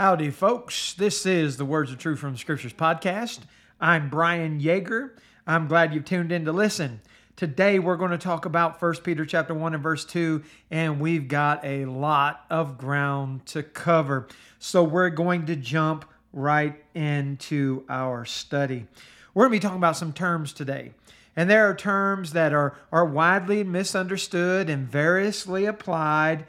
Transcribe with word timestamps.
Howdy, 0.00 0.30
folks. 0.30 0.94
This 0.94 1.26
is 1.26 1.58
the 1.58 1.66
Words 1.66 1.92
of 1.92 1.98
Truth 1.98 2.20
from 2.20 2.32
the 2.32 2.38
Scriptures 2.38 2.72
podcast. 2.72 3.40
I'm 3.78 4.08
Brian 4.08 4.58
Yeager. 4.58 5.10
I'm 5.46 5.68
glad 5.68 5.92
you've 5.92 6.06
tuned 6.06 6.32
in 6.32 6.46
to 6.46 6.52
listen. 6.52 7.02
Today 7.36 7.78
we're 7.78 7.98
going 7.98 8.10
to 8.10 8.16
talk 8.16 8.46
about 8.46 8.80
1 8.80 8.94
Peter 9.04 9.26
chapter 9.26 9.52
1 9.52 9.74
and 9.74 9.82
verse 9.82 10.06
2 10.06 10.42
and 10.70 11.00
we've 11.00 11.28
got 11.28 11.62
a 11.66 11.84
lot 11.84 12.46
of 12.48 12.78
ground 12.78 13.44
to 13.48 13.62
cover. 13.62 14.26
So 14.58 14.82
we're 14.82 15.10
going 15.10 15.44
to 15.44 15.54
jump 15.54 16.06
right 16.32 16.82
into 16.94 17.84
our 17.90 18.24
study. 18.24 18.86
We're 19.34 19.48
going 19.48 19.52
to 19.52 19.56
be 19.56 19.68
talking 19.68 19.76
about 19.76 19.98
some 19.98 20.14
terms 20.14 20.54
today. 20.54 20.94
And 21.36 21.50
there 21.50 21.68
are 21.68 21.74
terms 21.74 22.32
that 22.32 22.54
are, 22.54 22.74
are 22.90 23.04
widely 23.04 23.64
misunderstood 23.64 24.70
and 24.70 24.88
variously 24.88 25.66
applied. 25.66 26.46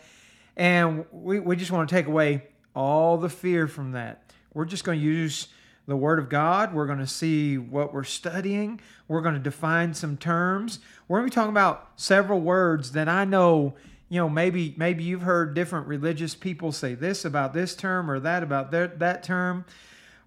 And 0.56 1.04
we, 1.12 1.42
we 1.42 1.58
just 1.58 1.72
want 1.72 1.90
to 1.90 1.94
take 1.94 2.08
away 2.08 2.44
all 2.76 3.18
the 3.18 3.30
fear 3.30 3.68
from 3.68 3.92
that. 3.92 4.32
We're 4.54 4.66
just 4.66 4.84
going 4.84 5.00
to 5.00 5.06
use 5.06 5.48
the 5.88 5.96
Word 5.96 6.20
of 6.20 6.30
God. 6.30 6.74
We're 6.74 6.86
going 6.86 7.00
to 7.00 7.08
see 7.08 7.58
what 7.58 7.94
we're 7.94 8.04
studying. 8.04 8.80
We're 9.08 9.22
going 9.22 9.36
to 9.36 9.42
define 9.42 9.94
some 9.94 10.18
terms. 10.18 10.80
We're 11.08 11.20
going 11.20 11.30
to 11.30 11.34
be 11.34 11.36
talking 11.36 11.52
about 11.52 11.90
several 11.96 12.40
words 12.40 12.92
that 12.94 13.10
I 13.10 13.26
know, 13.26 13.74
you 14.10 14.20
know, 14.20 14.30
maybe 14.30 14.74
maybe 14.78 15.04
you've 15.04 15.24
heard 15.24 15.54
different 15.54 15.88
religious 15.88 16.36
people 16.36 16.72
say 16.72 16.96
this 16.96 17.26
about 17.26 17.54
this 17.54 17.76
term 17.76 18.10
or 18.10 18.20
that 18.20 18.44
about 18.44 18.72
that, 18.72 19.00
that 19.00 19.24
term. 19.24 19.66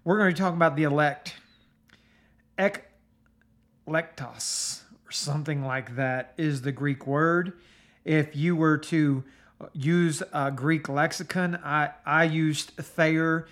We're 0.03 0.17
going 0.17 0.29
to 0.29 0.35
be 0.35 0.39
talking 0.39 0.57
about 0.57 0.75
the 0.75 0.83
elect. 0.83 1.35
Ek 2.57 2.85
lektos 3.87 4.81
or 5.07 5.11
something 5.11 5.63
like 5.63 5.95
that 5.95 6.33
is 6.37 6.61
the 6.61 6.71
Greek 6.71 7.05
word. 7.07 7.53
If 8.03 8.35
you 8.35 8.55
were 8.55 8.77
to 8.77 9.23
use 9.73 10.21
a 10.33 10.51
Greek 10.51 10.89
lexicon. 10.89 11.59
I, 11.63 11.91
I 12.05 12.23
used 12.25 12.71
Thayer, 12.71 13.47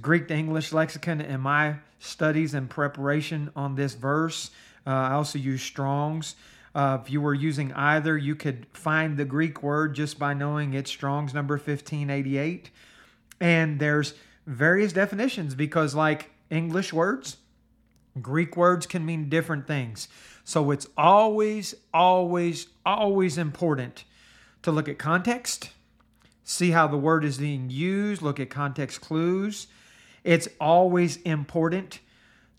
Greek 0.00 0.28
to 0.28 0.34
English 0.34 0.72
lexicon, 0.72 1.20
in 1.20 1.40
my 1.40 1.76
studies 1.98 2.54
and 2.54 2.68
preparation 2.68 3.50
on 3.56 3.74
this 3.74 3.94
verse. 3.94 4.50
Uh, 4.86 4.90
I 4.90 5.12
also 5.12 5.38
use 5.38 5.62
Strong's. 5.62 6.36
Uh, 6.74 6.98
if 7.02 7.10
you 7.10 7.20
were 7.20 7.34
using 7.34 7.72
either, 7.72 8.16
you 8.16 8.34
could 8.34 8.66
find 8.72 9.16
the 9.16 9.24
Greek 9.24 9.62
word 9.62 9.94
just 9.94 10.18
by 10.18 10.34
knowing 10.34 10.74
it's 10.74 10.90
Strong's 10.90 11.34
number 11.34 11.54
1588. 11.54 12.70
And 13.40 13.80
there's 13.80 14.14
various 14.46 14.92
definitions 14.92 15.54
because, 15.54 15.94
like 15.94 16.30
English 16.50 16.92
words, 16.92 17.38
Greek 18.20 18.56
words 18.56 18.86
can 18.86 19.04
mean 19.04 19.28
different 19.28 19.66
things. 19.66 20.08
So 20.44 20.70
it's 20.70 20.86
always, 20.96 21.74
always, 21.92 22.68
always 22.86 23.38
important 23.38 24.04
to 24.68 24.74
look 24.74 24.88
at 24.88 24.98
context, 24.98 25.70
see 26.44 26.70
how 26.70 26.86
the 26.86 26.96
word 26.96 27.24
is 27.24 27.38
being 27.38 27.70
used, 27.70 28.22
look 28.22 28.38
at 28.38 28.50
context 28.50 29.00
clues. 29.00 29.66
It's 30.24 30.48
always 30.60 31.16
important 31.18 32.00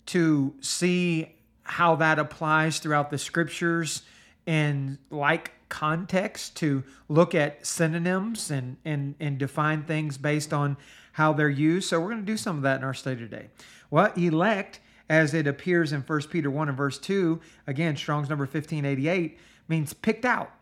to 0.06 0.54
see 0.60 1.36
how 1.62 1.94
that 1.96 2.18
applies 2.18 2.80
throughout 2.80 3.10
the 3.10 3.18
scriptures 3.18 4.02
in 4.44 4.98
like 5.10 5.52
context 5.68 6.56
to 6.56 6.82
look 7.08 7.32
at 7.32 7.64
synonyms 7.64 8.50
and 8.50 8.76
and 8.84 9.14
and 9.20 9.38
define 9.38 9.84
things 9.84 10.18
based 10.18 10.52
on 10.52 10.76
how 11.12 11.32
they're 11.32 11.48
used. 11.48 11.88
So 11.88 12.00
we're 12.00 12.10
going 12.10 12.26
to 12.26 12.32
do 12.32 12.36
some 12.36 12.56
of 12.56 12.62
that 12.62 12.78
in 12.78 12.84
our 12.84 12.94
study 12.94 13.20
today. 13.20 13.50
Well, 13.88 14.12
elect 14.16 14.80
as 15.08 15.32
it 15.32 15.46
appears 15.46 15.92
in 15.92 16.00
1 16.00 16.22
Peter 16.22 16.50
1 16.50 16.68
and 16.68 16.76
verse 16.76 16.98
2, 16.98 17.40
again, 17.66 17.96
Strong's 17.96 18.28
number 18.28 18.44
1588 18.44 19.38
means 19.68 19.92
picked 19.92 20.24
out 20.24 20.52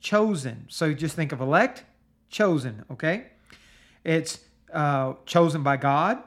chosen. 0.00 0.66
So 0.68 0.92
just 0.92 1.14
think 1.14 1.32
of 1.32 1.40
elect, 1.40 1.84
chosen, 2.28 2.84
okay? 2.90 3.26
It's 4.04 4.40
uh, 4.72 5.14
chosen 5.26 5.62
by 5.62 5.76
God 5.76 6.22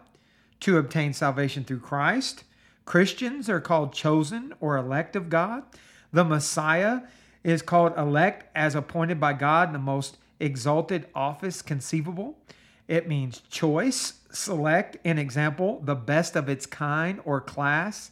to 0.61 0.77
obtain 0.77 1.13
salvation 1.13 1.63
through 1.63 1.79
Christ. 1.79 2.43
Christians 2.85 3.49
are 3.49 3.61
called 3.61 3.93
chosen 3.93 4.53
or 4.59 4.77
elect 4.77 5.15
of 5.15 5.29
God. 5.29 5.63
The 6.11 6.23
Messiah 6.23 7.01
is 7.43 7.61
called 7.61 7.97
elect 7.97 8.45
as 8.55 8.75
appointed 8.75 9.19
by 9.19 9.33
God 9.33 9.69
in 9.69 9.73
the 9.73 9.79
most 9.79 10.17
exalted 10.39 11.07
office 11.15 11.61
conceivable. 11.61 12.37
It 12.87 13.07
means 13.07 13.41
choice, 13.49 14.13
select, 14.31 14.97
an 15.05 15.17
example, 15.17 15.81
the 15.83 15.95
best 15.95 16.35
of 16.35 16.49
its 16.49 16.65
kind 16.65 17.19
or 17.25 17.39
class, 17.41 18.11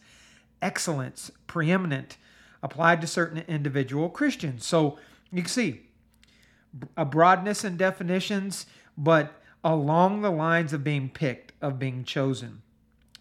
excellence, 0.62 1.32
preeminent, 1.48 2.18
applied 2.64 3.02
to 3.02 3.08
certain 3.08 3.44
individual 3.48 4.10
Christians. 4.10 4.66
So 4.66 4.98
you 5.32 5.42
can 5.42 5.50
see 5.50 5.82
a 6.96 7.06
broadness 7.06 7.64
in 7.64 7.78
definitions, 7.78 8.66
but 8.98 9.42
along 9.64 10.22
the 10.22 10.32
lines 10.32 10.74
of 10.74 10.84
being 10.84 11.10
picked, 11.10 11.54
of 11.62 11.78
being 11.80 12.04
chosen. 12.04 12.62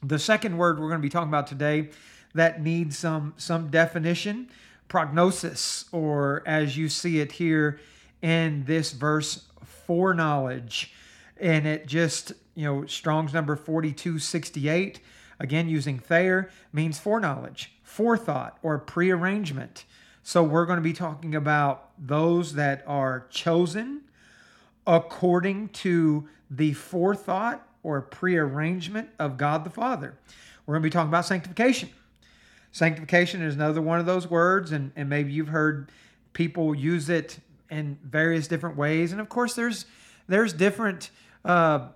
The 0.02 0.18
second 0.18 0.56
word 0.56 0.78
we're 0.78 0.88
going 0.88 1.00
to 1.00 1.02
be 1.02 1.10
talking 1.10 1.28
about 1.28 1.46
today 1.46 1.90
that 2.34 2.62
needs 2.62 2.96
some 2.96 3.34
some 3.36 3.70
definition, 3.70 4.48
prognosis, 4.88 5.84
or 5.92 6.42
as 6.46 6.76
you 6.76 6.88
see 6.88 7.20
it 7.20 7.32
here 7.32 7.80
in 8.22 8.64
this 8.64 8.92
verse, 8.92 9.46
foreknowledge. 9.64 10.92
And 11.38 11.66
it 11.66 11.86
just, 11.86 12.32
you 12.54 12.64
know, 12.64 12.86
Strong's 12.86 13.32
number 13.32 13.56
4268, 13.56 15.00
again 15.38 15.68
using 15.68 15.98
Thayer, 15.98 16.50
means 16.72 16.98
foreknowledge, 16.98 17.72
forethought, 17.82 18.58
or 18.62 18.78
prearrangement. 18.78 19.84
So 20.22 20.42
we're 20.42 20.66
going 20.66 20.76
to 20.78 20.82
be 20.82 20.92
talking 20.92 21.34
about 21.34 21.90
those 21.98 22.54
that 22.54 22.84
are 22.86 23.26
chosen 23.30 24.02
according 24.86 25.68
to 25.68 26.28
the 26.50 26.72
forethought 26.72 27.66
or 27.82 28.00
prearrangement 28.02 29.08
of 29.18 29.36
God 29.36 29.64
the 29.64 29.70
Father. 29.70 30.14
We're 30.66 30.74
going 30.74 30.82
to 30.82 30.86
be 30.86 30.92
talking 30.92 31.08
about 31.08 31.26
sanctification. 31.26 31.88
Sanctification 32.72 33.42
is 33.42 33.54
another 33.54 33.82
one 33.82 33.98
of 33.98 34.06
those 34.06 34.28
words, 34.28 34.72
and, 34.72 34.92
and 34.94 35.08
maybe 35.08 35.32
you've 35.32 35.48
heard 35.48 35.90
people 36.32 36.74
use 36.74 37.08
it 37.08 37.38
in 37.70 37.98
various 38.04 38.46
different 38.46 38.76
ways. 38.76 39.12
And 39.12 39.20
of 39.20 39.28
course, 39.28 39.54
there's 39.54 39.86
there's 40.28 40.52
different 40.52 41.10
uh, 41.44 41.88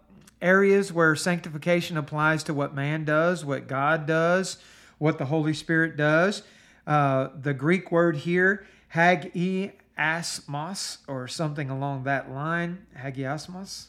areas 0.42 0.92
where 0.92 1.14
sanctification 1.14 1.96
applies 1.96 2.42
to 2.44 2.54
what 2.54 2.74
man 2.74 3.04
does, 3.04 3.44
what 3.44 3.68
God 3.68 4.06
does, 4.06 4.58
what 4.98 5.18
the 5.18 5.26
Holy 5.26 5.54
Spirit 5.54 5.96
does. 5.96 6.42
Uh, 6.86 7.28
the 7.40 7.54
Greek 7.54 7.90
word 7.90 8.16
here, 8.16 8.66
hagiasmos, 8.94 10.98
or 11.08 11.26
something 11.26 11.70
along 11.70 12.04
that 12.04 12.30
line, 12.30 12.86
hagiasmos, 12.98 13.86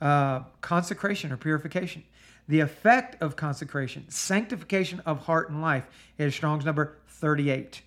uh, 0.00 0.40
consecration 0.60 1.32
or 1.32 1.36
purification. 1.36 2.04
The 2.46 2.60
effect 2.60 3.20
of 3.20 3.36
consecration, 3.36 4.08
sanctification 4.08 5.00
of 5.00 5.20
heart 5.20 5.50
and 5.50 5.60
life, 5.60 5.84
is 6.16 6.34
Strong's 6.34 6.64
number 6.64 6.96
38. 7.08 7.82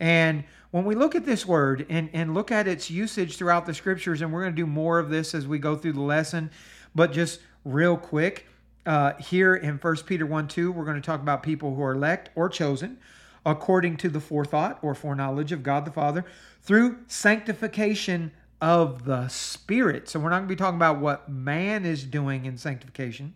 And 0.00 0.44
when 0.72 0.84
we 0.84 0.94
look 0.94 1.14
at 1.14 1.24
this 1.24 1.46
word 1.46 1.86
and, 1.88 2.10
and 2.12 2.34
look 2.34 2.50
at 2.50 2.66
its 2.66 2.90
usage 2.90 3.36
throughout 3.36 3.66
the 3.66 3.74
scriptures, 3.74 4.20
and 4.20 4.32
we're 4.32 4.42
going 4.42 4.52
to 4.52 4.60
do 4.60 4.66
more 4.66 4.98
of 4.98 5.10
this 5.10 5.34
as 5.34 5.46
we 5.46 5.58
go 5.58 5.76
through 5.76 5.92
the 5.92 6.00
lesson, 6.00 6.50
but 6.94 7.12
just 7.12 7.40
real 7.64 7.96
quick, 7.96 8.46
uh, 8.84 9.12
here 9.14 9.54
in 9.54 9.78
1 9.78 9.96
Peter 10.06 10.26
1 10.26 10.48
2, 10.48 10.72
we're 10.72 10.84
going 10.84 11.00
to 11.00 11.06
talk 11.06 11.20
about 11.20 11.42
people 11.42 11.74
who 11.74 11.82
are 11.82 11.92
elect 11.92 12.30
or 12.34 12.48
chosen 12.48 12.98
according 13.44 13.96
to 13.98 14.08
the 14.08 14.20
forethought 14.20 14.78
or 14.82 14.94
foreknowledge 14.94 15.52
of 15.52 15.62
God 15.62 15.84
the 15.84 15.90
Father 15.90 16.24
through 16.62 16.98
sanctification 17.08 18.32
of 18.60 19.04
the 19.04 19.26
Spirit. 19.28 20.08
So 20.08 20.20
we're 20.20 20.30
not 20.30 20.38
going 20.38 20.48
to 20.48 20.54
be 20.54 20.58
talking 20.58 20.76
about 20.76 21.00
what 21.00 21.28
man 21.28 21.84
is 21.84 22.04
doing 22.04 22.44
in 22.44 22.56
sanctification. 22.56 23.34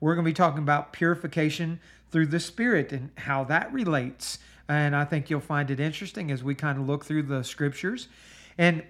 We're 0.00 0.14
going 0.14 0.24
to 0.24 0.30
be 0.30 0.34
talking 0.34 0.62
about 0.62 0.92
purification 0.92 1.80
through 2.10 2.26
the 2.26 2.40
Spirit 2.40 2.92
and 2.92 3.10
how 3.18 3.44
that 3.44 3.72
relates. 3.72 4.38
And 4.68 4.96
I 4.96 5.04
think 5.04 5.28
you'll 5.28 5.40
find 5.40 5.70
it 5.70 5.78
interesting 5.78 6.30
as 6.30 6.42
we 6.42 6.54
kind 6.54 6.78
of 6.78 6.86
look 6.86 7.04
through 7.04 7.24
the 7.24 7.44
scriptures. 7.44 8.08
And 8.56 8.82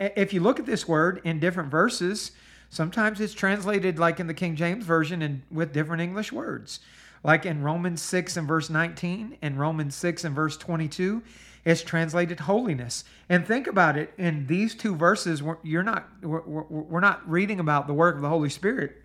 if 0.00 0.32
you 0.32 0.40
look 0.40 0.58
at 0.58 0.66
this 0.66 0.88
word 0.88 1.20
in 1.22 1.38
different 1.38 1.70
verses, 1.70 2.32
sometimes 2.70 3.20
it's 3.20 3.34
translated 3.34 3.98
like 3.98 4.18
in 4.18 4.26
the 4.26 4.34
King 4.34 4.56
James 4.56 4.84
Version 4.84 5.22
and 5.22 5.42
with 5.50 5.72
different 5.72 6.02
English 6.02 6.32
words. 6.32 6.80
Like 7.24 7.46
in 7.46 7.62
Romans 7.62 8.02
6 8.02 8.36
and 8.36 8.48
verse 8.48 8.68
19 8.68 9.38
and 9.42 9.58
Romans 9.58 9.94
6 9.94 10.24
and 10.24 10.34
verse 10.34 10.56
22, 10.56 11.22
it's 11.64 11.82
translated 11.82 12.40
holiness. 12.40 13.04
And 13.28 13.46
think 13.46 13.66
about 13.66 13.96
it 13.96 14.12
in 14.18 14.46
these 14.46 14.74
two 14.74 14.96
verses, 14.96 15.42
you're 15.62 15.84
not 15.84 16.08
we're 16.22 17.00
not 17.00 17.28
reading 17.28 17.60
about 17.60 17.86
the 17.86 17.94
work 17.94 18.16
of 18.16 18.22
the 18.22 18.28
Holy 18.28 18.48
Spirit. 18.48 18.96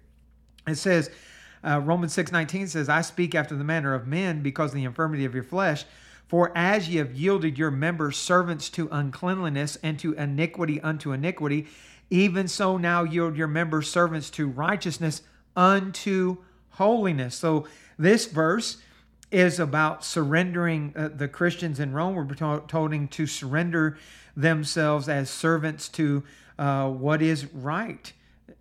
It 0.68 0.76
says 0.76 1.12
uh, 1.64 1.82
Romans 1.84 2.14
6 2.14 2.32
19 2.32 2.68
says, 2.68 2.90
I 2.90 3.02
speak 3.02 3.36
after 3.36 3.56
the 3.56 3.64
manner 3.64 3.94
of 3.94 4.08
men 4.08 4.42
because 4.42 4.72
of 4.72 4.76
the 4.76 4.86
infirmity 4.86 5.26
of 5.26 5.36
your 5.36 5.44
flesh. 5.44 5.86
For 6.28 6.52
as 6.58 6.90
ye 6.90 6.98
have 6.98 7.14
yielded 7.14 7.58
your 7.58 7.72
members 7.72 8.18
servants 8.18 8.70
to 8.72 8.90
uncleanliness 8.92 9.78
and 9.82 9.98
to 10.00 10.14
iniquity 10.14 10.82
unto 10.82 11.14
iniquity, 11.14 11.68
even 12.10 12.48
so 12.48 12.78
now 12.78 13.04
yield 13.04 13.38
your 13.38 13.48
members 13.48 13.90
servants 13.90 14.30
to 14.32 14.48
righteousness 14.48 15.22
unto 15.56 16.38
holiness. 16.72 17.36
So 17.36 17.66
this 17.98 18.26
verse 18.26 18.78
is 19.32 19.60
about 19.60 20.06
surrendering 20.06 20.94
uh, 20.96 21.10
the 21.14 21.28
Christians 21.28 21.80
in 21.80 21.94
Rome. 21.94 22.16
were 22.16 22.26
told 22.26 23.10
to 23.10 23.28
surrender 23.28 23.98
themselves 24.36 25.10
as 25.10 25.30
servants 25.30 25.90
to 25.90 26.24
uh, 26.58 26.90
what 26.90 27.22
is 27.22 27.46
right 27.54 28.12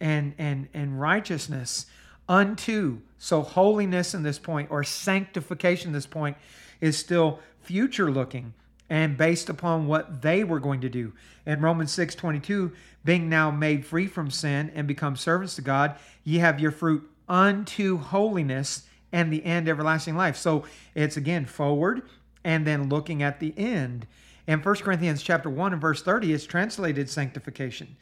and 0.00 0.34
and 0.38 0.68
and 0.74 1.00
righteousness 1.00 1.86
unto. 2.28 3.00
So 3.18 3.42
holiness 3.42 4.14
in 4.14 4.22
this 4.22 4.38
point 4.38 4.70
or 4.70 4.84
sanctification 4.84 5.92
this 5.92 6.06
point 6.06 6.36
is 6.80 6.98
still 6.98 7.40
future 7.60 8.10
looking 8.10 8.54
and 8.88 9.16
based 9.16 9.48
upon 9.48 9.86
what 9.86 10.22
they 10.22 10.44
were 10.44 10.60
going 10.60 10.80
to 10.80 10.88
do. 10.88 11.12
In 11.44 11.60
Romans 11.60 11.92
6 11.92 12.14
22, 12.14 12.72
being 13.04 13.28
now 13.28 13.50
made 13.50 13.86
free 13.86 14.06
from 14.06 14.30
sin 14.30 14.70
and 14.74 14.86
become 14.86 15.16
servants 15.16 15.54
to 15.56 15.62
God, 15.62 15.96
ye 16.24 16.38
have 16.38 16.60
your 16.60 16.72
fruit 16.72 17.08
unto 17.28 17.98
holiness 17.98 18.85
and 19.12 19.32
the 19.32 19.44
end 19.44 19.68
everlasting 19.68 20.16
life. 20.16 20.36
So 20.36 20.64
it's 20.94 21.16
again 21.16 21.46
forward 21.46 22.02
and 22.44 22.66
then 22.66 22.88
looking 22.88 23.22
at 23.22 23.40
the 23.40 23.54
end. 23.56 24.06
In 24.46 24.60
1 24.60 24.74
Corinthians 24.76 25.22
chapter 25.22 25.50
1 25.50 25.72
and 25.72 25.82
verse 25.82 26.02
30, 26.02 26.32
it's 26.32 26.44
translated 26.44 27.10
sanctification. 27.10 27.96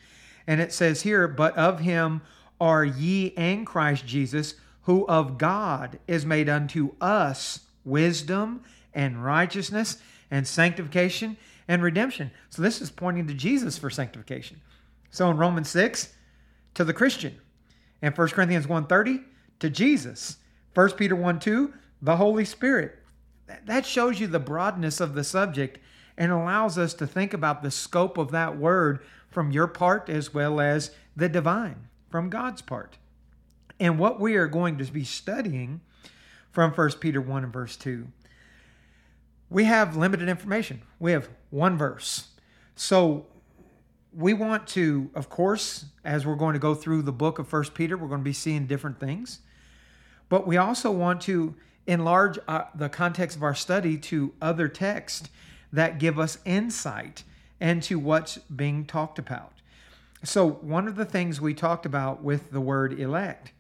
And 0.47 0.61
it 0.61 0.73
says 0.73 1.03
here, 1.03 1.27
but 1.27 1.57
of 1.57 1.81
him 1.81 2.21
are 2.61 2.85
ye 2.85 3.33
and 3.37 3.67
Christ 3.67 4.07
Jesus, 4.07 4.55
who 4.83 5.07
of 5.07 5.39
God 5.39 5.99
is 6.07 6.27
made 6.27 6.49
unto 6.49 6.95
us 7.01 7.61
wisdom 7.85 8.63
and 8.93 9.25
righteousness 9.25 9.99
and 10.31 10.47
sanctification 10.47 11.37
and 11.67 11.83
redemption. 11.83 12.31
So 12.51 12.61
this 12.61 12.83
is 12.83 12.91
pointing 12.91 13.27
to 13.29 13.35
Jesus 13.35 13.79
for 13.79 13.89
sanctification. 13.89 14.61
So 15.11 15.31
in 15.31 15.37
Romans 15.37 15.71
6, 15.71 16.13
to 16.75 16.85
the 16.85 16.93
Christian. 16.93 17.39
And 18.03 18.17
1 18.17 18.29
Corinthians 18.29 18.67
1.30, 18.67 19.25
to 19.61 19.71
Jesus. 19.71 20.37
1 20.75 20.93
Peter 20.93 21.17
1 21.17 21.39
2, 21.39 21.73
the 22.03 22.17
Holy 22.17 22.45
Spirit. 22.45 22.99
That 23.67 23.87
shows 23.87 24.21
you 24.21 24.27
the 24.27 24.41
broadness 24.41 25.01
of 25.01 25.15
the 25.15 25.25
subject 25.25 25.79
and 26.17 26.33
allows 26.33 26.79
us 26.79 26.95
to 26.95 27.07
think 27.07 27.33
about 27.35 27.63
the 27.63 27.71
scope 27.71 28.19
of 28.19 28.31
that 28.31 28.57
word 28.57 29.01
from 29.31 29.51
your 29.51 29.67
part 29.67 30.09
as 30.09 30.33
well 30.33 30.61
as 30.61 30.93
the 31.17 31.29
divine 31.29 31.89
from 32.11 32.31
God's 32.31 32.63
part. 32.63 32.99
And 33.81 33.99
what 33.99 34.21
we 34.21 34.37
are 34.37 34.47
going 34.47 34.79
to 34.79 34.85
be 34.85 35.05
studying 35.05 35.81
from 36.53 36.71
1 36.71 36.93
Peter 37.01 37.21
1 37.21 37.45
and 37.45 37.53
verse 37.53 37.77
2, 37.77 38.07
we 39.51 39.65
have 39.65 39.97
limited 39.97 40.29
information. 40.29 40.83
We 40.99 41.13
have 41.13 41.29
one 41.51 41.77
verse. 41.77 42.29
So 42.77 43.27
we 44.13 44.33
want 44.33 44.67
to, 44.69 45.11
of 45.15 45.29
course, 45.29 45.87
as 46.05 46.25
we're 46.25 46.37
going 46.37 46.55
to 46.55 46.61
go 46.61 46.75
through 46.75 47.03
the 47.03 47.13
book 47.13 47.39
of 47.39 47.53
1 47.53 47.65
Peter, 47.75 47.97
we're 47.97 48.09
going 48.09 48.21
to 48.21 48.25
be 48.25 48.33
seeing 48.33 48.67
different 48.67 49.01
things. 49.01 49.41
But 50.29 50.47
we 50.47 50.57
also 50.57 50.91
want 50.91 51.21
to 51.23 51.55
enlarge 51.87 52.39
uh, 52.49 52.65
the 52.75 52.89
context 52.89 53.37
of 53.37 53.43
our 53.43 53.55
study 53.55 53.99
to 53.99 54.33
other 54.41 54.69
texts 54.69 55.29
that 55.73 55.99
give 55.99 56.19
us 56.19 56.39
insight 56.45 57.25
into 57.61 57.99
what's 57.99 58.39
being 58.39 58.85
talked 58.85 59.19
about. 59.19 59.53
So, 60.23 60.49
one 60.49 60.89
of 60.89 60.97
the 60.97 61.05
things 61.05 61.41
we 61.41 61.53
talked 61.53 61.85
about 61.85 62.23
with 62.23 62.51
the 62.51 62.61
word 62.61 62.99
elect 62.99 63.53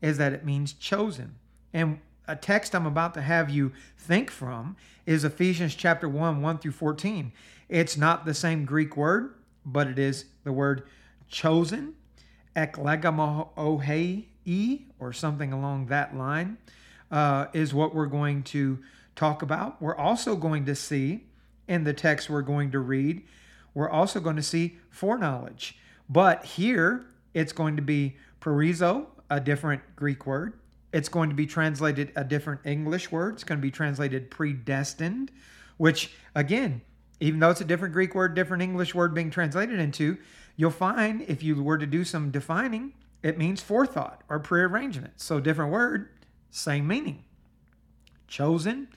is 0.00 0.18
that 0.18 0.32
it 0.32 0.44
means 0.44 0.72
chosen. 0.72 1.34
And 1.72 1.98
a 2.28 2.36
text 2.36 2.74
I'm 2.74 2.86
about 2.86 3.14
to 3.14 3.22
have 3.22 3.50
you 3.50 3.72
think 3.98 4.30
from 4.30 4.76
is 5.06 5.24
Ephesians 5.24 5.74
chapter 5.74 6.08
1, 6.08 6.40
1 6.40 6.58
through 6.58 6.72
14. 6.72 7.32
It's 7.68 7.96
not 7.96 8.24
the 8.24 8.34
same 8.34 8.64
Greek 8.64 8.96
word, 8.96 9.34
but 9.66 9.86
it 9.86 9.98
is 9.98 10.26
the 10.44 10.52
word 10.52 10.84
chosen, 11.28 11.94
eklegamohei, 14.46 14.82
or 14.98 15.12
something 15.12 15.52
along 15.52 15.86
that 15.86 16.16
line, 16.16 16.58
uh, 17.10 17.46
is 17.52 17.74
what 17.74 17.94
we're 17.94 18.06
going 18.06 18.42
to 18.42 18.78
talk 19.16 19.42
about. 19.42 19.80
We're 19.80 19.96
also 19.96 20.36
going 20.36 20.64
to 20.66 20.74
see 20.74 21.24
in 21.68 21.84
the 21.84 21.92
text 21.92 22.28
we're 22.28 22.42
going 22.42 22.70
to 22.72 22.78
read, 22.78 23.22
we're 23.74 23.90
also 23.90 24.20
going 24.20 24.36
to 24.36 24.42
see 24.42 24.76
foreknowledge. 24.90 25.78
But 26.08 26.44
here 26.44 27.06
it's 27.34 27.52
going 27.52 27.76
to 27.76 27.82
be 27.82 28.16
perizo, 28.40 29.06
a 29.30 29.40
different 29.40 29.80
Greek 29.96 30.26
word. 30.26 30.54
It's 30.92 31.08
going 31.08 31.30
to 31.30 31.34
be 31.34 31.46
translated 31.46 32.12
a 32.16 32.24
different 32.24 32.60
English 32.64 33.10
word. 33.10 33.34
It's 33.34 33.44
going 33.44 33.58
to 33.58 33.62
be 33.62 33.70
translated 33.70 34.30
predestined, 34.30 35.30
which 35.78 36.12
again, 36.34 36.82
even 37.20 37.40
though 37.40 37.50
it's 37.50 37.62
a 37.62 37.64
different 37.64 37.94
Greek 37.94 38.14
word, 38.14 38.34
different 38.34 38.62
English 38.62 38.94
word 38.94 39.14
being 39.14 39.30
translated 39.30 39.78
into, 39.78 40.18
you'll 40.56 40.70
find 40.70 41.22
if 41.28 41.42
you 41.42 41.62
were 41.62 41.78
to 41.78 41.86
do 41.86 42.04
some 42.04 42.30
defining, 42.30 42.92
it 43.22 43.38
means 43.38 43.60
forethought 43.60 44.22
or 44.28 44.38
prearrangement. 44.38 45.20
So 45.20 45.40
different 45.40 45.72
word, 45.72 46.08
same 46.50 46.86
meaning. 46.86 47.24
Chosen 48.26 48.88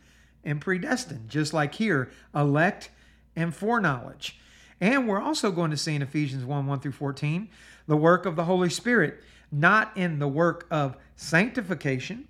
and 0.44 0.62
predestined, 0.62 1.30
just 1.30 1.54
like 1.54 1.76
here, 1.76 2.10
elect 2.34 2.90
and 3.36 3.54
foreknowledge. 3.54 4.40
And 4.82 5.08
we're 5.08 5.22
also 5.22 5.52
going 5.52 5.72
to 5.72 5.78
see 5.78 5.96
in 5.96 6.02
Ephesians 6.02 6.44
1 6.44 6.68
1 6.68 6.80
through 6.80 6.92
14 6.92 7.50
the 7.88 7.98
work 7.98 8.26
of 8.26 8.36
the 8.36 8.46
Holy 8.46 8.70
Spirit, 8.70 9.22
not 9.52 9.96
in 9.96 10.20
the 10.20 10.28
work 10.28 10.66
of 10.72 10.98
sanctification, 11.16 12.28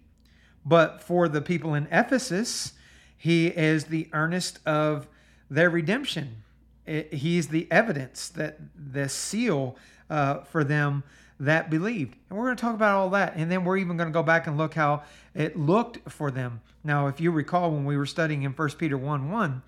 but 0.65 1.01
for 1.01 1.27
the 1.27 1.41
people 1.41 1.73
in 1.73 1.87
Ephesus, 1.91 2.73
he 3.17 3.47
is 3.47 3.85
the 3.85 4.09
earnest 4.13 4.59
of 4.65 5.07
their 5.49 5.69
redemption. 5.69 6.43
He's 6.85 7.47
the 7.47 7.67
evidence 7.71 8.29
that 8.29 8.59
the 8.75 9.09
seal 9.09 9.75
uh, 10.09 10.41
for 10.41 10.63
them 10.63 11.03
that 11.39 11.69
believed. 11.69 12.15
And 12.29 12.37
we're 12.37 12.45
going 12.45 12.57
to 12.57 12.61
talk 12.61 12.75
about 12.75 12.95
all 12.95 13.09
that. 13.11 13.33
And 13.35 13.51
then 13.51 13.65
we're 13.65 13.77
even 13.77 13.97
going 13.97 14.09
to 14.09 14.13
go 14.13 14.23
back 14.23 14.47
and 14.47 14.57
look 14.57 14.73
how 14.73 15.03
it 15.33 15.57
looked 15.57 16.09
for 16.09 16.31
them. 16.31 16.61
Now, 16.83 17.07
if 17.07 17.19
you 17.19 17.31
recall 17.31 17.71
when 17.71 17.85
we 17.85 17.97
were 17.97 18.05
studying 18.05 18.43
in 18.43 18.51
1 18.51 18.69
Peter 18.71 18.97
1 18.97 19.31
1, 19.31 19.61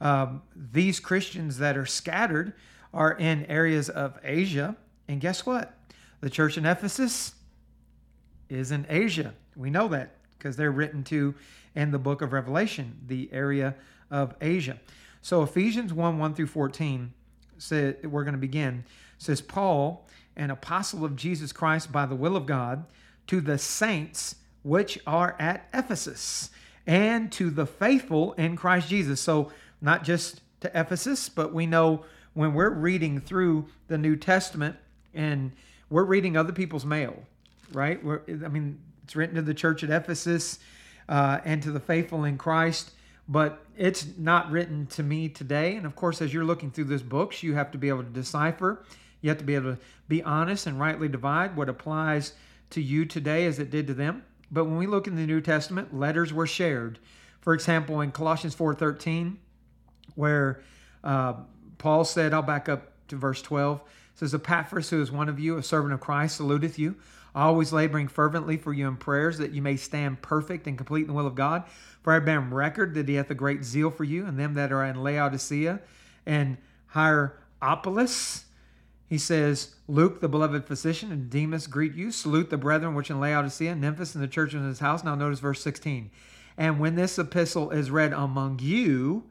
um, 0.00 0.42
these 0.54 1.00
Christians 1.00 1.58
that 1.58 1.76
are 1.76 1.86
scattered 1.86 2.54
are 2.92 3.12
in 3.12 3.44
areas 3.46 3.88
of 3.88 4.18
Asia. 4.22 4.76
And 5.08 5.20
guess 5.20 5.46
what? 5.46 5.74
The 6.20 6.30
church 6.30 6.56
in 6.56 6.66
Ephesus 6.66 7.34
is 8.48 8.70
in 8.70 8.86
Asia. 8.88 9.34
We 9.56 9.70
know 9.70 9.88
that 9.88 10.16
because 10.38 10.56
they're 10.56 10.72
written 10.72 11.04
to 11.04 11.34
in 11.74 11.90
the 11.90 11.98
book 11.98 12.22
of 12.22 12.32
Revelation, 12.32 12.98
the 13.06 13.28
area 13.32 13.74
of 14.10 14.34
Asia. 14.40 14.78
So 15.22 15.42
Ephesians 15.42 15.92
1 15.92 16.18
1 16.18 16.34
through 16.34 16.48
14, 16.48 17.12
say, 17.58 17.94
we're 18.02 18.24
going 18.24 18.34
to 18.34 18.40
begin, 18.40 18.84
says, 19.18 19.40
Paul, 19.40 20.06
an 20.36 20.50
apostle 20.50 21.04
of 21.04 21.16
Jesus 21.16 21.52
Christ 21.52 21.92
by 21.92 22.06
the 22.06 22.14
will 22.14 22.36
of 22.36 22.46
God, 22.46 22.84
to 23.26 23.40
the 23.40 23.58
saints 23.58 24.36
which 24.62 24.98
are 25.06 25.36
at 25.38 25.68
Ephesus, 25.72 26.50
and 26.86 27.30
to 27.32 27.50
the 27.50 27.66
faithful 27.66 28.32
in 28.32 28.56
Christ 28.56 28.88
Jesus. 28.88 29.20
So, 29.20 29.52
not 29.80 30.04
just 30.04 30.40
to 30.60 30.70
Ephesus, 30.78 31.28
but 31.28 31.52
we 31.52 31.66
know 31.66 32.04
when 32.34 32.54
we're 32.54 32.70
reading 32.70 33.20
through 33.20 33.66
the 33.88 33.98
New 33.98 34.16
Testament 34.16 34.76
and 35.12 35.52
we're 35.90 36.04
reading 36.04 36.36
other 36.36 36.52
people's 36.52 36.86
mail, 36.86 37.22
right? 37.72 38.02
We're, 38.02 38.22
I 38.28 38.48
mean, 38.48 38.80
it's 39.04 39.14
written 39.14 39.36
to 39.36 39.42
the 39.42 39.54
church 39.54 39.82
at 39.84 39.90
Ephesus 39.90 40.58
uh, 41.08 41.40
and 41.44 41.62
to 41.62 41.70
the 41.70 41.80
faithful 41.80 42.24
in 42.24 42.38
Christ, 42.38 42.92
but 43.28 43.64
it's 43.76 44.06
not 44.16 44.50
written 44.50 44.86
to 44.86 45.02
me 45.02 45.28
today. 45.28 45.76
And 45.76 45.84
of 45.84 45.94
course, 45.94 46.22
as 46.22 46.32
you're 46.32 46.44
looking 46.44 46.70
through 46.70 46.84
this 46.84 47.02
books, 47.02 47.42
you 47.42 47.54
have 47.54 47.70
to 47.72 47.78
be 47.78 47.88
able 47.88 48.04
to 48.04 48.10
decipher 48.10 48.84
you 49.22 49.30
have 49.30 49.38
to 49.38 49.44
be 49.44 49.54
able 49.54 49.76
to 49.76 49.80
be 50.08 50.22
honest 50.22 50.66
and 50.66 50.78
rightly 50.78 51.08
divide 51.08 51.56
what 51.56 51.68
applies 51.70 52.34
to 52.70 52.82
you 52.82 53.06
today 53.06 53.46
as 53.46 53.58
it 53.58 53.70
did 53.70 53.86
to 53.86 53.94
them. 53.94 54.24
But 54.50 54.66
when 54.66 54.76
we 54.76 54.86
look 54.86 55.06
in 55.06 55.16
the 55.16 55.26
New 55.26 55.40
Testament, 55.40 55.96
letters 55.96 56.32
were 56.32 56.46
shared. 56.46 56.98
For 57.40 57.54
example, 57.54 58.00
in 58.02 58.12
Colossians 58.12 58.54
4:13, 58.54 59.36
where 60.14 60.60
uh, 61.02 61.34
Paul 61.78 62.04
said, 62.04 62.34
I'll 62.34 62.42
back 62.42 62.68
up 62.68 62.92
to 63.08 63.16
verse 63.16 63.42
12, 63.42 63.80
says, 64.14 64.34
Epaphras, 64.34 64.90
who 64.90 65.00
is 65.00 65.10
one 65.10 65.28
of 65.28 65.40
you, 65.40 65.56
a 65.56 65.62
servant 65.62 65.94
of 65.94 66.00
Christ, 66.00 66.36
saluteth 66.36 66.78
you, 66.78 66.96
always 67.34 67.72
laboring 67.72 68.08
fervently 68.08 68.56
for 68.56 68.72
you 68.72 68.86
in 68.86 68.96
prayers, 68.96 69.38
that 69.38 69.52
you 69.52 69.62
may 69.62 69.76
stand 69.76 70.22
perfect 70.22 70.66
and 70.66 70.76
complete 70.76 71.02
in 71.02 71.06
the 71.08 71.12
will 71.12 71.26
of 71.26 71.34
God. 71.34 71.64
For 72.02 72.12
I 72.12 72.18
bear 72.18 72.40
record 72.40 72.94
that 72.94 73.08
he 73.08 73.14
hath 73.14 73.30
a 73.30 73.34
great 73.34 73.64
zeal 73.64 73.90
for 73.90 74.04
you, 74.04 74.26
and 74.26 74.38
them 74.38 74.54
that 74.54 74.70
are 74.70 74.84
in 74.84 75.02
Laodicea 75.02 75.80
and 76.26 76.56
Hierapolis 76.88 78.44
he 79.12 79.18
says, 79.18 79.74
Luke, 79.88 80.20
the 80.22 80.28
beloved 80.28 80.64
physician, 80.64 81.12
and 81.12 81.28
Demas 81.28 81.66
greet 81.66 81.92
you. 81.92 82.10
Salute 82.10 82.48
the 82.48 82.56
brethren 82.56 82.94
which 82.94 83.10
in 83.10 83.20
Laodicea, 83.20 83.74
Nymphas, 83.74 84.14
and 84.14 84.24
the 84.24 84.26
church 84.26 84.54
in 84.54 84.66
his 84.66 84.78
house. 84.78 85.04
Now 85.04 85.14
notice 85.14 85.38
verse 85.38 85.60
16. 85.60 86.10
And 86.56 86.80
when 86.80 86.94
this 86.94 87.18
epistle 87.18 87.72
is 87.72 87.90
read 87.90 88.14
among 88.14 88.60
you, 88.60 89.24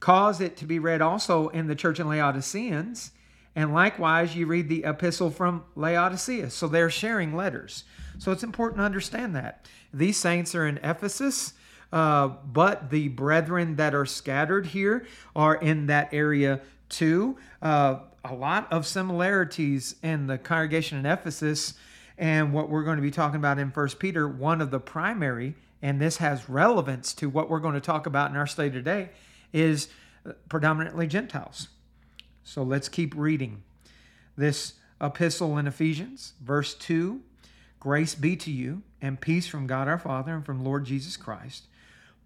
cause 0.00 0.40
it 0.40 0.56
to 0.56 0.64
be 0.64 0.78
read 0.78 1.02
also 1.02 1.48
in 1.48 1.66
the 1.66 1.74
church 1.74 2.00
in 2.00 2.08
Laodiceans. 2.08 3.10
And 3.54 3.74
likewise, 3.74 4.34
you 4.34 4.46
read 4.46 4.70
the 4.70 4.84
epistle 4.84 5.28
from 5.28 5.62
Laodicea. 5.76 6.48
So 6.48 6.66
they're 6.66 6.88
sharing 6.88 7.36
letters. 7.36 7.84
So 8.16 8.32
it's 8.32 8.42
important 8.42 8.78
to 8.78 8.84
understand 8.84 9.36
that. 9.36 9.68
These 9.92 10.16
saints 10.16 10.54
are 10.54 10.66
in 10.66 10.78
Ephesus, 10.78 11.52
uh, 11.92 12.28
but 12.28 12.88
the 12.88 13.08
brethren 13.08 13.76
that 13.76 13.94
are 13.94 14.06
scattered 14.06 14.68
here 14.68 15.06
are 15.36 15.56
in 15.56 15.88
that 15.88 16.14
area 16.14 16.62
too. 16.88 17.36
Uh, 17.62 18.00
a 18.24 18.34
lot 18.34 18.72
of 18.72 18.86
similarities 18.86 19.96
in 20.02 20.26
the 20.26 20.38
congregation 20.38 20.98
in 20.98 21.06
Ephesus 21.06 21.74
and 22.16 22.52
what 22.52 22.68
we're 22.68 22.82
going 22.82 22.96
to 22.96 23.02
be 23.02 23.10
talking 23.10 23.36
about 23.36 23.58
in 23.58 23.70
First 23.70 23.98
Peter. 23.98 24.28
One 24.28 24.60
of 24.60 24.70
the 24.70 24.80
primary, 24.80 25.54
and 25.80 26.00
this 26.00 26.16
has 26.18 26.48
relevance 26.48 27.14
to 27.14 27.28
what 27.28 27.48
we're 27.48 27.60
going 27.60 27.74
to 27.74 27.80
talk 27.80 28.06
about 28.06 28.30
in 28.30 28.36
our 28.36 28.46
study 28.46 28.70
today, 28.70 29.10
is 29.52 29.88
predominantly 30.48 31.06
Gentiles. 31.06 31.68
So 32.42 32.62
let's 32.62 32.88
keep 32.88 33.14
reading 33.16 33.62
this 34.36 34.74
epistle 35.00 35.56
in 35.58 35.66
Ephesians, 35.66 36.34
verse 36.42 36.74
2. 36.74 37.20
Grace 37.80 38.14
be 38.14 38.36
to 38.36 38.50
you, 38.50 38.82
and 39.00 39.20
peace 39.20 39.46
from 39.46 39.66
God 39.66 39.86
our 39.86 39.98
Father 39.98 40.34
and 40.34 40.44
from 40.44 40.64
Lord 40.64 40.84
Jesus 40.84 41.16
Christ. 41.16 41.64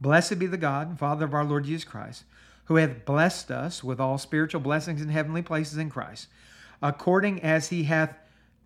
Blessed 0.00 0.38
be 0.38 0.46
the 0.46 0.56
God 0.56 0.88
and 0.88 0.98
Father 0.98 1.26
of 1.26 1.34
our 1.34 1.44
Lord 1.44 1.64
Jesus 1.64 1.84
Christ, 1.84 2.24
who 2.72 2.76
hath 2.76 3.04
blessed 3.04 3.50
us 3.50 3.84
with 3.84 4.00
all 4.00 4.16
spiritual 4.16 4.62
blessings 4.62 5.02
in 5.02 5.10
heavenly 5.10 5.42
places 5.42 5.76
in 5.76 5.90
Christ, 5.90 6.28
according 6.80 7.42
as 7.42 7.68
he 7.68 7.84
hath 7.84 8.16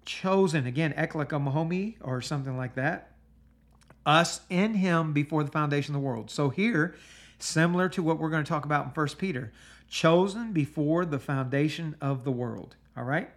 chosen, 0.05 0.65
again, 0.65 0.93
eklikomohomi 0.93 1.97
or 2.01 2.21
something 2.21 2.57
like 2.57 2.77
that, 2.77 3.11
us 4.07 4.43
in 4.49 4.75
him 4.75 5.13
before 5.13 5.43
the 5.43 5.51
foundation 5.51 5.93
of 5.93 6.01
the 6.01 6.07
world. 6.07 6.31
So 6.31 6.51
here, 6.51 6.95
similar 7.41 7.89
to 7.89 8.03
what 8.05 8.21
we're 8.21 8.31
going 8.31 8.45
to 8.45 8.49
talk 8.49 8.65
about 8.65 8.85
in 8.85 8.93
First 8.93 9.19
Peter, 9.19 9.53
chosen 9.89 10.53
before 10.53 11.05
the 11.05 11.19
foundation 11.19 11.97
of 12.01 12.23
the 12.23 12.31
world. 12.31 12.77
All 12.97 13.03
right? 13.03 13.29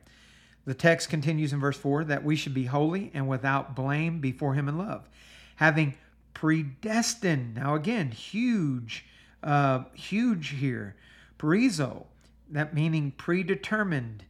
The 0.66 0.76
text 0.76 1.10
continues 1.10 1.52
in 1.52 1.60
verse 1.60 1.78
4 1.78 2.04
that 2.04 2.24
we 2.24 2.36
should 2.36 2.54
be 2.54 2.66
holy 2.66 3.10
and 3.16 3.28
without 3.28 3.76
blame 3.76 4.20
before 4.20 4.54
him 4.54 4.70
in 4.70 4.78
love, 4.78 5.10
having 5.56 5.96
predestined. 6.36 7.56
Now, 7.56 7.74
again, 7.74 8.12
huge, 8.12 9.08
uh, 9.44 9.84
huge 9.94 10.50
here. 10.50 10.96
Perizo, 11.38 12.06
that 12.50 12.74
meaning 12.74 13.12
predetermined. 13.12 14.24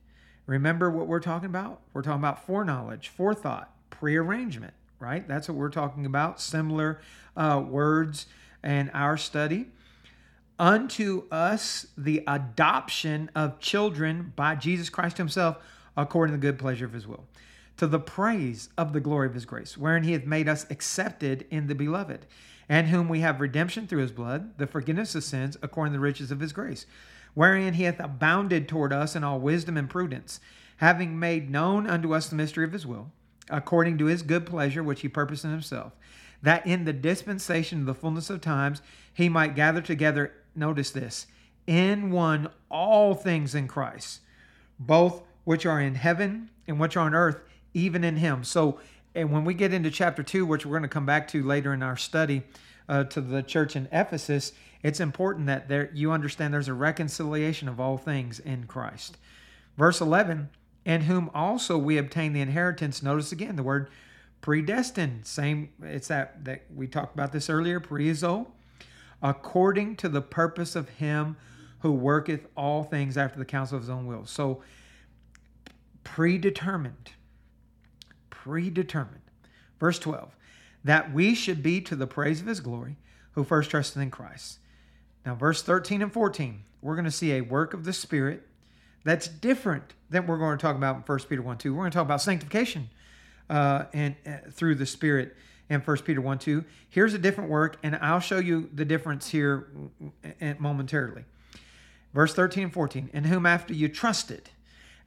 Remember 0.46 0.90
what 0.90 1.08
we're 1.08 1.20
talking 1.20 1.48
about? 1.48 1.82
We're 1.94 2.02
talking 2.02 2.20
about 2.20 2.46
foreknowledge, 2.46 3.10
forethought, 3.10 3.72
prearrangement, 3.90 4.74
right? 5.00 5.28
That's 5.28 5.48
what 5.48 5.58
we're 5.58 5.70
talking 5.70 6.06
about. 6.06 6.42
Similar 6.42 7.02
uh, 7.38 7.64
words 7.68 8.26
in 8.64 8.90
our 8.94 9.18
study. 9.18 9.68
Unto 10.58 11.24
us 11.32 11.88
the 11.98 12.24
adoption 12.28 13.32
of 13.34 13.60
children 13.60 14.34
by 14.36 14.56
Jesus 14.56 14.90
Christ 14.90 15.18
Himself 15.18 15.58
according 16.02 16.34
to 16.34 16.40
the 16.40 16.52
good 16.52 16.60
pleasure 16.60 16.86
of 16.86 16.94
his 16.94 17.08
will, 17.08 17.26
to 17.78 17.88
the 17.88 18.00
praise 18.00 18.70
of 18.78 18.94
the 18.94 19.00
glory 19.00 19.28
of 19.28 19.34
his 19.34 19.46
grace, 19.46 19.78
wherein 19.78 20.04
he 20.04 20.14
hath 20.14 20.26
made 20.26 20.48
us 20.48 20.66
accepted 20.70 21.46
in 21.50 21.68
the 21.68 21.76
beloved, 21.76 22.26
and 22.70 22.88
whom 22.88 23.10
we 23.10 23.22
have 23.22 23.42
redemption 23.42 23.88
through 23.88 24.02
his 24.02 24.12
blood, 24.12 24.58
the 24.60 24.68
forgiveness 24.68 25.16
of 25.16 25.24
sins, 25.24 25.58
according 25.64 25.92
to 25.92 25.98
the 25.98 26.04
riches 26.04 26.32
of 26.32 26.40
his 26.40 26.54
grace, 26.54 26.86
wherein 27.34 27.74
he 27.74 27.84
hath 27.84 28.00
abounded 28.00 28.68
toward 28.68 28.94
us 28.94 29.16
in 29.16 29.24
all 29.24 29.40
wisdom 29.40 29.76
and 29.76 29.90
prudence, 29.90 30.40
having 30.78 31.20
made 31.20 31.50
known 31.50 31.88
unto 31.88 32.14
us 32.14 32.30
the 32.30 32.36
mystery 32.36 32.64
of 32.64 32.72
his 32.72 32.86
will, 32.86 33.12
according 33.50 33.98
to 33.98 34.06
his 34.06 34.22
good 34.22 34.46
pleasure 34.46 34.84
which 34.84 35.02
he 35.02 35.10
purposed 35.10 35.44
in 35.44 35.52
himself, 35.52 35.94
that 36.44 36.66
in 36.66 36.86
the 36.86 36.94
dispensation 36.94 37.82
of 37.82 37.86
the 37.88 37.94
fullness 37.96 38.30
of 38.30 38.40
times 38.40 38.82
he 39.14 39.28
might 39.28 39.56
gather 39.56 39.82
together, 39.82 40.32
notice 40.56 40.92
this, 40.92 41.26
in 41.66 42.12
one 42.12 42.50
all 42.70 43.16
things 43.16 43.56
in 43.56 43.68
Christ, 43.68 44.22
both 44.80 45.24
which 45.44 45.66
are 45.66 45.82
in 45.82 45.96
heaven 45.96 46.50
and 46.68 46.80
which 46.80 46.96
are 46.96 47.06
on 47.06 47.16
earth, 47.16 47.42
even 47.74 48.04
in 48.04 48.18
him. 48.18 48.44
So, 48.44 48.80
and 49.16 49.32
when 49.32 49.44
we 49.46 49.54
get 49.54 49.74
into 49.74 49.90
chapter 49.90 50.24
two, 50.24 50.46
which 50.46 50.66
we're 50.66 50.78
going 50.78 50.84
to 50.84 50.88
come 50.88 51.06
back 51.06 51.28
to 51.30 51.44
later 51.44 51.74
in 51.74 51.82
our 51.82 51.98
study 51.98 52.44
uh, 52.88 53.04
to 53.06 53.22
the 53.22 53.42
church 53.42 53.76
in 53.76 53.88
Ephesus, 53.92 54.54
it's 54.84 55.00
important 55.00 55.48
that 55.48 55.68
there 55.68 55.90
you 55.94 56.12
understand 56.12 56.54
there's 56.54 56.68
a 56.68 56.74
reconciliation 56.74 57.68
of 57.68 57.80
all 57.80 57.98
things 57.98 58.40
in 58.40 58.66
Christ. 58.66 59.18
Verse 59.78 60.00
11, 60.00 60.50
and 60.86 61.04
whom 61.04 61.30
also 61.34 61.78
we 61.78 61.98
obtain 61.98 62.34
the 62.34 62.42
inheritance. 62.42 63.04
Notice 63.04 63.32
again 63.32 63.56
the 63.56 63.64
word 63.64 63.90
predestined. 64.42 65.26
Same, 65.26 65.70
it's 65.82 66.08
that 66.08 66.46
that 66.46 66.64
we 66.74 66.88
talked 66.88 67.14
about 67.14 67.32
this 67.32 67.50
earlier, 67.50 67.80
Prizo, 67.80 68.48
according 69.22 69.96
to 69.98 70.10
the 70.10 70.22
purpose 70.22 70.76
of 70.76 70.90
him 70.90 71.36
who 71.80 71.92
worketh 71.92 72.48
all 72.56 72.84
things 72.84 73.18
after 73.18 73.40
the 73.40 73.46
counsel 73.46 73.78
of 73.78 73.84
his 73.84 73.90
own 73.90 74.06
will. 74.06 74.26
So 74.26 74.62
predetermined. 76.04 77.12
Predetermined. 78.50 79.22
Verse 79.80 80.00
12, 80.00 80.36
that 80.84 81.14
we 81.14 81.36
should 81.36 81.62
be 81.62 81.80
to 81.82 81.96
the 81.96 82.08
praise 82.08 82.42
of 82.42 82.48
his 82.48 82.60
glory 82.60 82.98
who 83.34 83.44
first 83.44 83.70
trusted 83.70 84.02
in 84.02 84.10
Christ. 84.10 84.58
Now, 85.24 85.36
verse 85.36 85.62
13 85.62 86.02
and 86.02 86.12
14, 86.12 86.64
we're 86.82 86.96
going 86.96 87.06
to 87.06 87.12
see 87.12 87.34
a 87.34 87.42
work 87.42 87.76
of 87.76 87.86
the 87.86 87.94
Spirit 87.94 88.48
that's 89.04 89.28
different 89.28 89.94
than 90.10 90.26
we're 90.26 90.40
going 90.40 90.58
to 90.58 90.62
talk 90.62 90.76
about 90.76 90.96
in 90.96 91.02
1 91.04 91.20
Peter 91.30 91.44
1 91.44 91.60
2. 91.60 91.74
We're 91.74 91.82
going 91.82 91.92
to 91.92 91.96
talk 91.96 92.06
about 92.06 92.24
sanctification 92.24 92.90
uh, 93.52 93.86
and 93.94 94.16
uh, 94.26 94.50
through 94.52 94.76
the 94.76 94.88
Spirit 94.88 95.36
in 95.70 95.80
1 95.82 95.98
Peter 95.98 96.22
1 96.22 96.40
2. 96.40 96.66
Here's 96.90 97.14
a 97.14 97.20
different 97.20 97.52
work, 97.52 97.78
and 97.84 97.96
I'll 97.98 98.20
show 98.20 98.40
you 98.40 98.68
the 98.74 98.84
difference 98.84 99.30
here 99.30 99.68
momentarily. 100.58 101.24
Verse 102.16 102.34
13 102.34 102.64
and 102.64 102.74
14, 102.74 103.12
in 103.14 103.26
whom 103.26 103.46
after 103.46 103.74
you 103.76 103.90
trusted, 103.90 104.50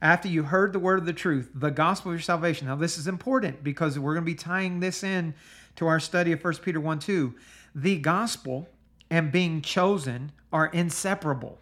after 0.03 0.27
you 0.27 0.43
heard 0.43 0.73
the 0.73 0.79
word 0.79 0.99
of 0.99 1.05
the 1.05 1.13
truth, 1.13 1.49
the 1.55 1.71
gospel 1.71 2.11
of 2.11 2.17
your 2.17 2.21
salvation. 2.21 2.67
Now, 2.67 2.75
this 2.75 2.97
is 2.97 3.07
important 3.07 3.63
because 3.63 3.97
we're 3.97 4.13
going 4.13 4.25
to 4.25 4.31
be 4.31 4.35
tying 4.35 4.81
this 4.81 5.01
in 5.01 5.33
to 5.77 5.87
our 5.87 5.99
study 6.01 6.33
of 6.33 6.43
1 6.43 6.55
Peter 6.55 6.81
1 6.81 6.99
2. 6.99 7.33
The 7.73 7.97
gospel 7.99 8.67
and 9.09 9.31
being 9.31 9.61
chosen 9.61 10.33
are 10.51 10.67
inseparable. 10.67 11.57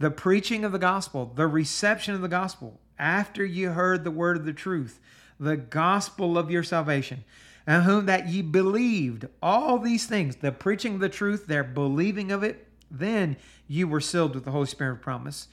The 0.00 0.10
preaching 0.10 0.64
of 0.64 0.72
the 0.72 0.80
gospel, 0.80 1.32
the 1.32 1.46
reception 1.46 2.14
of 2.14 2.22
the 2.22 2.28
gospel, 2.28 2.80
after 2.98 3.44
you 3.44 3.70
heard 3.70 4.02
the 4.02 4.10
word 4.10 4.36
of 4.36 4.44
the 4.44 4.52
truth, 4.52 4.98
the 5.38 5.56
gospel 5.56 6.36
of 6.36 6.50
your 6.50 6.64
salvation, 6.64 7.22
and 7.68 7.84
whom 7.84 8.06
that 8.06 8.28
ye 8.28 8.42
believed, 8.42 9.26
all 9.40 9.78
these 9.78 10.06
things, 10.06 10.36
the 10.36 10.50
preaching 10.50 10.94
of 10.94 11.00
the 11.00 11.08
truth, 11.08 11.46
their 11.46 11.62
believing 11.62 12.32
of 12.32 12.42
it, 12.42 12.66
then 12.90 13.36
you 13.68 13.86
were 13.86 14.00
sealed 14.00 14.34
with 14.34 14.44
the 14.44 14.50
Holy 14.50 14.66
Spirit 14.66 14.94
of 14.94 15.02
promise 15.02 15.46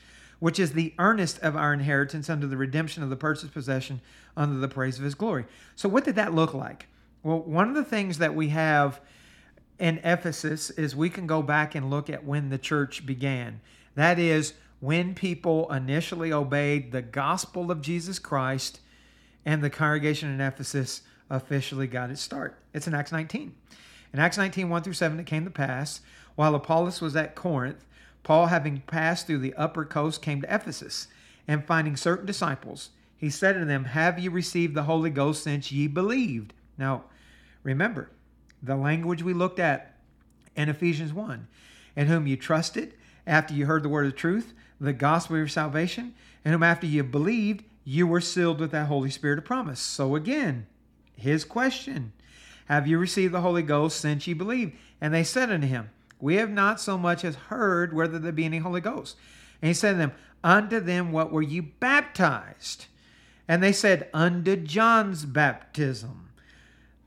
which 0.45 0.59
is 0.59 0.73
the 0.73 0.93
earnest 0.99 1.39
of 1.39 1.55
our 1.55 1.73
inheritance 1.73 2.29
under 2.29 2.45
the 2.45 2.55
redemption 2.55 3.01
of 3.01 3.09
the 3.09 3.15
purchased 3.15 3.51
possession 3.51 3.99
under 4.37 4.59
the 4.59 4.67
praise 4.67 4.99
of 4.99 5.03
his 5.03 5.15
glory. 5.15 5.43
So, 5.75 5.89
what 5.89 6.03
did 6.05 6.13
that 6.17 6.35
look 6.35 6.53
like? 6.53 6.85
Well, 7.23 7.39
one 7.39 7.67
of 7.67 7.73
the 7.73 7.83
things 7.83 8.19
that 8.19 8.35
we 8.35 8.49
have 8.49 9.01
in 9.79 9.97
Ephesus 10.03 10.69
is 10.69 10.95
we 10.95 11.09
can 11.09 11.25
go 11.25 11.41
back 11.41 11.73
and 11.73 11.89
look 11.89 12.11
at 12.11 12.25
when 12.25 12.49
the 12.49 12.59
church 12.59 13.07
began. 13.07 13.59
That 13.95 14.19
is, 14.19 14.53
when 14.79 15.15
people 15.15 15.67
initially 15.73 16.31
obeyed 16.31 16.91
the 16.91 17.01
gospel 17.01 17.71
of 17.71 17.81
Jesus 17.81 18.19
Christ 18.19 18.81
and 19.45 19.63
the 19.63 19.71
congregation 19.71 20.29
in 20.29 20.41
Ephesus 20.41 21.01
officially 21.27 21.87
got 21.87 22.11
its 22.11 22.21
start. 22.21 22.59
It's 22.71 22.85
in 22.85 22.93
Acts 22.93 23.11
19. 23.11 23.51
In 24.13 24.19
Acts 24.19 24.37
19, 24.37 24.69
1 24.69 24.83
through 24.83 24.93
7, 24.93 25.19
it 25.19 25.25
came 25.25 25.45
to 25.45 25.49
pass, 25.49 26.01
while 26.35 26.53
Apollos 26.53 27.01
was 27.01 27.15
at 27.15 27.33
Corinth, 27.33 27.83
Paul, 28.25 28.47
having 28.47 28.81
passed 28.81 29.27
through 29.27 29.37
the 29.37 29.53
upper 29.53 29.85
coast, 29.85 30.23
came 30.23 30.41
to 30.41 30.53
Ephesus, 30.53 31.07
and 31.47 31.63
finding 31.63 31.95
certain 31.95 32.25
disciples, 32.25 32.89
he 33.15 33.29
said 33.29 33.53
to 33.53 33.65
them, 33.65 33.85
Have 33.85 34.17
ye 34.17 34.27
received 34.27 34.73
the 34.73 34.83
Holy 34.83 35.11
Ghost 35.11 35.43
since 35.43 35.71
ye 35.71 35.85
believed? 35.85 36.51
Now, 36.75 37.03
remember 37.61 38.09
the 38.63 38.75
language 38.75 39.21
we 39.21 39.33
looked 39.33 39.59
at 39.59 39.95
in 40.55 40.69
Ephesians 40.69 41.13
1 41.13 41.47
in 41.95 42.07
whom 42.07 42.25
you 42.25 42.35
trusted 42.35 42.95
after 43.27 43.53
you 43.53 43.67
heard 43.67 43.83
the 43.83 43.89
word 43.89 44.07
of 44.07 44.15
truth, 44.15 44.53
the 44.81 44.91
gospel 44.91 45.35
of 45.35 45.41
your 45.41 45.47
salvation, 45.47 46.15
in 46.43 46.51
whom 46.51 46.63
after 46.63 46.87
you 46.87 47.03
believed, 47.03 47.63
you 47.83 48.07
were 48.07 48.21
sealed 48.21 48.59
with 48.59 48.71
that 48.71 48.87
Holy 48.87 49.11
Spirit 49.11 49.37
of 49.37 49.45
promise. 49.45 49.79
So 49.79 50.15
again, 50.15 50.65
his 51.15 51.45
question 51.45 52.11
Have 52.65 52.87
you 52.87 52.97
received 52.97 53.35
the 53.35 53.41
Holy 53.41 53.61
Ghost 53.61 53.99
since 53.99 54.25
ye 54.25 54.33
believed? 54.33 54.73
And 54.99 55.13
they 55.13 55.23
said 55.23 55.51
unto 55.51 55.67
him, 55.67 55.91
we 56.25 56.37
have 56.37 56.49
not 56.49 56.81
so 56.81 56.97
much 56.97 57.23
as 57.23 57.35
heard 57.35 57.93
whether 57.93 58.17
there 58.17 58.31
be 58.31 58.45
any 58.45 58.57
Holy 58.57 58.81
Ghost. 58.81 59.15
And 59.61 59.67
he 59.67 59.75
said 59.75 59.91
to 59.91 59.97
them, 59.97 60.11
Unto 60.43 60.79
them 60.79 61.11
what 61.11 61.31
were 61.31 61.43
you 61.43 61.61
baptized? 61.61 62.87
And 63.47 63.61
they 63.61 63.71
said, 63.71 64.09
Unto 64.11 64.55
John's 64.55 65.23
baptism. 65.23 66.29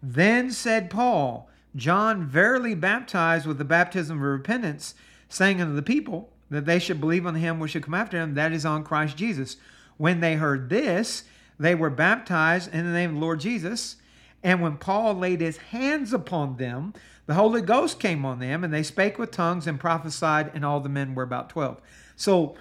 Then 0.00 0.52
said 0.52 0.88
Paul, 0.88 1.50
John 1.74 2.28
verily 2.28 2.76
baptized 2.76 3.44
with 3.44 3.58
the 3.58 3.64
baptism 3.64 4.18
of 4.18 4.22
repentance, 4.22 4.94
saying 5.28 5.60
unto 5.60 5.74
the 5.74 5.82
people 5.82 6.30
that 6.48 6.64
they 6.64 6.78
should 6.78 7.00
believe 7.00 7.26
on 7.26 7.34
him 7.34 7.58
which 7.58 7.72
should 7.72 7.82
come 7.82 7.94
after 7.94 8.18
him, 8.18 8.34
that 8.34 8.52
is 8.52 8.64
on 8.64 8.84
Christ 8.84 9.16
Jesus. 9.16 9.56
When 9.96 10.20
they 10.20 10.36
heard 10.36 10.70
this, 10.70 11.24
they 11.58 11.74
were 11.74 11.90
baptized 11.90 12.72
in 12.72 12.84
the 12.84 12.92
name 12.92 13.10
of 13.10 13.16
the 13.16 13.20
Lord 13.20 13.40
Jesus. 13.40 13.96
And 14.44 14.62
when 14.62 14.76
Paul 14.76 15.14
laid 15.14 15.40
his 15.40 15.56
hands 15.56 16.12
upon 16.12 16.56
them, 16.56 16.94
the 17.28 17.34
Holy 17.34 17.60
Ghost 17.60 18.00
came 18.00 18.24
on 18.24 18.38
them, 18.38 18.64
and 18.64 18.72
they 18.72 18.82
spake 18.82 19.18
with 19.18 19.30
tongues 19.30 19.66
and 19.66 19.78
prophesied, 19.78 20.50
and 20.54 20.64
all 20.64 20.80
the 20.80 20.88
men 20.88 21.14
were 21.14 21.22
about 21.22 21.50
12. 21.50 21.78
So, 22.16 22.56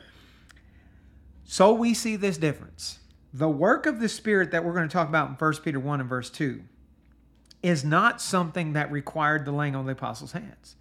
so 1.45 1.73
we 1.73 1.93
see 1.93 2.17
this 2.17 2.37
difference. 2.37 2.99
The 3.33 3.47
work 3.47 3.85
of 3.85 4.01
the 4.01 4.09
Spirit 4.09 4.51
that 4.51 4.65
we're 4.65 4.73
going 4.73 4.89
to 4.89 4.91
talk 4.91 5.07
about 5.07 5.29
in 5.29 5.35
1 5.35 5.53
Peter 5.63 5.79
1 5.79 6.01
and 6.01 6.09
verse 6.09 6.29
2 6.29 6.61
is 7.63 7.85
not 7.85 8.21
something 8.21 8.73
that 8.73 8.91
required 8.91 9.45
the 9.45 9.53
laying 9.53 9.73
on 9.73 9.81
of 9.81 9.85
the 9.85 9.93
apostles' 9.93 10.33
hands. 10.33 10.75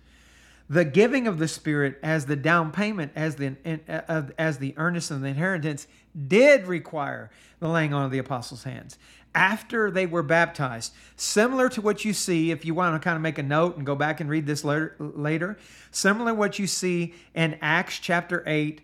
The 0.69 0.85
giving 0.85 1.29
of 1.29 1.39
the 1.39 1.47
Spirit 1.47 2.01
as 2.03 2.27
the 2.27 2.35
down 2.35 2.73
payment, 2.73 3.13
as 3.15 3.37
the 3.37 3.55
uh, 3.89 4.23
as 4.37 4.59
the 4.59 4.75
earnest 4.77 5.13
of 5.13 5.21
the 5.21 5.29
inheritance, 5.29 5.87
did 6.27 6.67
require 6.67 7.31
the 7.61 7.69
laying 7.69 7.95
on 7.95 8.05
of 8.05 8.11
the 8.11 8.19
apostles' 8.19 8.65
hands 8.65 8.99
after 9.37 9.91
they 9.91 10.07
were 10.07 10.23
baptized. 10.25 10.93
Similar 11.15 11.69
to 11.69 11.81
what 11.81 12.05
you 12.05 12.13
see, 12.13 12.51
if 12.51 12.65
you 12.65 12.75
want 12.75 13.01
to 13.01 13.05
kind 13.05 13.15
of 13.15 13.23
make 13.23 13.39
a 13.39 13.43
note 13.43 13.77
and 13.77 13.87
go 13.87 13.95
back 13.95 14.21
and 14.21 14.29
read 14.29 14.47
this 14.47 14.65
later, 14.65 14.97
later 14.99 15.59
similar 15.93 16.33
to 16.33 16.35
what 16.35 16.59
you 16.59 16.67
see 16.67 17.15
in 17.35 17.57
Acts 17.61 18.01
chapter 18.01 18.43
8, 18.47 18.81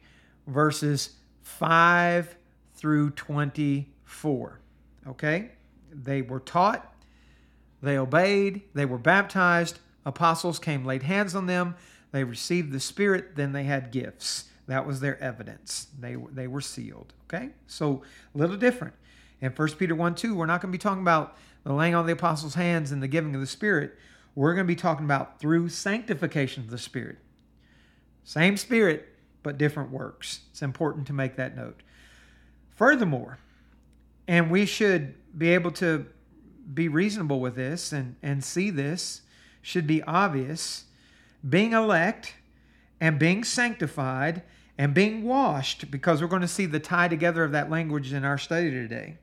verses 0.46 1.16
5 1.42 2.36
through 2.74 3.10
24. 3.10 4.60
Okay? 5.08 5.50
they 5.94 6.22
were 6.22 6.40
taught, 6.40 6.94
they 7.82 7.98
obeyed, 7.98 8.62
they 8.74 8.84
were 8.84 8.98
baptized, 8.98 9.78
apostles 10.06 10.58
came, 10.58 10.84
laid 10.84 11.02
hands 11.02 11.34
on 11.34 11.46
them, 11.46 11.74
they 12.12 12.24
received 12.24 12.72
the 12.72 12.80
Spirit, 12.80 13.36
then 13.36 13.52
they 13.52 13.64
had 13.64 13.90
gifts. 13.90 14.44
That 14.68 14.86
was 14.86 15.00
their 15.00 15.20
evidence. 15.20 15.88
They, 15.98 16.14
they 16.14 16.46
were 16.46 16.60
sealed. 16.60 17.12
Okay? 17.24 17.50
So 17.66 18.02
a 18.34 18.38
little 18.38 18.56
different. 18.56 18.94
In 19.42 19.50
1 19.50 19.68
Peter 19.72 19.94
1 19.94 20.14
2, 20.14 20.36
we're 20.36 20.46
not 20.46 20.62
going 20.62 20.72
to 20.72 20.78
be 20.78 20.80
talking 20.80 21.02
about 21.02 21.36
the 21.64 21.72
laying 21.72 21.96
on 21.96 22.06
the 22.06 22.12
apostles' 22.12 22.54
hands 22.54 22.92
and 22.92 23.02
the 23.02 23.08
giving 23.08 23.34
of 23.34 23.40
the 23.40 23.46
Spirit. 23.46 23.98
We're 24.36 24.54
going 24.54 24.64
to 24.64 24.72
be 24.72 24.76
talking 24.76 25.04
about 25.04 25.40
through 25.40 25.68
sanctification 25.68 26.62
of 26.62 26.70
the 26.70 26.78
Spirit. 26.78 27.18
Same 28.22 28.56
Spirit, 28.56 29.08
but 29.42 29.58
different 29.58 29.90
works. 29.90 30.42
It's 30.50 30.62
important 30.62 31.08
to 31.08 31.12
make 31.12 31.34
that 31.36 31.56
note. 31.56 31.82
Furthermore, 32.70 33.38
and 34.28 34.48
we 34.48 34.64
should 34.64 35.14
be 35.36 35.50
able 35.50 35.72
to 35.72 36.06
be 36.72 36.86
reasonable 36.86 37.40
with 37.40 37.56
this 37.56 37.92
and, 37.92 38.14
and 38.22 38.44
see 38.44 38.70
this, 38.70 39.22
should 39.60 39.88
be 39.88 40.02
obvious. 40.04 40.84
Being 41.46 41.72
elect 41.72 42.34
and 43.00 43.18
being 43.18 43.42
sanctified 43.42 44.42
and 44.78 44.94
being 44.94 45.24
washed, 45.24 45.90
because 45.90 46.22
we're 46.22 46.28
going 46.28 46.42
to 46.42 46.48
see 46.48 46.66
the 46.66 46.80
tie 46.80 47.08
together 47.08 47.42
of 47.42 47.50
that 47.52 47.68
language 47.68 48.12
in 48.12 48.24
our 48.24 48.38
study 48.38 48.70
today, 48.70 49.18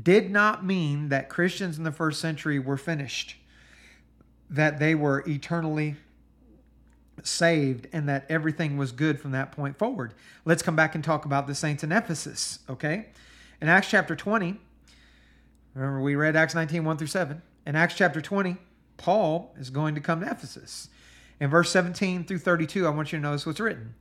did 0.00 0.30
not 0.30 0.64
mean 0.64 1.08
that 1.08 1.28
Christians 1.28 1.78
in 1.78 1.84
the 1.84 1.92
first 1.92 2.20
century 2.20 2.58
were 2.58 2.76
finished, 2.76 3.36
that 4.48 4.78
they 4.78 4.94
were 4.94 5.24
eternally 5.26 5.96
saved, 7.22 7.86
and 7.92 8.08
that 8.08 8.24
everything 8.28 8.76
was 8.76 8.92
good 8.92 9.20
from 9.20 9.32
that 9.32 9.52
point 9.52 9.76
forward. 9.76 10.14
Let's 10.44 10.62
come 10.62 10.76
back 10.76 10.94
and 10.94 11.04
talk 11.04 11.24
about 11.24 11.46
the 11.46 11.54
saints 11.54 11.84
in 11.84 11.92
Ephesus, 11.92 12.60
okay? 12.68 13.06
In 13.60 13.68
Acts 13.68 13.90
chapter 13.90 14.16
20, 14.16 14.58
remember 15.74 16.00
we 16.00 16.14
read 16.14 16.36
Acts 16.36 16.54
19, 16.54 16.84
1 16.84 16.96
through 16.96 17.06
7. 17.08 17.42
In 17.66 17.76
Acts 17.76 17.94
chapter 17.94 18.20
20, 18.20 18.56
Paul 18.96 19.54
is 19.58 19.70
going 19.70 19.94
to 19.94 20.00
come 20.00 20.20
to 20.20 20.30
Ephesus. 20.30 20.88
In 21.40 21.50
verse 21.50 21.70
17 21.70 22.24
through 22.24 22.38
32, 22.38 22.86
I 22.86 22.90
want 22.90 23.12
you 23.12 23.18
to 23.18 23.22
notice 23.22 23.44
what's 23.46 23.60
written. 23.60 23.94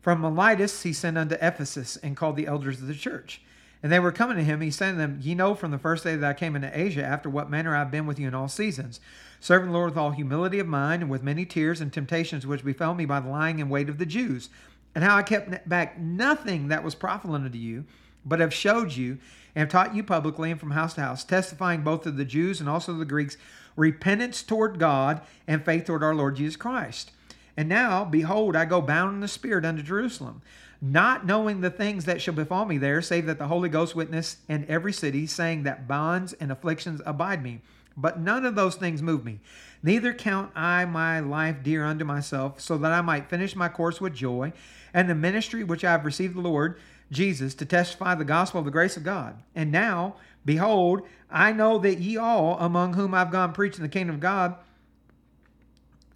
From 0.00 0.20
Miletus 0.20 0.82
he 0.82 0.92
sent 0.92 1.18
unto 1.18 1.36
Ephesus 1.40 1.96
and 1.98 2.16
called 2.16 2.36
the 2.36 2.46
elders 2.46 2.80
of 2.80 2.86
the 2.86 2.94
church. 2.94 3.42
And 3.82 3.92
they 3.92 4.00
were 4.00 4.12
coming 4.12 4.36
to 4.36 4.44
him. 4.44 4.60
He 4.60 4.70
said 4.70 4.92
to 4.92 4.96
them, 4.96 5.18
Ye 5.20 5.34
know 5.34 5.54
from 5.54 5.70
the 5.70 5.78
first 5.78 6.04
day 6.04 6.16
that 6.16 6.28
I 6.28 6.34
came 6.34 6.56
into 6.56 6.76
Asia, 6.78 7.04
after 7.04 7.28
what 7.28 7.50
manner 7.50 7.74
I 7.74 7.80
have 7.80 7.90
been 7.90 8.06
with 8.06 8.18
you 8.18 8.26
in 8.26 8.34
all 8.34 8.48
seasons, 8.48 9.00
serving 9.40 9.68
the 9.68 9.74
Lord 9.74 9.90
with 9.90 9.98
all 9.98 10.10
humility 10.10 10.58
of 10.58 10.66
mind, 10.66 11.02
and 11.02 11.10
with 11.10 11.22
many 11.22 11.44
tears 11.44 11.80
and 11.80 11.92
temptations 11.92 12.46
which 12.46 12.64
befell 12.64 12.94
me 12.94 13.04
by 13.04 13.20
the 13.20 13.28
lying 13.28 13.60
and 13.60 13.70
weight 13.70 13.88
of 13.88 13.98
the 13.98 14.06
Jews, 14.06 14.48
and 14.94 15.04
how 15.04 15.16
I 15.16 15.22
kept 15.22 15.68
back 15.68 15.98
nothing 15.98 16.68
that 16.68 16.82
was 16.82 16.94
profitable 16.94 17.34
unto 17.34 17.58
you, 17.58 17.84
but 18.24 18.40
have 18.40 18.54
showed 18.54 18.92
you, 18.92 19.18
and 19.54 19.60
have 19.60 19.68
taught 19.68 19.94
you 19.94 20.02
publicly 20.02 20.50
and 20.50 20.58
from 20.58 20.72
house 20.72 20.94
to 20.94 21.02
house, 21.02 21.22
testifying 21.22 21.82
both 21.82 22.02
to 22.02 22.10
the 22.10 22.24
Jews 22.24 22.60
and 22.60 22.68
also 22.68 22.92
to 22.92 22.98
the 22.98 23.04
Greeks, 23.04 23.36
repentance 23.76 24.42
toward 24.42 24.78
God 24.78 25.20
and 25.46 25.64
faith 25.64 25.84
toward 25.84 26.02
our 26.02 26.14
Lord 26.14 26.36
Jesus 26.36 26.56
Christ. 26.56 27.12
And 27.56 27.68
now, 27.68 28.04
behold, 28.04 28.56
I 28.56 28.64
go 28.64 28.82
bound 28.82 29.14
in 29.14 29.20
the 29.20 29.28
Spirit 29.28 29.64
unto 29.64 29.82
Jerusalem 29.82 30.42
not 30.80 31.26
knowing 31.26 31.60
the 31.60 31.70
things 31.70 32.04
that 32.04 32.20
shall 32.20 32.34
befall 32.34 32.64
me 32.64 32.78
there, 32.78 33.00
save 33.00 33.26
that 33.26 33.38
the 33.38 33.48
Holy 33.48 33.68
Ghost 33.68 33.94
witness 33.94 34.38
in 34.48 34.66
every 34.68 34.92
city, 34.92 35.26
saying 35.26 35.62
that 35.62 35.88
bonds 35.88 36.32
and 36.34 36.52
afflictions 36.52 37.00
abide 37.06 37.42
me. 37.42 37.60
But 37.96 38.20
none 38.20 38.44
of 38.44 38.54
those 38.54 38.76
things 38.76 39.00
move 39.00 39.24
me. 39.24 39.40
Neither 39.82 40.12
count 40.12 40.52
I 40.54 40.84
my 40.84 41.20
life 41.20 41.62
dear 41.62 41.84
unto 41.84 42.04
myself, 42.04 42.60
so 42.60 42.76
that 42.78 42.92
I 42.92 43.00
might 43.00 43.30
finish 43.30 43.56
my 43.56 43.68
course 43.68 44.00
with 44.00 44.14
joy, 44.14 44.52
and 44.92 45.08
the 45.08 45.14
ministry 45.14 45.64
which 45.64 45.84
I 45.84 45.92
have 45.92 46.04
received 46.04 46.34
the 46.34 46.40
Lord 46.40 46.78
Jesus 47.10 47.54
to 47.54 47.64
testify 47.64 48.14
the 48.14 48.24
gospel 48.24 48.58
of 48.58 48.64
the 48.64 48.70
grace 48.70 48.96
of 48.96 49.04
God. 49.04 49.42
And 49.54 49.70
now, 49.72 50.16
behold, 50.44 51.02
I 51.30 51.52
know 51.52 51.78
that 51.78 52.00
ye 52.00 52.16
all, 52.16 52.58
among 52.58 52.94
whom 52.94 53.14
I've 53.14 53.30
gone 53.30 53.52
preaching 53.52 53.82
the 53.82 53.88
kingdom 53.88 54.16
of 54.16 54.20
God, 54.20 54.56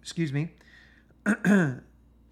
excuse 0.01 0.33
me, 0.33 0.51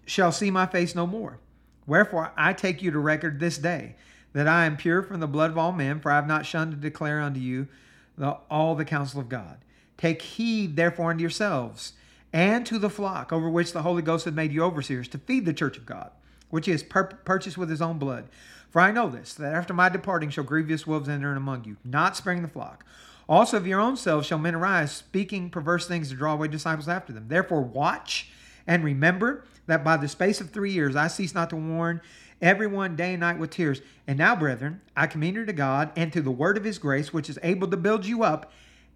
shall 0.06 0.32
see 0.32 0.50
my 0.50 0.66
face 0.66 0.94
no 0.94 1.06
more. 1.06 1.38
Wherefore 1.86 2.32
I 2.36 2.52
take 2.52 2.82
you 2.82 2.90
to 2.90 2.98
record 2.98 3.40
this 3.40 3.58
day 3.58 3.96
that 4.32 4.46
I 4.46 4.64
am 4.64 4.76
pure 4.76 5.02
from 5.02 5.20
the 5.20 5.26
blood 5.26 5.50
of 5.50 5.58
all 5.58 5.72
men, 5.72 6.00
for 6.00 6.12
I 6.12 6.16
have 6.16 6.26
not 6.26 6.46
shunned 6.46 6.72
to 6.72 6.76
declare 6.76 7.20
unto 7.20 7.40
you 7.40 7.68
the, 8.16 8.36
all 8.50 8.74
the 8.74 8.84
counsel 8.84 9.20
of 9.20 9.28
God. 9.28 9.58
Take 9.96 10.22
heed 10.22 10.76
therefore 10.76 11.10
unto 11.10 11.22
yourselves 11.22 11.94
and 12.32 12.64
to 12.66 12.78
the 12.78 12.90
flock 12.90 13.32
over 13.32 13.50
which 13.50 13.72
the 13.72 13.82
Holy 13.82 14.02
Ghost 14.02 14.24
hath 14.24 14.34
made 14.34 14.52
you 14.52 14.62
overseers 14.62 15.08
to 15.08 15.18
feed 15.18 15.44
the 15.44 15.52
church 15.52 15.76
of 15.76 15.86
God, 15.86 16.10
which 16.48 16.66
he 16.66 16.72
has 16.72 16.82
pur- 16.82 17.18
purchased 17.24 17.58
with 17.58 17.68
his 17.68 17.82
own 17.82 17.98
blood. 17.98 18.28
For 18.70 18.80
I 18.80 18.92
know 18.92 19.08
this, 19.08 19.34
that 19.34 19.52
after 19.52 19.74
my 19.74 19.88
departing 19.88 20.30
shall 20.30 20.44
grievous 20.44 20.86
wolves 20.86 21.08
enter 21.08 21.30
in 21.32 21.36
among 21.36 21.64
you, 21.64 21.76
not 21.84 22.16
sparing 22.16 22.42
the 22.42 22.48
flock. 22.48 22.84
Also 23.28 23.56
of 23.56 23.66
your 23.66 23.80
own 23.80 23.96
selves 23.96 24.26
shall 24.26 24.38
men 24.38 24.54
arise, 24.54 24.92
speaking 24.92 25.50
perverse 25.50 25.86
things 25.86 26.08
to 26.10 26.16
draw 26.16 26.34
away 26.34 26.48
disciples 26.48 26.88
after 26.88 27.12
them. 27.12 27.26
Therefore 27.28 27.62
watch 27.62 28.30
and 28.66 28.84
remember 28.84 29.44
that 29.70 29.84
by 29.84 29.96
the 29.96 30.08
space 30.08 30.40
of 30.40 30.50
three 30.50 30.72
years 30.72 30.96
I 30.96 31.08
cease 31.08 31.34
not 31.34 31.50
to 31.50 31.56
warn 31.56 32.00
everyone 32.42 32.96
day 32.96 33.12
and 33.12 33.20
night 33.20 33.38
with 33.38 33.50
tears. 33.50 33.80
And 34.06 34.18
now, 34.18 34.34
brethren, 34.34 34.80
I 34.96 35.06
commend 35.06 35.36
you 35.36 35.44
to 35.44 35.52
God 35.52 35.90
and 35.96 36.12
to 36.12 36.22
the 36.22 36.30
word 36.30 36.56
of 36.56 36.64
his 36.64 36.78
grace, 36.78 37.12
which 37.12 37.30
is 37.30 37.38
able 37.42 37.68
to 37.68 37.76
build 37.76 38.06
you 38.06 38.22
up 38.22 38.52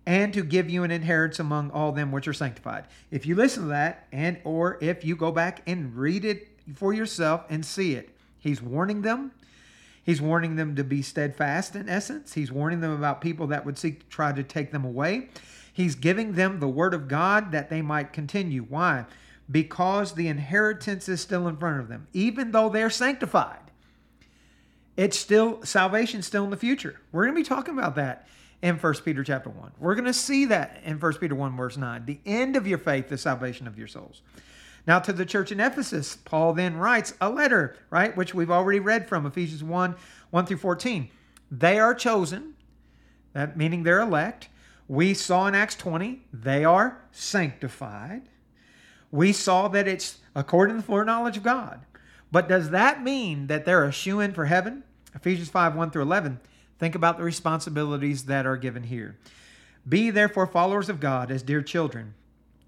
and 0.06 0.34
to 0.34 0.42
give 0.42 0.68
you 0.68 0.82
an 0.82 0.90
inheritance 0.90 1.38
among 1.38 1.70
all 1.70 1.92
them 1.92 2.12
which 2.12 2.28
are 2.28 2.32
sanctified. 2.32 2.84
If 3.10 3.26
you 3.26 3.34
listen 3.34 3.64
to 3.64 3.68
that, 3.70 4.06
and 4.12 4.38
or 4.44 4.78
if 4.80 5.04
you 5.04 5.16
go 5.16 5.32
back 5.32 5.62
and 5.66 5.96
read 5.96 6.24
it 6.24 6.48
for 6.74 6.92
yourself 6.92 7.44
and 7.48 7.64
see 7.64 7.94
it, 7.94 8.10
he's 8.38 8.60
warning 8.60 9.02
them. 9.02 9.32
He's 10.02 10.20
warning 10.20 10.56
them 10.56 10.76
to 10.76 10.84
be 10.84 11.00
steadfast 11.00 11.74
in 11.74 11.88
essence. 11.88 12.34
He's 12.34 12.52
warning 12.52 12.80
them 12.80 12.92
about 12.92 13.22
people 13.22 13.46
that 13.46 13.64
would 13.64 13.78
seek 13.78 14.00
to 14.00 14.06
try 14.08 14.32
to 14.32 14.42
take 14.42 14.70
them 14.70 14.84
away. 14.84 15.30
He's 15.72 15.94
giving 15.94 16.34
them 16.34 16.60
the 16.60 16.68
word 16.68 16.92
of 16.92 17.08
God 17.08 17.52
that 17.52 17.70
they 17.70 17.80
might 17.80 18.12
continue. 18.12 18.62
Why? 18.62 19.06
Because 19.50 20.14
the 20.14 20.28
inheritance 20.28 21.08
is 21.08 21.20
still 21.20 21.46
in 21.48 21.56
front 21.56 21.80
of 21.80 21.88
them. 21.88 22.06
Even 22.12 22.50
though 22.50 22.68
they're 22.68 22.90
sanctified, 22.90 23.58
it's 24.96 25.18
still 25.18 25.62
salvation's 25.64 26.26
still 26.26 26.44
in 26.44 26.50
the 26.50 26.56
future. 26.56 27.00
We're 27.12 27.24
going 27.24 27.34
to 27.34 27.40
be 27.40 27.48
talking 27.48 27.76
about 27.76 27.96
that 27.96 28.28
in 28.62 28.76
1 28.76 28.94
Peter 29.04 29.24
chapter 29.24 29.50
1. 29.50 29.72
We're 29.78 29.94
going 29.94 30.06
to 30.06 30.14
see 30.14 30.46
that 30.46 30.80
in 30.84 30.98
1 30.98 31.14
Peter 31.14 31.34
1 31.34 31.56
verse 31.56 31.76
9. 31.76 32.06
The 32.06 32.20
end 32.24 32.56
of 32.56 32.66
your 32.66 32.78
faith, 32.78 33.08
the 33.08 33.18
salvation 33.18 33.66
of 33.66 33.76
your 33.76 33.88
souls. 33.88 34.22
Now 34.86 34.98
to 35.00 35.12
the 35.12 35.26
church 35.26 35.50
in 35.50 35.60
Ephesus, 35.60 36.16
Paul 36.16 36.54
then 36.54 36.76
writes 36.76 37.14
a 37.20 37.30
letter, 37.30 37.76
right, 37.90 38.16
which 38.16 38.34
we've 38.34 38.50
already 38.50 38.80
read 38.80 39.08
from 39.08 39.26
Ephesians 39.26 39.64
1, 39.64 39.94
1 40.30 40.46
through 40.46 40.56
14. 40.58 41.10
They 41.50 41.78
are 41.78 41.94
chosen, 41.94 42.54
that 43.32 43.56
meaning 43.56 43.82
they're 43.82 44.00
elect. 44.00 44.48
We 44.86 45.14
saw 45.14 45.46
in 45.46 45.54
Acts 45.54 45.74
20, 45.74 46.22
they 46.32 46.64
are 46.64 47.02
sanctified 47.12 48.28
we 49.14 49.32
saw 49.32 49.68
that 49.68 49.86
it's 49.86 50.18
according 50.34 50.74
to 50.74 50.82
the 50.82 50.86
foreknowledge 50.86 51.36
of 51.36 51.44
God. 51.44 51.80
But 52.32 52.48
does 52.48 52.70
that 52.70 53.04
mean 53.04 53.46
that 53.46 53.64
they're 53.64 53.84
a 53.84 53.92
shoe 53.92 54.18
in 54.18 54.32
for 54.32 54.46
heaven? 54.46 54.82
Ephesians 55.14 55.48
5 55.48 55.76
1 55.76 55.92
through 55.92 56.02
11. 56.02 56.40
Think 56.80 56.96
about 56.96 57.16
the 57.16 57.22
responsibilities 57.22 58.24
that 58.24 58.44
are 58.44 58.56
given 58.56 58.82
here. 58.82 59.16
Be 59.88 60.10
therefore 60.10 60.48
followers 60.48 60.88
of 60.88 60.98
God 60.98 61.30
as 61.30 61.44
dear 61.44 61.62
children, 61.62 62.14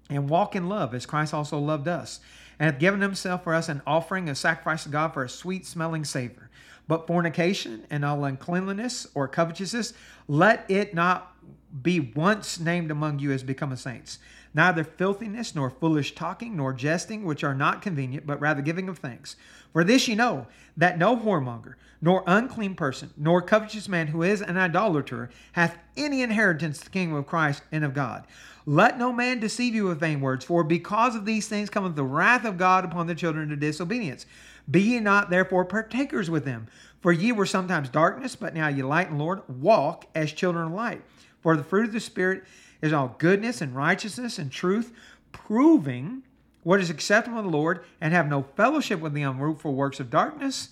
and 0.09 0.29
walk 0.29 0.55
in 0.55 0.69
love 0.69 0.95
as 0.95 1.05
Christ 1.05 1.33
also 1.33 1.59
loved 1.59 1.89
us, 1.89 2.21
and 2.57 2.71
hath 2.71 2.79
given 2.79 3.01
himself 3.01 3.43
for 3.43 3.53
us 3.53 3.67
an 3.67 3.81
offering, 3.85 4.29
a 4.29 4.35
sacrifice 4.35 4.83
to 4.83 4.89
God 4.89 5.13
for 5.13 5.25
a 5.25 5.29
sweet 5.29 5.65
smelling 5.65 6.05
savor. 6.05 6.49
But 6.87 7.07
fornication 7.07 7.85
and 7.89 8.05
all 8.05 8.23
uncleanliness 8.23 9.05
or 9.13 9.27
covetousness, 9.27 9.93
let 10.29 10.63
it 10.71 10.93
not 10.93 11.35
be 11.81 11.99
once 11.99 12.57
named 12.57 12.89
among 12.89 13.19
you 13.19 13.33
as 13.33 13.43
become 13.43 13.73
a 13.73 13.77
saints 13.77 14.19
neither 14.57 14.83
filthiness, 14.83 15.55
nor 15.55 15.69
foolish 15.69 16.15
talking, 16.15 16.57
nor 16.57 16.73
jesting, 16.73 17.23
which 17.23 17.43
are 17.43 17.53
not 17.53 17.81
convenient, 17.81 18.25
but 18.25 18.41
rather 18.41 18.61
giving 18.61 18.89
of 18.89 18.97
thanks. 18.97 19.37
For 19.71 19.83
this 19.83 20.07
ye 20.07 20.15
know, 20.15 20.47
that 20.75 20.97
no 20.97 21.15
whoremonger, 21.15 21.75
nor 22.01 22.23
unclean 22.25 22.73
person, 22.75 23.11
nor 23.15 23.41
covetous 23.41 23.87
man 23.87 24.07
who 24.07 24.23
is 24.23 24.41
an 24.41 24.57
idolater, 24.57 25.29
hath 25.53 25.77
any 25.95 26.23
inheritance 26.23 26.79
in 26.79 26.85
the 26.85 26.89
kingdom 26.89 27.17
of 27.17 27.27
Christ 27.27 27.61
and 27.71 27.85
of 27.85 27.93
God. 27.93 28.25
Let 28.65 28.97
no 28.97 29.13
man 29.13 29.39
deceive 29.39 29.75
you 29.75 29.85
with 29.85 29.99
vain 29.99 30.19
words, 30.19 30.43
for 30.43 30.63
because 30.63 31.15
of 31.15 31.25
these 31.25 31.47
things 31.47 31.69
cometh 31.69 31.95
the 31.95 32.03
wrath 32.03 32.43
of 32.43 32.57
God 32.57 32.83
upon 32.83 33.07
the 33.07 33.15
children 33.15 33.53
of 33.53 33.59
disobedience. 33.59 34.25
Be 34.69 34.81
ye 34.81 34.99
not 34.99 35.29
therefore 35.29 35.65
partakers 35.65 36.29
with 36.29 36.43
them. 36.43 36.67
For 36.99 37.11
ye 37.11 37.31
were 37.31 37.45
sometimes 37.45 37.89
darkness, 37.89 38.35
but 38.35 38.55
now 38.55 38.67
ye 38.67 38.81
light 38.81 39.09
and 39.09 39.19
Lord. 39.19 39.41
Walk 39.47 40.07
as 40.15 40.33
children 40.33 40.67
of 40.67 40.73
light. 40.73 41.03
For 41.41 41.55
the 41.55 41.63
fruit 41.63 41.85
of 41.85 41.93
the 41.93 41.99
Spirit 41.99 42.43
is 42.81 42.93
all 42.93 43.15
goodness 43.17 43.61
and 43.61 43.75
righteousness 43.75 44.37
and 44.37 44.51
truth, 44.51 44.93
proving 45.31 46.23
what 46.63 46.81
is 46.81 46.89
acceptable 46.89 47.37
to 47.37 47.43
the 47.43 47.55
Lord, 47.55 47.83
and 48.01 48.13
have 48.13 48.27
no 48.27 48.43
fellowship 48.43 48.99
with 48.99 49.13
the 49.13 49.21
unfruitful 49.21 49.73
works 49.73 49.99
of 49.99 50.09
darkness, 50.09 50.69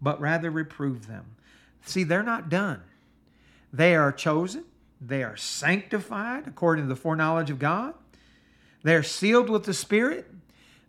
but 0.00 0.20
rather 0.20 0.50
reprove 0.50 1.06
them. 1.06 1.36
See, 1.84 2.04
they're 2.04 2.22
not 2.22 2.48
done. 2.48 2.82
They 3.72 3.96
are 3.96 4.12
chosen, 4.12 4.64
they 5.00 5.24
are 5.24 5.36
sanctified 5.36 6.46
according 6.46 6.84
to 6.84 6.88
the 6.88 6.96
foreknowledge 6.96 7.50
of 7.50 7.58
God, 7.58 7.94
they're 8.84 9.02
sealed 9.02 9.50
with 9.50 9.64
the 9.64 9.74
Spirit. 9.74 10.30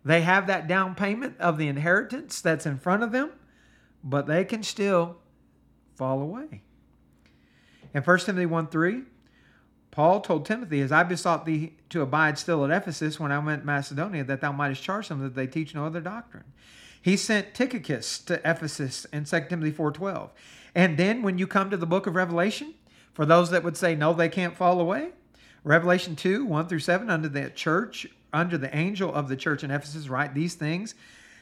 They 0.04 0.20
have 0.20 0.46
that 0.46 0.68
down 0.68 0.94
payment 0.94 1.34
of 1.40 1.58
the 1.58 1.66
inheritance 1.66 2.40
that's 2.40 2.66
in 2.66 2.78
front 2.78 3.02
of 3.02 3.10
them, 3.10 3.32
but 4.04 4.28
they 4.28 4.44
can 4.44 4.62
still 4.62 5.16
fall 5.96 6.20
away. 6.20 6.62
In 7.92 8.02
1 8.02 8.18
Timothy 8.20 8.46
1 8.46 8.68
3, 8.68 9.02
Paul 9.96 10.20
told 10.20 10.44
Timothy, 10.44 10.82
As 10.82 10.92
I 10.92 11.04
besought 11.04 11.46
thee 11.46 11.72
to 11.88 12.02
abide 12.02 12.38
still 12.38 12.62
at 12.66 12.70
Ephesus 12.70 13.18
when 13.18 13.32
I 13.32 13.38
went 13.38 13.62
to 13.62 13.66
Macedonia, 13.66 14.24
that 14.24 14.42
thou 14.42 14.52
mightest 14.52 14.82
charge 14.82 15.08
them 15.08 15.20
that 15.20 15.34
they 15.34 15.46
teach 15.46 15.74
no 15.74 15.86
other 15.86 16.02
doctrine. 16.02 16.44
He 17.00 17.16
sent 17.16 17.54
Tychicus 17.54 18.18
to 18.26 18.34
Ephesus 18.44 19.06
in 19.06 19.24
2 19.24 19.46
Timothy 19.48 19.72
4.12. 19.72 20.28
And 20.74 20.98
then 20.98 21.22
when 21.22 21.38
you 21.38 21.46
come 21.46 21.70
to 21.70 21.78
the 21.78 21.86
book 21.86 22.06
of 22.06 22.14
Revelation, 22.14 22.74
for 23.14 23.24
those 23.24 23.48
that 23.48 23.64
would 23.64 23.78
say, 23.78 23.94
no, 23.94 24.12
they 24.12 24.28
can't 24.28 24.54
fall 24.54 24.82
away, 24.82 25.12
Revelation 25.64 26.14
2, 26.14 26.44
1 26.44 26.68
through 26.68 26.80
7, 26.80 27.08
under 27.08 27.30
the 27.30 27.48
church, 27.48 28.06
under 28.34 28.58
the 28.58 28.76
angel 28.76 29.14
of 29.14 29.30
the 29.30 29.36
church 29.36 29.64
in 29.64 29.70
Ephesus, 29.70 30.10
write 30.10 30.34
these 30.34 30.56
things. 30.56 30.94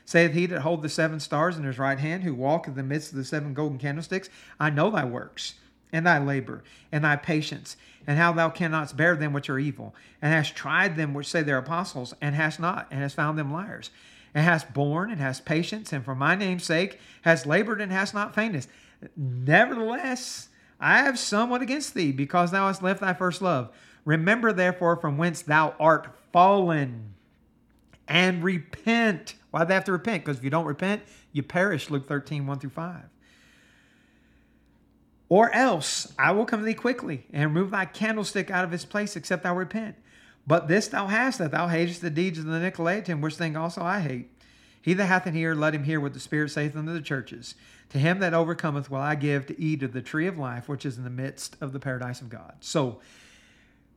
Saith 0.04 0.32
he 0.32 0.46
that 0.46 0.60
hold 0.60 0.82
the 0.82 0.88
seven 0.88 1.18
stars 1.18 1.56
in 1.56 1.64
his 1.64 1.80
right 1.80 1.98
hand, 1.98 2.22
who 2.22 2.32
walk 2.32 2.68
in 2.68 2.76
the 2.76 2.84
midst 2.84 3.10
of 3.10 3.18
the 3.18 3.24
seven 3.24 3.52
golden 3.52 3.78
candlesticks, 3.78 4.30
I 4.60 4.70
know 4.70 4.92
thy 4.92 5.04
works 5.04 5.54
and 5.94 6.04
thy 6.04 6.18
labor, 6.18 6.64
and 6.90 7.04
thy 7.04 7.14
patience, 7.14 7.76
and 8.06 8.18
how 8.18 8.32
thou 8.32 8.50
cannot 8.50 8.96
bear 8.96 9.14
them 9.14 9.32
which 9.32 9.48
are 9.48 9.60
evil, 9.60 9.94
and 10.20 10.32
hast 10.32 10.56
tried 10.56 10.96
them 10.96 11.14
which 11.14 11.28
say 11.28 11.40
they're 11.40 11.56
apostles, 11.56 12.12
and 12.20 12.34
hast 12.34 12.58
not, 12.58 12.88
and 12.90 13.00
hast 13.00 13.14
found 13.14 13.38
them 13.38 13.52
liars, 13.52 13.90
and 14.34 14.44
hast 14.44 14.74
borne, 14.74 15.10
and 15.10 15.20
hast 15.20 15.44
patience, 15.44 15.92
and 15.92 16.04
for 16.04 16.16
my 16.16 16.34
name's 16.34 16.64
sake 16.64 16.98
hast 17.22 17.46
labored, 17.46 17.80
and 17.80 17.92
hast 17.92 18.12
not 18.12 18.34
fainted. 18.34 18.66
Nevertheless, 19.16 20.48
I 20.80 20.98
have 20.98 21.16
somewhat 21.18 21.62
against 21.62 21.94
thee, 21.94 22.10
because 22.10 22.50
thou 22.50 22.66
hast 22.66 22.82
left 22.82 23.00
thy 23.00 23.14
first 23.14 23.40
love. 23.40 23.70
Remember 24.04 24.52
therefore 24.52 24.96
from 24.96 25.16
whence 25.16 25.42
thou 25.42 25.76
art 25.78 26.08
fallen, 26.32 27.14
and 28.08 28.42
repent. 28.42 29.36
Why 29.52 29.60
do 29.60 29.68
they 29.68 29.74
have 29.74 29.84
to 29.84 29.92
repent? 29.92 30.24
Because 30.24 30.38
if 30.38 30.44
you 30.44 30.50
don't 30.50 30.66
repent, 30.66 31.02
you 31.32 31.44
perish. 31.44 31.88
Luke 31.88 32.08
13, 32.08 32.46
1 32.46 32.58
through 32.58 32.70
5. 32.70 33.02
Or 35.28 35.52
else 35.54 36.12
I 36.18 36.32
will 36.32 36.44
come 36.44 36.60
to 36.60 36.66
thee 36.66 36.74
quickly 36.74 37.26
and 37.32 37.54
remove 37.54 37.70
thy 37.70 37.86
candlestick 37.86 38.50
out 38.50 38.64
of 38.64 38.72
its 38.72 38.84
place, 38.84 39.16
except 39.16 39.42
thou 39.42 39.56
repent. 39.56 39.96
But 40.46 40.68
this 40.68 40.88
thou 40.88 41.06
hast, 41.06 41.38
that 41.38 41.50
thou 41.50 41.68
hatest 41.68 42.02
the 42.02 42.10
deeds 42.10 42.38
of 42.38 42.44
the 42.44 42.58
Nicolaitans, 42.58 43.20
which 43.20 43.36
thing 43.36 43.56
also 43.56 43.82
I 43.82 44.00
hate. 44.00 44.30
He 44.82 44.92
that 44.92 45.06
hath 45.06 45.26
an 45.26 45.34
ear, 45.34 45.54
let 45.54 45.74
him 45.74 45.84
hear 45.84 45.98
what 45.98 46.12
the 46.12 46.20
Spirit 46.20 46.50
saith 46.50 46.76
unto 46.76 46.92
the 46.92 47.00
churches. 47.00 47.54
To 47.90 47.98
him 47.98 48.18
that 48.18 48.34
overcometh 48.34 48.90
will 48.90 48.98
I 48.98 49.14
give 49.14 49.46
to 49.46 49.58
eat 49.58 49.82
of 49.82 49.94
the 49.94 50.02
tree 50.02 50.26
of 50.26 50.36
life, 50.36 50.68
which 50.68 50.84
is 50.84 50.98
in 50.98 51.04
the 51.04 51.10
midst 51.10 51.56
of 51.62 51.72
the 51.72 51.80
paradise 51.80 52.20
of 52.20 52.28
God. 52.28 52.54
So, 52.60 53.00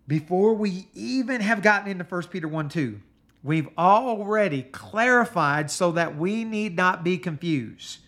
before 0.08 0.54
we 0.54 0.88
even 0.94 1.42
have 1.42 1.62
gotten 1.62 1.92
into 1.92 2.06
1 2.06 2.24
Peter 2.28 2.48
1 2.48 2.70
2, 2.70 3.02
we've 3.44 3.68
already 3.78 4.63
clarified 4.63 5.70
so 5.70 5.92
that 5.92 6.16
we 6.16 6.46
need 6.46 6.78
not 6.78 7.04
be 7.04 7.18
confused. 7.18 8.00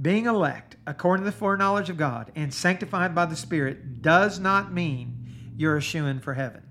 Being 0.00 0.26
elect 0.26 0.76
according 0.86 1.24
to 1.24 1.30
the 1.30 1.36
foreknowledge 1.36 1.90
of 1.90 1.96
God 1.96 2.32
and 2.34 2.52
sanctified 2.52 3.14
by 3.14 3.26
the 3.26 3.36
Spirit 3.36 4.02
does 4.02 4.38
not 4.38 4.72
mean 4.72 5.52
you're 5.56 5.76
a 5.76 5.82
shoe 5.82 6.06
in 6.06 6.20
for 6.20 6.34
heaven. 6.34 6.62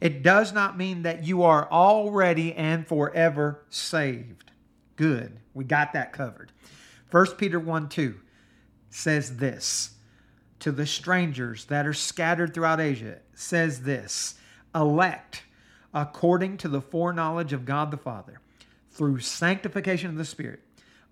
It 0.00 0.22
does 0.22 0.52
not 0.52 0.76
mean 0.76 1.02
that 1.02 1.24
you 1.24 1.42
are 1.42 1.70
already 1.70 2.52
and 2.54 2.86
forever 2.86 3.64
saved. 3.70 4.50
Good. 4.96 5.38
We 5.54 5.64
got 5.64 5.92
that 5.92 6.12
covered. 6.12 6.52
1 7.10 7.26
Peter 7.36 7.58
1 7.60 7.88
2 7.88 8.20
says 8.90 9.36
this 9.36 9.94
to 10.58 10.72
the 10.72 10.86
strangers 10.86 11.66
that 11.66 11.86
are 11.86 11.94
scattered 11.94 12.52
throughout 12.52 12.80
Asia, 12.80 13.18
says 13.34 13.82
this 13.82 14.34
elect 14.74 15.44
according 15.94 16.58
to 16.58 16.68
the 16.68 16.80
foreknowledge 16.80 17.52
of 17.52 17.64
God 17.64 17.90
the 17.90 17.96
Father 17.96 18.40
through 18.90 19.20
sanctification 19.20 20.10
of 20.10 20.16
the 20.16 20.24
Spirit 20.24 20.60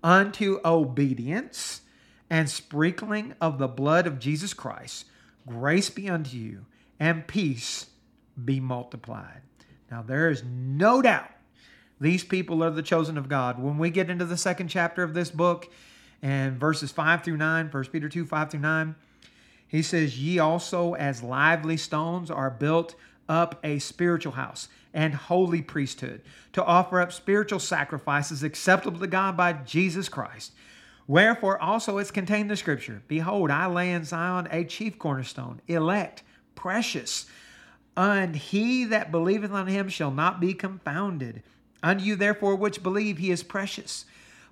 unto 0.05 0.61
obedience 0.64 1.81
and 2.29 2.49
sprinkling 2.49 3.35
of 3.40 3.59
the 3.59 3.67
blood 3.67 4.07
of 4.07 4.19
Jesus 4.19 4.55
Christ, 4.55 5.07
grace 5.47 5.90
be 5.90 6.09
unto 6.09 6.37
you, 6.37 6.67
and 7.01 7.27
peace 7.27 7.87
be 8.45 8.61
multiplied. 8.61 9.40
Now, 9.90 10.03
there 10.03 10.29
is 10.29 10.45
no 10.45 11.01
doubt 11.03 11.31
these 12.01 12.25
people 12.25 12.62
are 12.62 12.71
the 12.71 12.83
chosen 12.83 13.17
of 13.17 13.29
God. 13.29 13.59
When 13.59 13.79
we 13.79 13.90
get 13.90 14.11
into 14.11 14.25
the 14.25 14.37
second 14.37 14.69
chapter 14.69 15.03
of 15.03 15.14
this 15.14 15.31
book 15.31 15.73
and 16.23 16.59
verses 16.59 16.90
5 16.90 17.23
through 17.23 17.37
9, 17.37 17.69
1 17.69 17.85
Peter 17.87 18.09
2 18.09 18.27
5 18.27 18.51
through 18.51 18.61
9, 18.61 18.95
he 19.67 19.83
says, 19.83 20.21
Ye 20.21 20.38
also, 20.38 20.95
as 20.95 21.23
lively 21.23 21.77
stones, 21.77 22.31
are 22.31 22.51
built 22.51 22.95
up 23.29 23.59
a 23.64 23.79
spiritual 23.79 24.33
house 24.33 24.69
and 24.94 25.14
holy 25.14 25.61
priesthood 25.61 26.22
to 26.52 26.64
offer 26.64 27.00
up 27.00 27.12
spiritual 27.12 27.59
sacrifices 27.59 28.42
acceptable 28.42 29.00
to 29.00 29.07
God 29.07 29.37
by 29.37 29.52
Jesus 29.52 30.09
Christ. 30.09 30.52
Wherefore 31.07 31.61
also 31.61 31.98
it's 31.98 32.11
contained 32.11 32.42
in 32.42 32.48
the 32.48 32.57
scripture 32.57 33.02
Behold, 33.09 33.50
I 33.50 33.66
lay 33.66 33.90
in 33.92 34.04
Zion 34.04 34.48
a 34.50 34.64
chief 34.64 34.98
cornerstone, 34.98 35.61
elect, 35.66 36.22
precious, 36.54 37.26
and 37.96 38.35
he 38.35 38.85
that 38.87 39.11
believeth 39.11 39.52
on 39.52 39.66
him 39.66 39.88
shall 39.88 40.11
not 40.11 40.40
be 40.40 40.54
confounded. 40.54 41.42
Unto 41.83 42.02
you, 42.02 42.16
therefore, 42.16 42.57
which 42.57 42.83
believe, 42.83 43.18
he 43.18 43.30
is 43.30 43.42
precious. 43.42 44.07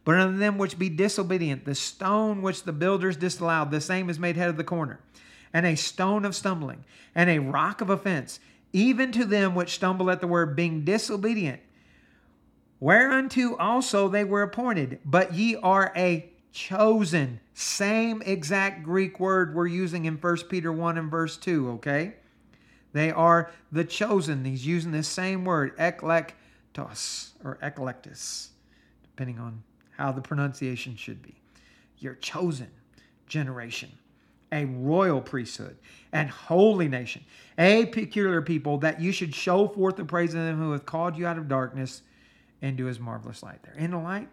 But 0.04 0.16
unto 0.16 0.38
them 0.38 0.58
which 0.58 0.78
be 0.78 0.88
disobedient, 0.88 1.64
the 1.64 1.74
stone 1.74 2.42
which 2.42 2.64
the 2.64 2.72
builders 2.72 3.16
disallowed, 3.16 3.70
the 3.70 3.80
same 3.80 4.10
is 4.10 4.18
made 4.18 4.36
head 4.36 4.50
of 4.50 4.56
the 4.56 4.64
corner, 4.64 5.00
and 5.52 5.64
a 5.64 5.76
stone 5.76 6.24
of 6.24 6.34
stumbling, 6.34 6.84
and 7.14 7.30
a 7.30 7.38
rock 7.38 7.80
of 7.80 7.88
offense 7.88 8.40
even 8.72 9.12
to 9.12 9.24
them 9.24 9.54
which 9.54 9.74
stumble 9.74 10.10
at 10.10 10.20
the 10.20 10.26
word, 10.26 10.56
being 10.56 10.84
disobedient, 10.84 11.60
whereunto 12.80 13.56
also 13.56 14.08
they 14.08 14.24
were 14.24 14.42
appointed. 14.42 14.98
But 15.04 15.34
ye 15.34 15.56
are 15.56 15.92
a 15.96 16.30
chosen. 16.52 17.40
Same 17.54 18.22
exact 18.22 18.82
Greek 18.82 19.20
word 19.20 19.54
we're 19.54 19.66
using 19.66 20.04
in 20.04 20.16
1 20.16 20.36
Peter 20.48 20.72
1 20.72 20.98
and 20.98 21.10
verse 21.10 21.36
2, 21.36 21.70
okay? 21.70 22.14
They 22.92 23.10
are 23.10 23.50
the 23.70 23.84
chosen. 23.84 24.44
He's 24.44 24.66
using 24.66 24.92
the 24.92 25.02
same 25.02 25.44
word, 25.44 25.76
eklektos 25.78 27.30
or 27.44 27.58
eklektis, 27.62 28.48
depending 29.02 29.38
on 29.38 29.62
how 29.96 30.12
the 30.12 30.20
pronunciation 30.20 30.96
should 30.96 31.22
be. 31.22 31.34
You're 31.98 32.14
chosen 32.16 32.68
generation 33.26 33.90
a 34.52 34.66
royal 34.66 35.20
priesthood 35.20 35.76
and 36.12 36.28
holy 36.28 36.88
nation, 36.88 37.24
a 37.58 37.86
peculiar 37.86 38.42
people, 38.42 38.78
that 38.78 39.00
you 39.00 39.10
should 39.10 39.34
show 39.34 39.66
forth 39.66 39.96
the 39.96 40.04
praise 40.04 40.34
of 40.34 40.40
him 40.40 40.58
who 40.58 40.72
hath 40.72 40.86
called 40.86 41.16
you 41.16 41.26
out 41.26 41.38
of 41.38 41.48
darkness 41.48 42.02
into 42.60 42.84
his 42.84 43.00
marvelous 43.00 43.42
light. 43.42 43.62
They're 43.62 43.74
in 43.74 43.90
the 43.90 43.98
light, 43.98 44.28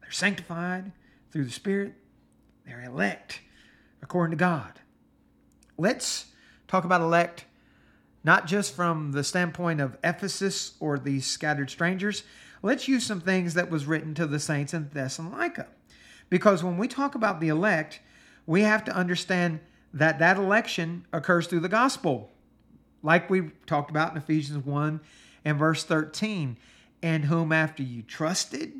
they're 0.00 0.10
sanctified 0.10 0.92
through 1.32 1.44
the 1.44 1.50
Spirit, 1.50 1.94
they're 2.66 2.82
elect 2.82 3.40
according 4.02 4.36
to 4.36 4.40
God. 4.40 4.80
Let's 5.76 6.26
talk 6.68 6.84
about 6.84 7.00
elect 7.00 7.46
not 8.22 8.46
just 8.46 8.74
from 8.74 9.12
the 9.12 9.24
standpoint 9.24 9.80
of 9.80 9.96
Ephesus 10.04 10.74
or 10.78 10.98
these 10.98 11.26
scattered 11.26 11.70
strangers. 11.70 12.22
Let's 12.62 12.86
use 12.86 13.06
some 13.06 13.20
things 13.20 13.54
that 13.54 13.70
was 13.70 13.86
written 13.86 14.14
to 14.14 14.26
the 14.26 14.38
saints 14.38 14.74
in 14.74 14.90
Thessalonica. 14.92 15.68
Because 16.28 16.62
when 16.62 16.76
we 16.76 16.86
talk 16.86 17.14
about 17.14 17.40
the 17.40 17.48
elect, 17.48 18.00
we 18.50 18.62
have 18.62 18.82
to 18.82 18.92
understand 18.92 19.60
that 19.94 20.18
that 20.18 20.36
election 20.36 21.06
occurs 21.12 21.46
through 21.46 21.60
the 21.60 21.68
gospel, 21.68 22.32
like 23.00 23.30
we 23.30 23.42
talked 23.64 23.92
about 23.92 24.10
in 24.10 24.18
Ephesians 24.18 24.66
1 24.66 25.00
and 25.44 25.56
verse 25.56 25.84
13. 25.84 26.56
And 27.00 27.26
whom 27.26 27.52
after 27.52 27.84
you 27.84 28.02
trusted, 28.02 28.72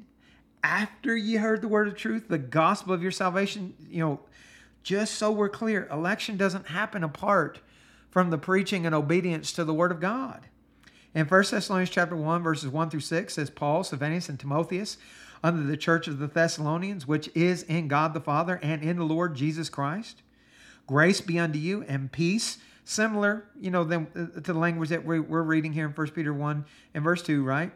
after 0.64 1.16
you 1.16 1.38
heard 1.38 1.62
the 1.62 1.68
word 1.68 1.86
of 1.86 1.94
truth, 1.94 2.26
the 2.26 2.36
gospel 2.36 2.92
of 2.92 3.00
your 3.00 3.12
salvation, 3.12 3.74
you 3.88 4.00
know, 4.00 4.18
just 4.82 5.14
so 5.14 5.30
we're 5.30 5.48
clear, 5.48 5.86
election 5.86 6.36
doesn't 6.36 6.66
happen 6.66 7.04
apart 7.04 7.60
from 8.10 8.30
the 8.30 8.38
preaching 8.38 8.86
and 8.86 8.94
obedience 8.94 9.52
to 9.52 9.64
the 9.64 9.72
word 9.72 9.92
of 9.92 10.00
God. 10.00 10.48
In 11.14 11.26
1 11.26 11.44
Thessalonians 11.48 11.90
chapter 11.90 12.16
1, 12.16 12.42
verses 12.42 12.70
1 12.70 12.90
through 12.90 12.98
6, 12.98 13.34
says 13.34 13.50
Paul, 13.50 13.84
Silvanus, 13.84 14.28
and 14.28 14.40
Timotheus, 14.40 14.96
under 15.42 15.62
the 15.62 15.76
church 15.76 16.08
of 16.08 16.18
the 16.18 16.26
Thessalonians, 16.26 17.06
which 17.06 17.30
is 17.34 17.62
in 17.64 17.88
God 17.88 18.14
the 18.14 18.20
Father 18.20 18.58
and 18.62 18.82
in 18.82 18.96
the 18.96 19.04
Lord 19.04 19.34
Jesus 19.34 19.68
Christ. 19.68 20.22
Grace 20.86 21.20
be 21.20 21.38
unto 21.38 21.58
you 21.58 21.84
and 21.88 22.10
peace. 22.10 22.58
Similar, 22.84 23.44
you 23.60 23.70
know, 23.70 23.82
uh, 23.82 24.40
to 24.40 24.40
the 24.40 24.54
language 24.54 24.88
that 24.88 25.04
we're 25.04 25.42
reading 25.42 25.72
here 25.72 25.86
in 25.86 25.92
1 25.92 26.08
Peter 26.08 26.34
1 26.34 26.64
and 26.94 27.04
verse 27.04 27.22
2, 27.22 27.44
right? 27.44 27.70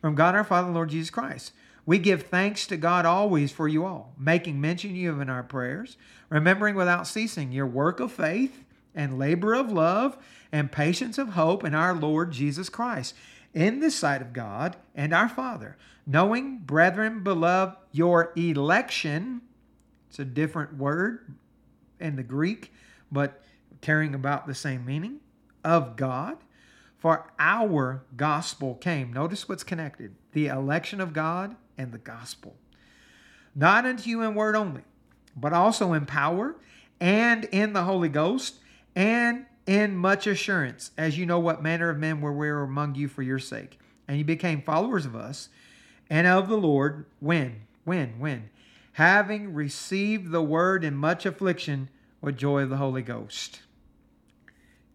From 0.00 0.14
God 0.14 0.34
our 0.34 0.44
Father, 0.44 0.66
and 0.66 0.74
Lord 0.74 0.90
Jesus 0.90 1.10
Christ. 1.10 1.52
We 1.84 1.98
give 1.98 2.24
thanks 2.24 2.66
to 2.68 2.76
God 2.76 3.04
always 3.04 3.50
for 3.50 3.66
you 3.66 3.84
all, 3.84 4.14
making 4.16 4.60
mention 4.60 4.90
of 4.90 4.96
you 4.96 5.20
in 5.20 5.28
our 5.28 5.42
prayers, 5.42 5.96
remembering 6.28 6.76
without 6.76 7.08
ceasing 7.08 7.50
your 7.50 7.66
work 7.66 7.98
of 7.98 8.12
faith 8.12 8.62
and 8.94 9.18
labor 9.18 9.54
of 9.54 9.72
love 9.72 10.16
and 10.52 10.70
patience 10.70 11.18
of 11.18 11.30
hope 11.30 11.64
in 11.64 11.74
our 11.74 11.94
Lord 11.94 12.30
Jesus 12.30 12.68
Christ 12.68 13.14
in 13.54 13.80
the 13.80 13.90
sight 13.90 14.22
of 14.22 14.32
God 14.32 14.76
and 14.94 15.12
our 15.12 15.28
Father, 15.28 15.76
knowing, 16.06 16.58
brethren, 16.58 17.22
beloved, 17.22 17.76
your 17.92 18.32
election. 18.36 19.42
It's 20.08 20.18
a 20.18 20.24
different 20.24 20.76
word 20.76 21.34
in 22.00 22.16
the 22.16 22.22
Greek, 22.22 22.72
but 23.10 23.42
carrying 23.80 24.14
about 24.14 24.46
the 24.46 24.54
same 24.54 24.84
meaning 24.84 25.20
of 25.64 25.96
God. 25.96 26.38
For 26.98 27.32
our 27.38 28.04
gospel 28.16 28.76
came. 28.76 29.12
Notice 29.12 29.48
what's 29.48 29.64
connected 29.64 30.14
the 30.32 30.46
election 30.46 31.00
of 31.00 31.12
God 31.12 31.56
and 31.76 31.92
the 31.92 31.98
gospel. 31.98 32.56
Not 33.54 33.84
unto 33.84 34.08
you 34.08 34.22
in 34.22 34.34
word 34.34 34.56
only, 34.56 34.82
but 35.36 35.52
also 35.52 35.92
in 35.92 36.06
power 36.06 36.56
and 37.00 37.44
in 37.46 37.72
the 37.72 37.82
Holy 37.82 38.08
Ghost 38.08 38.60
and 38.94 39.46
in 39.66 39.96
much 39.96 40.26
assurance, 40.26 40.90
as 40.98 41.16
you 41.16 41.26
know 41.26 41.38
what 41.38 41.62
manner 41.62 41.90
of 41.90 41.98
men 41.98 42.20
were 42.20 42.32
we 42.32 42.48
among 42.50 42.94
you 42.94 43.08
for 43.08 43.22
your 43.22 43.38
sake. 43.38 43.78
And 44.08 44.18
you 44.18 44.24
became 44.24 44.62
followers 44.62 45.06
of 45.06 45.14
us 45.14 45.48
and 46.10 46.26
of 46.26 46.48
the 46.48 46.56
Lord 46.56 47.06
when, 47.20 47.62
when, 47.84 48.18
when, 48.18 48.50
having 48.94 49.54
received 49.54 50.30
the 50.30 50.42
word 50.42 50.84
in 50.84 50.94
much 50.94 51.24
affliction 51.24 51.88
with 52.20 52.36
joy 52.36 52.62
of 52.62 52.70
the 52.70 52.76
Holy 52.76 53.02
Ghost. 53.02 53.60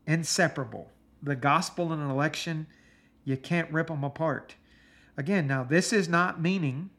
Inseparable. 0.06 0.92
The 1.24 1.36
gospel 1.36 1.92
and 1.92 2.12
election, 2.12 2.68
you 3.24 3.38
can't 3.38 3.72
rip 3.72 3.88
them 3.88 4.04
apart. 4.04 4.56
Again, 5.18 5.48
now 5.48 5.64
this 5.64 5.92
is 5.92 6.08
not 6.08 6.42
meaning 6.42 6.92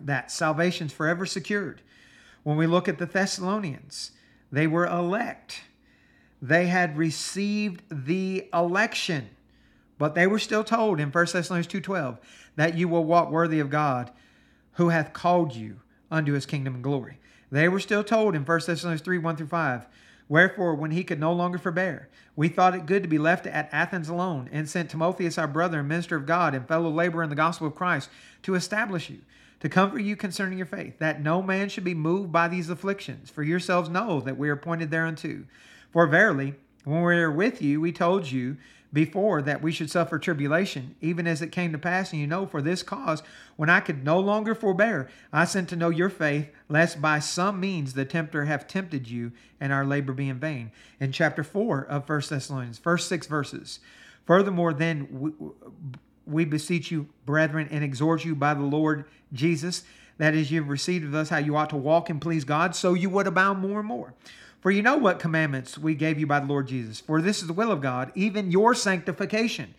that 0.00 0.30
salvation's 0.30 0.92
forever 0.92 1.26
secured. 1.26 1.82
When 2.42 2.56
we 2.56 2.66
look 2.66 2.88
at 2.88 2.98
the 2.98 3.06
Thessalonians, 3.06 4.12
they 4.50 4.66
were 4.66 4.86
elect. 4.86 5.62
They 6.40 6.66
had 6.66 6.98
received 6.98 7.82
the 7.90 8.48
election, 8.52 9.30
but 9.98 10.14
they 10.14 10.26
were 10.26 10.38
still 10.38 10.64
told 10.64 11.00
in 11.00 11.10
1 11.10 11.32
Thessalonians 11.32 11.66
2:12 11.66 12.18
that 12.56 12.76
you 12.76 12.88
will 12.88 13.04
walk 13.04 13.30
worthy 13.30 13.60
of 13.60 13.70
God 13.70 14.10
who 14.72 14.90
hath 14.90 15.12
called 15.12 15.54
you 15.54 15.80
unto 16.10 16.32
his 16.32 16.46
kingdom 16.46 16.74
and 16.74 16.84
glory. 16.84 17.18
They 17.50 17.68
were 17.68 17.80
still 17.80 18.04
told 18.04 18.34
in 18.34 18.44
1 18.44 18.66
Thessalonians 18.66 19.02
3 19.02 19.18
1 19.18 19.36
through 19.36 19.46
5. 19.46 19.86
Wherefore, 20.28 20.74
when 20.74 20.90
he 20.90 21.04
could 21.04 21.20
no 21.20 21.32
longer 21.32 21.58
forbear, 21.58 22.08
we 22.34 22.48
thought 22.48 22.74
it 22.74 22.86
good 22.86 23.02
to 23.02 23.08
be 23.08 23.18
left 23.18 23.46
at 23.46 23.68
Athens 23.72 24.08
alone, 24.08 24.48
and 24.52 24.68
sent 24.68 24.90
Timotheus, 24.90 25.38
our 25.38 25.46
brother 25.46 25.78
and 25.78 25.88
minister 25.88 26.16
of 26.16 26.26
God, 26.26 26.54
and 26.54 26.66
fellow 26.66 26.90
laborer 26.90 27.22
in 27.22 27.30
the 27.30 27.36
gospel 27.36 27.68
of 27.68 27.76
Christ, 27.76 28.10
to 28.42 28.56
establish 28.56 29.08
you, 29.08 29.20
to 29.60 29.68
comfort 29.68 30.00
you 30.00 30.16
concerning 30.16 30.58
your 30.58 30.66
faith, 30.66 30.98
that 30.98 31.22
no 31.22 31.42
man 31.42 31.68
should 31.68 31.84
be 31.84 31.94
moved 31.94 32.32
by 32.32 32.48
these 32.48 32.68
afflictions. 32.68 33.30
For 33.30 33.44
yourselves 33.44 33.88
know 33.88 34.20
that 34.20 34.36
we 34.36 34.48
are 34.48 34.54
appointed 34.54 34.90
thereunto. 34.90 35.44
For 35.90 36.06
verily, 36.06 36.54
when 36.84 36.98
we 36.98 37.14
were 37.14 37.30
with 37.30 37.60
you, 37.60 37.80
we 37.80 37.92
told 37.92 38.30
you 38.30 38.56
before 38.92 39.42
that 39.42 39.60
we 39.60 39.72
should 39.72 39.90
suffer 39.90 40.18
tribulation, 40.18 40.94
even 41.00 41.26
as 41.26 41.42
it 41.42 41.52
came 41.52 41.72
to 41.72 41.78
pass. 41.78 42.12
And 42.12 42.20
you 42.20 42.26
know, 42.26 42.46
for 42.46 42.62
this 42.62 42.82
cause, 42.82 43.22
when 43.56 43.68
I 43.68 43.80
could 43.80 44.04
no 44.04 44.18
longer 44.18 44.54
forbear, 44.54 45.10
I 45.32 45.44
sent 45.44 45.68
to 45.70 45.76
know 45.76 45.90
your 45.90 46.08
faith, 46.08 46.50
lest 46.68 47.02
by 47.02 47.18
some 47.18 47.60
means 47.60 47.92
the 47.92 48.04
tempter 48.04 48.44
have 48.44 48.66
tempted 48.66 49.08
you, 49.08 49.32
and 49.60 49.72
our 49.72 49.84
labor 49.84 50.12
be 50.12 50.28
in 50.28 50.38
vain. 50.38 50.70
In 51.00 51.12
chapter 51.12 51.44
4 51.44 51.84
of 51.86 52.08
1 52.08 52.22
Thessalonians, 52.28 52.78
first 52.78 53.08
six 53.08 53.26
verses. 53.26 53.80
Furthermore, 54.24 54.72
then 54.72 55.08
we, 55.10 55.32
we 56.26 56.44
beseech 56.44 56.90
you, 56.90 57.08
brethren, 57.24 57.68
and 57.70 57.84
exhort 57.84 58.24
you 58.24 58.34
by 58.34 58.54
the 58.54 58.62
Lord 58.62 59.04
Jesus, 59.32 59.84
that 60.18 60.34
as 60.34 60.50
you 60.50 60.60
have 60.60 60.70
received 60.70 61.04
of 61.04 61.14
us 61.14 61.28
how 61.28 61.38
you 61.38 61.56
ought 61.56 61.70
to 61.70 61.76
walk 61.76 62.08
and 62.08 62.20
please 62.20 62.44
God, 62.44 62.74
so 62.74 62.94
you 62.94 63.10
would 63.10 63.26
abound 63.26 63.58
more 63.58 63.80
and 63.80 63.88
more. 63.88 64.14
For 64.60 64.70
you 64.70 64.82
know 64.82 64.96
what 64.96 65.18
commandments 65.18 65.78
we 65.78 65.94
gave 65.94 66.18
you 66.18 66.26
by 66.26 66.40
the 66.40 66.46
Lord 66.46 66.66
Jesus. 66.66 67.00
For 67.00 67.22
this 67.22 67.40
is 67.40 67.46
the 67.46 67.52
will 67.52 67.70
of 67.70 67.80
God, 67.80 68.10
even 68.14 68.50
your 68.50 68.74
sanctification. 68.74 69.74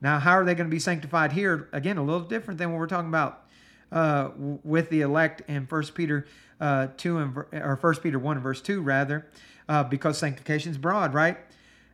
Now, 0.00 0.18
how 0.18 0.32
are 0.32 0.44
they 0.44 0.54
going 0.54 0.68
to 0.68 0.74
be 0.74 0.80
sanctified 0.80 1.32
here? 1.32 1.68
Again, 1.72 1.98
a 1.98 2.02
little 2.02 2.26
different 2.26 2.58
than 2.58 2.72
what 2.72 2.78
we're 2.78 2.86
talking 2.86 3.08
about 3.08 3.44
uh, 3.92 4.30
with 4.36 4.90
the 4.90 5.02
elect 5.02 5.42
in 5.48 5.66
First 5.66 5.94
Peter 5.94 6.26
uh, 6.60 6.88
two 6.96 7.18
and 7.18 7.36
or 7.52 7.76
First 7.80 8.02
Peter 8.02 8.18
one 8.18 8.36
and 8.36 8.42
verse 8.42 8.60
two, 8.60 8.80
rather, 8.82 9.26
uh, 9.68 9.84
because 9.84 10.18
sanctification 10.18 10.70
is 10.70 10.78
broad, 10.78 11.12
right? 11.12 11.38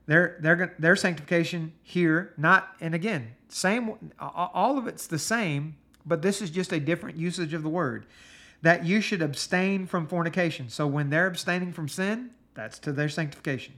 Their 0.07 0.38
their 0.41 0.75
their 0.79 0.97
sanctification 0.97 1.73
here, 1.83 2.33
not 2.37 2.69
and 2.81 2.95
again, 2.95 3.35
same. 3.49 4.12
All 4.21 4.79
of 4.79 4.87
it's 4.87 5.07
the 5.07 5.19
same, 5.19 5.77
but 6.07 6.23
this 6.23 6.41
is 6.41 6.51
just 6.51 6.73
a 6.73 6.81
different 6.81 7.17
usage 7.17 7.53
of 7.53 7.62
the 7.62 7.69
word 7.69 8.07
that 8.62 8.85
you 8.85 9.01
should 9.01 9.23
abstain 9.23 9.87
from 9.87 10.07
fornication. 10.07 10.68
So 10.68 10.87
when 10.87 11.11
they're 11.11 11.27
abstaining 11.27 11.73
from 11.73 11.88
sin, 11.88 12.31
that's 12.55 12.79
to 12.81 12.92
their 12.92 13.09
sanctification. 13.09 13.75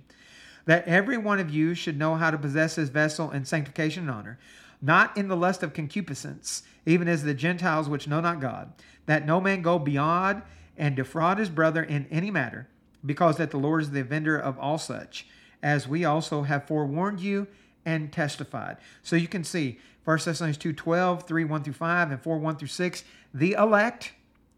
That 0.65 0.87
every 0.87 1.19
one 1.19 1.39
of 1.39 1.51
you 1.51 1.75
should 1.75 1.99
know 1.99 2.15
how 2.15 2.31
to 2.31 2.39
possess 2.39 2.77
his 2.77 2.89
vessel 2.89 3.31
in 3.31 3.45
sanctification 3.45 4.05
and 4.05 4.11
honor, 4.11 4.39
not 4.81 5.17
in 5.17 5.29
the 5.29 5.37
lust 5.37 5.63
of 5.63 5.75
concupiscence, 5.75 6.63
even 6.87 7.09
as 7.09 7.23
the 7.23 7.35
Gentiles 7.35 7.89
which 7.89 8.09
know 8.09 8.21
not 8.21 8.41
God, 8.41 8.73
that 9.07 9.27
no 9.27 9.41
man 9.41 9.63
go 9.63 9.79
beyond 9.79 10.43
and 10.79 10.97
defraud 10.97 11.39
his 11.39 11.51
brother 11.51 11.83
in 11.83 12.07
any 12.11 12.31
matter, 12.31 12.69
because 13.05 13.37
that 13.37 13.51
the 13.51 13.59
Lord 13.59 13.83
is 13.83 13.91
the 13.91 14.01
avenger 14.01 14.39
of 14.39 14.59
all 14.59 14.79
such, 14.79 15.27
as 15.63 15.87
we 15.87 16.05
also 16.05 16.43
have 16.43 16.67
forewarned 16.67 17.21
you 17.21 17.47
and 17.85 18.13
testified. 18.13 18.79
So 19.03 19.17
you 19.17 19.29
can 19.29 19.45
see 19.45 19.79
1 20.05 20.19
Thessalonians 20.25 20.57
2 20.59 20.73
12, 20.73 21.27
3 21.27 21.45
1 21.45 21.63
through 21.65 21.73
5, 21.75 22.11
and 22.11 22.23
4 22.23 22.39
1 22.39 22.57
through 22.57 22.69
6, 22.69 23.05
the 23.35 23.53
elect 23.53 24.13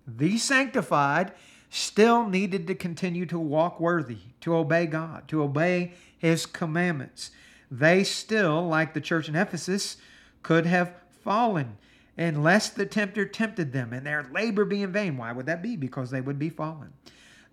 the 0.06 0.38
sanctified, 0.38 1.32
still 1.70 2.28
needed 2.28 2.66
to 2.66 2.74
continue 2.74 3.26
to 3.26 3.38
walk 3.38 3.80
worthy, 3.80 4.18
to 4.40 4.54
obey 4.54 4.86
God, 4.86 5.26
to 5.28 5.42
obey 5.42 5.92
His 6.18 6.46
commandments. 6.46 7.30
They 7.70 8.04
still, 8.04 8.66
like 8.66 8.92
the 8.92 9.00
church 9.00 9.28
in 9.28 9.36
Ephesus, 9.36 9.96
could 10.42 10.66
have 10.66 10.94
fallen 11.24 11.78
unless 12.18 12.68
the 12.68 12.84
tempter 12.84 13.24
tempted 13.24 13.72
them 13.72 13.92
and 13.92 14.06
their 14.06 14.28
labor 14.32 14.64
be 14.64 14.82
in 14.82 14.92
vain. 14.92 15.16
Why 15.16 15.32
would 15.32 15.46
that 15.46 15.62
be? 15.62 15.76
Because 15.76 16.10
they 16.10 16.20
would 16.20 16.38
be 16.38 16.50
fallen. 16.50 16.92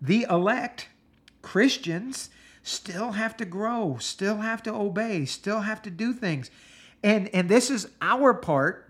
The 0.01 0.25
elect, 0.29 0.89
Christians, 1.41 2.29
still 2.63 3.13
have 3.13 3.37
to 3.37 3.45
grow, 3.45 3.97
still 3.99 4.37
have 4.37 4.61
to 4.63 4.73
obey, 4.73 5.25
still 5.25 5.61
have 5.61 5.81
to 5.83 5.89
do 5.89 6.13
things. 6.13 6.51
And, 7.01 7.33
and 7.33 7.47
this 7.47 7.69
is 7.69 7.87
our 8.01 8.33
part 8.33 8.88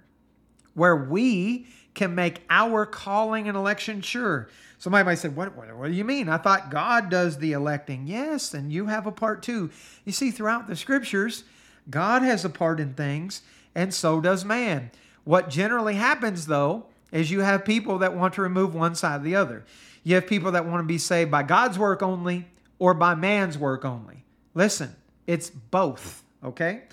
where 0.73 0.95
we 0.95 1.67
can 1.93 2.15
make 2.15 2.41
our 2.49 2.85
calling 2.85 3.47
and 3.47 3.57
election 3.57 4.01
sure. 4.01 4.49
Somebody 4.77 5.03
might 5.03 5.15
say, 5.15 5.29
what, 5.29 5.55
what, 5.57 5.75
what 5.75 5.87
do 5.87 5.93
you 5.93 6.05
mean? 6.05 6.29
I 6.29 6.37
thought 6.37 6.71
God 6.71 7.09
does 7.09 7.37
the 7.37 7.51
electing. 7.51 8.07
Yes, 8.07 8.53
and 8.53 8.71
you 8.71 8.85
have 8.85 9.05
a 9.05 9.11
part 9.11 9.43
too. 9.43 9.69
You 10.05 10.11
see, 10.11 10.31
throughout 10.31 10.67
the 10.67 10.75
scriptures, 10.75 11.43
God 11.89 12.21
has 12.21 12.45
a 12.45 12.49
part 12.49 12.79
in 12.79 12.93
things, 12.93 13.41
and 13.75 13.93
so 13.93 14.21
does 14.21 14.45
man. 14.45 14.91
What 15.25 15.49
generally 15.49 15.95
happens, 15.95 16.47
though, 16.47 16.85
is 17.11 17.31
you 17.31 17.41
have 17.41 17.65
people 17.65 17.97
that 17.99 18.15
want 18.15 18.35
to 18.35 18.41
remove 18.41 18.73
one 18.73 18.95
side 18.95 19.21
or 19.21 19.23
the 19.23 19.35
other. 19.35 19.65
You 20.03 20.15
have 20.15 20.27
people 20.27 20.51
that 20.53 20.65
want 20.65 20.81
to 20.83 20.87
be 20.87 20.97
saved 20.97 21.31
by 21.31 21.43
God's 21.43 21.77
work 21.77 22.01
only 22.01 22.47
or 22.77 22.93
by 22.93 23.15
man's 23.15 23.57
work 23.57 23.83
only. 23.83 24.23
Listen, 24.53 24.95
it's 25.27 25.49
both, 25.49 26.23
okay? 26.43 26.83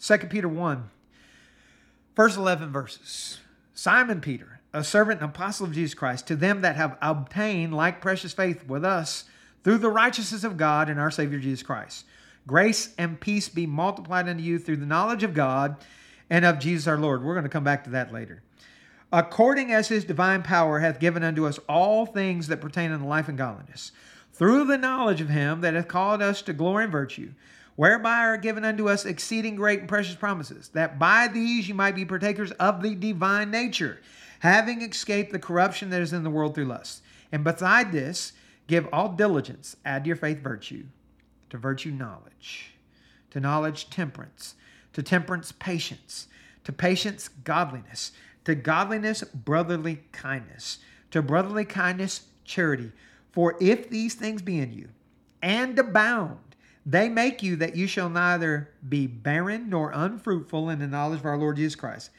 2 0.00 0.18
Peter 0.18 0.48
1, 0.48 0.88
first 2.14 2.36
11 2.36 2.70
verses. 2.70 3.38
Simon 3.74 4.20
Peter, 4.20 4.60
a 4.72 4.84
servant 4.84 5.20
and 5.20 5.30
apostle 5.30 5.66
of 5.66 5.72
Jesus 5.72 5.94
Christ, 5.94 6.26
to 6.28 6.36
them 6.36 6.60
that 6.60 6.76
have 6.76 6.96
obtained 7.00 7.74
like 7.74 8.00
precious 8.00 8.32
faith 8.32 8.66
with 8.66 8.84
us 8.84 9.24
through 9.64 9.78
the 9.78 9.88
righteousness 9.88 10.44
of 10.44 10.56
God 10.56 10.88
and 10.88 11.00
our 11.00 11.10
Savior 11.10 11.38
Jesus 11.38 11.62
Christ. 11.62 12.04
Grace 12.46 12.94
and 12.98 13.20
peace 13.20 13.48
be 13.48 13.66
multiplied 13.66 14.28
unto 14.28 14.42
you 14.42 14.58
through 14.58 14.76
the 14.76 14.86
knowledge 14.86 15.22
of 15.22 15.34
God 15.34 15.76
and 16.28 16.44
of 16.44 16.58
Jesus 16.58 16.86
our 16.86 16.98
Lord. 16.98 17.22
We're 17.22 17.34
going 17.34 17.44
to 17.44 17.50
come 17.50 17.64
back 17.64 17.84
to 17.84 17.90
that 17.90 18.12
later. 18.12 18.42
According 19.12 19.72
as 19.72 19.88
his 19.88 20.04
divine 20.04 20.42
power 20.42 20.80
hath 20.80 20.98
given 20.98 21.22
unto 21.22 21.46
us 21.46 21.58
all 21.68 22.06
things 22.06 22.48
that 22.48 22.60
pertain 22.60 22.92
unto 22.92 23.04
life 23.06 23.28
and 23.28 23.38
godliness, 23.38 23.92
through 24.32 24.64
the 24.64 24.78
knowledge 24.78 25.20
of 25.20 25.28
him 25.28 25.60
that 25.60 25.74
hath 25.74 25.88
called 25.88 26.22
us 26.22 26.42
to 26.42 26.52
glory 26.52 26.84
and 26.84 26.92
virtue 26.92 27.32
whereby 27.76 28.18
are 28.18 28.36
given 28.36 28.64
unto 28.64 28.88
us 28.88 29.04
exceeding 29.04 29.56
great 29.56 29.80
and 29.80 29.88
precious 29.88 30.14
promises, 30.14 30.68
that 30.68 30.98
by 30.98 31.28
these 31.28 31.68
you 31.68 31.74
might 31.74 31.94
be 31.94 32.04
partakers 32.04 32.52
of 32.52 32.82
the 32.82 32.94
divine 32.94 33.50
nature, 33.50 34.00
having 34.40 34.82
escaped 34.82 35.32
the 35.32 35.38
corruption 35.38 35.90
that 35.90 36.02
is 36.02 36.12
in 36.12 36.22
the 36.22 36.30
world 36.30 36.54
through 36.54 36.66
lust. 36.66 37.02
And 37.30 37.44
beside 37.44 37.92
this, 37.92 38.32
give 38.66 38.88
all 38.92 39.08
diligence, 39.08 39.76
add 39.84 40.04
to 40.04 40.08
your 40.08 40.16
faith 40.16 40.38
virtue, 40.38 40.84
to 41.50 41.58
virtue 41.58 41.90
knowledge, 41.90 42.74
to 43.30 43.40
knowledge 43.40 43.88
temperance, 43.88 44.54
to 44.92 45.02
temperance 45.02 45.52
patience, 45.52 46.28
to 46.64 46.72
patience 46.72 47.28
godliness, 47.28 48.12
to 48.44 48.54
godliness 48.54 49.22
brotherly 49.22 50.02
kindness, 50.12 50.78
to 51.10 51.22
brotherly 51.22 51.64
kindness 51.64 52.22
charity. 52.44 52.92
For 53.30 53.56
if 53.60 53.88
these 53.88 54.14
things 54.14 54.42
be 54.42 54.58
in 54.58 54.72
you, 54.72 54.88
and 55.42 55.78
abound, 55.78 56.51
they 56.84 57.08
make 57.08 57.42
you 57.42 57.56
that 57.56 57.76
you 57.76 57.86
shall 57.86 58.08
neither 58.08 58.70
be 58.88 59.06
barren 59.06 59.70
nor 59.70 59.92
unfruitful 59.92 60.68
in 60.70 60.80
the 60.80 60.86
knowledge 60.86 61.20
of 61.20 61.26
our 61.26 61.38
Lord 61.38 61.56
Jesus 61.56 61.76
Christ. 61.76 62.10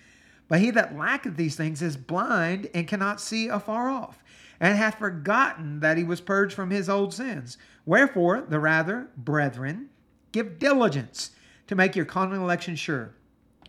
But 0.48 0.60
he 0.60 0.72
that 0.72 0.96
lacketh 0.96 1.36
these 1.36 1.56
things 1.56 1.82
is 1.82 1.98
blind 1.98 2.70
and 2.74 2.88
cannot 2.88 3.20
see 3.20 3.48
afar 3.48 3.90
off, 3.90 4.24
and 4.60 4.78
hath 4.78 5.00
forgotten 5.00 5.80
that 5.82 5.98
he 5.98 6.04
was 6.04 6.22
purged 6.22 6.54
from 6.54 6.70
his 6.70 6.90
old 6.90 7.14
sins. 7.14 7.58
Wherefore, 7.86 8.42
the 8.42 8.60
rather, 8.60 9.10
brethren, 9.18 9.90
give 10.32 10.60
diligence 10.60 11.32
to 11.68 11.76
make 11.76 11.96
your 11.96 12.06
common 12.06 12.40
election 12.42 12.76
sure. 12.76 13.14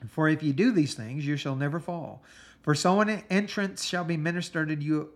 For 0.08 0.28
if 0.28 0.42
you 0.42 0.52
do 0.52 0.70
these 0.70 0.94
things, 0.94 1.26
you 1.26 1.36
shall 1.36 1.56
never 1.56 1.80
fall. 1.80 2.22
For 2.62 2.74
so 2.74 3.00
an 3.00 3.22
entrance 3.30 3.84
shall 3.84 4.04
be 4.04 4.16
ministered 4.16 4.68
to 4.68 4.82
you 4.82 5.10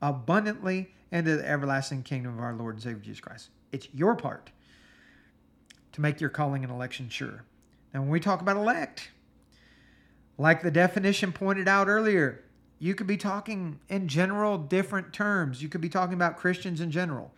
abundantly 0.00 0.90
into 1.10 1.36
the 1.36 1.48
everlasting 1.48 2.02
kingdom 2.02 2.34
of 2.34 2.44
our 2.44 2.54
Lord 2.54 2.76
and 2.76 2.82
Savior 2.82 3.00
Jesus 3.02 3.20
Christ. 3.20 3.50
It's 3.72 3.88
your 3.92 4.14
part 4.14 4.50
to 5.98 6.02
make 6.02 6.20
your 6.20 6.30
calling 6.30 6.62
and 6.62 6.72
election 6.72 7.08
sure. 7.08 7.42
Now, 7.92 8.00
when 8.00 8.08
we 8.08 8.20
talk 8.20 8.40
about 8.40 8.56
elect, 8.56 9.10
like 10.38 10.62
the 10.62 10.70
definition 10.70 11.32
pointed 11.32 11.66
out 11.66 11.88
earlier, 11.88 12.44
you 12.78 12.94
could 12.94 13.08
be 13.08 13.16
talking 13.16 13.80
in 13.88 14.06
general 14.06 14.58
different 14.58 15.12
terms. 15.12 15.60
You 15.60 15.68
could 15.68 15.80
be 15.80 15.88
talking 15.88 16.14
about 16.14 16.36
Christians 16.36 16.80
in 16.80 16.92
general. 16.92 17.32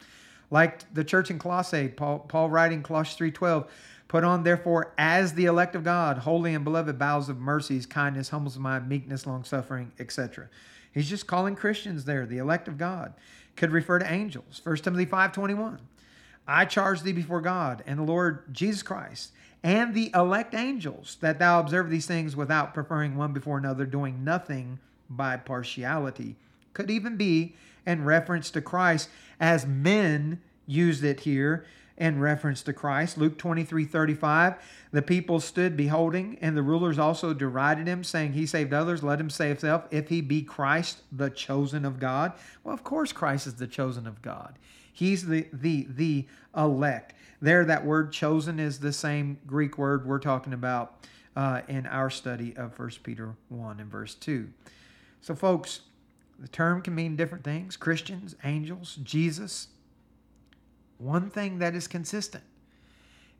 Like 0.50 0.92
the 0.92 1.04
church 1.04 1.30
in 1.30 1.38
Colossae, 1.38 1.88
Paul, 1.88 2.18
Paul 2.18 2.50
writing 2.50 2.82
Colossians 2.82 3.34
3.12, 3.34 3.68
Put 4.08 4.24
on, 4.24 4.42
therefore, 4.42 4.92
as 4.98 5.32
the 5.34 5.46
elect 5.46 5.74
of 5.74 5.84
God, 5.84 6.18
holy 6.18 6.52
and 6.52 6.64
beloved 6.64 6.98
bowels 6.98 7.28
of 7.28 7.38
mercies, 7.38 7.86
kindness, 7.86 8.28
humbleness 8.28 8.56
of 8.56 8.62
mind, 8.62 8.88
meekness, 8.88 9.24
long 9.24 9.44
suffering, 9.44 9.92
etc. 9.98 10.50
He's 10.92 11.08
just 11.08 11.26
calling 11.26 11.54
Christians 11.54 12.04
there, 12.04 12.26
the 12.26 12.38
elect 12.38 12.68
of 12.68 12.76
God. 12.76 13.14
Could 13.56 13.70
refer 13.70 14.00
to 14.00 14.12
angels. 14.12 14.60
1 14.64 14.76
Timothy 14.78 15.06
5.21. 15.06 15.78
I 16.50 16.64
charge 16.64 17.02
thee 17.02 17.12
before 17.12 17.40
God 17.40 17.84
and 17.86 17.96
the 17.96 18.02
Lord 18.02 18.52
Jesus 18.52 18.82
Christ 18.82 19.30
and 19.62 19.94
the 19.94 20.10
elect 20.14 20.52
angels 20.52 21.16
that 21.20 21.38
thou 21.38 21.60
observe 21.60 21.90
these 21.90 22.06
things 22.06 22.34
without 22.34 22.74
preferring 22.74 23.16
one 23.16 23.32
before 23.32 23.56
another, 23.56 23.86
doing 23.86 24.24
nothing 24.24 24.80
by 25.08 25.36
partiality. 25.36 26.34
Could 26.72 26.90
even 26.90 27.16
be 27.16 27.54
in 27.86 28.04
reference 28.04 28.50
to 28.50 28.60
Christ 28.60 29.08
as 29.38 29.64
men 29.64 30.40
used 30.66 31.04
it 31.04 31.20
here 31.20 31.66
in 31.96 32.18
reference 32.18 32.62
to 32.62 32.72
Christ. 32.72 33.16
Luke 33.16 33.38
23 33.38 33.84
35. 33.84 34.54
The 34.90 35.02
people 35.02 35.38
stood 35.38 35.76
beholding, 35.76 36.36
and 36.40 36.56
the 36.56 36.62
rulers 36.62 36.98
also 36.98 37.32
derided 37.32 37.86
him, 37.86 38.02
saying, 38.02 38.32
He 38.32 38.44
saved 38.44 38.72
others, 38.72 39.04
let 39.04 39.20
him 39.20 39.30
save 39.30 39.60
himself, 39.60 39.84
if 39.92 40.08
he 40.08 40.20
be 40.20 40.42
Christ, 40.42 41.02
the 41.12 41.30
chosen 41.30 41.84
of 41.84 42.00
God. 42.00 42.32
Well, 42.64 42.74
of 42.74 42.82
course, 42.82 43.12
Christ 43.12 43.46
is 43.46 43.54
the 43.54 43.68
chosen 43.68 44.06
of 44.06 44.20
God. 44.20 44.58
He's 44.92 45.26
the 45.26 45.46
the 45.52 45.86
the 45.88 46.26
elect. 46.56 47.14
There, 47.42 47.64
that 47.64 47.86
word 47.86 48.12
chosen 48.12 48.60
is 48.60 48.80
the 48.80 48.92
same 48.92 49.38
Greek 49.46 49.78
word 49.78 50.06
we're 50.06 50.18
talking 50.18 50.52
about 50.52 51.06
uh, 51.34 51.62
in 51.68 51.86
our 51.86 52.10
study 52.10 52.54
of 52.56 52.78
1 52.78 52.90
Peter 53.02 53.34
1 53.48 53.80
and 53.80 53.90
verse 53.90 54.14
2. 54.14 54.48
So, 55.22 55.34
folks, 55.34 55.80
the 56.38 56.48
term 56.48 56.82
can 56.82 56.94
mean 56.94 57.16
different 57.16 57.44
things 57.44 57.76
Christians, 57.76 58.34
angels, 58.44 58.98
Jesus, 59.02 59.68
one 60.98 61.30
thing 61.30 61.58
that 61.58 61.74
is 61.74 61.86
consistent 61.86 62.44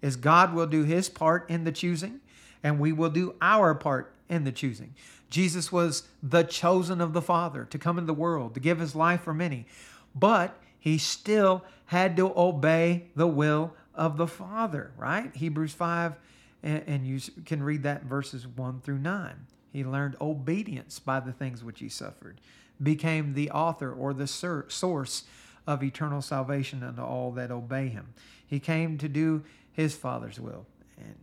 is 0.01 0.17
God 0.17 0.55
will 0.55 0.67
do 0.67 0.85
his 0.85 1.09
part 1.11 1.49
in 1.51 1.65
the 1.65 1.73
choosing, 1.73 2.21
and 2.63 2.81
we 2.81 2.93
will 2.93 3.11
do 3.11 3.35
our 3.43 3.75
part 3.75 4.15
in 4.29 4.45
the 4.45 4.53
choosing. 4.53 4.95
Jesus 5.29 5.71
was 5.71 6.05
the 6.23 6.43
chosen 6.43 7.01
of 7.01 7.13
the 7.13 7.23
Father 7.23 7.65
to 7.67 7.79
come 7.79 7.99
into 7.99 8.07
the 8.07 8.15
world, 8.15 8.55
to 8.55 8.61
give 8.61 8.79
his 8.79 8.95
life 8.95 9.23
for 9.23 9.35
many, 9.35 9.67
but 10.15 10.59
he 10.81 10.99
still 10.99 11.62
had 11.87 12.16
to 12.16 12.33
obey 12.37 13.05
the 13.14 13.27
will 13.27 13.75
of 13.95 14.16
the 14.16 14.27
Father, 14.27 14.93
right? 14.97 15.35
Hebrews 15.37 15.75
5, 15.75 16.14
and, 16.62 17.07
you 17.07 17.21
can 17.45 17.62
read 17.62 17.83
that 17.85 18.05
verses 18.05 18.47
1 18.47 18.81
through 18.81 18.99
9. 18.99 19.47
He 19.73 19.85
learned 19.85 20.16
obedience 20.21 20.99
by 20.99 21.21
the 21.21 21.33
things 21.33 21.62
which 21.62 21.81
he 21.81 21.88
suffered, 21.88 22.40
became 22.83 23.35
the 23.35 23.51
author 23.51 23.93
or 23.93 24.12
the 24.14 24.27
source 24.27 25.25
of 25.66 25.83
eternal 25.83 26.23
salvation 26.23 26.83
unto 26.83 27.03
all 27.03 27.31
that 27.33 27.51
obey 27.51 27.88
him. 27.88 28.14
He 28.47 28.59
came 28.59 28.99
to 28.99 29.09
do 29.09 29.45
his 29.73 29.95
Father's 29.95 30.40
will 30.40 30.66
and, 30.99 31.14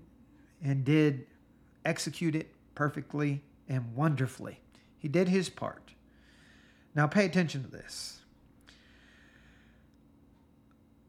and 0.63 0.86
did 0.86 1.26
execute 1.84 2.36
it 2.36 2.54
perfectly 2.76 3.41
and 3.67 3.96
wonderfully. 3.96 4.60
He 5.00 5.08
did 5.08 5.28
his 5.28 5.50
part. 5.50 5.93
Now, 6.96 7.08
pay 7.08 7.26
attention 7.26 7.63
to 7.63 7.70
this. 7.70 8.20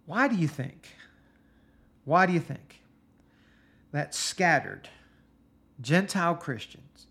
Why 0.09 0.27
do 0.27 0.37
you 0.37 0.49
think? 0.49 0.89
Why 2.07 2.25
do 2.25 2.33
you 2.33 2.41
think 2.41 2.81
that 3.93 4.15
scattered 4.15 4.89
Gentile 5.83 6.35
Christians, 6.35 7.09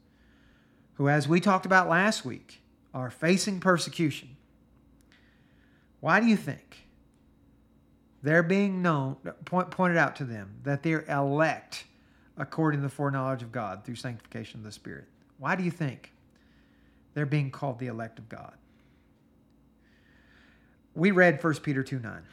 who, 0.95 1.07
as 1.07 1.27
we 1.27 1.39
talked 1.39 1.67
about 1.67 1.87
last 1.87 2.25
week, 2.25 2.59
are 2.95 3.11
facing 3.11 3.59
persecution, 3.59 4.35
why 5.99 6.19
do 6.19 6.25
you 6.25 6.35
think 6.35 6.87
they're 8.23 8.41
being 8.41 8.81
known, 8.81 9.17
point, 9.45 9.69
pointed 9.69 9.97
out 9.97 10.15
to 10.15 10.23
them 10.23 10.55
that 10.63 10.81
they're 10.81 11.05
elect 11.07 11.83
according 12.35 12.79
to 12.79 12.83
the 12.83 12.89
foreknowledge 12.89 13.43
of 13.43 13.51
God 13.51 13.85
through 13.85 13.93
sanctification 13.93 14.61
of 14.61 14.63
the 14.63 14.71
Spirit? 14.71 15.05
Why 15.37 15.55
do 15.55 15.61
you 15.61 15.69
think 15.69 16.13
they're 17.13 17.27
being 17.27 17.51
called 17.51 17.77
the 17.77 17.87
elect 17.87 18.17
of 18.17 18.27
God? 18.27 18.55
We 20.95 21.11
read 21.11 21.43
1 21.43 21.53
Peter 21.57 21.83
2 21.83 21.99
9. 21.99 22.23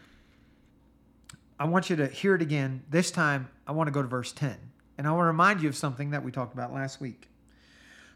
I 1.58 1.66
want 1.66 1.88
you 1.88 1.96
to 1.96 2.08
hear 2.08 2.34
it 2.34 2.42
again. 2.42 2.82
This 2.90 3.10
time, 3.10 3.48
I 3.66 3.72
want 3.72 3.86
to 3.86 3.92
go 3.92 4.02
to 4.02 4.08
verse 4.08 4.32
10. 4.32 4.56
And 4.98 5.06
I 5.06 5.10
want 5.10 5.22
to 5.22 5.28
remind 5.28 5.62
you 5.62 5.68
of 5.68 5.76
something 5.76 6.10
that 6.10 6.24
we 6.24 6.30
talked 6.30 6.54
about 6.54 6.72
last 6.72 7.00
week. 7.00 7.28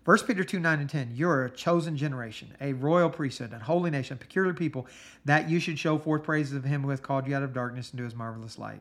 1 0.05 0.19
Peter 0.21 0.43
2 0.43 0.59
9 0.59 0.81
and 0.81 0.89
10. 0.89 1.13
You're 1.15 1.45
a 1.45 1.51
chosen 1.51 1.97
generation, 1.97 2.57
a 2.61 2.73
royal 2.73 3.11
priesthood, 3.11 3.53
a 3.53 3.59
holy 3.59 3.91
nation, 3.91 4.15
a 4.15 4.17
peculiar 4.17 4.55
people, 4.55 4.87
that 5.25 5.51
you 5.51 5.61
should 5.61 5.79
show 5.79 5.99
forth 5.99 6.23
praises 6.23 6.55
of 6.55 6.65
him 6.65 6.83
who 6.83 6.89
hath 6.89 7.03
called 7.03 7.27
you 7.27 7.37
out 7.37 7.43
of 7.43 7.53
darkness 7.53 7.93
into 7.93 8.05
his 8.05 8.15
marvelous 8.15 8.59
light, 8.59 8.81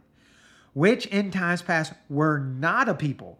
which 0.73 1.05
in 1.07 1.29
times 1.29 1.61
past 1.61 1.93
were 2.09 2.39
not 2.39 2.87
a 2.87 2.93
people, 2.93 3.37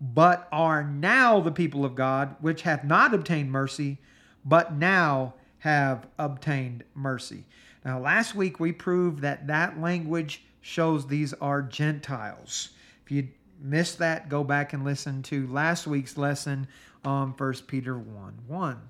but 0.00 0.48
are 0.50 0.82
now 0.82 1.40
the 1.40 1.52
people 1.52 1.84
of 1.84 1.94
God, 1.94 2.34
which 2.40 2.62
hath 2.62 2.82
not 2.82 3.12
obtained 3.12 3.52
mercy, 3.52 3.98
but 4.44 4.72
now 4.72 5.34
have 5.58 6.06
obtained 6.18 6.82
mercy. 6.94 7.44
Now, 7.84 8.00
last 8.00 8.34
week 8.34 8.58
we 8.58 8.72
proved 8.72 9.20
that 9.20 9.48
that 9.48 9.80
language 9.80 10.44
shows 10.60 11.06
these 11.06 11.32
are 11.34 11.62
Gentiles. 11.62 12.70
If 13.04 13.10
you 13.12 13.28
missed 13.60 13.98
that, 13.98 14.28
go 14.28 14.44
back 14.44 14.72
and 14.72 14.84
listen 14.84 15.22
to 15.24 15.46
last 15.48 15.86
week's 15.86 16.16
lesson 16.16 16.68
on 17.04 17.30
1 17.30 17.54
Peter 17.66 17.98
1 17.98 18.38
1. 18.46 18.80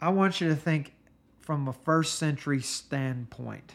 I 0.00 0.08
want 0.10 0.40
you 0.40 0.48
to 0.48 0.56
think 0.56 0.94
from 1.40 1.66
a 1.66 1.72
first 1.72 2.18
century 2.18 2.60
standpoint. 2.60 3.74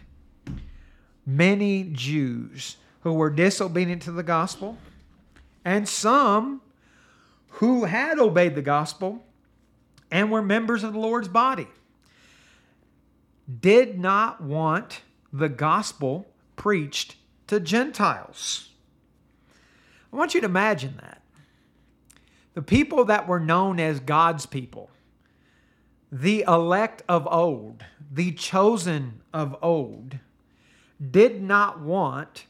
Many 1.26 1.90
Jews 1.92 2.78
who 3.02 3.14
were 3.14 3.30
disobedient 3.30 4.02
to 4.04 4.12
the 4.12 4.24
gospel, 4.24 4.78
and 5.66 5.88
some 5.88 6.62
who 7.48 7.86
had 7.86 8.20
obeyed 8.20 8.56
the 8.56 8.62
gospel 8.62 9.26
and 10.12 10.32
were 10.32 10.42
members 10.42 10.84
of 10.84 10.94
the 10.94 11.00
Lord's 11.00 11.28
body, 11.28 11.68
did 13.60 14.00
not 14.00 14.42
want 14.42 15.02
the 15.34 15.50
gospel 15.50 16.28
preached 16.56 17.16
to 17.48 17.60
Gentiles. 17.60 18.70
I 20.12 20.16
want 20.16 20.36
you 20.36 20.42
to 20.42 20.46
imagine 20.46 21.00
that. 21.02 21.24
The 22.54 22.62
people 22.62 23.06
that 23.06 23.28
were 23.28 23.40
known 23.40 23.80
as 23.80 24.00
God's 24.00 24.46
people, 24.46 24.92
the 26.12 26.46
elect 26.48 27.02
of 27.10 27.28
old, 27.32 27.84
the 28.12 28.32
chosen 28.34 29.22
of 29.34 29.58
old, 29.64 30.20
did 31.12 31.42
not 31.42 31.80
want 31.82 32.46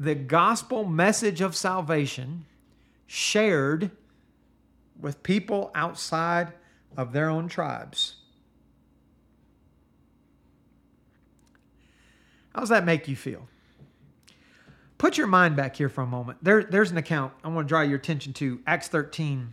the 0.00 0.14
gospel 0.14 0.84
message 0.84 1.42
of 1.42 1.54
salvation 1.54 2.46
shared 3.06 3.90
with 4.98 5.22
people 5.22 5.70
outside 5.74 6.54
of 6.96 7.12
their 7.12 7.28
own 7.28 7.48
tribes. 7.48 8.16
How 12.54 12.60
does 12.60 12.68
that 12.68 12.84
make 12.84 13.08
you 13.08 13.16
feel? 13.16 13.48
Put 14.96 15.18
your 15.18 15.26
mind 15.26 15.56
back 15.56 15.76
here 15.76 15.88
for 15.88 16.02
a 16.02 16.06
moment. 16.06 16.38
There, 16.42 16.62
there's 16.62 16.90
an 16.90 16.96
account 16.96 17.32
I 17.42 17.48
want 17.48 17.66
to 17.66 17.68
draw 17.68 17.82
your 17.82 17.98
attention 17.98 18.32
to, 18.34 18.60
Acts 18.66 18.88
13. 18.88 19.52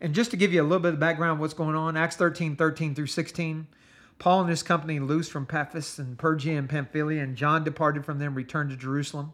And 0.00 0.14
just 0.14 0.30
to 0.32 0.36
give 0.36 0.52
you 0.52 0.60
a 0.60 0.64
little 0.64 0.80
bit 0.80 0.94
of 0.94 1.00
background 1.00 1.40
what's 1.40 1.54
going 1.54 1.74
on, 1.74 1.96
Acts 1.96 2.16
13, 2.16 2.56
13 2.56 2.94
through 2.94 3.06
16. 3.06 3.66
Paul 4.18 4.42
and 4.42 4.50
his 4.50 4.62
company 4.62 5.00
loosed 5.00 5.32
from 5.32 5.46
Paphos 5.46 5.98
and 5.98 6.18
Pergia 6.18 6.58
and 6.58 6.68
Pamphylia, 6.68 7.22
and 7.22 7.34
John 7.34 7.64
departed 7.64 8.04
from 8.04 8.18
them, 8.18 8.34
returned 8.34 8.70
to 8.70 8.76
Jerusalem. 8.76 9.32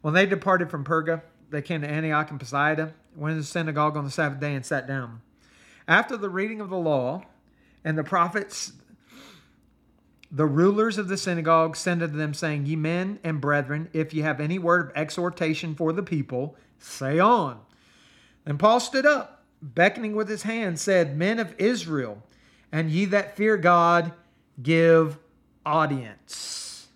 When 0.00 0.14
they 0.14 0.26
departed 0.26 0.70
from 0.70 0.84
Perga, 0.84 1.22
they 1.50 1.62
came 1.62 1.82
to 1.82 1.88
Antioch 1.88 2.30
and 2.30 2.40
Pisidia, 2.40 2.92
went 3.14 3.34
to 3.34 3.40
the 3.40 3.46
synagogue 3.46 3.96
on 3.96 4.04
the 4.04 4.10
Sabbath 4.10 4.40
day, 4.40 4.54
and 4.54 4.64
sat 4.64 4.86
down. 4.88 5.20
After 5.86 6.16
the 6.16 6.28
reading 6.28 6.60
of 6.60 6.70
the 6.70 6.78
law 6.78 7.24
and 7.84 7.96
the 7.96 8.02
prophets, 8.02 8.72
the 10.36 10.44
rulers 10.44 10.98
of 10.98 11.08
the 11.08 11.16
synagogue 11.16 11.76
sent 11.76 12.02
unto 12.02 12.14
them, 12.14 12.34
saying, 12.34 12.66
Ye 12.66 12.76
men 12.76 13.18
and 13.24 13.40
brethren, 13.40 13.88
if 13.94 14.12
ye 14.12 14.20
have 14.20 14.38
any 14.38 14.58
word 14.58 14.90
of 14.90 14.92
exhortation 14.94 15.74
for 15.74 15.94
the 15.94 16.02
people, 16.02 16.56
say 16.78 17.18
on. 17.18 17.58
And 18.44 18.58
Paul 18.58 18.80
stood 18.80 19.06
up, 19.06 19.44
beckoning 19.62 20.14
with 20.14 20.28
his 20.28 20.42
hand, 20.42 20.78
said, 20.78 21.16
Men 21.16 21.38
of 21.38 21.54
Israel, 21.56 22.22
and 22.70 22.90
ye 22.90 23.06
that 23.06 23.34
fear 23.34 23.56
God, 23.56 24.12
give 24.62 25.18
audience. 25.64 26.88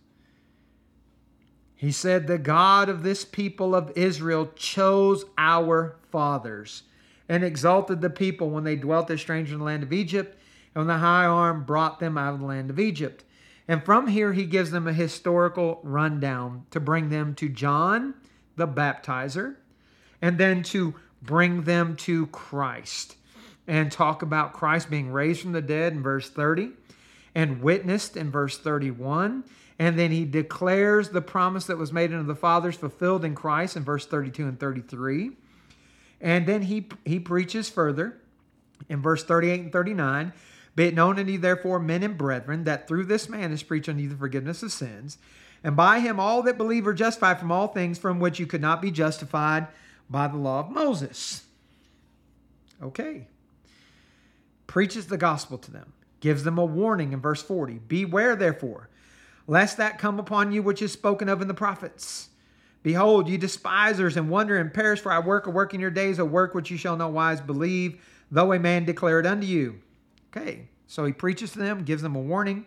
He 1.74 1.92
said, 1.92 2.26
The 2.26 2.36
God 2.36 2.90
of 2.90 3.02
this 3.02 3.24
people 3.24 3.74
of 3.74 3.90
Israel 3.96 4.50
chose 4.54 5.24
our 5.38 5.96
fathers 6.10 6.82
and 7.26 7.42
exalted 7.42 8.02
the 8.02 8.10
people 8.10 8.50
when 8.50 8.64
they 8.64 8.76
dwelt 8.76 9.10
as 9.10 9.22
strangers 9.22 9.54
in 9.54 9.60
the 9.60 9.64
land 9.64 9.82
of 9.82 9.94
Egypt 9.94 10.36
and 10.74 10.82
when 10.82 10.94
the 10.94 11.00
high 11.00 11.24
arm 11.24 11.64
brought 11.64 12.00
them 12.00 12.18
out 12.18 12.34
of 12.34 12.40
the 12.40 12.46
land 12.46 12.68
of 12.68 12.78
Egypt. 12.78 13.24
And 13.70 13.84
from 13.84 14.08
here, 14.08 14.32
he 14.32 14.46
gives 14.46 14.72
them 14.72 14.88
a 14.88 14.92
historical 14.92 15.78
rundown 15.84 16.66
to 16.72 16.80
bring 16.80 17.08
them 17.08 17.36
to 17.36 17.48
John 17.48 18.14
the 18.56 18.66
baptizer 18.66 19.54
and 20.20 20.38
then 20.38 20.64
to 20.64 20.96
bring 21.22 21.62
them 21.62 21.94
to 21.98 22.26
Christ 22.26 23.14
and 23.68 23.92
talk 23.92 24.22
about 24.22 24.54
Christ 24.54 24.90
being 24.90 25.12
raised 25.12 25.42
from 25.42 25.52
the 25.52 25.62
dead 25.62 25.92
in 25.92 26.02
verse 26.02 26.28
30 26.28 26.72
and 27.36 27.62
witnessed 27.62 28.16
in 28.16 28.32
verse 28.32 28.58
31. 28.58 29.44
And 29.78 29.96
then 29.96 30.10
he 30.10 30.24
declares 30.24 31.10
the 31.10 31.22
promise 31.22 31.66
that 31.66 31.78
was 31.78 31.92
made 31.92 32.12
unto 32.12 32.26
the 32.26 32.34
fathers 32.34 32.74
fulfilled 32.74 33.24
in 33.24 33.36
Christ 33.36 33.76
in 33.76 33.84
verse 33.84 34.04
32 34.04 34.48
and 34.48 34.58
33. 34.58 35.30
And 36.20 36.44
then 36.44 36.62
he, 36.62 36.88
he 37.04 37.20
preaches 37.20 37.68
further 37.68 38.18
in 38.88 39.00
verse 39.00 39.22
38 39.22 39.60
and 39.60 39.72
39 39.72 40.32
Be 40.76 40.84
it 40.84 40.94
known 40.94 41.18
unto 41.18 41.32
you, 41.32 41.38
therefore, 41.38 41.80
men 41.80 42.02
and 42.02 42.16
brethren, 42.16 42.64
that 42.64 42.86
through 42.86 43.04
this 43.04 43.28
man 43.28 43.52
is 43.52 43.62
preached 43.62 43.88
unto 43.88 44.02
you 44.02 44.08
the 44.08 44.16
forgiveness 44.16 44.62
of 44.62 44.72
sins. 44.72 45.18
And 45.62 45.76
by 45.76 46.00
him 46.00 46.18
all 46.18 46.42
that 46.42 46.56
believe 46.56 46.86
are 46.86 46.94
justified 46.94 47.38
from 47.38 47.52
all 47.52 47.68
things 47.68 47.98
from 47.98 48.20
which 48.20 48.38
you 48.38 48.46
could 48.46 48.62
not 48.62 48.80
be 48.80 48.90
justified 48.90 49.66
by 50.08 50.28
the 50.28 50.36
law 50.36 50.60
of 50.60 50.70
Moses. 50.70 51.44
Okay. 52.82 53.26
Preaches 54.66 55.06
the 55.06 55.18
gospel 55.18 55.58
to 55.58 55.70
them, 55.70 55.92
gives 56.20 56.44
them 56.44 56.56
a 56.56 56.64
warning 56.64 57.12
in 57.12 57.20
verse 57.20 57.42
40 57.42 57.80
Beware, 57.88 58.36
therefore, 58.36 58.88
lest 59.46 59.76
that 59.76 59.98
come 59.98 60.18
upon 60.18 60.52
you 60.52 60.62
which 60.62 60.80
is 60.80 60.92
spoken 60.92 61.28
of 61.28 61.42
in 61.42 61.48
the 61.48 61.54
prophets. 61.54 62.28
Behold, 62.82 63.28
ye 63.28 63.36
despisers, 63.36 64.16
and 64.16 64.30
wonder 64.30 64.56
and 64.56 64.72
perish, 64.72 65.00
for 65.00 65.12
I 65.12 65.18
work 65.18 65.46
a 65.46 65.50
work 65.50 65.74
in 65.74 65.80
your 65.80 65.90
days, 65.90 66.18
a 66.18 66.24
work 66.24 66.54
which 66.54 66.70
you 66.70 66.78
shall 66.78 66.96
no 66.96 67.08
wise 67.08 67.40
believe, 67.40 68.02
though 68.30 68.54
a 68.54 68.58
man 68.58 68.86
declare 68.86 69.20
it 69.20 69.26
unto 69.26 69.46
you. 69.46 69.80
Okay, 70.34 70.68
so 70.86 71.04
he 71.04 71.12
preaches 71.12 71.52
to 71.52 71.58
them, 71.58 71.82
gives 71.84 72.02
them 72.02 72.14
a 72.14 72.20
warning. 72.20 72.64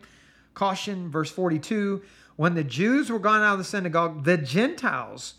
Caution, 0.53 1.09
verse 1.09 1.32
42 1.32 2.01
When 2.36 2.55
the 2.55 2.64
Jews 2.64 3.09
were 3.09 3.20
gone 3.20 3.41
out 3.41 3.53
of 3.53 3.57
the 3.59 3.64
synagogue, 3.64 4.24
the 4.24 4.38
Gentiles 4.38 5.36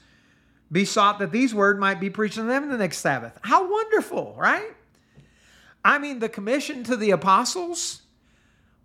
besought 0.72 1.18
that 1.18 1.32
these 1.32 1.54
words 1.54 1.78
might 1.78 2.00
be 2.00 2.10
preached 2.10 2.34
to 2.34 2.42
them 2.42 2.68
the 2.68 2.78
next 2.78 2.98
Sabbath. 2.98 3.38
How 3.42 3.70
wonderful, 3.70 4.34
right? 4.38 4.74
I 5.84 5.98
mean, 5.98 6.18
the 6.18 6.28
commission 6.28 6.82
to 6.84 6.96
the 6.96 7.10
apostles, 7.10 8.02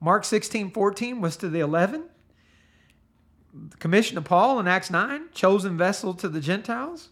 Mark 0.01 0.25
16, 0.25 0.71
14, 0.71 1.21
was 1.21 1.37
to 1.37 1.47
the 1.47 1.61
11. 1.61 2.03
The 3.69 3.77
commission 3.77 4.15
to 4.15 4.21
Paul 4.21 4.59
in 4.59 4.67
Acts 4.67 4.91
9, 4.91 5.29
chosen 5.33 5.77
vessel 5.77 6.13
to 6.15 6.27
the 6.27 6.41
Gentiles, 6.41 7.09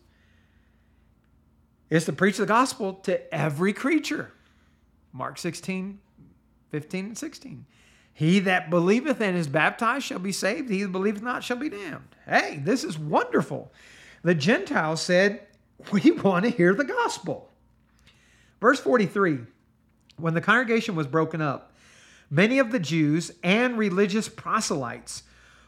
is 1.90 2.04
to 2.06 2.12
preach 2.12 2.38
the 2.38 2.46
gospel 2.46 2.94
to 2.94 3.34
every 3.34 3.72
creature. 3.72 4.34
Mark 5.14 5.40
16, 5.40 6.00
15, 6.72 7.06
and 7.06 7.18
16. 7.18 7.66
He 8.14 8.40
that 8.40 8.70
believeth 8.70 9.22
and 9.22 9.38
is 9.38 9.48
baptized 9.48 10.06
shall 10.06 10.20
be 10.20 10.32
saved. 10.32 10.70
He 10.70 10.82
that 10.82 10.92
believeth 10.92 11.22
not 11.22 11.44
shall 11.44 11.58
be 11.58 11.70
damned. 11.70 12.16
Hey, 12.26 12.60
this 12.64 12.84
is 12.84 12.98
wonderful. 12.98 13.72
The 14.24 14.34
Gentiles 14.34 15.02
said, 15.02 15.42
We 15.92 16.12
want 16.24 16.46
to 16.46 16.52
hear 16.52 16.74
the 16.74 16.84
gospel. 16.84 17.52
Verse 18.60 18.80
43 18.80 19.40
When 20.18 20.34
the 20.34 20.42
congregation 20.42 20.96
was 20.96 21.08
broken 21.08 21.42
up, 21.42 21.74
many 22.30 22.60
of 22.60 22.72
the 22.72 22.80
Jews 22.80 23.32
and 23.44 23.78
religious 23.78 24.28
proselytes 24.28 25.24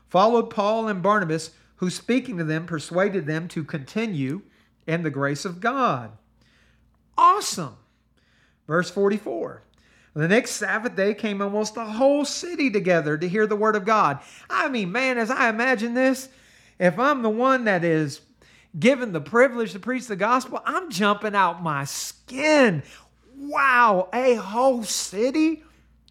followed 0.07 0.49
Paul 0.49 0.87
and 0.87 1.03
Barnabas, 1.03 1.51
who 1.75 1.89
speaking 1.89 2.37
to 2.37 2.43
them 2.43 2.65
persuaded 2.65 3.25
them 3.27 3.47
to 3.49 3.63
continue 3.63 4.41
in 4.87 5.03
the 5.03 5.11
grace 5.11 5.45
of 5.45 5.59
God. 5.59 6.11
Awesome. 7.17 7.77
Verse 8.67 8.89
44. 8.89 9.61
The 10.13 10.27
next 10.27 10.51
Sabbath 10.51 10.95
day 10.95 11.13
came 11.13 11.41
almost 11.41 11.75
the 11.75 11.85
whole 11.85 12.25
city 12.25 12.69
together 12.69 13.17
to 13.17 13.29
hear 13.29 13.45
the 13.45 13.55
word 13.55 13.75
of 13.75 13.85
God. 13.85 14.19
I 14.49 14.67
mean, 14.67 14.91
man, 14.91 15.17
as 15.17 15.29
I 15.29 15.49
imagine 15.49 15.93
this, 15.93 16.29
if 16.79 16.97
I'm 16.97 17.21
the 17.21 17.29
one 17.29 17.65
that 17.65 17.83
is 17.83 18.21
given 18.77 19.11
the 19.11 19.21
privilege 19.21 19.73
to 19.73 19.79
preach 19.79 20.07
the 20.07 20.15
gospel, 20.15 20.61
I'm 20.65 20.89
jumping 20.89 21.35
out 21.35 21.61
my 21.61 21.85
skin. 21.85 22.83
Wow, 23.37 24.09
a 24.13 24.35
whole 24.35 24.83
city 24.83 25.63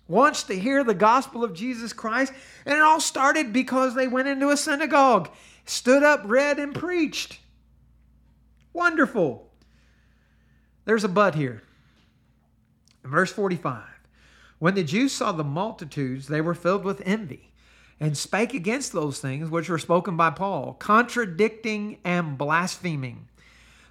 wants 0.07 0.45
to 0.45 0.59
hear 0.59 0.83
the 0.83 0.95
gospel 0.95 1.45
of 1.45 1.53
Jesus 1.53 1.93
Christ. 1.93 2.33
And 2.65 2.77
it 2.77 2.81
all 2.81 3.01
started 3.01 3.53
because 3.53 3.95
they 3.95 4.09
went 4.09 4.29
into 4.29 4.51
a 4.51 4.57
synagogue, 4.57 5.29
stood 5.67 6.03
up, 6.03 6.23
read, 6.25 6.59
and 6.59 6.75
preached. 6.75 7.41
Wonderful. 8.73 9.51
There's 10.85 11.05
a 11.05 11.09
but 11.09 11.35
here. 11.35 11.63
In 13.09 13.13
verse 13.13 13.33
45 13.33 13.85
When 14.59 14.75
the 14.75 14.85
Jews 14.85 15.13
saw 15.13 15.33
the 15.33 15.43
multitudes, 15.43 16.29
they 16.29 16.43
were 16.43 16.53
filled 16.53 16.85
with 16.85 17.01
envy 17.07 17.53
and 17.99 18.19
spake 18.19 18.53
against 18.53 18.93
those 18.93 19.19
things 19.19 19.49
which 19.49 19.71
were 19.71 19.79
spoken 19.79 20.15
by 20.15 20.29
Paul, 20.29 20.75
contradicting 20.75 22.01
and 22.05 22.37
blaspheming. 22.37 23.27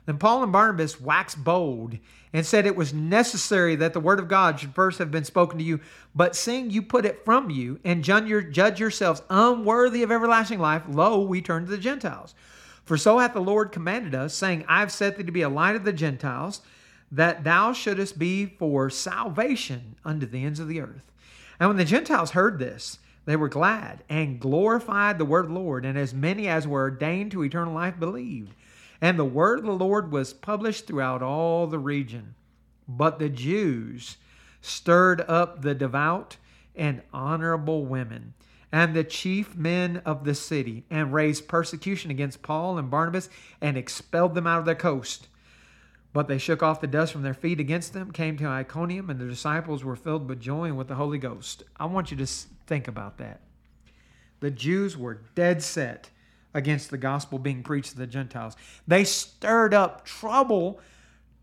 Then 0.06 0.20
Paul 0.20 0.44
and 0.44 0.52
Barnabas 0.52 1.02
waxed 1.02 1.44
bold 1.44 1.98
and 2.32 2.46
said 2.46 2.68
it 2.68 2.76
was 2.76 2.94
necessary 2.94 3.76
that 3.78 3.94
the 3.94 4.00
word 4.00 4.20
of 4.20 4.28
God 4.28 4.60
should 4.60 4.76
first 4.76 5.00
have 5.00 5.10
been 5.10 5.26
spoken 5.26 5.58
to 5.58 5.66
you, 5.66 5.80
but 6.14 6.36
seeing 6.36 6.70
you 6.70 6.84
put 6.84 7.04
it 7.04 7.26
from 7.26 7.50
you 7.50 7.80
and 7.84 8.04
judge 8.04 8.80
yourselves 8.80 9.24
unworthy 9.32 10.04
of 10.04 10.12
everlasting 10.12 10.60
life, 10.60 10.84
lo, 10.88 11.22
we 11.22 11.42
turn 11.42 11.66
to 11.66 11.72
the 11.72 11.80
Gentiles. 11.80 12.36
For 12.86 12.98
so 12.98 13.18
hath 13.18 13.34
the 13.34 13.40
Lord 13.40 13.72
commanded 13.72 14.14
us, 14.14 14.36
saying, 14.36 14.64
I 14.68 14.82
have 14.82 14.92
set 14.92 15.18
thee 15.18 15.24
to 15.24 15.32
be 15.32 15.42
a 15.42 15.50
light 15.50 15.76
of 15.76 15.86
the 15.86 15.92
Gentiles, 15.92 16.62
that 17.12 17.44
thou 17.44 17.74
shouldest 17.74 18.20
be 18.20 18.46
for 18.46 18.90
salvation 18.90 19.96
unto 20.04 20.26
the 20.26 20.44
ends 20.44 20.60
of 20.60 20.68
the 20.68 20.82
earth. 20.82 21.12
And 21.60 21.70
when 21.70 21.78
the 21.78 21.86
Gentiles 21.86 22.32
heard 22.32 22.60
this, 22.60 23.00
they 23.26 23.36
were 23.36 23.50
glad 23.50 24.04
and 24.10 24.40
glorified 24.40 25.18
the 25.18 25.26
word 25.26 25.46
of 25.46 25.52
the 25.52 25.60
Lord, 25.60 25.86
and 25.86 25.98
as 25.98 26.14
many 26.14 26.48
as 26.48 26.68
were 26.68 26.82
ordained 26.82 27.32
to 27.32 27.44
eternal 27.44 27.74
life 27.74 28.00
believed. 28.00 28.54
And 29.02 29.18
the 29.18 29.26
word 29.26 29.60
of 29.60 29.66
the 29.66 29.72
Lord 29.72 30.12
was 30.12 30.34
published 30.34 30.88
throughout 30.88 31.22
all 31.22 31.68
the 31.68 31.80
region. 31.80 32.36
But 32.88 33.20
the 33.20 33.30
Jews 33.30 34.18
stirred 34.62 35.22
up 35.22 35.62
the 35.62 35.76
devout 35.76 36.38
and 36.76 37.02
honorable 37.14 37.86
women 37.86 38.34
and 38.72 38.94
the 38.94 39.04
chief 39.04 39.56
men 39.56 40.02
of 40.06 40.24
the 40.24 40.36
city 40.36 40.84
and 40.90 41.14
raised 41.14 41.48
persecution 41.48 42.12
against 42.12 42.42
Paul 42.42 42.78
and 42.78 42.90
Barnabas 42.90 43.30
and 43.62 43.78
expelled 43.78 44.36
them 44.36 44.48
out 44.48 44.60
of 44.60 44.66
their 44.66 44.76
coast. 44.76 45.28
But 46.18 46.28
they 46.28 46.40
shook 46.40 46.64
off 46.64 46.82
the 46.82 46.88
dust 46.88 47.14
from 47.14 47.22
their 47.22 47.36
feet 47.36 47.60
against 47.60 47.94
them, 47.94 48.12
came 48.12 48.38
to 48.38 48.48
Iconium, 48.48 49.12
and 49.12 49.20
the 49.20 49.28
disciples 49.28 49.84
were 49.84 49.96
filled 49.96 50.28
with 50.28 50.40
joy 50.40 50.64
and 50.64 50.76
with 50.76 50.88
the 50.88 50.96
Holy 50.96 51.20
Ghost. 51.20 51.62
I 51.80 51.86
want 51.86 52.10
you 52.10 52.18
to 52.18 52.26
think 52.26 52.88
about 52.88 53.20
that. 53.20 53.42
The 54.40 54.50
Jews 54.50 54.98
were 54.98 55.22
dead 55.36 55.62
set 55.62 56.10
against 56.56 56.90
the 56.90 56.98
gospel 56.98 57.38
being 57.38 57.62
preached 57.62 57.92
to 57.92 57.98
the 57.98 58.08
Gentiles. 58.08 58.56
They 58.88 59.04
stirred 59.04 59.76
up 59.76 60.06
trouble 60.06 60.80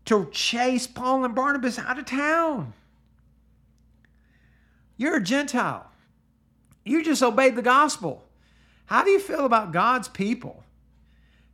to 0.07 0.29
chase 0.33 0.87
Paul 0.87 1.23
and 1.23 1.33
Barnabas 1.33 1.79
out 1.79 1.97
of 1.97 2.03
town. 2.03 2.73
You're 4.97 5.15
a 5.15 5.23
Gentile. 5.23 5.89
You 6.83 7.01
just 7.01 7.23
obeyed 7.23 7.55
the 7.55 7.61
gospel. 7.61 8.25
How 8.87 9.05
do 9.05 9.09
you 9.09 9.21
feel 9.21 9.45
about 9.45 9.71
God's 9.71 10.09
people 10.09 10.65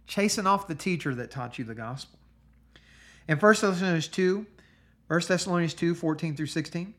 chasing 0.08 0.48
off 0.48 0.68
the 0.68 0.74
teacher 0.74 1.14
that 1.14 1.30
taught 1.30 1.60
you 1.60 1.66
the 1.66 1.76
gospel? 1.76 2.18
In 3.28 3.38
1 3.38 3.54
Thessalonians 3.54 4.08
2, 4.08 4.46
1 5.08 5.22
Thessalonians 5.28 5.74
2, 5.74 5.96
14 5.96 6.36
through 6.36 6.46
16, 6.48 6.94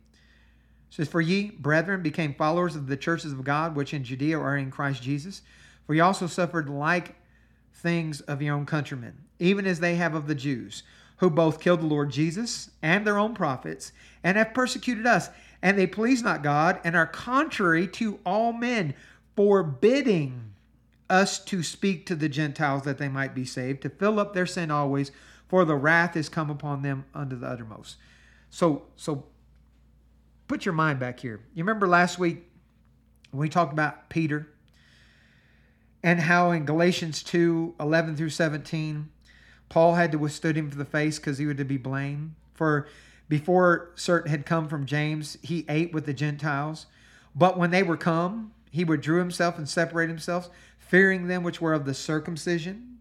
says, 0.91 1.09
For 1.09 1.21
ye, 1.21 1.51
brethren, 1.51 2.03
became 2.03 2.35
followers 2.35 2.77
of 2.77 2.87
the 2.87 2.97
churches 2.97 3.33
of 3.33 3.45
God 3.45 3.75
which 3.75 3.95
in 3.95 4.05
Judea 4.05 4.39
are 4.39 4.57
in 4.57 4.71
Christ 4.71 5.03
Jesus. 5.03 5.43
For 5.87 5.95
ye 5.95 6.01
also 6.01 6.27
suffered 6.27 6.69
like 6.69 7.17
things 7.75 8.21
of 8.23 8.43
your 8.43 8.55
own 8.55 8.67
countrymen, 8.67 9.25
even 9.39 9.67
as 9.67 9.81
they 9.81 9.97
have 9.97 10.15
of 10.15 10.27
the 10.27 10.35
Jews, 10.35 10.83
who 11.17 11.31
both 11.31 11.61
killed 11.61 11.81
the 11.81 11.87
Lord 11.87 12.11
Jesus 12.11 12.71
and 12.83 13.07
their 13.07 13.19
own 13.19 13.35
prophets, 13.35 13.93
and 14.23 14.37
have 14.37 14.55
persecuted 14.55 15.07
us. 15.07 15.31
And 15.63 15.79
they 15.79 15.87
please 15.87 16.23
not 16.23 16.43
God, 16.43 16.81
and 16.85 16.95
are 16.95 17.07
contrary 17.07 17.89
to 17.89 18.19
all 18.27 18.53
men, 18.53 18.95
forbidding 19.35 20.53
us 21.09 21.43
to 21.45 21.63
speak 21.63 22.07
to 22.07 22.15
the 22.15 22.29
Gentiles 22.29 22.83
that 22.83 22.99
they 22.99 23.09
might 23.09 23.35
be 23.35 23.45
saved, 23.45 23.83
to 23.83 23.91
fill 23.91 24.21
up 24.21 24.35
their 24.35 24.47
sin 24.47 24.71
always 24.71 25.11
for 25.53 25.67
the 25.67 25.77
wrath 25.77 26.17
is 26.17 26.31
come 26.31 26.49
upon 26.49 26.81
them 26.81 27.05
unto 27.15 27.37
the 27.37 27.47
uttermost. 27.47 27.99
So, 28.49 28.85
so 28.97 29.27
put 30.49 30.65
your 30.65 30.73
mind 30.73 30.99
back 30.99 31.21
here. 31.21 31.43
You 31.55 31.63
remember 31.63 31.87
last 31.87 32.19
week 32.19 32.49
when 33.33 33.41
we 33.43 33.51
talked 33.51 33.71
about 33.71 34.09
Peter 34.09 34.49
and 36.03 36.21
how 36.21 36.53
in 36.53 36.65
Galatians 36.65 37.23
2 37.23 37.75
11 37.79 38.17
through 38.17 38.31
17, 38.31 39.11
Paul 39.69 39.95
had 39.95 40.11
to 40.13 40.19
withstood 40.19 40.57
him 40.57 40.71
for 40.71 40.79
the 40.79 40.87
face 40.87 41.19
because 41.19 41.37
he 41.37 41.45
would 41.45 41.59
to 41.59 41.67
be 41.67 41.77
blamed. 41.77 42.35
For 42.55 42.89
before 43.29 43.91
certain 43.95 44.31
had 44.31 44.47
come 44.47 44.69
from 44.69 44.87
James, 44.87 45.37
he 45.43 45.67
ate 45.69 45.93
with 45.93 46.07
the 46.07 46.15
Gentiles. 46.15 46.87
But 47.35 47.59
when 47.59 47.73
they 47.73 47.83
were 47.83 47.99
come, 47.99 48.53
he 48.71 48.85
withdrew 48.85 49.19
himself 49.19 49.59
and 49.59 49.69
separated 49.69 50.13
himself, 50.13 50.49
fearing 50.79 51.27
them 51.29 51.43
which 51.43 51.61
were 51.61 51.75
of 51.75 51.85
the 51.85 51.93
circumcision 51.93 52.92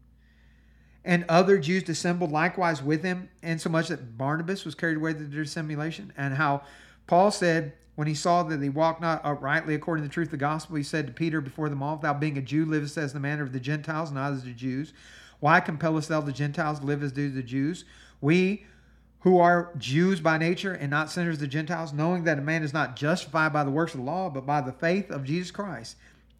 and 1.03 1.25
other 1.27 1.57
Jews 1.57 1.83
dissembled 1.83 2.31
likewise 2.31 2.83
with 2.83 3.03
him, 3.03 3.29
insomuch 3.41 3.87
that 3.87 4.17
Barnabas 4.17 4.65
was 4.65 4.75
carried 4.75 4.97
away 4.97 5.13
to 5.13 5.19
the 5.19 5.25
dissimulation. 5.25 6.13
And 6.15 6.35
how 6.35 6.61
Paul 7.07 7.31
said, 7.31 7.73
when 7.95 8.07
he 8.07 8.13
saw 8.15 8.43
that 8.43 8.61
he 8.61 8.69
walked 8.69 9.01
not 9.01 9.21
uprightly 9.23 9.75
according 9.75 10.03
to 10.03 10.07
the 10.07 10.13
truth 10.13 10.27
of 10.27 10.31
the 10.31 10.37
gospel, 10.37 10.75
he 10.75 10.83
said 10.83 11.07
to 11.07 11.13
Peter 11.13 11.41
before 11.41 11.69
them 11.69 11.83
all, 11.83 11.97
Thou 11.97 12.13
being 12.13 12.37
a 12.37 12.41
Jew 12.41 12.65
livest 12.65 12.97
as 12.97 13.13
the 13.13 13.19
manner 13.19 13.43
of 13.43 13.51
the 13.51 13.59
Gentiles, 13.59 14.11
not 14.11 14.31
as 14.31 14.43
the 14.43 14.53
Jews. 14.53 14.93
Why 15.39 15.59
compellest 15.59 16.09
thou 16.09 16.21
the 16.21 16.31
Gentiles 16.31 16.79
to 16.79 16.85
live 16.85 17.03
as 17.03 17.11
do 17.11 17.29
the 17.29 17.43
Jews? 17.43 17.83
We 18.21 18.65
who 19.21 19.39
are 19.39 19.71
Jews 19.77 20.19
by 20.19 20.37
nature 20.37 20.73
and 20.73 20.89
not 20.89 21.11
sinners 21.11 21.37
the 21.37 21.47
Gentiles, 21.47 21.93
knowing 21.93 22.23
that 22.23 22.39
a 22.39 22.41
man 22.41 22.63
is 22.63 22.73
not 22.73 22.95
justified 22.95 23.53
by 23.53 23.63
the 23.63 23.71
works 23.71 23.93
of 23.93 23.99
the 23.99 24.05
law, 24.05 24.29
but 24.29 24.45
by 24.45 24.61
the 24.61 24.71
faith 24.71 25.11
of 25.11 25.23
Jesus 25.23 25.51
Christ. 25.51 25.95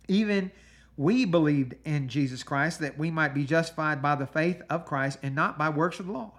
Even 0.07 0.51
we 0.97 1.25
believed 1.25 1.75
in 1.85 2.09
Jesus 2.09 2.43
Christ 2.43 2.79
that 2.79 2.97
we 2.97 3.09
might 3.09 3.33
be 3.33 3.45
justified 3.45 4.01
by 4.01 4.15
the 4.15 4.27
faith 4.27 4.61
of 4.69 4.85
Christ 4.85 5.19
and 5.23 5.33
not 5.33 5.57
by 5.57 5.69
works 5.69 5.99
of 5.99 6.07
the 6.07 6.11
law. 6.11 6.33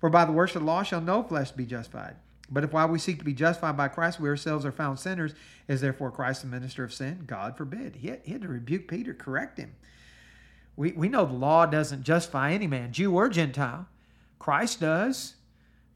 For 0.00 0.10
by 0.10 0.24
the 0.24 0.32
works 0.32 0.54
of 0.54 0.62
the 0.62 0.66
law 0.66 0.82
shall 0.82 1.00
no 1.00 1.22
flesh 1.22 1.50
be 1.50 1.66
justified. 1.66 2.16
But 2.50 2.64
if 2.64 2.72
while 2.72 2.88
we 2.88 2.98
seek 2.98 3.18
to 3.18 3.24
be 3.24 3.34
justified 3.34 3.76
by 3.76 3.88
Christ, 3.88 4.18
we 4.18 4.28
ourselves 4.28 4.64
are 4.64 4.72
found 4.72 4.98
sinners, 4.98 5.34
is 5.66 5.80
therefore 5.80 6.10
Christ 6.10 6.42
the 6.42 6.48
minister 6.48 6.82
of 6.82 6.94
sin? 6.94 7.24
God 7.26 7.56
forbid. 7.56 7.96
He 7.96 8.08
had, 8.08 8.20
he 8.24 8.32
had 8.32 8.42
to 8.42 8.48
rebuke 8.48 8.88
Peter, 8.88 9.12
correct 9.12 9.58
him. 9.58 9.74
We, 10.76 10.92
we 10.92 11.08
know 11.08 11.26
the 11.26 11.34
law 11.34 11.66
doesn't 11.66 12.04
justify 12.04 12.52
any 12.52 12.66
man, 12.66 12.92
Jew 12.92 13.14
or 13.14 13.28
Gentile. 13.28 13.86
Christ 14.38 14.80
does. 14.80 15.34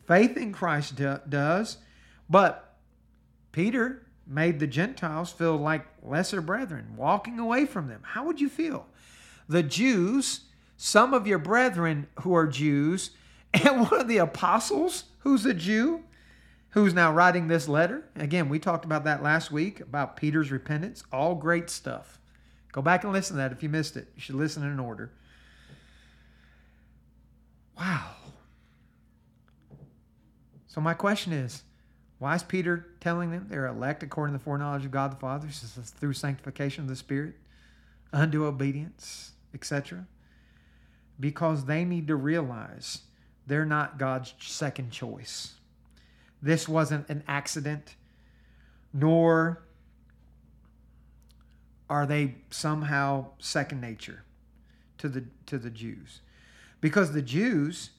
Faith 0.07 0.37
in 0.37 0.53
Christ 0.53 0.97
do, 0.97 1.19
does. 1.29 1.79
But 2.29 2.77
Peter 3.53 4.05
made 4.33 4.59
the 4.59 4.67
Gentiles 4.67 5.31
feel 5.31 5.57
like 5.57 5.87
lesser 6.03 6.41
brethren, 6.41 6.95
walking 6.97 7.39
away 7.39 7.67
from 7.67 7.89
them. 7.89 8.01
How 8.03 8.25
would 8.25 8.41
you 8.41 8.49
feel? 8.49 8.87
The 9.49 9.63
Jews, 9.63 10.41
some 10.77 11.13
of 11.13 11.27
your 11.27 11.39
brethren 11.39 12.07
who 12.21 12.35
are 12.35 12.47
Jews, 12.47 13.11
and 13.55 13.83
one 13.83 14.01
of 14.01 14.09
the 14.09 14.19
apostles 14.19 15.05
who's 15.21 15.45
a 15.45 15.53
Jew, 15.53 16.05
who's 16.71 16.95
now 16.95 17.13
writing 17.13 17.49
this 17.49 17.69
letter. 17.69 18.05
Again, 18.17 18.49
we 18.49 18.59
talked 18.59 18.87
about 18.87 19.05
that 19.05 19.23
last 19.23 19.53
week 19.53 19.81
about 19.81 20.17
Peter's 20.17 20.51
repentance. 20.51 21.05
All 21.13 21.35
great 21.35 21.69
stuff. 21.69 22.19
Go 22.73 22.81
back 22.81 23.05
and 23.05 23.13
listen 23.13 23.37
to 23.37 23.43
that 23.43 23.53
if 23.53 23.63
you 23.63 23.69
missed 23.69 23.97
it. 23.99 24.09
You 24.15 24.23
should 24.23 24.37
listen 24.37 24.63
in 24.63 24.81
order. 24.81 25.13
Wow. 27.77 28.13
So, 30.67 30.81
my 30.81 30.95
question 30.95 31.35
is 31.35 31.63
why 32.23 32.37
is 32.37 32.45
Peter 32.45 32.87
telling 33.01 33.33
them 33.33 33.47
they're 33.49 33.67
elect 33.67 34.05
according 34.05 34.33
to 34.33 34.39
the 34.39 34.45
foreknowledge 34.45 34.85
of 34.85 34.93
God 34.93 35.11
the 35.11 35.17
Father 35.17 35.49
through 35.49 36.13
sanctification 36.13 36.85
of 36.85 36.89
the 36.89 36.95
Spirit, 36.95 37.35
unto 38.13 38.45
obedience, 38.45 39.33
etc.? 39.53 40.07
Because 41.19 41.65
they 41.65 41.85
need 41.85 42.07
to 42.07 42.15
realize 42.15 43.01
they're 43.49 43.67
not 43.67 43.99
God's 43.99 44.35
second 44.39 44.93
choice. 44.93 45.55
This 46.41 46.69
wasn't 46.69 47.09
an 47.09 47.25
accident, 47.27 47.97
nor 48.93 49.65
are 51.91 52.07
they 52.07 52.37
somehow 52.51 53.31
second 53.41 53.81
nature 53.81 54.23
to 54.99 55.09
the 55.09 55.25
to 55.47 55.59
the 55.59 55.71
Jews. 55.71 56.21
Because 56.81 57.15
the 57.15 57.21
Jews 57.21 57.91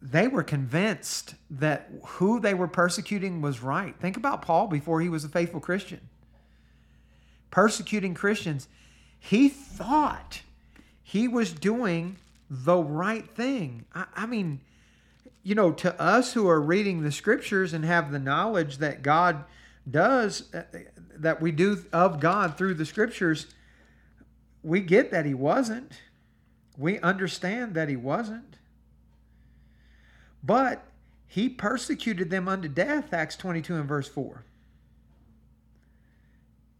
they 0.00 0.28
were 0.28 0.42
convinced 0.42 1.34
that 1.50 1.90
who 2.04 2.38
they 2.38 2.54
were 2.54 2.68
persecuting 2.68 3.40
was 3.40 3.62
right. 3.62 3.94
Think 3.98 4.16
about 4.16 4.42
Paul 4.42 4.66
before 4.66 5.00
he 5.00 5.08
was 5.08 5.24
a 5.24 5.28
faithful 5.28 5.60
Christian. 5.60 6.00
Persecuting 7.50 8.14
Christians, 8.14 8.68
he 9.18 9.48
thought 9.48 10.42
he 11.02 11.26
was 11.26 11.52
doing 11.52 12.16
the 12.50 12.76
right 12.76 13.28
thing. 13.30 13.86
I, 13.94 14.04
I 14.14 14.26
mean, 14.26 14.60
you 15.42 15.54
know, 15.54 15.72
to 15.72 16.00
us 16.00 16.32
who 16.32 16.48
are 16.48 16.60
reading 16.60 17.02
the 17.02 17.12
scriptures 17.12 17.72
and 17.72 17.84
have 17.84 18.12
the 18.12 18.18
knowledge 18.18 18.78
that 18.78 19.02
God 19.02 19.44
does, 19.90 20.52
uh, 20.54 20.62
that 21.16 21.40
we 21.40 21.52
do 21.52 21.84
of 21.92 22.20
God 22.20 22.56
through 22.58 22.74
the 22.74 22.86
scriptures, 22.86 23.46
we 24.62 24.80
get 24.80 25.10
that 25.10 25.26
he 25.26 25.34
wasn't. 25.34 25.92
We 26.76 26.98
understand 27.00 27.74
that 27.74 27.88
he 27.88 27.96
wasn't. 27.96 28.56
But 30.44 30.84
he 31.26 31.48
persecuted 31.48 32.30
them 32.30 32.48
unto 32.48 32.68
death, 32.68 33.12
Acts 33.12 33.36
22 33.36 33.76
and 33.76 33.88
verse 33.88 34.08
4. 34.08 34.44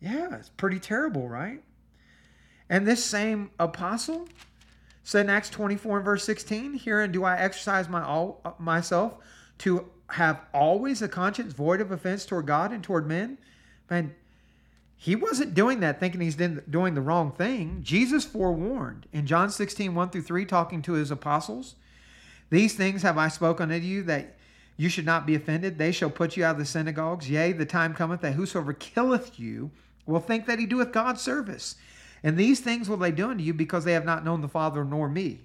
Yeah, 0.00 0.36
it's 0.36 0.50
pretty 0.50 0.78
terrible, 0.78 1.28
right? 1.28 1.62
And 2.68 2.86
this 2.86 3.04
same 3.04 3.50
apostle, 3.58 4.28
Said 5.02 5.26
in 5.26 5.30
Acts 5.30 5.50
24 5.50 5.98
and 5.98 6.04
verse 6.04 6.24
16, 6.24 6.78
Herein 6.78 7.12
do 7.12 7.24
I 7.24 7.36
exercise 7.36 7.90
my 7.90 8.02
all, 8.02 8.56
myself 8.58 9.14
to 9.58 9.90
have 10.08 10.40
always 10.52 11.02
a 11.02 11.08
conscience 11.08 11.52
void 11.52 11.80
of 11.82 11.90
offense 11.90 12.24
toward 12.24 12.46
God 12.46 12.72
and 12.72 12.82
toward 12.82 13.06
men. 13.06 13.36
Man, 13.90 14.14
he 14.96 15.14
wasn't 15.14 15.54
doing 15.54 15.80
that 15.80 16.00
thinking 16.00 16.22
he's 16.22 16.36
doing 16.36 16.94
the 16.94 17.02
wrong 17.02 17.32
thing. 17.32 17.80
Jesus 17.82 18.24
forewarned 18.24 19.06
in 19.12 19.26
John 19.26 19.50
16, 19.50 19.94
1 19.94 20.10
through 20.10 20.22
3, 20.22 20.46
talking 20.46 20.80
to 20.82 20.92
his 20.94 21.10
apostles, 21.10 21.74
These 22.50 22.74
things 22.74 23.02
have 23.02 23.18
I 23.18 23.28
spoken 23.28 23.70
unto 23.70 23.86
you 23.86 24.02
that 24.04 24.36
you 24.76 24.88
should 24.88 25.06
not 25.06 25.26
be 25.26 25.34
offended. 25.34 25.78
They 25.78 25.92
shall 25.92 26.10
put 26.10 26.36
you 26.36 26.44
out 26.44 26.52
of 26.52 26.58
the 26.58 26.64
synagogues. 26.64 27.30
Yea, 27.30 27.52
the 27.52 27.66
time 27.66 27.94
cometh 27.94 28.20
that 28.22 28.34
whosoever 28.34 28.72
killeth 28.72 29.38
you 29.38 29.70
will 30.06 30.20
think 30.20 30.46
that 30.46 30.58
he 30.58 30.66
doeth 30.66 30.92
God 30.92 31.18
service. 31.18 31.76
And 32.22 32.36
these 32.36 32.60
things 32.60 32.88
will 32.88 32.96
they 32.96 33.10
do 33.10 33.30
unto 33.30 33.44
you 33.44 33.54
because 33.54 33.84
they 33.84 33.92
have 33.92 34.04
not 34.04 34.24
known 34.24 34.40
the 34.40 34.48
Father 34.48 34.84
nor 34.84 35.08
me. 35.08 35.40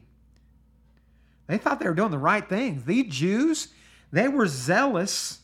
They 1.47 1.57
thought 1.57 1.79
they 1.79 1.87
were 1.87 1.95
doing 1.95 2.11
the 2.11 2.17
right 2.17 2.47
things. 2.47 2.85
These 2.85 3.13
Jews, 3.13 3.67
they 4.11 4.27
were 4.27 4.47
zealous. 4.47 5.39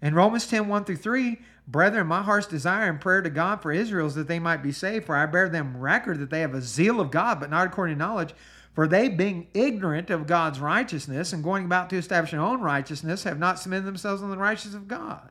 In 0.00 0.14
Romans 0.14 0.46
10 0.46 0.66
1 0.66 0.84
through 0.84 0.96
3, 0.96 1.38
Brethren, 1.68 2.06
my 2.06 2.22
heart's 2.22 2.46
desire 2.48 2.88
and 2.88 3.00
prayer 3.00 3.22
to 3.22 3.30
God 3.30 3.62
for 3.62 3.70
Israel 3.70 4.08
is 4.08 4.14
that 4.16 4.28
they 4.28 4.40
might 4.40 4.62
be 4.62 4.72
saved. 4.72 5.06
For 5.06 5.14
I 5.14 5.26
bear 5.26 5.48
them 5.48 5.76
record 5.76 6.18
that 6.18 6.30
they 6.30 6.40
have 6.40 6.54
a 6.54 6.60
zeal 6.60 7.00
of 7.00 7.10
God, 7.10 7.38
but 7.38 7.50
not 7.50 7.66
according 7.66 7.96
to 7.96 7.98
knowledge. 7.98 8.34
For 8.74 8.88
they, 8.88 9.08
being 9.08 9.48
ignorant 9.52 10.08
of 10.08 10.26
God's 10.26 10.58
righteousness 10.58 11.32
and 11.32 11.44
going 11.44 11.66
about 11.66 11.90
to 11.90 11.98
establish 11.98 12.30
their 12.30 12.40
own 12.40 12.62
righteousness, 12.62 13.24
have 13.24 13.38
not 13.38 13.58
submitted 13.58 13.84
themselves 13.84 14.22
on 14.22 14.30
the 14.30 14.38
righteousness 14.38 14.74
of 14.74 14.88
God. 14.88 15.30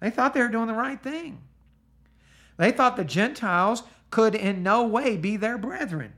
They 0.00 0.10
thought 0.10 0.34
they 0.34 0.40
were 0.40 0.48
doing 0.48 0.66
the 0.66 0.74
right 0.74 1.02
thing. 1.02 1.40
They 2.58 2.70
thought 2.70 2.96
the 2.96 3.04
Gentiles 3.04 3.84
could 4.10 4.34
in 4.34 4.62
no 4.62 4.86
way 4.86 5.16
be 5.16 5.36
their 5.36 5.56
brethren. 5.56 6.12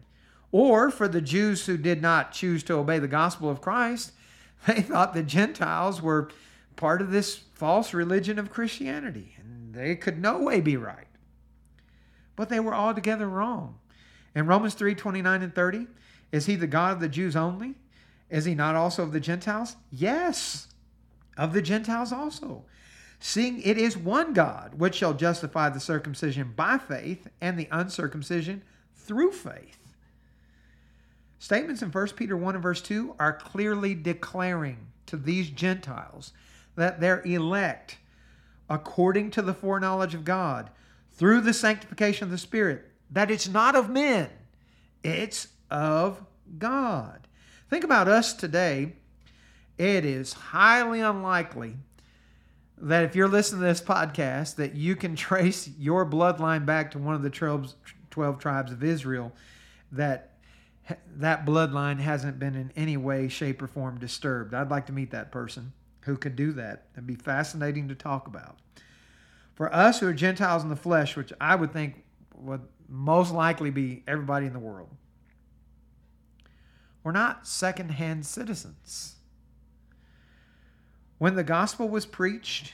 Or 0.51 0.91
for 0.91 1.07
the 1.07 1.21
Jews 1.21 1.67
who 1.67 1.77
did 1.77 2.03
not 2.03 2.33
choose 2.33 2.63
to 2.65 2.75
obey 2.75 2.99
the 2.99 3.09
gospel 3.09 3.49
of 3.49 3.61
Christ, 3.61 4.13
they 4.67 4.83
thought 4.83 5.15
the 5.15 5.23
Gentiles 5.23 6.03
were 6.03 6.31
part 6.75 7.01
of 7.01 7.11
this 7.11 7.37
false 7.55 7.95
religion 7.95 8.39
of 8.39 8.51
Christianity, 8.51 9.37
and 9.39 9.75
they 9.75 9.97
could 9.97 10.21
no 10.21 10.39
way 10.39 10.61
be 10.61 10.77
right. 10.77 11.07
But 12.35 12.49
they 12.49 12.61
were 12.61 12.75
altogether 12.75 13.29
wrong. 13.29 13.79
In 14.35 14.47
Romans 14.47 14.75
3 14.75 14.95
29 14.95 15.43
and 15.43 15.55
30, 15.55 15.87
is 16.33 16.47
he 16.47 16.57
the 16.57 16.67
God 16.67 16.93
of 16.93 17.01
the 17.01 17.09
Jews 17.09 17.37
only? 17.37 17.75
Is 18.29 18.45
he 18.45 18.55
not 18.55 18.75
also 18.75 19.03
of 19.03 19.13
the 19.13 19.21
Gentiles? 19.21 19.77
Yes, 19.91 20.69
of 21.37 21.53
the 21.53 21.63
Gentiles 21.63 22.13
also 22.13 22.65
seeing 23.19 23.63
it 23.63 23.79
is 23.79 23.97
one 23.97 24.33
God 24.33 24.75
which 24.79 24.97
shall 24.97 25.15
justify 25.15 25.69
the 25.69 25.81
circumcision 25.81 26.53
by 26.55 26.79
faith 26.79 27.29
and 27.41 27.59
the 27.59 27.69
uncircumcision 27.71 28.63
through 28.95 29.33
faith. 29.33 29.95
Statements 31.39 31.83
in 31.83 31.91
1 31.91 32.09
Peter 32.09 32.37
1 32.37 32.55
and 32.55 32.63
verse 32.63 32.81
2 32.83 33.17
are 33.19 33.33
clearly 33.33 33.95
declaring 33.95 34.79
to 35.07 35.17
these 35.17 35.51
Gentiles 35.51 36.33
that 36.75 37.01
they're 37.01 37.23
elect 37.25 37.99
according 38.69 39.31
to 39.31 39.43
the 39.43 39.55
foreknowledge 39.55 40.15
of 40.15 40.25
God 40.25 40.71
through 41.13 41.41
the 41.41 41.55
sanctification 41.55 42.25
of 42.25 42.31
the 42.31 42.39
Spirit, 42.39 42.91
that 43.11 43.31
it's 43.31 43.49
not 43.49 43.77
of 43.77 43.89
men, 43.89 44.29
it's 45.03 45.49
of 45.71 46.23
God. 46.59 47.27
Think 47.69 47.85
about 47.85 48.09
us 48.09 48.33
today. 48.33 48.95
It 49.79 50.05
is 50.05 50.33
highly 50.33 51.01
unlikely 51.01 51.77
that 52.79 53.05
if 53.05 53.17
you're 53.17 53.29
listening 53.29 53.63
to 53.63 53.67
this 53.67 53.81
podcast, 53.81 54.57
that 54.57 54.75
you 54.75 54.97
can 54.97 55.17
trace 55.17 55.69
your 55.79 56.07
bloodline 56.07 56.67
back 56.67 56.91
to 56.93 56.99
one 56.99 57.15
of 57.15 57.23
the 57.23 57.31
12, 57.31 57.75
12 58.11 58.39
tribes 58.39 58.73
of 58.73 58.85
Israel, 58.85 59.33
that 59.93 60.33
that 61.17 61.45
bloodline 61.45 61.99
hasn't 61.99 62.39
been 62.39 62.55
in 62.55 62.73
any 62.77 62.97
way, 62.97 63.27
shape, 63.27 63.61
or 63.61 63.67
form 63.67 63.99
disturbed. 63.99 64.55
I'd 64.55 64.71
like 64.71 64.87
to 64.87 64.93
meet 64.93 65.11
that 65.11 65.33
person 65.33 65.73
who 66.03 66.17
could 66.17 66.37
do 66.37 66.53
that. 66.53 66.87
It'd 66.95 67.07
be 67.07 67.17
fascinating 67.17 67.89
to 67.89 67.97
talk 67.97 68.29
about. 68.29 68.59
For 69.55 69.73
us 69.75 69.99
who 69.99 70.07
are 70.07 70.13
Gentiles 70.13 70.63
in 70.63 70.69
the 70.69 70.77
flesh, 70.77 71.17
which 71.17 71.33
I 71.41 71.57
would 71.57 71.73
think 71.73 72.05
would 72.37 72.61
most 72.89 73.33
likely 73.33 73.71
be 73.71 74.05
everybody 74.07 74.47
in 74.47 74.53
the 74.53 74.61
world, 74.61 74.91
we're 77.07 77.13
not 77.13 77.47
second-hand 77.47 78.27
citizens. 78.27 79.15
When 81.19 81.37
the 81.37 81.45
gospel 81.45 81.89
was 81.89 82.05
preached, 82.05 82.73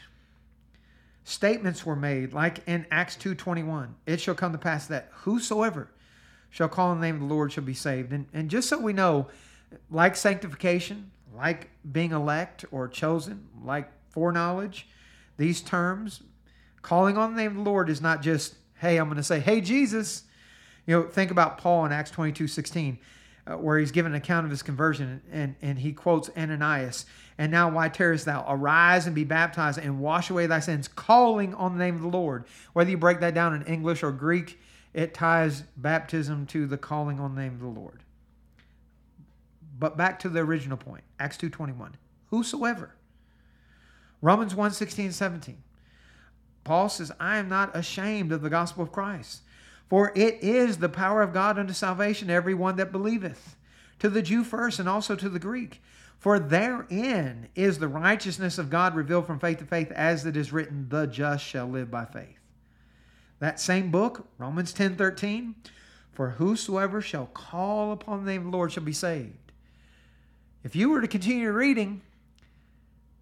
statements 1.22 1.85
were 1.85 1.95
made 1.95 2.33
like 2.33 2.66
in 2.66 2.87
Acts 2.91 3.14
2:21, 3.16 3.95
it 4.07 4.22
shall 4.22 4.35
come 4.35 4.53
to 4.53 4.59
pass 4.59 4.87
that 4.87 5.11
whosoever 5.12 5.91
shall 6.49 6.70
call 6.70 6.93
on 6.93 7.01
the 7.01 7.07
name 7.07 7.16
of 7.16 7.20
the 7.20 7.35
Lord 7.35 7.53
shall 7.53 7.62
be 7.62 7.74
saved. 7.74 8.11
And 8.11 8.24
and 8.33 8.49
just 8.49 8.70
so 8.70 8.78
we 8.78 8.95
know, 8.95 9.28
like 9.91 10.16
sanctification, 10.16 11.11
like 11.37 11.68
being 11.93 12.12
elect 12.12 12.64
or 12.70 12.89
chosen, 12.89 13.49
like 13.62 13.91
foreknowledge, 14.09 14.89
these 15.37 15.61
terms, 15.61 16.22
calling 16.80 17.18
on 17.18 17.35
the 17.35 17.43
name 17.43 17.51
of 17.51 17.64
the 17.64 17.70
Lord 17.70 17.91
is 17.91 18.01
not 18.01 18.22
just, 18.22 18.55
hey, 18.78 18.97
I'm 18.97 19.09
going 19.09 19.18
to 19.18 19.22
say, 19.22 19.41
hey, 19.41 19.61
Jesus. 19.61 20.24
You 20.87 20.97
know, 20.97 21.07
think 21.07 21.30
about 21.30 21.59
Paul 21.59 21.85
in 21.85 21.93
Acts 21.93 22.11
22 22.11 22.49
16. 22.49 22.99
Uh, 23.47 23.55
where 23.55 23.78
he's 23.78 23.90
given 23.90 24.12
an 24.12 24.16
account 24.16 24.45
of 24.45 24.51
his 24.51 24.62
conversion, 24.62 25.22
and, 25.32 25.55
and 25.62 25.78
he 25.78 25.93
quotes 25.93 26.30
Ananias. 26.36 27.07
And 27.38 27.51
now, 27.51 27.70
why 27.70 27.88
tarriest 27.88 28.24
thou? 28.24 28.45
Arise 28.49 29.07
and 29.07 29.14
be 29.14 29.24
baptized 29.24 29.78
and 29.78 30.01
wash 30.01 30.30
away 30.30 30.47
thy 30.47 30.61
sins, 30.61 30.86
calling 30.86 31.55
on 31.55 31.72
the 31.72 31.84
name 31.84 31.97
of 31.97 32.03
the 32.03 32.09
Lord. 32.09 32.45
Whether 32.72 32.90
you 32.90 32.99
break 32.99 33.20
that 33.20 33.34
down 33.34 33.55
in 33.55 33.62
English 33.62 34.03
or 34.03 34.12
Greek, 34.12 34.61
it 34.95 35.14
ties 35.14 35.62
baptism 35.76 36.47
to 36.47 36.66
the 36.66 36.78
calling 36.78 37.18
on 37.18 37.34
the 37.34 37.40
name 37.40 37.55
of 37.55 37.61
the 37.61 37.80
Lord. 37.80 38.03
But 39.78 39.97
back 39.97 40.20
to 40.20 40.28
the 40.28 40.40
original 40.40 40.76
point, 40.76 41.03
Acts 41.18 41.36
2.21. 41.38 41.95
Whosoever. 42.26 42.95
Romans 44.20 44.55
1, 44.55 44.70
16, 44.70 45.11
17. 45.11 45.62
Paul 46.62 46.88
says, 46.88 47.11
I 47.18 47.38
am 47.38 47.49
not 47.49 47.76
ashamed 47.76 48.30
of 48.30 48.43
the 48.43 48.51
gospel 48.51 48.84
of 48.84 48.93
Christ, 48.93 49.43
for 49.93 50.11
it 50.14 50.43
is 50.43 50.78
the 50.78 50.88
power 50.88 51.20
of 51.20 51.34
God 51.34 51.59
unto 51.59 51.74
salvation 51.74 52.28
to 52.28 52.32
every 52.32 52.55
one 52.55 52.76
that 52.76 52.93
believeth, 52.93 53.57
to 53.99 54.09
the 54.09 54.22
Jew 54.22 54.43
first 54.43 54.78
and 54.78 54.88
also 54.88 55.14
to 55.14 55.28
the 55.28 55.38
Greek. 55.38 55.82
For 56.18 56.38
therein 56.38 57.49
is 57.55 57.78
the 57.78 57.88
righteousness 57.88 58.57
of 58.57 58.70
God 58.70 58.95
revealed 58.95 59.26
from 59.26 59.38
faith 59.38 59.59
to 59.59 59.66
faith, 59.66 59.93
as 59.93 60.24
it 60.24 60.34
is 60.34 60.51
written, 60.51 60.86
the 60.88 61.07
just 61.07 61.45
shall 61.45 61.66
live 61.66 61.90
by 61.90 62.07
faith. 62.07 62.38
That 63.38 63.61
same 63.61 63.90
book, 63.90 64.26
Romans 64.38 64.72
10 64.72 64.97
13, 64.97 65.57
for 66.14 66.30
whosoever 66.30 67.03
shall 67.03 67.26
call 67.26 67.93
upon 67.93 68.24
the 68.24 68.32
name 68.32 68.47
of 68.47 68.51
the 68.51 68.57
Lord 68.57 68.72
shall 68.72 68.84
be 68.84 68.95
saved. 68.95 69.53
If 70.64 70.74
you 70.74 70.88
were 70.88 71.03
to 71.03 71.07
continue 71.07 71.53
reading, 71.53 72.01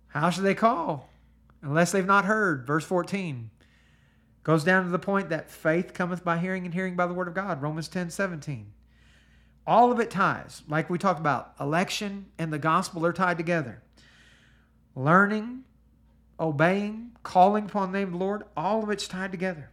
how 0.07 0.31
should 0.31 0.45
they 0.45 0.55
call? 0.55 1.11
Unless 1.63 1.91
they've 1.91 2.07
not 2.07 2.27
heard. 2.27 2.65
Verse 2.65 2.85
14 2.85 3.51
goes 4.43 4.65
down 4.65 4.85
to 4.85 4.91
the 4.91 4.99
point 4.99 5.29
that 5.29 5.51
faith 5.51 5.93
cometh 5.93 6.25
by 6.25 6.39
hearing 6.39 6.65
and 6.65 6.75
hearing 6.75 6.97
by 6.97 7.07
the 7.07 7.15
word 7.15 7.29
of 7.29 7.35
God. 7.35 7.63
Romans 7.63 7.89
10 7.89 8.11
17. 8.11 8.73
All 9.67 9.93
of 9.93 10.01
it 10.01 10.11
ties, 10.11 10.63
like 10.69 10.89
we 10.89 10.99
talked 10.99 11.21
about, 11.21 11.55
election 11.61 12.27
and 12.39 12.53
the 12.53 12.59
gospel 12.59 13.05
are 13.05 13.13
tied 13.13 13.37
together. 13.37 13.83
Learning, 14.97 15.65
obeying, 16.39 17.13
calling 17.23 17.67
upon 17.67 17.93
the 17.93 17.99
name 17.99 18.09
of 18.09 18.13
the 18.13 18.19
Lord, 18.19 18.45
all 18.57 18.83
of 18.83 18.91
it's 18.91 19.07
tied 19.07 19.31
together. 19.31 19.71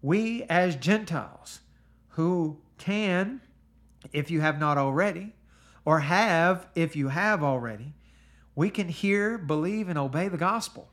We, 0.00 0.42
as 0.44 0.74
Gentiles, 0.74 1.60
who 2.10 2.58
can, 2.78 3.42
if 4.12 4.30
you 4.30 4.40
have 4.40 4.58
not 4.58 4.78
already, 4.78 5.34
or 5.84 6.00
have, 6.00 6.66
if 6.74 6.96
you 6.96 7.08
have 7.08 7.44
already, 7.44 7.94
we 8.56 8.70
can 8.70 8.88
hear, 8.88 9.38
believe, 9.38 9.88
and 9.88 9.98
obey 9.98 10.28
the 10.28 10.36
gospel 10.36 10.91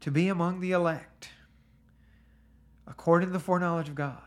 to 0.00 0.10
be 0.10 0.28
among 0.28 0.60
the 0.60 0.72
elect 0.72 1.30
according 2.86 3.28
to 3.28 3.32
the 3.32 3.40
foreknowledge 3.40 3.88
of 3.88 3.94
God 3.94 4.18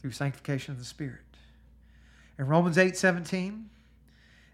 through 0.00 0.12
sanctification 0.12 0.72
of 0.72 0.78
the 0.78 0.84
Spirit. 0.84 1.20
In 2.38 2.46
Romans 2.46 2.78
8 2.78 2.96
17, 2.96 3.68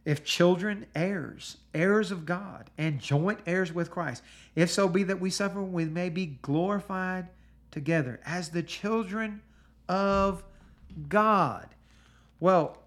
if 0.04 0.24
children, 0.24 0.86
heirs, 0.94 1.58
heirs 1.72 2.10
of 2.10 2.26
God, 2.26 2.70
and 2.76 3.00
joint 3.00 3.40
heirs 3.46 3.72
with 3.72 3.90
Christ, 3.90 4.22
if 4.54 4.70
so 4.70 4.88
be 4.88 5.02
that 5.04 5.20
we 5.20 5.30
suffer, 5.30 5.62
we 5.62 5.86
may 5.86 6.10
be 6.10 6.26
glorified 6.42 7.28
together 7.70 8.20
as 8.24 8.50
the 8.50 8.62
children 8.62 9.42
of 9.88 10.44
God. 11.08 11.68
Well, 12.38 12.78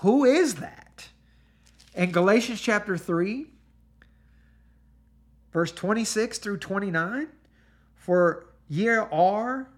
who 0.00 0.24
is 0.24 0.56
that? 0.56 1.08
In 1.94 2.10
Galatians 2.10 2.60
chapter 2.60 2.96
3, 2.96 3.46
verse 5.52 5.72
26 5.72 6.38
through 6.38 6.58
29, 6.58 7.28
for 7.96 8.46
ye 8.68 8.88
are 8.88 9.68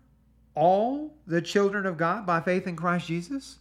all 0.55 1.15
the 1.27 1.43
children 1.43 1.87
of 1.87 1.97
God 1.97 2.27
by 2.27 2.41
faith 2.41 2.67
in 2.67 2.77
Christ 2.77 3.07
Jesus. 3.07 3.59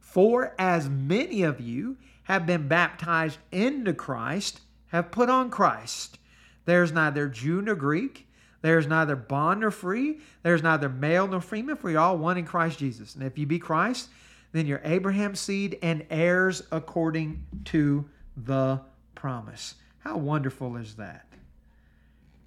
For 0.00 0.54
as 0.58 0.88
many 0.88 1.42
of 1.42 1.60
you 1.60 1.96
have 2.24 2.46
been 2.46 2.68
baptized 2.68 3.38
into 3.50 3.92
Christ, 3.92 4.60
have 4.88 5.10
put 5.10 5.30
on 5.30 5.50
Christ. 5.50 6.18
There's 6.64 6.92
neither 6.92 7.28
Jew 7.28 7.62
nor 7.62 7.74
Greek. 7.74 8.28
There's 8.60 8.86
neither 8.86 9.16
bond 9.16 9.60
nor 9.60 9.70
free. 9.70 10.20
There's 10.42 10.62
neither 10.62 10.88
male 10.88 11.26
nor 11.26 11.40
female, 11.40 11.76
for 11.76 11.90
you're 11.90 12.00
all 12.00 12.18
one 12.18 12.38
in 12.38 12.44
Christ 12.44 12.78
Jesus. 12.78 13.14
And 13.14 13.24
if 13.24 13.36
you 13.36 13.46
be 13.46 13.58
Christ, 13.58 14.08
then 14.52 14.66
you're 14.66 14.80
Abraham's 14.84 15.40
seed 15.40 15.78
and 15.82 16.06
heirs 16.10 16.62
according 16.70 17.44
to 17.66 18.04
the 18.36 18.80
promise. 19.14 19.74
How 20.00 20.16
wonderful 20.16 20.76
is 20.76 20.94
that? 20.96 21.26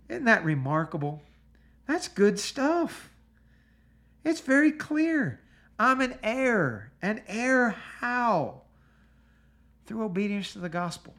Isn't 0.09 0.25
that 0.25 0.45
remarkable? 0.45 1.21
That's 1.87 2.07
good 2.07 2.39
stuff. 2.39 3.09
It's 4.23 4.41
very 4.41 4.71
clear. 4.71 5.39
I'm 5.77 6.01
an 6.01 6.17
heir. 6.23 6.91
An 7.01 7.21
heir 7.27 7.69
how? 7.99 8.61
Through 9.85 10.03
obedience 10.03 10.53
to 10.53 10.59
the 10.59 10.69
gospel. 10.69 11.13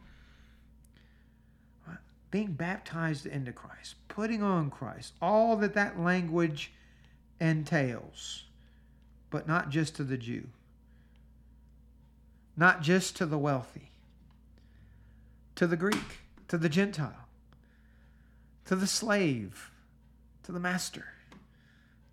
Being 2.30 2.52
baptized 2.52 3.24
into 3.24 3.52
Christ, 3.52 3.94
putting 4.08 4.42
on 4.42 4.68
Christ, 4.68 5.14
all 5.22 5.56
that 5.56 5.74
that 5.74 5.98
language 6.00 6.72
entails, 7.40 8.44
but 9.30 9.46
not 9.46 9.70
just 9.70 9.96
to 9.96 10.04
the 10.04 10.18
Jew, 10.18 10.48
not 12.56 12.82
just 12.82 13.16
to 13.16 13.26
the 13.26 13.38
wealthy, 13.38 13.90
to 15.54 15.66
the 15.66 15.76
Greek, 15.76 16.20
to 16.48 16.58
the 16.58 16.68
Gentile, 16.68 17.25
to 18.66 18.76
the 18.76 18.86
slave, 18.86 19.70
to 20.42 20.52
the 20.52 20.60
master, 20.60 21.06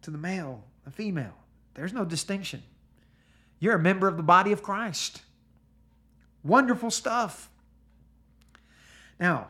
to 0.02 0.12
the 0.12 0.18
male, 0.18 0.64
the 0.86 0.92
female. 0.92 1.36
There's 1.74 1.94
no 1.94 2.06
distinction. 2.06 2.64
You're 3.60 3.76
a 3.76 3.80
member 3.80 4.08
of 4.08 4.18
the 4.18 4.24
body 4.24 4.52
of 4.52 4.62
Christ. 4.62 5.22
Wonderful 6.44 6.92
stuff. 6.92 7.50
Now, 9.20 9.48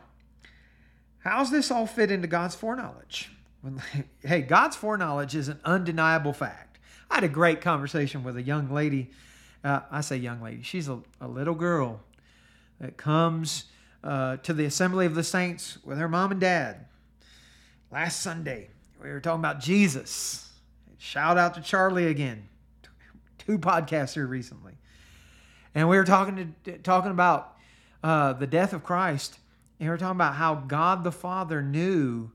how's 1.18 1.50
this 1.50 1.70
all 1.70 1.86
fit 1.86 2.10
into 2.10 2.28
God's 2.28 2.54
foreknowledge? 2.54 3.30
Hey, 4.22 4.42
God's 4.42 4.76
foreknowledge 4.76 5.34
is 5.34 5.48
an 5.48 5.58
undeniable 5.64 6.32
fact. 6.32 6.78
I 7.10 7.16
had 7.16 7.24
a 7.24 7.28
great 7.28 7.60
conversation 7.60 8.22
with 8.22 8.36
a 8.36 8.42
young 8.42 8.70
lady. 8.70 9.10
Uh, 9.62 9.80
I 9.90 10.00
say 10.00 10.16
young 10.16 10.42
lady, 10.42 10.62
she's 10.62 10.88
a, 10.88 11.00
a 11.20 11.28
little 11.28 11.54
girl 11.54 12.00
that 12.80 12.96
comes 12.96 13.64
uh, 14.02 14.36
to 14.38 14.52
the 14.52 14.64
assembly 14.64 15.06
of 15.06 15.14
the 15.14 15.24
saints 15.24 15.78
with 15.84 15.98
her 15.98 16.08
mom 16.08 16.30
and 16.30 16.40
dad. 16.40 16.86
Last 17.94 18.22
Sunday, 18.22 18.70
we 19.00 19.08
were 19.08 19.20
talking 19.20 19.38
about 19.38 19.60
Jesus 19.60 20.50
Shout 20.98 21.38
out 21.38 21.54
to 21.54 21.60
Charlie 21.60 22.08
again. 22.08 22.48
Two 23.38 23.56
podcasts 23.56 24.14
here 24.14 24.26
recently. 24.26 24.72
And 25.76 25.88
we 25.88 25.96
were 25.96 26.04
talking 26.04 26.56
to 26.64 26.78
talking 26.78 27.12
about 27.12 27.56
uh, 28.02 28.32
the 28.32 28.48
death 28.48 28.72
of 28.72 28.82
Christ, 28.82 29.38
and 29.78 29.86
we 29.86 29.90
were 29.90 29.96
talking 29.96 30.16
about 30.16 30.34
how 30.34 30.56
God 30.56 31.04
the 31.04 31.12
Father 31.12 31.62
knew 31.62 32.32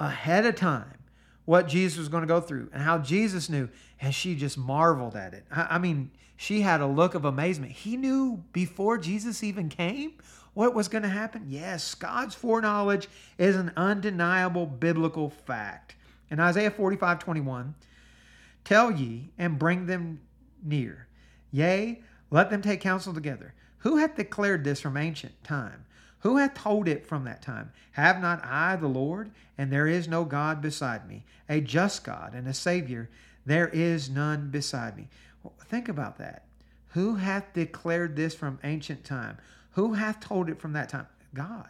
ahead 0.00 0.44
of 0.44 0.56
time 0.56 0.98
what 1.44 1.68
Jesus 1.68 1.96
was 1.96 2.08
going 2.08 2.22
to 2.22 2.26
go 2.26 2.40
through, 2.40 2.68
and 2.72 2.82
how 2.82 2.98
Jesus 2.98 3.48
knew, 3.48 3.68
and 4.00 4.12
she 4.12 4.34
just 4.34 4.58
marveled 4.58 5.14
at 5.14 5.32
it. 5.32 5.44
I, 5.48 5.66
I 5.76 5.78
mean, 5.78 6.10
she 6.36 6.62
had 6.62 6.80
a 6.80 6.86
look 6.88 7.14
of 7.14 7.24
amazement. 7.24 7.70
He 7.70 7.96
knew 7.96 8.42
before 8.52 8.98
Jesus 8.98 9.44
even 9.44 9.68
came 9.68 10.14
what 10.56 10.74
was 10.74 10.88
going 10.88 11.02
to 11.02 11.08
happen. 11.08 11.44
Yes, 11.50 11.94
God's 11.94 12.34
foreknowledge 12.34 13.08
is 13.36 13.56
an 13.56 13.72
undeniable 13.76 14.64
biblical 14.64 15.28
fact. 15.28 15.96
In 16.30 16.40
Isaiah 16.40 16.70
45 16.70 17.18
21, 17.18 17.74
tell 18.64 18.90
ye 18.90 19.28
and 19.36 19.58
bring 19.58 19.84
them 19.84 20.18
near. 20.64 21.08
Yea, 21.50 22.00
let 22.30 22.48
them 22.48 22.62
take 22.62 22.80
counsel 22.80 23.12
together. 23.12 23.52
Who 23.80 23.98
hath 23.98 24.16
declared 24.16 24.64
this 24.64 24.80
from 24.80 24.96
ancient 24.96 25.44
time? 25.44 25.84
Who 26.20 26.38
hath 26.38 26.54
told 26.54 26.88
it 26.88 27.06
from 27.06 27.24
that 27.24 27.42
time? 27.42 27.70
Have 27.92 28.22
not 28.22 28.42
I 28.42 28.76
the 28.76 28.88
Lord? 28.88 29.32
And 29.58 29.70
there 29.70 29.86
is 29.86 30.08
no 30.08 30.24
God 30.24 30.62
beside 30.62 31.06
me, 31.06 31.26
a 31.50 31.60
just 31.60 32.02
God 32.02 32.32
and 32.32 32.48
a 32.48 32.54
Savior. 32.54 33.10
There 33.44 33.68
is 33.68 34.08
none 34.08 34.48
beside 34.48 34.96
me. 34.96 35.08
Well, 35.42 35.52
think 35.66 35.90
about 35.90 36.16
that. 36.16 36.46
Who 36.92 37.16
hath 37.16 37.52
declared 37.52 38.16
this 38.16 38.34
from 38.34 38.58
ancient 38.64 39.04
time? 39.04 39.36
Who 39.76 39.94
hath 39.94 40.20
told 40.20 40.50
it 40.50 40.60
from 40.60 40.74
that 40.74 40.90
time? 40.90 41.06
God. 41.32 41.68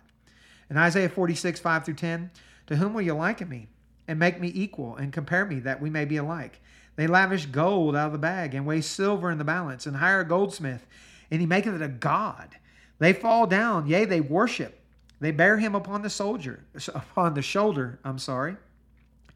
In 0.68 0.76
Isaiah 0.76 1.08
46, 1.08 1.60
5 1.60 1.84
through 1.84 1.94
10, 1.94 2.30
to 2.66 2.76
whom 2.76 2.94
will 2.94 3.02
you 3.02 3.14
liken 3.14 3.48
me? 3.48 3.68
and 4.08 4.18
make 4.18 4.40
me 4.40 4.50
equal, 4.54 4.96
and 4.96 5.12
compare 5.12 5.44
me, 5.44 5.60
that 5.60 5.80
we 5.80 5.90
may 5.90 6.04
be 6.04 6.16
alike. 6.16 6.60
They 6.96 7.06
lavish 7.06 7.46
gold 7.46 7.96
out 7.96 8.06
of 8.06 8.12
the 8.12 8.18
bag, 8.18 8.54
and 8.54 8.66
weigh 8.66 8.80
silver 8.80 9.30
in 9.30 9.38
the 9.38 9.44
balance, 9.44 9.86
and 9.86 9.96
hire 9.96 10.20
a 10.20 10.24
goldsmith, 10.24 10.86
and 11.30 11.40
he 11.40 11.46
maketh 11.46 11.74
it 11.74 11.82
a 11.82 11.88
god. 11.88 12.56
They 12.98 13.12
fall 13.12 13.46
down, 13.46 13.86
yea, 13.86 14.04
they 14.04 14.20
worship. 14.20 14.80
They 15.20 15.30
bear 15.30 15.58
him 15.58 15.74
upon 15.74 16.02
the 16.02 16.10
soldier, 16.10 16.64
upon 16.94 17.34
the 17.34 17.42
shoulder, 17.42 17.98
I'm 18.04 18.18
sorry. 18.18 18.56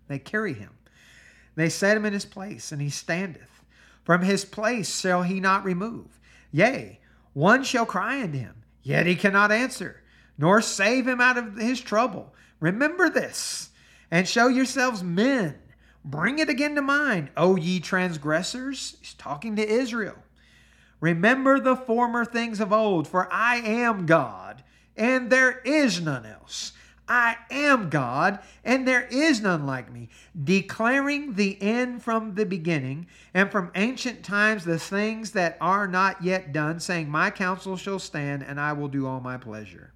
They 0.08 0.18
carry 0.18 0.54
him. 0.54 0.70
They 1.56 1.68
set 1.68 1.96
him 1.96 2.06
in 2.06 2.12
his 2.12 2.24
place, 2.24 2.72
and 2.72 2.80
he 2.80 2.90
standeth. 2.90 3.64
From 4.04 4.22
his 4.22 4.44
place 4.44 5.00
shall 5.00 5.22
he 5.22 5.40
not 5.40 5.64
remove. 5.64 6.20
Yea, 6.52 7.00
one 7.32 7.64
shall 7.64 7.86
cry 7.86 8.22
unto 8.22 8.38
him, 8.38 8.59
yet 8.82 9.06
he 9.06 9.14
cannot 9.14 9.52
answer, 9.52 10.02
nor 10.38 10.60
save 10.60 11.06
him 11.06 11.20
out 11.20 11.38
of 11.38 11.56
his 11.56 11.80
trouble. 11.80 12.34
Remember 12.60 13.08
this 13.08 13.70
and 14.10 14.28
show 14.28 14.48
yourselves 14.48 15.02
men. 15.02 15.56
Bring 16.04 16.38
it 16.38 16.48
again 16.48 16.74
to 16.76 16.82
mind, 16.82 17.30
O 17.36 17.56
ye 17.56 17.80
transgressors. 17.80 18.96
He's 19.00 19.14
talking 19.14 19.56
to 19.56 19.68
Israel. 19.68 20.16
Remember 21.00 21.58
the 21.58 21.76
former 21.76 22.24
things 22.24 22.60
of 22.60 22.72
old, 22.72 23.08
for 23.08 23.32
I 23.32 23.56
am 23.56 24.06
God, 24.06 24.62
and 24.96 25.30
there 25.30 25.60
is 25.64 26.00
none 26.00 26.26
else. 26.26 26.72
I 27.10 27.36
am 27.50 27.90
God, 27.90 28.38
and 28.64 28.86
there 28.86 29.08
is 29.10 29.40
none 29.40 29.66
like 29.66 29.92
me, 29.92 30.10
declaring 30.44 31.34
the 31.34 31.60
end 31.60 32.04
from 32.04 32.36
the 32.36 32.46
beginning, 32.46 33.08
and 33.34 33.50
from 33.50 33.72
ancient 33.74 34.22
times 34.22 34.64
the 34.64 34.78
things 34.78 35.32
that 35.32 35.58
are 35.60 35.88
not 35.88 36.22
yet 36.22 36.52
done, 36.52 36.78
saying, 36.78 37.10
My 37.10 37.30
counsel 37.30 37.76
shall 37.76 37.98
stand, 37.98 38.44
and 38.44 38.60
I 38.60 38.74
will 38.74 38.86
do 38.86 39.08
all 39.08 39.18
my 39.18 39.36
pleasure. 39.38 39.92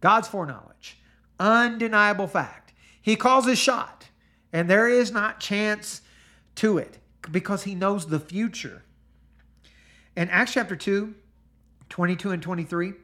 God's 0.00 0.26
foreknowledge, 0.26 0.98
undeniable 1.38 2.26
fact. 2.26 2.72
He 3.00 3.14
calls 3.14 3.46
his 3.46 3.58
shot, 3.58 4.08
and 4.52 4.68
there 4.68 4.88
is 4.88 5.12
not 5.12 5.38
chance 5.38 6.02
to 6.56 6.78
it 6.78 6.98
because 7.30 7.62
he 7.62 7.76
knows 7.76 8.06
the 8.06 8.18
future. 8.18 8.82
In 10.16 10.28
Acts 10.30 10.54
chapter 10.54 10.74
2, 10.74 11.14
22 11.90 12.32
and 12.32 12.42
23, 12.42 12.94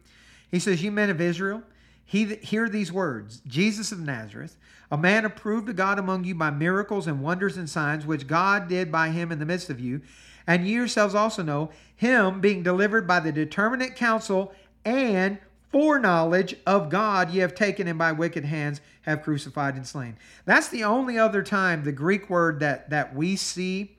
he 0.51 0.59
says, 0.59 0.83
You 0.83 0.91
men 0.91 1.11
of 1.11 1.21
Israel, 1.21 1.63
he, 2.05 2.37
hear 2.37 2.69
these 2.69 2.93
words 2.93 3.41
Jesus 3.47 3.93
of 3.93 4.01
Nazareth, 4.01 4.57
a 4.91 4.99
man 4.99 5.25
approved 5.25 5.69
of 5.69 5.77
God 5.77 5.99
among 5.99 6.25
you 6.25 6.35
by 6.35 6.51
miracles 6.51 7.07
and 7.07 7.23
wonders 7.23 7.57
and 7.57 7.69
signs, 7.69 8.07
which 8.07 8.27
God 8.27 8.69
did 8.69 8.93
by 8.93 9.09
him 9.09 9.33
in 9.33 9.39
the 9.39 9.47
midst 9.47 9.71
of 9.71 9.81
you. 9.81 10.03
And 10.47 10.69
you 10.69 10.77
yourselves 10.77 11.15
also 11.15 11.43
know 11.43 11.71
him 11.97 12.41
being 12.41 12.63
delivered 12.63 13.07
by 13.07 13.21
the 13.21 13.33
determinate 13.33 13.97
counsel 13.97 14.53
and 14.85 15.39
foreknowledge 15.73 16.55
of 16.67 16.91
God, 16.91 17.31
ye 17.31 17.41
have 17.41 17.55
taken 17.55 17.89
him 17.89 17.99
by 17.99 18.13
wicked 18.13 18.45
hands, 18.45 18.81
have 19.03 19.23
crucified 19.23 19.75
and 19.75 19.87
slain. 19.87 20.17
That's 20.45 20.69
the 20.69 20.85
only 20.85 21.19
other 21.19 21.43
time 21.43 21.83
the 21.83 21.93
Greek 21.93 22.31
word 22.31 22.61
that, 22.61 22.91
that 22.91 23.15
we 23.15 23.35
see 23.37 23.97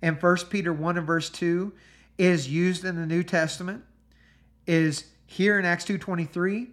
in 0.00 0.14
1 0.14 0.36
Peter 0.50 0.72
1 0.72 0.98
and 0.98 1.06
verse 1.06 1.30
2 1.30 1.72
is 2.18 2.48
used 2.48 2.84
in 2.84 2.96
the 2.96 3.06
New 3.06 3.22
Testament, 3.22 3.82
is 4.66 5.06
here 5.26 5.58
in 5.58 5.64
Acts 5.64 5.86
2.23 5.86 6.68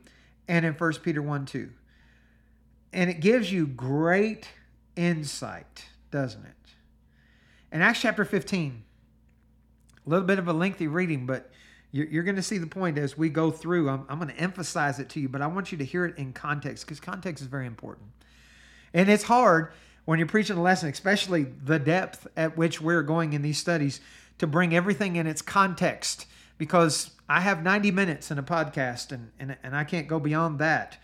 and 0.48 0.66
in 0.66 0.74
1 0.74 0.93
Peter 1.04 1.22
1 1.22 1.46
2. 1.46 1.70
And 2.93 3.10
it 3.10 3.20
gives 3.20 3.52
you 3.52 3.68
great 3.68 4.48
insight, 4.96 5.86
doesn't 6.12 6.46
it? 6.46 6.52
In 7.72 7.82
Acts 7.82 8.02
chapter 8.02 8.24
15, 8.24 8.84
a 10.06 10.10
little 10.10 10.26
bit 10.26 10.39
of 10.39 10.48
a 10.48 10.54
lengthy 10.54 10.88
reading, 10.88 11.26
but 11.26 11.52
you're, 11.91 12.24
going 12.24 12.36
to 12.36 12.41
see 12.41 12.58
the 12.58 12.68
point 12.68 12.98
as 12.98 13.18
we 13.18 13.30
go 13.30 13.52
through. 13.52 13.89
I'm, 13.89 14.06
I'm 14.10 14.20
going 14.20 14.30
to 14.30 14.38
emphasize 14.38 15.00
it 15.00 15.08
to 15.10 15.22
you, 15.22 15.30
but 15.30 15.41
I 15.41 15.48
want 15.48 15.72
you 15.72 15.78
to 15.78 15.86
hear 15.86 16.06
it 16.06 16.18
in 16.18 16.34
context 16.34 16.86
because 16.86 17.00
context 17.00 17.41
is 17.41 17.48
very 17.48 17.66
important. 17.66 18.10
And 18.93 19.10
it's 19.10 19.24
hard 19.24 19.72
when 20.04 20.20
you're 20.20 20.28
preaching 20.28 20.58
a 20.58 20.62
lesson, 20.62 20.89
especially 20.89 21.43
the 21.43 21.80
depth 21.80 22.28
at 22.36 22.58
which 22.58 22.82
we're 22.82 23.02
going 23.02 23.32
in 23.32 23.41
these 23.41 23.58
studies, 23.58 24.02
to 24.39 24.48
bring 24.48 24.76
everything 24.76 25.16
in 25.16 25.26
its 25.26 25.41
context 25.41 26.26
because 26.58 27.12
I 27.28 27.41
have 27.41 27.63
90 27.63 27.91
minutes 27.91 28.30
in 28.30 28.38
a 28.38 28.43
podcast 28.43 29.11
and, 29.11 29.32
and, 29.39 29.57
and 29.63 29.76
I 29.76 29.84
can't 29.84 30.07
go 30.07 30.19
beyond 30.19 30.59
that. 30.59 30.97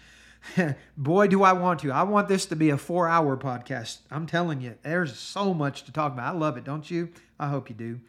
Boy, 0.98 1.28
do 1.28 1.44
I 1.44 1.54
want 1.54 1.80
to. 1.82 1.92
I 1.92 2.04
want 2.04 2.28
this 2.28 2.46
to 2.48 2.56
be 2.56 2.70
a 2.70 2.78
four 2.78 3.08
hour 3.08 3.38
podcast. 3.38 4.00
I'm 4.10 4.28
telling 4.28 4.62
you, 4.62 4.76
there's 4.84 5.18
so 5.18 5.54
much 5.54 5.84
to 5.84 5.92
talk 5.92 6.14
about. 6.14 6.34
I 6.34 6.38
love 6.38 6.58
it, 6.58 6.64
don't 6.64 6.90
you? 6.90 7.10
I 7.40 7.48
hope 7.48 7.70
you 7.70 7.76
do. 7.76 8.00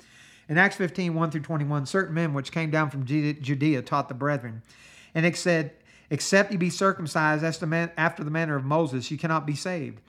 In 0.49 0.59
Acts 0.59 0.77
15, 0.77 1.15
1 1.15 1.31
through 1.31 1.41
21, 1.43 1.87
certain 1.87 2.15
men 2.15 2.35
which 2.35 2.53
came 2.53 2.71
down 2.71 2.91
from 2.91 3.05
Judea 3.07 3.83
taught 3.83 4.09
the 4.09 4.15
brethren. 4.15 4.63
And 5.15 5.25
it 5.25 5.37
said, 5.37 5.73
Except 6.11 6.51
ye 6.53 6.59
be 6.59 6.69
circumcised 6.69 7.43
after 7.43 8.25
the 8.25 8.31
manner 8.31 8.57
of 8.57 8.65
Moses, 8.65 9.11
you 9.11 9.17
cannot 9.17 9.47
be 9.47 9.55
saved. 9.55 10.01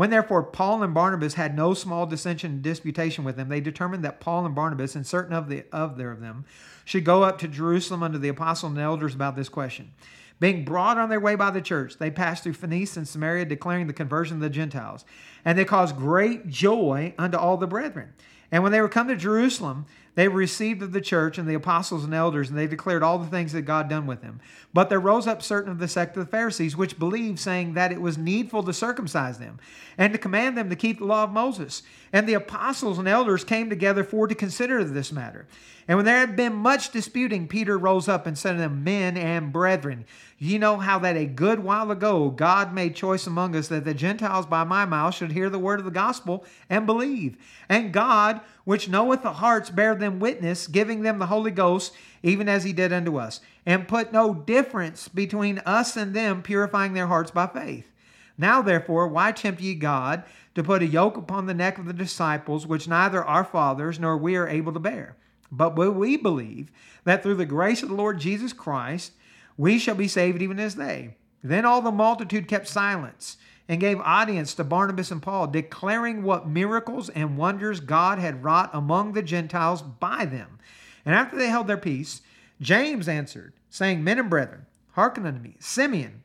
When 0.00 0.08
therefore 0.08 0.44
Paul 0.44 0.82
and 0.82 0.94
Barnabas 0.94 1.34
had 1.34 1.54
no 1.54 1.74
small 1.74 2.06
dissension 2.06 2.52
and 2.52 2.62
disputation 2.62 3.22
with 3.22 3.36
them, 3.36 3.50
they 3.50 3.60
determined 3.60 4.02
that 4.02 4.18
Paul 4.18 4.46
and 4.46 4.54
Barnabas 4.54 4.96
and 4.96 5.06
certain 5.06 5.34
of 5.34 5.50
the 5.50 5.64
of 5.72 5.98
their 5.98 6.10
of 6.10 6.22
them 6.22 6.46
should 6.86 7.04
go 7.04 7.22
up 7.22 7.36
to 7.40 7.48
Jerusalem 7.48 8.02
unto 8.02 8.16
the 8.16 8.30
apostles 8.30 8.72
and 8.72 8.80
elders 8.80 9.14
about 9.14 9.36
this 9.36 9.50
question. 9.50 9.92
Being 10.38 10.64
brought 10.64 10.96
on 10.96 11.10
their 11.10 11.20
way 11.20 11.34
by 11.34 11.50
the 11.50 11.60
church, 11.60 11.98
they 11.98 12.10
passed 12.10 12.44
through 12.44 12.54
Phoenicia 12.54 13.00
and 13.00 13.06
Samaria, 13.06 13.44
declaring 13.44 13.88
the 13.88 13.92
conversion 13.92 14.38
of 14.38 14.40
the 14.40 14.48
Gentiles. 14.48 15.04
And 15.44 15.58
they 15.58 15.66
caused 15.66 15.98
great 15.98 16.48
joy 16.48 17.12
unto 17.18 17.36
all 17.36 17.58
the 17.58 17.66
brethren. 17.66 18.14
And 18.50 18.62
when 18.62 18.72
they 18.72 18.80
were 18.80 18.88
come 18.88 19.08
to 19.08 19.16
Jerusalem, 19.16 19.84
they 20.14 20.28
were 20.28 20.36
received 20.36 20.82
of 20.82 20.92
the 20.92 21.00
church 21.00 21.38
and 21.38 21.48
the 21.48 21.54
apostles 21.54 22.04
and 22.04 22.12
elders, 22.12 22.50
and 22.50 22.58
they 22.58 22.66
declared 22.66 23.02
all 23.02 23.18
the 23.18 23.28
things 23.28 23.52
that 23.52 23.62
God 23.62 23.88
done 23.88 24.06
with 24.06 24.22
them. 24.22 24.40
But 24.72 24.88
there 24.88 25.00
rose 25.00 25.26
up 25.26 25.42
certain 25.42 25.70
of 25.70 25.78
the 25.78 25.88
sect 25.88 26.16
of 26.16 26.24
the 26.24 26.30
Pharisees, 26.30 26.76
which 26.76 26.98
believed, 26.98 27.38
saying 27.38 27.74
that 27.74 27.92
it 27.92 28.00
was 28.00 28.18
needful 28.18 28.62
to 28.64 28.72
circumcise 28.72 29.38
them, 29.38 29.58
and 29.96 30.12
to 30.12 30.18
command 30.18 30.58
them 30.58 30.68
to 30.68 30.76
keep 30.76 30.98
the 30.98 31.04
law 31.04 31.24
of 31.24 31.30
Moses. 31.30 31.82
And 32.12 32.28
the 32.28 32.34
apostles 32.34 32.98
and 32.98 33.06
elders 33.06 33.44
came 33.44 33.70
together 33.70 34.02
for 34.04 34.26
to 34.26 34.34
consider 34.34 34.82
this 34.82 35.12
matter. 35.12 35.46
And 35.90 35.96
when 35.96 36.06
there 36.06 36.18
had 36.18 36.36
been 36.36 36.54
much 36.54 36.92
disputing, 36.92 37.48
Peter 37.48 37.76
rose 37.76 38.06
up 38.06 38.26
and 38.26 38.38
said 38.38 38.52
to 38.52 38.58
them, 38.58 38.84
Men 38.84 39.16
and 39.16 39.52
brethren, 39.52 40.04
ye 40.38 40.56
know 40.56 40.76
how 40.76 41.00
that 41.00 41.16
a 41.16 41.26
good 41.26 41.60
while 41.60 41.90
ago 41.90 42.30
God 42.30 42.72
made 42.72 42.94
choice 42.94 43.26
among 43.26 43.56
us 43.56 43.66
that 43.68 43.84
the 43.84 43.92
Gentiles 43.92 44.46
by 44.46 44.62
my 44.62 44.84
mouth 44.84 45.16
should 45.16 45.32
hear 45.32 45.50
the 45.50 45.58
word 45.58 45.80
of 45.80 45.84
the 45.84 45.90
gospel 45.90 46.44
and 46.68 46.86
believe. 46.86 47.36
And 47.68 47.92
God, 47.92 48.40
which 48.70 48.88
knoweth 48.88 49.24
the 49.24 49.32
hearts, 49.32 49.68
bear 49.68 49.96
them 49.96 50.20
witness, 50.20 50.68
giving 50.68 51.02
them 51.02 51.18
the 51.18 51.26
Holy 51.26 51.50
Ghost, 51.50 51.92
even 52.22 52.48
as 52.48 52.62
he 52.62 52.72
did 52.72 52.92
unto 52.92 53.16
us, 53.16 53.40
and 53.66 53.88
put 53.88 54.12
no 54.12 54.32
difference 54.32 55.08
between 55.08 55.58
us 55.66 55.96
and 55.96 56.14
them, 56.14 56.40
purifying 56.40 56.92
their 56.92 57.08
hearts 57.08 57.32
by 57.32 57.48
faith. 57.48 57.90
Now, 58.38 58.62
therefore, 58.62 59.08
why 59.08 59.32
tempt 59.32 59.60
ye 59.60 59.74
God 59.74 60.22
to 60.54 60.62
put 60.62 60.82
a 60.82 60.86
yoke 60.86 61.16
upon 61.16 61.46
the 61.46 61.52
neck 61.52 61.78
of 61.78 61.86
the 61.86 61.92
disciples, 61.92 62.64
which 62.64 62.86
neither 62.86 63.24
our 63.24 63.42
fathers 63.42 63.98
nor 63.98 64.16
we 64.16 64.36
are 64.36 64.46
able 64.46 64.72
to 64.72 64.78
bear? 64.78 65.16
But 65.50 65.74
will 65.74 65.90
we 65.90 66.16
believe 66.16 66.70
that 67.02 67.24
through 67.24 67.34
the 67.34 67.46
grace 67.46 67.82
of 67.82 67.88
the 67.88 67.96
Lord 67.96 68.20
Jesus 68.20 68.52
Christ, 68.52 69.14
we 69.56 69.80
shall 69.80 69.96
be 69.96 70.06
saved 70.06 70.42
even 70.42 70.60
as 70.60 70.76
they. 70.76 71.16
Then 71.42 71.64
all 71.64 71.82
the 71.82 71.90
multitude 71.90 72.46
kept 72.46 72.68
silence 72.68 73.36
and 73.70 73.78
gave 73.78 74.00
audience 74.00 74.52
to 74.52 74.64
Barnabas 74.64 75.12
and 75.12 75.22
Paul, 75.22 75.46
declaring 75.46 76.24
what 76.24 76.48
miracles 76.48 77.08
and 77.08 77.38
wonders 77.38 77.78
God 77.78 78.18
had 78.18 78.42
wrought 78.42 78.68
among 78.72 79.12
the 79.12 79.22
Gentiles 79.22 79.80
by 79.80 80.24
them. 80.24 80.58
And 81.06 81.14
after 81.14 81.36
they 81.36 81.46
held 81.46 81.68
their 81.68 81.76
peace, 81.76 82.20
James 82.60 83.06
answered, 83.06 83.52
saying, 83.68 84.02
Men 84.02 84.18
and 84.18 84.28
brethren, 84.28 84.66
hearken 84.94 85.24
unto 85.24 85.38
me. 85.38 85.54
Simeon 85.60 86.24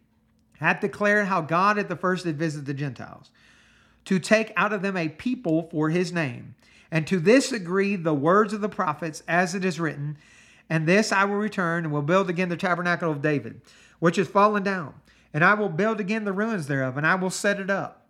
hath 0.54 0.82
declared 0.82 1.28
how 1.28 1.42
God 1.42 1.78
at 1.78 1.88
the 1.88 1.96
first 1.96 2.26
did 2.26 2.36
visit 2.36 2.66
the 2.66 2.74
Gentiles, 2.74 3.30
to 4.06 4.18
take 4.18 4.52
out 4.58 4.74
of 4.74 4.82
them 4.82 4.98
a 4.98 5.08
people 5.08 5.70
for 5.70 5.92
his 5.92 6.12
name. 6.12 6.56
And 6.90 7.06
to 7.06 7.20
this 7.20 7.52
agree 7.52 7.96
the 7.96 8.16
words 8.16 8.54
of 8.54 8.62
the 8.62 8.70
prophets, 8.70 9.22
as 9.28 9.54
it 9.54 9.64
is 9.64 9.80
written, 9.80 10.18
And 10.68 10.88
this 10.88 11.12
I 11.12 11.26
will 11.26 11.36
return, 11.36 11.84
and 11.84 11.94
will 11.94 12.02
build 12.02 12.28
again 12.28 12.50
the 12.50 12.58
tabernacle 12.58 13.12
of 13.12 13.22
David, 13.22 13.62
which 14.00 14.18
is 14.18 14.28
fallen 14.28 14.64
down. 14.64 14.96
And 15.36 15.44
I 15.44 15.54
will 15.54 15.68
build 15.68 16.00
again 16.00 16.24
the 16.24 16.32
ruins 16.32 16.68
thereof, 16.68 16.96
and 16.96 17.06
I 17.06 17.16
will 17.16 17.30
set 17.30 17.60
it 17.60 17.70
up, 17.70 18.08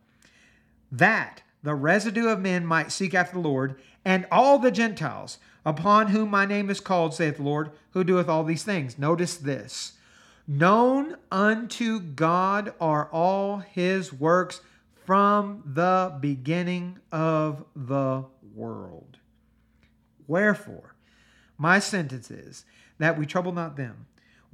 that 0.91 1.41
the 1.63 1.73
residue 1.73 2.27
of 2.27 2.39
men 2.39 2.63
might 2.63 2.91
seek 2.91 3.15
after 3.15 3.33
the 3.33 3.39
Lord, 3.39 3.81
and 4.05 4.27
all 4.31 4.59
the 4.59 4.69
Gentiles, 4.69 5.39
upon 5.65 6.09
whom 6.09 6.29
my 6.29 6.45
name 6.45 6.69
is 6.69 6.79
called, 6.79 7.15
saith 7.15 7.37
the 7.37 7.43
Lord, 7.43 7.71
who 7.93 8.03
doeth 8.03 8.29
all 8.29 8.43
these 8.43 8.61
things. 8.61 8.99
Notice 8.99 9.37
this 9.37 9.93
Known 10.47 11.17
unto 11.31 11.99
God 11.99 12.75
are 12.79 13.09
all 13.11 13.57
his 13.57 14.13
works 14.13 14.61
from 15.03 15.63
the 15.65 16.15
beginning 16.19 16.99
of 17.11 17.65
the 17.75 18.25
world. 18.53 19.17
Wherefore, 20.27 20.93
my 21.57 21.79
sentence 21.79 22.29
is 22.29 22.65
that 22.99 23.17
we 23.17 23.25
trouble 23.25 23.51
not 23.51 23.77
them, 23.77 24.05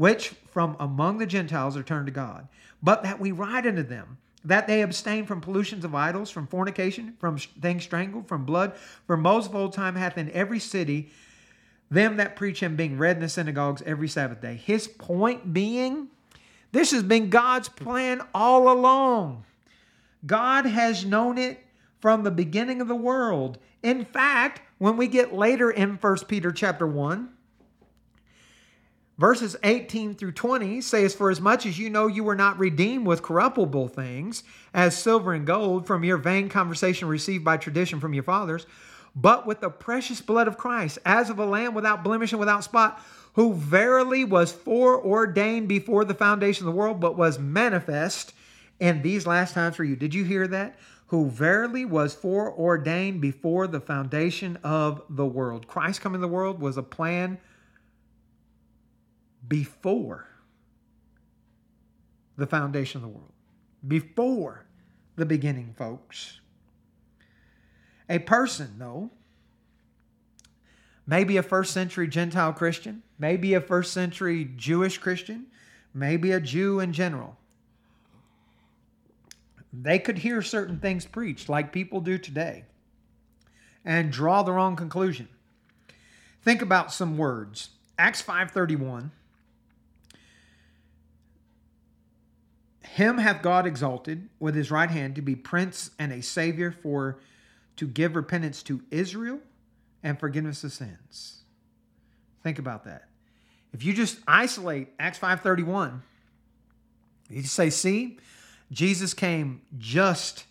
which 0.02 0.30
from 0.50 0.76
among 0.80 1.20
the 1.20 1.28
Gentiles 1.28 1.78
are 1.78 1.84
turned 1.84 2.08
to 2.08 2.12
God, 2.12 2.48
but 2.82 3.04
that 3.04 3.20
we 3.20 3.32
write 3.32 3.68
unto 3.68 3.84
them 3.84 4.18
that 4.44 4.66
they 4.66 4.82
abstain 4.82 5.28
from 5.28 5.42
pollutions 5.42 5.86
of 5.86 5.94
idols, 5.94 6.32
from 6.32 6.48
fornication, 6.48 7.14
from 7.20 7.38
things 7.38 7.84
strangled, 7.84 8.28
from 8.28 8.44
blood. 8.44 8.74
For 9.06 9.16
most 9.16 9.50
of 9.50 9.56
old 9.56 9.74
time 9.74 9.94
hath 9.94 10.18
in 10.18 10.32
every 10.32 10.58
city 10.58 11.12
them 11.92 12.18
that 12.18 12.36
preach 12.36 12.62
him 12.64 12.76
being 12.76 12.98
read 12.98 13.18
in 13.18 13.22
the 13.22 13.30
synagogues 13.30 13.84
every 13.86 14.08
Sabbath 14.08 14.42
day. 14.42 14.56
His 14.56 14.88
point 14.88 15.54
being, 15.54 16.08
this 16.72 16.90
has 16.90 17.04
been 17.04 17.30
God's 17.30 17.70
plan 17.70 18.24
all 18.34 18.72
along. 18.72 19.44
God 20.26 20.66
has 20.66 21.06
known 21.06 21.38
it 21.38 21.64
from 22.00 22.24
the 22.24 22.32
beginning 22.32 22.82
of 22.82 22.88
the 22.88 22.96
world. 22.96 23.60
In 23.84 24.06
fact, 24.06 24.62
when 24.80 24.98
we 24.98 25.08
get 25.08 25.32
later 25.32 25.70
in 25.70 25.98
1 25.98 26.18
Peter 26.28 26.52
chapter 26.52 26.88
1, 26.88 27.30
verses 29.22 29.56
18 29.62 30.16
through 30.16 30.32
20 30.32 30.82
says, 30.82 31.14
For 31.14 31.30
as 31.30 31.40
much 31.40 31.68
as 31.68 31.78
you 31.78 31.92
know 31.92 32.08
you 32.08 32.24
were 32.24 32.36
not 32.36 32.58
redeemed 32.58 33.06
with 33.06 33.22
corruptible 33.22 33.88
things, 33.88 34.44
as 34.74 34.98
silver 34.98 35.32
and 35.32 35.46
gold, 35.46 35.86
from 35.86 36.04
your 36.04 36.18
vain 36.18 36.50
conversation 36.50 37.08
received 37.08 37.46
by 37.46 37.58
tradition 37.58 38.00
from 38.00 38.16
your 38.16 38.24
fathers, 38.24 38.66
but 39.16 39.46
with 39.46 39.62
the 39.62 39.70
precious 39.70 40.22
blood 40.22 40.48
of 40.48 40.58
Christ, 40.58 40.98
as 41.06 41.30
of 41.30 41.38
a 41.38 41.46
lamb 41.46 41.76
without 41.76 42.04
blemish 42.04 42.32
and 42.32 42.40
without 42.40 42.64
spot, 42.64 43.00
who 43.34 43.54
verily 43.54 44.26
was 44.26 44.52
foreordained 44.52 45.68
before 45.68 46.04
the 46.04 46.16
foundation 46.16 46.66
of 46.66 46.74
the 46.74 46.78
world, 46.78 47.00
but 47.00 47.16
was 47.16 47.38
manifest 47.38 48.34
in 48.80 49.04
these 49.04 49.28
last 49.28 49.54
times 49.54 49.76
for 49.76 49.84
you. 49.84 49.96
Did 49.96 50.16
you 50.16 50.24
hear 50.24 50.48
that? 50.48 50.78
who 51.08 51.30
verily 51.30 51.84
was 51.84 52.16
foreordained 52.16 53.20
before 53.20 53.68
the 53.68 53.82
foundation 53.82 54.58
of 54.64 55.02
the 55.10 55.26
world. 55.26 55.68
Christ 55.68 56.00
coming 56.00 56.22
to 56.22 56.26
the 56.26 56.32
world 56.32 56.62
was 56.62 56.78
a 56.78 56.84
plan 56.84 57.38
before 59.52 60.30
the 62.38 62.48
foundation 62.48 63.00
of 63.00 63.02
the 63.02 63.10
world, 63.10 63.34
before 63.86 64.66
the 65.18 65.26
beginning, 65.26 65.76
folks. 65.78 66.40
A 68.08 68.20
person, 68.20 68.76
though, 68.78 69.10
maybe 71.06 71.36
a 71.36 71.44
first 71.44 71.74
century 71.74 72.08
Gentile 72.08 72.54
Christian, 72.54 73.04
maybe 73.20 73.54
a 73.54 73.60
first 73.60 73.92
century 73.92 74.50
Jewish 74.56 74.98
Christian, 74.98 75.48
maybe 75.94 76.32
a 76.32 76.40
Jew 76.40 76.80
in 76.80 76.94
general, 76.94 77.36
they 79.74 80.00
could 80.00 80.20
hear 80.20 80.42
certain 80.42 80.80
things 80.80 81.06
preached 81.06 81.50
like 81.50 81.74
people 81.74 82.00
do 82.00 82.18
today 82.18 82.64
and 83.84 84.14
draw 84.14 84.44
the 84.44 84.54
wrong 84.54 84.78
conclusion. 84.78 85.28
Think 86.42 86.62
about 86.62 86.94
some 86.94 87.18
words. 87.18 87.72
Acts 88.00 88.22
5:31 88.22 89.12
Him 92.96 93.20
hath 93.20 93.42
God 93.42 93.66
exalted 93.66 94.28
with 94.38 94.54
his 94.54 94.70
right 94.70 94.90
hand 94.92 95.16
to 95.16 95.22
be 95.22 95.34
prince 95.34 95.92
and 95.98 96.12
a 96.12 96.22
savior 96.22 96.72
for 96.72 97.20
to 97.78 97.88
give 97.88 98.18
repentance 98.18 98.62
to 98.64 98.82
Israel 98.92 99.40
and 100.04 100.20
forgiveness 100.20 100.66
of 100.66 100.74
sins. 100.74 101.44
Think 102.44 102.60
about 102.60 102.84
that. 102.84 103.08
If 103.72 103.86
you 103.86 103.94
just 103.94 104.20
isolate 104.28 104.90
Acts 105.00 105.18
5:31, 105.18 106.02
you 107.30 107.42
just 107.44 107.56
say, 107.56 107.70
"See, 107.70 108.20
Jesus 108.72 109.14
came 109.14 109.62
just, 109.78 110.44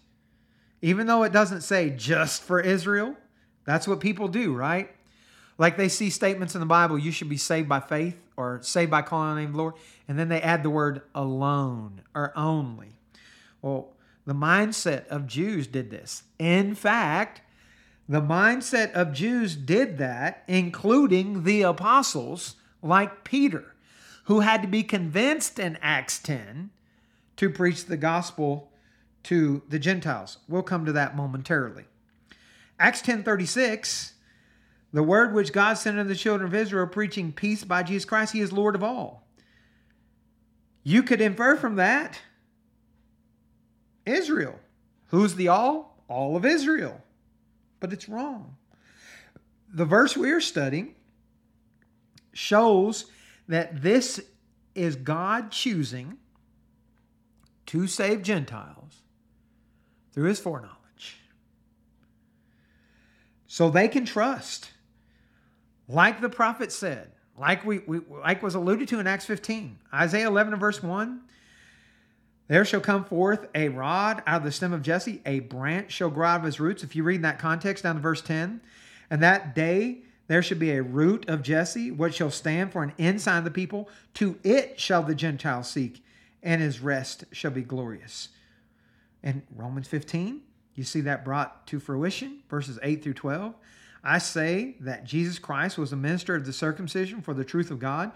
even 0.80 1.07
though 1.07 1.24
it 1.24 1.32
doesn't 1.32 1.61
say 1.61 1.91
just 1.91 2.43
for 2.43 2.59
Israel. 2.59 3.18
That's 3.66 3.86
what 3.86 4.01
people 4.01 4.28
do, 4.28 4.55
right? 4.55 4.91
Like 5.59 5.76
they 5.76 5.91
see 5.91 6.09
statements 6.09 6.55
in 6.55 6.61
the 6.61 6.66
Bible, 6.66 6.99
you 6.99 7.12
should 7.12 7.28
be 7.28 7.36
saved 7.36 7.68
by 7.68 7.80
faith 7.80 8.16
or 8.41 8.62
saved 8.62 8.91
by 8.91 9.03
calling 9.03 9.28
on 9.28 9.34
the 9.36 9.41
name 9.43 9.51
of 9.51 9.57
the 9.57 9.62
Lord, 9.62 9.74
and 10.09 10.18
then 10.18 10.28
they 10.28 10.41
add 10.41 10.62
the 10.62 10.70
word 10.70 11.03
alone 11.14 12.03
or 12.14 12.32
only. 12.36 12.97
Well, 13.61 13.93
the 14.24 14.34
mindset 14.34 15.07
of 15.09 15.26
Jews 15.26 15.66
did 15.66 15.91
this. 15.91 16.22
In 16.38 16.74
fact, 16.74 17.43
the 18.09 18.20
mindset 18.20 18.93
of 18.93 19.12
Jews 19.12 19.55
did 19.55 19.99
that, 19.99 20.43
including 20.49 21.45
the 21.45 21.62
apostles 21.62 22.57
like 22.82 23.24
Peter, 23.24 23.74
who 24.24 24.41
had 24.41 24.62
to 24.62 24.68
be 24.68 24.82
convinced 24.82 25.59
in 25.59 25.78
Acts 25.82 26.18
10 26.18 26.70
to 27.36 27.51
preach 27.51 27.84
the 27.84 27.97
gospel 27.97 28.72
to 29.24 29.62
the 29.68 29.78
Gentiles. 29.78 30.38
We'll 30.49 30.62
come 30.62 30.86
to 30.86 30.93
that 30.93 31.14
momentarily. 31.14 31.84
Acts 32.78 33.03
10:36 33.03 34.14
the 34.93 35.03
word 35.03 35.32
which 35.32 35.53
God 35.53 35.74
sent 35.74 35.99
unto 35.99 36.09
the 36.09 36.16
children 36.16 36.49
of 36.49 36.55
Israel 36.55 36.86
preaching 36.86 37.32
peace 37.32 37.64
by 37.64 37.82
Jesus 37.82 38.05
Christ 38.05 38.32
he 38.32 38.41
is 38.41 38.53
Lord 38.53 38.74
of 38.74 38.82
all. 38.82 39.26
You 40.82 41.03
could 41.03 41.20
infer 41.20 41.57
from 41.57 41.76
that 41.76 42.20
Israel. 44.07 44.59
Who's 45.09 45.34
the 45.34 45.49
all? 45.49 46.03
All 46.09 46.36
of 46.36 46.45
Israel. 46.45 47.03
But 47.78 47.93
it's 47.93 48.09
wrong. 48.09 48.57
The 49.72 49.84
verse 49.84 50.16
we're 50.16 50.41
studying 50.41 50.95
shows 52.32 53.07
that 53.49 53.82
this 53.82 54.20
is 54.74 54.97
God 54.97 55.51
choosing 55.51 56.18
to 57.66 57.86
save 57.86 58.22
Gentiles 58.22 59.03
through 60.12 60.28
his 60.28 60.41
foreknowledge. 60.41 61.20
So 63.47 63.68
they 63.70 63.88
can 63.88 64.05
trust, 64.05 64.70
like 65.91 66.20
the 66.20 66.28
prophet 66.28 66.72
said, 66.72 67.11
like 67.38 67.64
we, 67.64 67.78
we 67.80 68.01
like 68.22 68.43
was 68.43 68.55
alluded 68.55 68.88
to 68.88 69.01
in 69.01 69.07
Acts 69.07 69.26
15, 69.26 69.78
Isaiah 69.93 70.28
11 70.28 70.53
and 70.53 70.61
verse 70.61 70.82
1. 70.82 71.20
There 72.49 72.64
shall 72.64 72.80
come 72.80 73.05
forth 73.05 73.47
a 73.55 73.68
rod 73.68 74.22
out 74.26 74.38
of 74.38 74.45
the 74.45 74.53
stem 74.53 74.72
of 74.72 74.82
Jesse, 74.82 75.22
a 75.24 75.41
branch 75.41 75.93
shall 75.93 76.11
grow 76.11 76.26
out 76.26 76.41
of 76.41 76.47
his 76.47 76.61
roots. 76.61 76.82
If 76.82 76.97
you 76.97 77.05
read 77.05 77.16
in 77.16 77.22
that 77.22 77.38
context 77.38 77.84
down 77.84 77.95
to 77.95 78.01
verse 78.01 78.22
10, 78.22 78.61
and 79.09 79.22
that 79.22 79.55
day 79.55 80.03
there 80.26 80.43
shall 80.43 80.59
be 80.59 80.72
a 80.72 80.82
root 80.82 81.28
of 81.28 81.43
Jesse, 81.43 81.91
which 81.91 82.16
shall 82.16 82.30
stand 82.30 82.72
for 82.72 82.82
an 82.82 82.93
ensign 82.99 83.38
of 83.38 83.45
the 83.45 83.51
people. 83.51 83.88
To 84.14 84.38
it 84.45 84.78
shall 84.78 85.03
the 85.03 85.14
Gentiles 85.14 85.68
seek, 85.70 86.05
and 86.43 86.61
his 86.61 86.80
rest 86.80 87.24
shall 87.32 87.51
be 87.51 87.62
glorious. 87.62 88.28
In 89.22 89.43
Romans 89.55 89.88
15, 89.88 90.41
you 90.74 90.84
see 90.84 91.01
that 91.03 91.24
brought 91.24 91.66
to 91.68 91.80
fruition, 91.80 92.43
verses 92.49 92.78
8 92.82 93.03
through 93.03 93.14
12. 93.14 93.55
I 94.03 94.18
say 94.18 94.76
that 94.80 95.05
Jesus 95.05 95.38
Christ 95.38 95.76
was 95.78 95.92
a 95.92 95.96
minister 95.96 96.34
of 96.34 96.46
the 96.46 96.53
circumcision 96.53 97.20
for 97.20 97.34
the 97.34 97.44
truth 97.44 97.70
of 97.70 97.78
God 97.78 98.12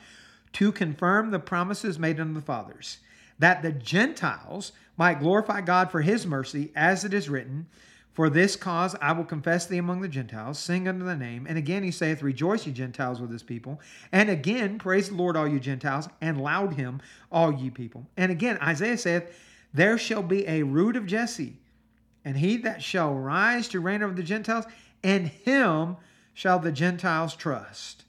to 0.54 0.72
confirm 0.72 1.30
the 1.30 1.38
promises 1.38 1.98
made 1.98 2.20
unto 2.20 2.34
the 2.34 2.40
fathers, 2.40 2.98
that 3.38 3.62
the 3.62 3.72
Gentiles 3.72 4.72
might 4.96 5.20
glorify 5.20 5.60
God 5.60 5.90
for 5.90 6.00
his 6.00 6.26
mercy, 6.26 6.70
as 6.76 7.04
it 7.04 7.12
is 7.12 7.28
written, 7.28 7.66
For 8.12 8.30
this 8.30 8.54
cause 8.54 8.94
I 9.02 9.12
will 9.12 9.24
confess 9.24 9.66
thee 9.66 9.78
among 9.78 10.00
the 10.00 10.08
Gentiles, 10.08 10.58
sing 10.58 10.86
unto 10.86 11.04
the 11.04 11.16
name. 11.16 11.46
And 11.48 11.58
again 11.58 11.82
he 11.82 11.90
saith, 11.90 12.22
Rejoice, 12.22 12.66
ye 12.66 12.72
Gentiles, 12.72 13.20
with 13.20 13.32
his 13.32 13.42
people. 13.42 13.80
And 14.12 14.30
again, 14.30 14.78
praise 14.78 15.08
the 15.08 15.16
Lord, 15.16 15.36
all 15.36 15.48
you 15.48 15.58
Gentiles, 15.58 16.08
and 16.20 16.40
laud 16.40 16.74
him, 16.74 17.02
all 17.32 17.52
ye 17.52 17.70
people. 17.70 18.06
And 18.16 18.30
again, 18.30 18.58
Isaiah 18.62 18.96
saith, 18.96 19.36
There 19.74 19.98
shall 19.98 20.22
be 20.22 20.46
a 20.46 20.62
root 20.62 20.96
of 20.96 21.06
Jesse, 21.06 21.58
and 22.24 22.36
he 22.38 22.58
that 22.58 22.80
shall 22.80 23.12
rise 23.12 23.66
to 23.68 23.80
reign 23.80 24.02
over 24.02 24.14
the 24.14 24.22
Gentiles, 24.22 24.66
and 25.04 25.28
him 25.28 25.98
shall 26.32 26.58
the 26.58 26.72
Gentiles 26.72 27.36
trust. 27.36 28.04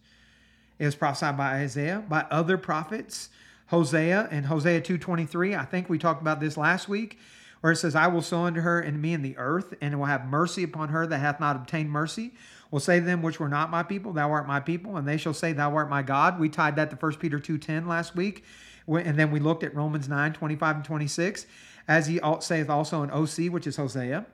It 0.80 0.86
was 0.86 0.96
prophesied 0.96 1.38
by 1.38 1.56
Isaiah, 1.56 2.04
by 2.08 2.26
other 2.32 2.58
prophets, 2.58 3.30
Hosea 3.68 4.30
and 4.32 4.46
Hosea 4.48 4.82
2.23. 4.82 5.58
I 5.58 5.66
think 5.66 5.90
we 5.90 5.98
talked 5.98 6.22
about 6.22 6.40
this 6.40 6.58
last 6.58 6.90
week 6.90 7.20
where 7.62 7.72
it 7.72 7.78
says, 7.78 7.96
I 7.96 8.08
will 8.08 8.22
sow 8.22 8.42
unto 8.46 8.62
her 8.62 8.80
and 8.80 9.02
me 9.02 9.14
in 9.14 9.22
the 9.22 9.38
earth, 9.38 9.74
and 9.82 9.98
will 9.98 10.06
have 10.06 10.28
mercy 10.28 10.64
upon 10.64 10.90
her 10.90 11.08
that 11.08 11.18
hath 11.18 11.40
not 11.40 11.56
obtained 11.56 11.90
mercy. 11.90 12.34
Will 12.70 12.80
say 12.80 13.00
to 13.00 13.06
them 13.06 13.22
which 13.22 13.40
were 13.40 13.50
not 13.50 13.72
my 13.72 13.82
people, 13.82 14.14
Thou 14.14 14.32
art 14.32 14.48
my 14.48 14.60
people, 14.60 14.98
and 14.98 15.08
they 15.08 15.18
shall 15.18 15.34
say, 15.34 15.52
Thou 15.54 15.76
art 15.76 15.90
my 15.90 16.04
God. 16.04 16.40
We 16.40 16.50
tied 16.50 16.76
that 16.76 16.92
to 16.92 16.96
1 16.96 17.16
Peter 17.16 17.40
2.10 17.40 17.88
last 17.88 18.16
week, 18.16 18.44
and 18.88 19.18
then 19.18 19.32
we 19.32 19.40
looked 19.40 19.64
at 19.64 19.74
Romans 19.74 20.08
9, 20.08 20.34
25 20.34 20.76
and 20.76 20.86
26, 20.86 21.46
as 21.88 22.08
he 22.08 22.20
saith 22.40 22.70
also 22.70 23.02
in 23.02 23.10
Osee, 23.10 23.50
which 23.50 23.66
is 23.66 23.78
Hosea. 23.78 24.26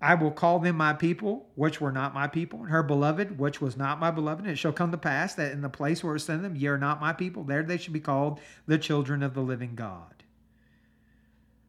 I 0.00 0.14
will 0.14 0.30
call 0.30 0.58
them 0.58 0.76
my 0.76 0.92
people, 0.92 1.48
which 1.54 1.80
were 1.80 1.92
not 1.92 2.12
my 2.12 2.26
people, 2.26 2.60
and 2.60 2.68
her 2.68 2.82
beloved, 2.82 3.38
which 3.38 3.60
was 3.60 3.76
not 3.76 3.98
my 3.98 4.10
beloved. 4.10 4.42
And 4.42 4.52
it 4.52 4.56
shall 4.56 4.72
come 4.72 4.90
to 4.90 4.98
pass 4.98 5.34
that 5.34 5.52
in 5.52 5.62
the 5.62 5.70
place 5.70 6.04
where 6.04 6.14
I 6.14 6.18
send 6.18 6.44
them, 6.44 6.54
ye 6.54 6.68
are 6.68 6.76
not 6.76 7.00
my 7.00 7.12
people. 7.12 7.44
There 7.44 7.62
they 7.62 7.78
should 7.78 7.94
be 7.94 8.00
called 8.00 8.40
the 8.66 8.78
children 8.78 9.22
of 9.22 9.32
the 9.32 9.40
living 9.40 9.74
God. 9.74 10.22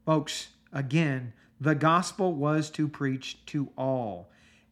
Folks, 0.06 0.50
again, 0.74 1.34
the 1.60 1.76
gospel 1.76 2.34
was 2.34 2.70
to 2.72 2.88
preach 2.88 3.46
to 3.48 3.70
all, 3.78 4.30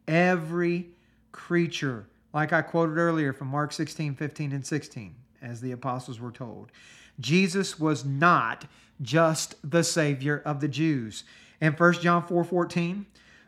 every 0.08 0.89
creature, 1.32 2.08
like 2.34 2.53
I 2.53 2.62
quoted 2.62 2.97
earlier 2.97 3.34
from 3.34 3.47
Mark 3.47 3.72
16, 3.72 4.16
15, 4.16 4.51
and 4.51 4.66
16, 4.66 5.16
as 5.41 5.62
the 5.62 5.72
apostles 5.72 6.20
were 6.20 6.32
told. 6.32 6.72
Jesus 7.20 7.80
was 7.80 8.06
not 8.06 8.66
just 9.01 9.56
the 9.70 9.84
Savior 9.84 10.41
of 10.45 10.60
the 10.60 10.68
Jews. 10.68 11.24
In 11.62 11.74
1 11.74 11.93
John 11.93 12.26
4 12.26 12.43
14, 12.43 13.06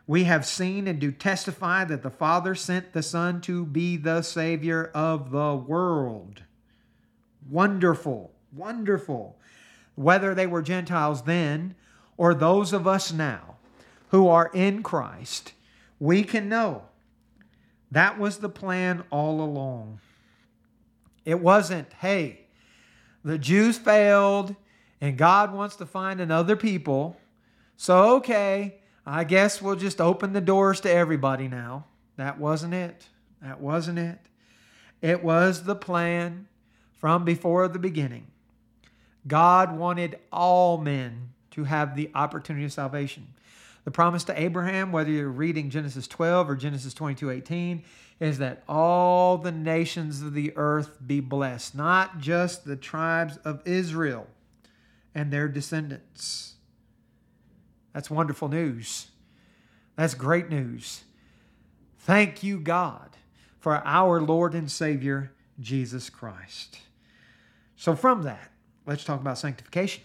we 0.07 0.23
have 0.23 0.45
seen 0.45 0.87
and 0.87 0.99
do 0.99 1.11
testify 1.11 1.83
that 1.83 2.01
the 2.01 2.09
Father 2.09 2.55
sent 2.55 2.93
the 2.93 3.03
Son 3.03 3.41
to 3.41 3.65
be 3.65 3.97
the 3.97 4.21
Savior 4.21 4.89
of 4.95 5.31
the 5.31 5.53
world. 5.53 6.43
Wonderful, 7.49 8.31
wonderful 8.53 9.37
whether 9.95 10.35
they 10.35 10.47
were 10.47 10.61
Gentiles 10.61 11.23
then 11.23 11.75
or 12.15 12.33
those 12.33 12.71
of 12.71 12.87
us 12.87 13.11
now 13.11 13.55
who 14.09 14.27
are 14.27 14.49
in 14.53 14.83
Christ, 14.83 15.53
we 15.99 16.23
can 16.23 16.47
know 16.47 16.83
that 17.91 18.19
was 18.19 18.37
the 18.37 18.49
plan 18.49 19.03
all 19.09 19.41
along. 19.41 19.99
It 21.25 21.39
wasn't, 21.39 21.91
hey, 21.93 22.41
the 23.23 23.37
Jews 23.37 23.77
failed 23.77 24.55
and 25.01 25.17
God 25.17 25.53
wants 25.53 25.75
to 25.77 25.85
find 25.85 26.21
another 26.21 26.55
people. 26.55 27.17
So, 27.75 28.15
okay, 28.17 28.76
I 29.09 29.23
guess 29.23 29.61
we'll 29.61 29.77
just 29.77 30.01
open 30.01 30.33
the 30.33 30.41
doors 30.41 30.81
to 30.81 30.91
everybody 30.91 31.47
now. 31.47 31.85
That 32.17 32.39
wasn't 32.39 32.73
it. 32.73 33.07
That 33.41 33.61
wasn't 33.61 33.99
it. 33.99 34.19
It 35.01 35.23
was 35.23 35.63
the 35.63 35.75
plan 35.75 36.47
from 36.91 37.23
before 37.23 37.69
the 37.69 37.79
beginning. 37.79 38.27
God 39.25 39.77
wanted 39.77 40.19
all 40.29 40.77
men 40.77 41.29
to 41.51 41.63
have 41.63 41.95
the 41.95 42.11
opportunity 42.15 42.65
of 42.65 42.73
salvation. 42.73 43.27
The 43.85 43.91
promise 43.91 44.25
to 44.25 44.37
Abraham, 44.37 44.91
whether 44.91 45.09
you're 45.09 45.29
reading 45.29 45.69
Genesis 45.69 46.07
12 46.07 46.49
or 46.49 46.55
Genesis 46.57 46.93
22 46.93 47.31
18, 47.31 47.83
is 48.19 48.39
that 48.39 48.63
all 48.67 49.37
the 49.37 49.53
nations 49.53 50.21
of 50.21 50.33
the 50.33 50.51
earth 50.57 50.97
be 51.05 51.21
blessed, 51.21 51.75
not 51.75 52.19
just 52.19 52.65
the 52.65 52.75
tribes 52.75 53.37
of 53.45 53.65
Israel 53.65 54.27
and 55.15 55.31
their 55.31 55.47
descendants. 55.47 56.56
That's 57.97 58.11
wonderful 58.11 58.47
news. 58.47 59.07
That's 59.95 60.13
great 60.13 60.51
news. 60.51 61.03
Thank 61.97 62.43
you, 62.43 62.59
God, 62.59 63.17
for 63.59 63.81
our 63.83 64.21
Lord 64.21 64.53
and 64.53 64.69
Savior, 64.69 65.31
Jesus 65.59 66.11
Christ. 66.11 66.77
So, 67.75 67.95
from 67.95 68.21
that, 68.21 68.51
let's 68.85 69.03
talk 69.03 69.19
about 69.19 69.39
sanctification. 69.39 70.03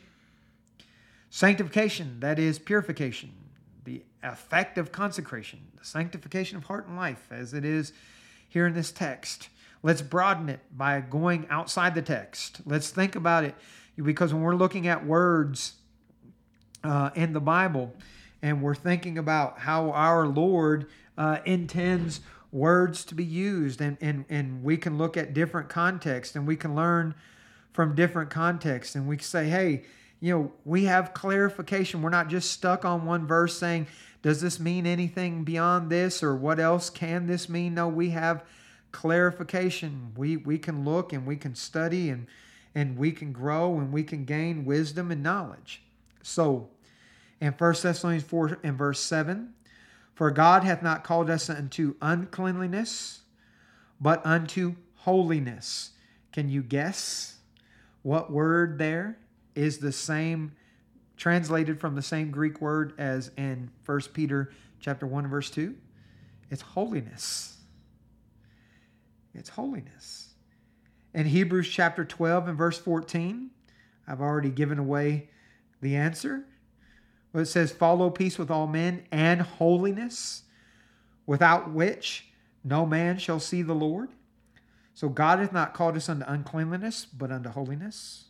Sanctification, 1.28 2.20
that 2.20 2.38
is 2.38 2.58
purification, 2.58 3.30
the 3.84 4.02
effect 4.22 4.78
of 4.78 4.90
consecration, 4.90 5.60
the 5.78 5.84
sanctification 5.84 6.56
of 6.56 6.64
heart 6.64 6.86
and 6.86 6.96
life, 6.96 7.28
as 7.30 7.52
it 7.52 7.66
is 7.66 7.92
here 8.48 8.66
in 8.66 8.72
this 8.72 8.90
text. 8.90 9.50
Let's 9.82 10.00
broaden 10.00 10.48
it 10.48 10.60
by 10.74 11.02
going 11.02 11.46
outside 11.50 11.94
the 11.94 12.00
text. 12.00 12.62
Let's 12.64 12.88
think 12.88 13.16
about 13.16 13.44
it 13.44 13.54
because 14.02 14.32
when 14.32 14.42
we're 14.42 14.54
looking 14.54 14.88
at 14.88 15.04
words 15.04 15.74
uh, 16.84 17.10
in 17.14 17.32
the 17.32 17.40
Bible 17.40 17.94
and 18.42 18.60
we're 18.60 18.74
thinking 18.74 19.18
about 19.18 19.60
how 19.60 19.92
our 19.92 20.26
Lord 20.26 20.88
uh, 21.16 21.38
intends 21.44 22.20
words 22.50 23.04
to 23.06 23.14
be 23.14 23.24
used, 23.24 23.80
and, 23.80 23.96
and, 24.00 24.24
and 24.28 24.62
we 24.62 24.76
can 24.76 24.98
look 24.98 25.16
at 25.16 25.32
different 25.32 25.68
contexts 25.68 26.36
and 26.36 26.46
we 26.46 26.56
can 26.56 26.74
learn 26.74 27.14
from 27.72 27.94
different 27.94 28.28
contexts 28.28 28.94
and 28.94 29.08
we 29.08 29.16
can 29.16 29.24
say, 29.24 29.48
hey, 29.48 29.84
you 30.20 30.36
know, 30.36 30.52
we 30.64 30.84
have 30.84 31.14
clarification. 31.14 32.02
We're 32.02 32.10
not 32.10 32.28
just 32.28 32.50
stuck 32.50 32.84
on 32.84 33.06
one 33.06 33.26
verse 33.26 33.56
saying, 33.56 33.86
does 34.20 34.40
this 34.40 34.60
mean 34.60 34.86
anything 34.86 35.42
beyond 35.44 35.90
this 35.90 36.22
or 36.22 36.36
what 36.36 36.60
else 36.60 36.90
can 36.90 37.26
this 37.26 37.48
mean? 37.48 37.74
No, 37.74 37.88
we 37.88 38.10
have 38.10 38.44
clarification. 38.92 40.12
We 40.16 40.36
we 40.36 40.58
can 40.58 40.84
look 40.84 41.12
and 41.12 41.26
we 41.26 41.36
can 41.36 41.56
study 41.56 42.10
and 42.10 42.28
and 42.72 42.96
we 42.96 43.10
can 43.10 43.32
grow 43.32 43.78
and 43.78 43.90
we 43.90 44.04
can 44.04 44.24
gain 44.24 44.64
wisdom 44.64 45.10
and 45.10 45.24
knowledge. 45.24 45.82
So 46.22 46.68
in 47.42 47.50
1 47.52 47.74
Thessalonians 47.82 48.22
4 48.22 48.60
and 48.62 48.78
verse 48.78 49.00
7, 49.00 49.52
for 50.14 50.30
God 50.30 50.62
hath 50.62 50.80
not 50.80 51.02
called 51.02 51.28
us 51.28 51.50
unto 51.50 51.96
uncleanliness, 52.00 53.22
but 54.00 54.24
unto 54.24 54.76
holiness. 54.98 55.90
Can 56.30 56.48
you 56.48 56.62
guess 56.62 57.38
what 58.02 58.30
word 58.30 58.78
there 58.78 59.18
is 59.56 59.78
the 59.78 59.90
same 59.90 60.52
translated 61.16 61.80
from 61.80 61.96
the 61.96 62.02
same 62.02 62.30
Greek 62.30 62.60
word 62.60 62.94
as 62.96 63.32
in 63.36 63.72
1 63.86 64.00
Peter 64.12 64.52
chapter 64.78 65.04
1 65.04 65.26
verse 65.26 65.50
2? 65.50 65.74
It's 66.48 66.62
holiness. 66.62 67.56
It's 69.34 69.48
holiness. 69.48 70.34
In 71.12 71.26
Hebrews 71.26 71.68
chapter 71.68 72.04
12 72.04 72.46
and 72.46 72.56
verse 72.56 72.78
14, 72.78 73.50
I've 74.06 74.20
already 74.20 74.50
given 74.50 74.78
away 74.78 75.28
the 75.80 75.96
answer. 75.96 76.44
It 77.34 77.46
says, 77.46 77.72
Follow 77.72 78.10
peace 78.10 78.38
with 78.38 78.50
all 78.50 78.66
men 78.66 79.04
and 79.10 79.40
holiness, 79.40 80.42
without 81.26 81.70
which 81.70 82.26
no 82.62 82.84
man 82.84 83.18
shall 83.18 83.40
see 83.40 83.62
the 83.62 83.74
Lord. 83.74 84.10
So 84.94 85.08
God 85.08 85.38
hath 85.38 85.52
not 85.52 85.74
called 85.74 85.96
us 85.96 86.08
unto 86.08 86.24
uncleanliness, 86.26 87.06
but 87.06 87.32
unto 87.32 87.48
holiness. 87.48 88.26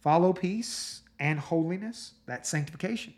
Follow 0.00 0.32
peace 0.32 1.02
and 1.18 1.40
holiness, 1.40 2.14
that's 2.26 2.48
sanctification. 2.48 3.14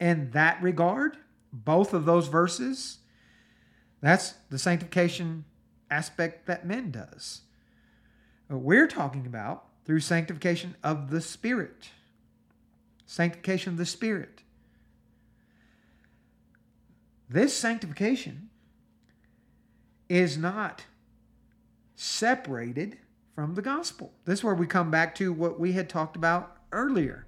In 0.00 0.30
that 0.30 0.62
regard, 0.62 1.16
both 1.52 1.92
of 1.92 2.04
those 2.04 2.28
verses, 2.28 2.98
that's 4.00 4.34
the 4.50 4.58
sanctification 4.58 5.44
aspect 5.90 6.46
that 6.46 6.66
men 6.66 6.90
does. 6.90 7.42
We're 8.48 8.86
talking 8.86 9.26
about 9.26 9.64
through 9.84 10.00
sanctification 10.00 10.76
of 10.82 11.10
the 11.10 11.20
Spirit. 11.20 11.88
Sanctification 13.12 13.74
of 13.74 13.76
the 13.76 13.84
Spirit. 13.84 14.40
This 17.28 17.54
sanctification 17.54 18.48
is 20.08 20.38
not 20.38 20.86
separated 21.94 22.96
from 23.34 23.54
the 23.54 23.60
gospel. 23.60 24.14
This 24.24 24.38
is 24.38 24.44
where 24.44 24.54
we 24.54 24.66
come 24.66 24.90
back 24.90 25.14
to 25.16 25.30
what 25.30 25.60
we 25.60 25.72
had 25.72 25.90
talked 25.90 26.16
about 26.16 26.56
earlier. 26.72 27.26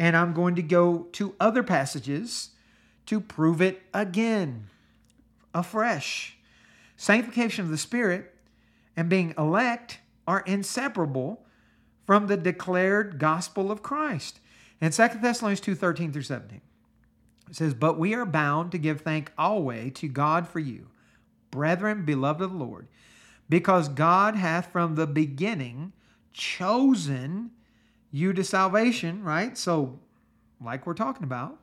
And 0.00 0.16
I'm 0.16 0.32
going 0.32 0.56
to 0.56 0.62
go 0.62 1.06
to 1.12 1.36
other 1.38 1.62
passages 1.62 2.50
to 3.06 3.20
prove 3.20 3.62
it 3.62 3.82
again, 3.94 4.64
afresh. 5.54 6.36
Sanctification 6.96 7.64
of 7.64 7.70
the 7.70 7.78
Spirit 7.78 8.34
and 8.96 9.08
being 9.08 9.32
elect 9.38 10.00
are 10.26 10.40
inseparable 10.40 11.46
from 12.04 12.26
the 12.26 12.36
declared 12.36 13.20
gospel 13.20 13.70
of 13.70 13.80
Christ. 13.80 14.40
In 14.82 14.90
2 14.90 15.08
Thessalonians 15.22 15.60
2 15.60 15.76
13 15.76 16.12
through 16.12 16.22
17, 16.22 16.60
it 17.48 17.56
says, 17.56 17.72
But 17.72 18.00
we 18.00 18.14
are 18.14 18.26
bound 18.26 18.72
to 18.72 18.78
give 18.78 19.00
thank 19.00 19.30
always 19.38 19.92
to 19.94 20.08
God 20.08 20.48
for 20.48 20.58
you, 20.58 20.88
brethren, 21.52 22.04
beloved 22.04 22.42
of 22.42 22.50
the 22.50 22.56
Lord, 22.56 22.88
because 23.48 23.88
God 23.88 24.34
hath 24.34 24.72
from 24.72 24.96
the 24.96 25.06
beginning 25.06 25.92
chosen 26.32 27.52
you 28.10 28.32
to 28.32 28.42
salvation, 28.42 29.22
right? 29.22 29.56
So, 29.56 30.00
like 30.60 30.84
we're 30.84 30.94
talking 30.94 31.22
about, 31.22 31.60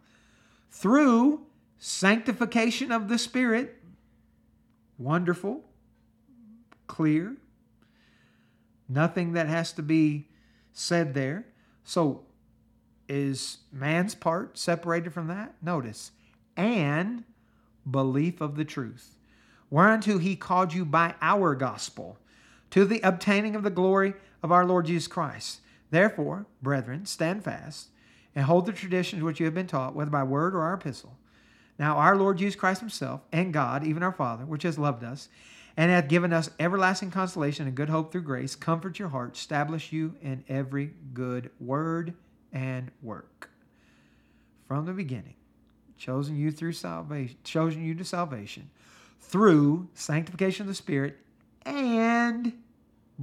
through 0.72 1.42
sanctification 1.78 2.90
of 2.90 3.10
the 3.10 3.18
Spirit, 3.18 3.82
wonderful, 4.98 5.66
clear, 6.88 7.36
nothing 8.88 9.34
that 9.34 9.48
has 9.48 9.74
to 9.74 9.84
be 9.84 10.30
said 10.72 11.14
there. 11.14 11.46
So, 11.84 12.24
is 13.10 13.58
man's 13.74 14.16
part 14.16 14.58
separated 14.58 15.12
from 15.12 15.28
that? 15.28 15.56
Notice, 15.62 16.12
and 16.56 17.24
belief 17.90 18.40
of 18.40 18.56
the 18.56 18.64
truth, 18.64 19.16
whereunto 19.70 20.20
he 20.20 20.36
called 20.36 20.74
you 20.74 20.86
by 20.86 21.16
our 21.22 21.56
gospel, 21.56 22.18
to 22.70 22.86
the 22.86 23.02
obtaining 23.02 23.56
of 23.56 23.64
the 23.64 23.70
glory 23.70 24.14
of 24.44 24.52
our 24.52 24.66
Lord 24.66 24.86
Jesus 24.86 25.08
Christ. 25.08 25.62
Therefore, 25.90 26.46
brethren, 26.62 27.06
stand 27.06 27.44
fast 27.44 27.88
and 28.36 28.46
hold 28.46 28.68
the 28.68 28.72
traditions 28.72 29.24
which 29.24 29.40
you 29.40 29.46
have 29.46 29.56
been 29.56 29.68
taught, 29.68 29.96
whether 29.96 30.12
by 30.12 30.24
word 30.24 30.54
or 30.54 30.62
our 30.62 30.76
epistle. 30.76 31.18
Now, 31.80 31.98
our 31.98 32.16
Lord 32.16 32.38
Jesus 32.38 32.56
Christ 32.56 32.82
Himself 32.82 33.22
and 33.32 33.52
God, 33.52 33.84
even 33.84 34.04
our 34.04 34.12
Father, 34.12 34.46
which 34.46 34.64
has 34.64 34.78
loved 34.78 35.04
us, 35.04 35.30
and 35.76 35.90
hath 35.90 36.10
given 36.10 36.34
us 36.34 36.52
everlasting 36.60 37.10
consolation 37.10 37.66
and 37.66 37.76
good 37.76 37.90
hope 37.90 38.12
through 38.12 38.22
grace, 38.22 38.56
comfort 38.56 39.00
your 39.00 39.08
heart, 39.10 39.36
establish 39.36 39.92
you 39.92 40.16
in 40.22 40.44
every 40.48 40.94
good 41.14 41.50
word 41.60 42.14
and 42.54 42.92
work. 43.02 43.50
From 44.68 44.86
the 44.86 44.94
beginning, 44.94 45.36
chosen 45.98 46.36
you 46.36 46.52
through 46.52 46.74
salvation, 46.74 47.38
chosen 47.44 47.84
you 47.84 47.96
to 47.96 48.04
salvation 48.04 48.70
through 49.20 49.88
sanctification 49.94 50.64
of 50.64 50.68
the 50.68 50.76
Spirit 50.76 51.18
and 51.66 52.54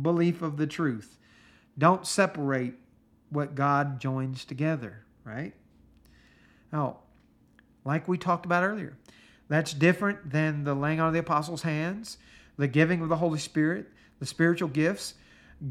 belief 0.01 0.43
of 0.43 0.57
the 0.57 0.66
truth. 0.66 1.18
Don't 1.79 2.07
separate 2.07 2.74
what 3.31 3.55
God 3.55 4.01
joins 4.01 4.45
together, 4.45 5.05
right? 5.24 5.53
Now, 6.72 6.99
like 7.85 8.09
we 8.09 8.18
talked 8.18 8.47
about 8.47 8.62
earlier, 8.62 8.97
that's 9.49 9.72
different 9.72 10.31
than 10.31 10.64
the 10.64 10.74
laying 10.74 11.01
on 11.01 11.09
of 11.09 11.12
the 11.12 11.20
apostles' 11.20 11.62
hands, 11.62 12.18
the 12.57 12.68
giving 12.68 13.01
of 13.01 13.09
the 13.09 13.16
Holy 13.16 13.39
Spirit, 13.39 13.89
the 14.18 14.27
spiritual 14.27 14.68
gifts. 14.68 15.14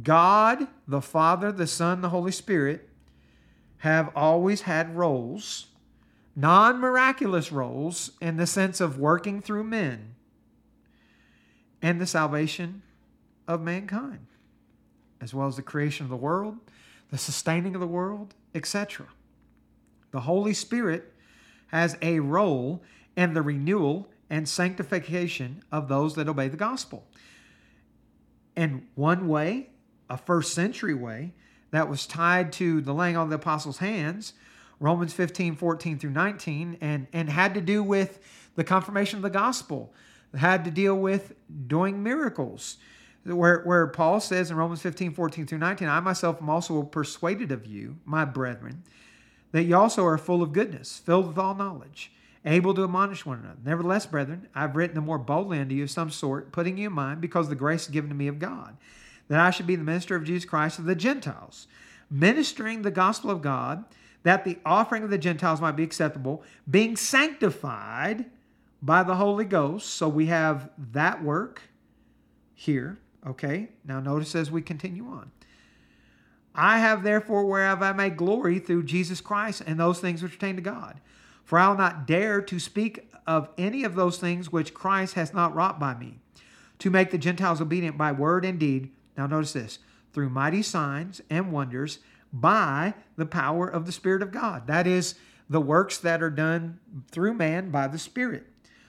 God, 0.03 0.67
the 0.87 1.01
Father, 1.01 1.51
the 1.51 1.67
Son, 1.67 2.01
the 2.01 2.09
Holy 2.09 2.31
Spirit 2.31 2.89
have 3.79 4.11
always 4.15 4.61
had 4.61 4.95
roles, 4.95 5.67
non 6.35 6.79
miraculous 6.79 7.51
roles, 7.51 8.11
in 8.21 8.37
the 8.37 8.47
sense 8.47 8.81
of 8.81 8.99
working 8.99 9.41
through 9.41 9.63
men 9.63 10.15
and 11.81 11.99
the 11.99 12.07
salvation 12.07 12.81
of 13.47 13.61
mankind 13.61 14.27
as 15.25 15.33
well 15.33 15.47
as 15.47 15.55
the 15.55 15.61
creation 15.61 16.05
of 16.05 16.09
the 16.09 16.15
world, 16.15 16.57
the 17.09 17.17
sustaining 17.17 17.73
of 17.73 17.81
the 17.81 17.87
world, 17.87 18.35
etc. 18.53 19.07
The 20.11 20.21
Holy 20.21 20.53
Spirit 20.53 21.13
has 21.67 21.97
a 22.01 22.19
role 22.19 22.83
in 23.15 23.33
the 23.33 23.41
renewal 23.41 24.07
and 24.29 24.47
sanctification 24.47 25.63
of 25.71 25.87
those 25.87 26.15
that 26.15 26.27
obey 26.27 26.47
the 26.47 26.57
gospel. 26.57 27.05
And 28.55 28.87
one 28.95 29.27
way, 29.27 29.69
a 30.09 30.17
first 30.17 30.53
century 30.53 30.93
way, 30.93 31.33
that 31.71 31.89
was 31.89 32.05
tied 32.05 32.51
to 32.53 32.81
the 32.81 32.93
laying 32.93 33.17
on 33.17 33.23
of 33.23 33.29
the 33.29 33.35
apostles' 33.35 33.79
hands, 33.79 34.33
Romans 34.79 35.13
15, 35.13 35.55
14 35.55 35.99
through 35.99 36.11
19, 36.11 36.77
and, 36.81 37.07
and 37.13 37.29
had 37.29 37.53
to 37.53 37.61
do 37.61 37.83
with 37.83 38.19
the 38.55 38.63
confirmation 38.63 39.17
of 39.17 39.23
the 39.23 39.29
gospel, 39.29 39.93
had 40.33 40.65
to 40.65 40.71
deal 40.71 40.95
with 40.95 41.33
doing 41.67 42.03
miracles 42.03 42.77
where, 43.25 43.61
where 43.63 43.87
Paul 43.87 44.19
says 44.19 44.51
in 44.51 44.57
Romans 44.57 44.81
15, 44.81 45.13
14 45.13 45.47
through 45.47 45.57
19, 45.57 45.87
I 45.87 45.99
myself 45.99 46.41
am 46.41 46.49
also 46.49 46.83
persuaded 46.83 47.51
of 47.51 47.65
you, 47.65 47.97
my 48.05 48.23
brethren, 48.23 48.83
that 49.51 49.63
ye 49.63 49.73
also 49.73 50.05
are 50.05 50.17
full 50.17 50.43
of 50.43 50.53
goodness, 50.53 50.99
filled 50.99 51.27
with 51.27 51.37
all 51.37 51.55
knowledge, 51.55 52.11
able 52.45 52.73
to 52.75 52.83
admonish 52.83 53.25
one 53.25 53.39
another. 53.39 53.57
Nevertheless, 53.65 54.05
brethren, 54.05 54.47
I've 54.53 54.75
written 54.75 54.95
the 54.95 55.01
more 55.01 55.17
boldly 55.17 55.59
unto 55.59 55.73
you 55.73 55.83
of 55.83 55.91
some 55.91 56.11
sort, 56.11 56.51
putting 56.51 56.77
you 56.77 56.87
in 56.87 56.93
mind, 56.93 57.21
because 57.21 57.49
the 57.49 57.55
grace 57.55 57.87
given 57.87 58.09
to 58.09 58.15
me 58.15 58.27
of 58.27 58.37
God, 58.37 58.77
that 59.27 59.39
I 59.39 59.49
should 59.49 59.67
be 59.67 59.75
the 59.75 59.83
minister 59.83 60.15
of 60.15 60.23
Jesus 60.23 60.45
Christ 60.45 60.77
to 60.77 60.81
the 60.81 60.95
Gentiles, 60.95 61.67
ministering 62.09 62.81
the 62.81 62.91
gospel 62.91 63.31
of 63.31 63.41
God, 63.41 63.85
that 64.23 64.43
the 64.43 64.57
offering 64.65 65.03
of 65.03 65.09
the 65.09 65.17
Gentiles 65.17 65.61
might 65.61 65.75
be 65.75 65.83
acceptable, 65.83 66.43
being 66.69 66.95
sanctified 66.95 68.25
by 68.81 69.03
the 69.03 69.15
Holy 69.15 69.45
Ghost. 69.45 69.89
So 69.91 70.07
we 70.07 70.27
have 70.27 70.69
that 70.91 71.23
work 71.23 71.61
here. 72.53 72.99
Okay, 73.25 73.69
now 73.83 73.99
notice 73.99 74.35
as 74.35 74.51
we 74.51 74.61
continue 74.61 75.07
on. 75.07 75.31
I 76.53 76.79
have 76.79 77.03
therefore 77.03 77.45
whereof 77.45 77.81
I 77.81 77.91
may 77.91 78.09
glory 78.09 78.59
through 78.59 78.83
Jesus 78.83 79.19
Christ 79.19 79.61
and 79.65 79.79
those 79.79 79.99
things 79.99 80.23
which 80.23 80.33
pertain 80.33 80.55
to 80.55 80.61
God. 80.61 81.01
For 81.43 81.59
I 81.59 81.67
will 81.67 81.75
not 81.75 82.07
dare 82.07 82.41
to 82.41 82.59
speak 82.59 83.11
of 83.27 83.49
any 83.57 83.83
of 83.83 83.95
those 83.95 84.17
things 84.17 84.51
which 84.51 84.73
Christ 84.73 85.15
has 85.15 85.33
not 85.33 85.53
wrought 85.53 85.79
by 85.79 85.95
me, 85.95 86.19
to 86.79 86.89
make 86.89 87.11
the 87.11 87.17
Gentiles 87.17 87.61
obedient 87.61 87.97
by 87.97 88.11
word 88.11 88.45
and 88.45 88.59
deed. 88.59 88.91
Now 89.17 89.27
notice 89.27 89.53
this 89.53 89.79
through 90.13 90.29
mighty 90.29 90.61
signs 90.61 91.21
and 91.29 91.51
wonders 91.51 91.99
by 92.31 92.93
the 93.17 93.25
power 93.25 93.67
of 93.67 93.85
the 93.85 93.91
Spirit 93.91 94.21
of 94.21 94.31
God. 94.31 94.67
That 94.67 94.87
is 94.87 95.15
the 95.49 95.61
works 95.61 95.97
that 95.99 96.23
are 96.23 96.29
done 96.29 96.79
through 97.11 97.33
man 97.33 97.69
by 97.69 97.87
the 97.87 97.99
Spirit. 97.99 98.47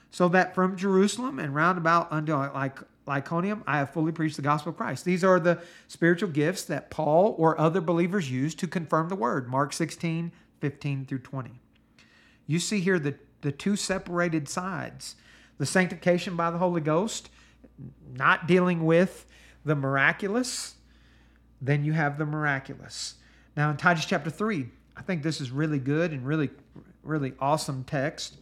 So 0.09 0.27
that 0.29 0.55
from 0.55 0.77
Jerusalem 0.77 1.39
and 1.39 1.53
round 1.53 1.77
about 1.77 2.11
unto 2.11 2.33
like 2.33 2.79
Iconium, 3.07 3.63
I 3.65 3.77
have 3.77 3.91
fully 3.91 4.11
preached 4.11 4.35
the 4.35 4.41
gospel 4.41 4.71
of 4.71 4.77
Christ. 4.77 5.05
These 5.05 5.23
are 5.23 5.39
the 5.39 5.61
spiritual 5.87 6.29
gifts 6.29 6.63
that 6.65 6.89
Paul 6.89 7.35
or 7.37 7.59
other 7.59 7.81
believers 7.81 8.29
use 8.29 8.53
to 8.55 8.67
confirm 8.67 9.09
the 9.09 9.15
word. 9.15 9.49
Mark 9.49 9.71
16, 9.71 10.31
15 10.59 11.05
through 11.05 11.19
20. 11.19 11.51
You 12.47 12.59
see 12.59 12.79
here 12.79 12.99
the, 12.99 13.15
the 13.41 13.51
two 13.51 13.75
separated 13.75 14.49
sides 14.49 15.15
the 15.57 15.65
sanctification 15.65 16.35
by 16.35 16.51
the 16.51 16.59
Holy 16.59 16.81
Ghost, 16.81 17.29
not 18.13 18.47
dealing 18.47 18.85
with 18.85 19.25
the 19.67 19.75
miraculous, 19.75 20.75
then 21.61 21.83
you 21.83 21.93
have 21.93 22.17
the 22.17 22.25
miraculous. 22.25 23.15
Now, 23.55 23.69
in 23.69 23.77
Titus 23.77 24.05
chapter 24.05 24.29
3, 24.29 24.67
I 24.95 25.01
think 25.03 25.21
this 25.21 25.39
is 25.39 25.51
really 25.51 25.79
good 25.79 26.11
and 26.11 26.25
really, 26.25 26.49
really 27.03 27.33
awesome 27.39 27.83
text. 27.83 28.37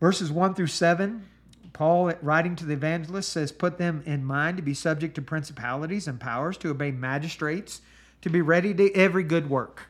Verses 0.00 0.30
1 0.30 0.54
through 0.54 0.68
7 0.68 1.26
Paul, 1.72 2.12
writing 2.20 2.54
to 2.56 2.66
the 2.66 2.74
evangelists, 2.74 3.28
says, 3.28 3.50
Put 3.50 3.78
them 3.78 4.02
in 4.04 4.24
mind 4.24 4.58
to 4.58 4.62
be 4.62 4.74
subject 4.74 5.14
to 5.14 5.22
principalities 5.22 6.06
and 6.06 6.20
powers, 6.20 6.58
to 6.58 6.70
obey 6.70 6.90
magistrates, 6.90 7.80
to 8.20 8.30
be 8.30 8.42
ready 8.42 8.74
to 8.74 8.94
every 8.94 9.22
good 9.22 9.48
work, 9.48 9.86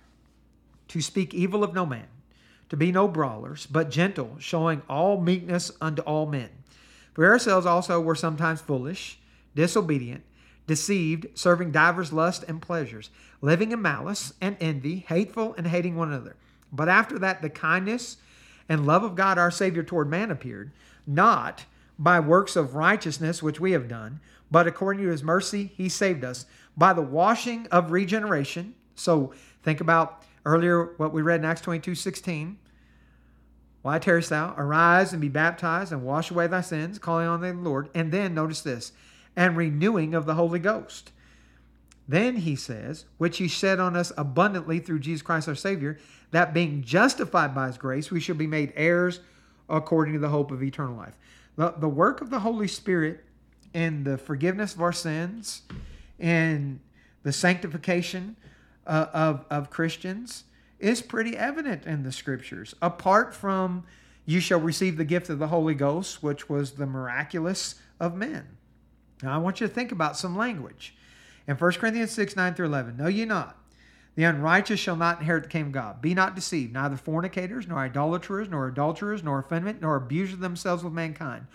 to 0.89 1.01
speak 1.01 1.35
evil 1.35 1.65
of 1.65 1.75
no 1.75 1.85
man, 1.85 2.07
to 2.69 2.77
be 2.77 2.93
no 2.93 3.09
brawlers, 3.09 3.67
but 3.67 3.91
gentle, 3.91 4.37
showing 4.39 4.83
all 4.89 5.21
meekness 5.21 5.73
unto 5.81 6.03
all 6.03 6.27
men. 6.27 6.51
For 7.15 7.27
ourselves 7.27 7.67
also 7.67 8.01
were 8.01 8.15
sometimes 8.15 8.61
foolish, 8.61 9.19
disobedient, 9.55 10.25
deceived, 10.67 11.27
serving 11.35 11.71
divers 11.71 12.13
lusts 12.13 12.45
and 12.45 12.63
pleasures, 12.63 13.11
living 13.41 13.73
in 13.73 13.83
malice 13.83 14.33
and 14.41 14.57
envy, 14.61 15.05
hateful 15.09 15.55
and 15.59 15.67
hating 15.67 15.97
one 15.97 16.09
another. 16.13 16.37
But 16.73 16.89
after 16.89 17.19
that, 17.19 17.43
the 17.43 17.51
kindness 17.51 18.17
and 18.69 18.87
love 18.87 19.03
of 19.03 19.15
God 19.15 19.39
our 19.39 19.51
Savior 19.51 19.83
toward 19.83 20.09
man 20.09 20.31
appeared, 20.31 20.73
not 21.07 21.67
by 21.99 22.21
works 22.21 22.57
of 22.57 22.75
righteousness 22.75 23.43
which 23.43 23.61
we 23.61 23.73
have 23.73 23.89
done, 23.89 24.21
but 24.51 24.67
according 24.67 25.03
to 25.05 25.11
his 25.11 25.23
mercy, 25.23 25.73
he 25.77 25.89
saved 25.89 26.25
us 26.25 26.47
by 26.77 26.93
the 26.93 27.03
washing 27.03 27.67
of 27.69 27.91
regeneration. 27.91 28.75
So 28.95 29.33
think 29.63 29.81
about 29.81 30.23
earlier 30.45 30.95
what 30.97 31.13
we 31.13 31.23
read 31.23 31.41
in 31.41 31.45
Acts 31.45 31.61
22 31.61 31.95
16. 31.95 32.59
Why 33.83 33.99
tarriest 33.99 34.31
thou? 34.31 34.55
Arise 34.57 35.13
and 35.13 35.21
be 35.21 35.29
baptized 35.29 35.93
and 35.93 36.05
wash 36.05 36.31
away 36.31 36.47
thy 36.47 36.61
sins, 36.61 36.99
calling 36.99 37.27
on 37.27 37.41
the 37.41 37.53
Lord. 37.53 37.89
And 37.95 38.13
then 38.13 38.33
notice 38.33 38.61
this, 38.61 38.93
and 39.37 39.57
renewing 39.57 40.15
of 40.15 40.27
the 40.27 40.35
Holy 40.35 40.59
Ghost. 40.59 41.13
Then 42.09 42.37
he 42.37 42.57
says, 42.57 43.05
which 43.19 43.39
he 43.39 43.49
shed 43.49 43.79
on 43.81 43.97
us 43.97 44.13
abundantly 44.17 44.79
through 44.81 44.99
Jesus 44.99 45.23
Christ 45.23 45.49
our 45.49 45.55
Savior, 45.55 45.99
that 46.31 46.53
being 46.53 46.83
justified 46.83 47.55
by 47.55 47.69
his 47.69 47.79
grace, 47.79 48.11
we 48.11 48.21
should 48.21 48.39
be 48.39 48.47
made 48.47 48.73
heirs 48.77 49.21
according 49.69 50.15
to 50.15 50.21
the 50.21 50.29
hope 50.29 50.51
of 50.51 50.63
eternal 50.63 50.97
life. 50.97 51.17
The, 51.57 51.73
the 51.73 51.89
work 51.89 52.21
of 52.21 52.31
the 52.31 52.41
Holy 52.41 52.69
Spirit 52.69 53.25
in 53.73 54.05
the 54.05 54.19
forgiveness 54.19 54.75
of 54.75 54.83
our 54.83 54.93
sins 54.93 55.63
and 56.19 56.81
the 57.23 57.33
sanctification 57.33 58.37
uh, 58.87 59.07
of, 59.13 59.45
of 59.51 59.71
Christians 59.71 60.45
is 60.79 61.01
pretty 61.01 61.37
evident 61.37 61.87
in 61.87 62.03
the 62.03 62.13
scriptures. 62.13 62.75
Apart 62.83 63.35
from 63.35 63.85
you 64.27 64.41
shall 64.41 64.61
receive 64.61 64.97
the 64.97 65.05
gift 65.05 65.29
of 65.31 65.39
the 65.39 65.49
Holy 65.49 65.75
Ghost, 65.75 66.23
which 66.23 66.49
was 66.49 66.73
the 66.73 66.87
miraculous 66.87 67.77
of 68.01 68.15
men. 68.15 68.57
Now, 69.23 69.35
I 69.35 69.39
want 69.39 69.61
you 69.61 69.69
to 69.69 69.73
think 69.73 69.93
about 69.93 70.17
some 70.17 70.37
language. 70.37 70.95
In 71.47 71.57
1 71.57 71.73
Corinthians 71.73 72.11
6 72.13 72.37
9 72.37 72.55
through 72.55 72.67
11, 72.67 72.97
know 72.97 73.09
ye 73.09 73.25
not 73.25 73.57
the 74.15 74.25
unrighteous 74.25 74.79
shall 74.79 74.97
not 74.97 75.21
inherit 75.21 75.45
the 75.45 75.49
kingdom 75.49 75.69
of 75.69 75.75
God. 75.75 76.03
Be 76.03 76.15
not 76.15 76.35
deceived, 76.35 76.75
neither 76.75 76.97
fornicators, 76.97 77.67
nor 77.67 77.79
idolaters, 77.79 78.49
nor 78.49 78.69
adulterers, 78.69 79.23
nor 79.23 79.41
effeminate, 79.41 79.81
nor 79.81 79.97
abusers 79.97 80.35
of 80.35 80.41
themselves 80.41 80.85
with 80.85 80.93
mankind, 80.93 81.47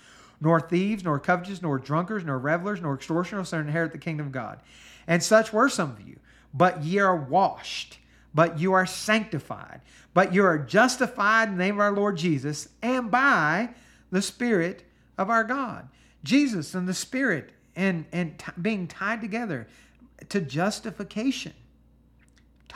nor 0.41 0.59
thieves, 0.59 1.03
nor 1.03 1.19
covetous, 1.19 1.61
nor 1.61 1.77
drunkards, 1.77 2.25
nor 2.25 2.39
revelers, 2.39 2.81
nor 2.81 2.95
extortioners 2.95 3.49
shall 3.49 3.59
inherit 3.59 3.91
the 3.91 3.97
kingdom 3.99 4.27
of 4.27 4.31
God. 4.31 4.59
And 5.05 5.21
such 5.21 5.53
were 5.53 5.69
some 5.69 5.91
of 5.91 6.01
you. 6.01 6.19
But 6.53 6.83
ye 6.83 6.97
are 6.97 7.15
washed, 7.15 7.99
but 8.33 8.59
you 8.59 8.73
are 8.73 8.87
sanctified, 8.87 9.81
but 10.15 10.33
you 10.33 10.43
are 10.43 10.57
justified 10.57 11.49
in 11.49 11.57
the 11.57 11.63
name 11.63 11.75
of 11.75 11.81
our 11.81 11.91
Lord 11.91 12.17
Jesus, 12.17 12.69
and 12.81 13.11
by 13.11 13.69
the 14.09 14.21
Spirit 14.21 14.83
of 15.17 15.29
our 15.29 15.43
God. 15.43 15.89
Jesus 16.23 16.73
and 16.73 16.87
the 16.87 16.93
Spirit 16.95 17.51
and, 17.77 18.03
and 18.11 18.37
t- 18.37 18.51
being 18.61 18.87
tied 18.87 19.21
together 19.21 19.67
to 20.27 20.41
justification 20.41 21.53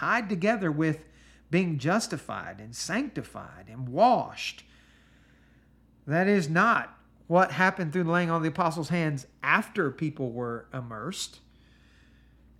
tied 0.02 0.30
together 0.30 0.72
with 0.72 1.06
being 1.52 1.78
justified 1.78 2.60
and 2.60 2.76
sanctified 2.76 3.66
and 3.70 3.89
washed. 3.89 4.64
That 6.08 6.28
is 6.28 6.49
not 6.49 6.97
what 7.28 7.52
happened 7.52 7.93
through 7.93 8.06
the 8.06 8.12
laying 8.12 8.30
on 8.30 8.38
of 8.38 8.43
the 8.43 8.49
apostles' 8.49 8.89
hands 8.89 9.28
after 9.43 9.91
people 9.91 10.32
were 10.32 10.66
immersed. 10.74 11.39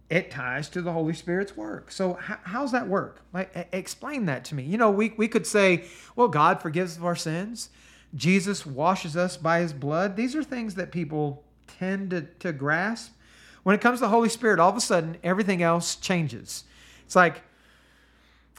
It 0.09 0.29
ties 0.29 0.69
to 0.69 0.81
the 0.81 0.91
Holy 0.91 1.13
Spirit's 1.13 1.55
work. 1.55 1.91
So, 1.91 2.13
how, 2.13 2.37
how's 2.43 2.73
that 2.73 2.87
work? 2.87 3.21
Like, 3.33 3.69
explain 3.71 4.25
that 4.25 4.43
to 4.45 4.55
me. 4.55 4.63
You 4.63 4.77
know, 4.77 4.91
we, 4.91 5.13
we 5.17 5.27
could 5.27 5.47
say, 5.47 5.85
well, 6.15 6.27
God 6.27 6.61
forgives 6.61 6.99
our 6.99 7.15
sins. 7.15 7.69
Jesus 8.13 8.65
washes 8.65 9.15
us 9.15 9.37
by 9.37 9.61
his 9.61 9.71
blood. 9.71 10.17
These 10.17 10.35
are 10.35 10.43
things 10.43 10.75
that 10.75 10.91
people 10.91 11.43
tend 11.80 12.11
to, 12.11 12.22
to 12.39 12.53
grasp. 12.53 13.13
When 13.63 13.76
it 13.76 13.82
comes 13.82 13.99
to 13.99 14.05
the 14.05 14.09
Holy 14.09 14.30
Spirit, 14.30 14.59
all 14.59 14.69
of 14.69 14.78
a 14.78 14.82
sudden, 14.82 15.17
everything 15.24 15.61
else 15.61 15.95
changes. 15.95 16.63
It's 17.05 17.15
like 17.15 17.41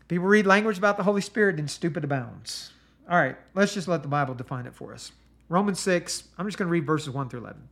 people 0.09 0.27
read 0.27 0.47
language 0.47 0.79
about 0.79 0.97
the 0.97 1.03
Holy 1.03 1.21
Spirit 1.21 1.59
and 1.59 1.71
stupid 1.71 2.05
abounds. 2.05 2.73
All 3.11 3.17
right, 3.17 3.37
let's 3.55 3.75
just 3.75 3.89
let 3.89 4.03
the 4.03 4.09
Bible 4.09 4.35
define 4.35 4.67
it 4.67 4.75
for 4.75 4.93
us. 4.95 5.13
Romans 5.49 5.81
6, 5.81 6.25
I'm 6.39 6.47
just 6.47 6.57
going 6.57 6.69
to 6.69 6.73
read 6.73 6.87
verses 6.87 7.11
1 7.11 7.29
through 7.29 7.41
11. 7.41 7.69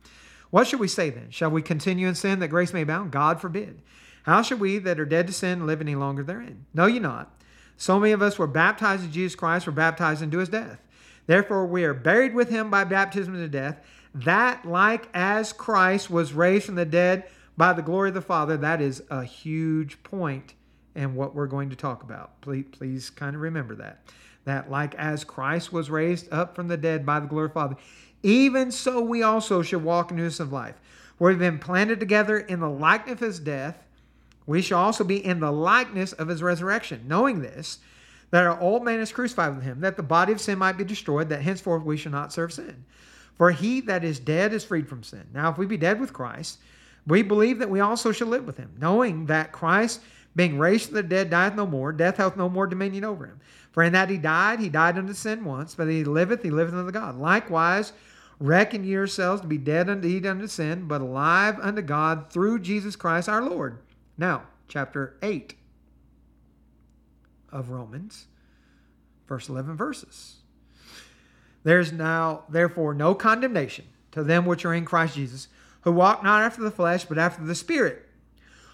What 0.49 0.67
should 0.67 0.79
we 0.79 0.87
say 0.87 1.09
then? 1.09 1.31
Shall 1.31 1.49
we 1.49 1.61
continue 1.61 2.07
in 2.07 2.15
sin 2.15 2.39
that 2.39 2.49
grace 2.49 2.73
may 2.73 2.81
abound? 2.81 3.11
God 3.11 3.39
forbid. 3.39 3.81
How 4.23 4.41
should 4.41 4.59
we 4.59 4.77
that 4.79 4.99
are 4.99 5.05
dead 5.05 5.27
to 5.27 5.33
sin 5.33 5.65
live 5.65 5.81
any 5.81 5.95
longer 5.95 6.23
therein? 6.23 6.65
Know 6.73 6.85
ye 6.85 6.99
not? 6.99 7.33
So 7.77 7.99
many 7.99 8.11
of 8.11 8.21
us 8.21 8.37
were 8.37 8.47
baptized 8.47 9.05
in 9.05 9.11
Jesus 9.11 9.35
Christ, 9.35 9.65
were 9.65 9.71
baptized 9.71 10.21
into 10.21 10.37
his 10.37 10.49
death. 10.49 10.79
Therefore, 11.25 11.65
we 11.65 11.83
are 11.83 11.93
buried 11.93 12.35
with 12.35 12.49
him 12.49 12.69
by 12.69 12.83
baptism 12.83 13.33
into 13.33 13.47
death, 13.47 13.83
that 14.13 14.65
like 14.65 15.07
as 15.13 15.53
Christ 15.53 16.09
was 16.09 16.33
raised 16.33 16.65
from 16.65 16.75
the 16.75 16.85
dead 16.85 17.25
by 17.57 17.73
the 17.73 17.81
glory 17.81 18.09
of 18.09 18.15
the 18.15 18.21
Father, 18.21 18.57
that 18.57 18.81
is 18.81 19.03
a 19.09 19.23
huge 19.23 20.01
point 20.03 20.53
and 20.95 21.15
what 21.15 21.35
we're 21.35 21.47
going 21.47 21.69
to 21.69 21.75
talk 21.75 22.03
about. 22.03 22.39
Please, 22.41 22.65
please 22.71 23.09
kind 23.09 23.35
of 23.35 23.41
remember 23.41 23.75
that. 23.75 24.01
That, 24.45 24.71
like 24.71 24.95
as 24.95 25.23
Christ 25.23 25.71
was 25.71 25.89
raised 25.89 26.31
up 26.33 26.55
from 26.55 26.67
the 26.67 26.77
dead 26.77 27.05
by 27.05 27.19
the 27.19 27.27
glory 27.27 27.45
of 27.45 27.51
the 27.51 27.53
Father, 27.53 27.75
even 28.23 28.71
so 28.71 29.01
we 29.01 29.23
also 29.23 29.61
should 29.61 29.83
walk 29.83 30.11
in 30.11 30.17
newness 30.17 30.39
of 30.39 30.51
life. 30.51 30.75
We've 31.19 31.37
been 31.37 31.59
planted 31.59 31.99
together 31.99 32.39
in 32.39 32.59
the 32.59 32.69
likeness 32.69 33.13
of 33.13 33.19
his 33.19 33.39
death. 33.39 33.83
We 34.47 34.61
shall 34.61 34.79
also 34.79 35.03
be 35.03 35.23
in 35.23 35.39
the 35.39 35.51
likeness 35.51 36.13
of 36.13 36.27
his 36.27 36.41
resurrection, 36.41 37.05
knowing 37.07 37.41
this, 37.41 37.77
that 38.31 38.45
our 38.45 38.59
old 38.59 38.83
man 38.83 38.99
is 38.99 39.11
crucified 39.11 39.55
with 39.55 39.63
him, 39.63 39.81
that 39.81 39.97
the 39.97 40.03
body 40.03 40.33
of 40.33 40.41
sin 40.41 40.57
might 40.57 40.77
be 40.77 40.83
destroyed, 40.83 41.29
that 41.29 41.43
henceforth 41.43 41.83
we 41.83 41.97
shall 41.97 42.11
not 42.11 42.33
serve 42.33 42.51
sin. 42.51 42.85
For 43.41 43.49
he 43.49 43.81
that 43.81 44.03
is 44.03 44.19
dead 44.19 44.53
is 44.53 44.63
freed 44.63 44.87
from 44.87 45.01
sin. 45.01 45.25
Now, 45.33 45.49
if 45.49 45.57
we 45.57 45.65
be 45.65 45.75
dead 45.75 45.99
with 45.99 46.13
Christ, 46.13 46.59
we 47.07 47.23
believe 47.23 47.57
that 47.57 47.71
we 47.71 47.79
also 47.79 48.11
shall 48.11 48.27
live 48.27 48.45
with 48.45 48.57
him, 48.57 48.75
knowing 48.77 49.25
that 49.25 49.51
Christ 49.51 50.01
being 50.35 50.59
raised 50.59 50.85
from 50.85 50.97
the 50.97 51.01
dead, 51.01 51.31
dieth 51.31 51.55
no 51.55 51.65
more. 51.65 51.91
Death 51.91 52.17
hath 52.17 52.37
no 52.37 52.49
more 52.49 52.67
dominion 52.67 53.03
over 53.03 53.25
him. 53.25 53.39
For 53.71 53.81
in 53.81 53.93
that 53.93 54.11
he 54.11 54.17
died, 54.17 54.59
he 54.59 54.69
died 54.69 54.95
unto 54.95 55.13
sin 55.13 55.43
once, 55.43 55.73
but 55.73 55.87
he 55.87 56.03
liveth, 56.03 56.43
he 56.43 56.51
liveth 56.51 56.75
unto 56.75 56.91
God. 56.91 57.17
Likewise, 57.17 57.93
reckon 58.39 58.83
ye 58.83 58.91
yourselves 58.91 59.41
to 59.41 59.47
be 59.47 59.57
dead 59.57 59.89
indeed 59.89 60.27
unto 60.27 60.45
sin, 60.45 60.87
but 60.87 61.01
alive 61.01 61.57
unto 61.63 61.81
God 61.81 62.31
through 62.31 62.59
Jesus 62.59 62.95
Christ 62.95 63.27
our 63.27 63.41
Lord. 63.41 63.79
Now, 64.19 64.43
chapter 64.67 65.17
8 65.23 65.55
of 67.51 67.71
Romans, 67.71 68.27
verse 69.27 69.49
11 69.49 69.77
verses. 69.77 70.40
There's 71.63 71.91
now, 71.91 72.43
therefore, 72.49 72.93
no 72.93 73.13
condemnation 73.13 73.85
to 74.11 74.23
them 74.23 74.45
which 74.45 74.65
are 74.65 74.73
in 74.73 74.85
Christ 74.85 75.15
Jesus, 75.15 75.47
who 75.81 75.91
walk 75.91 76.23
not 76.23 76.41
after 76.41 76.61
the 76.61 76.71
flesh, 76.71 77.05
but 77.05 77.17
after 77.17 77.43
the 77.43 77.55
Spirit. 77.55 78.07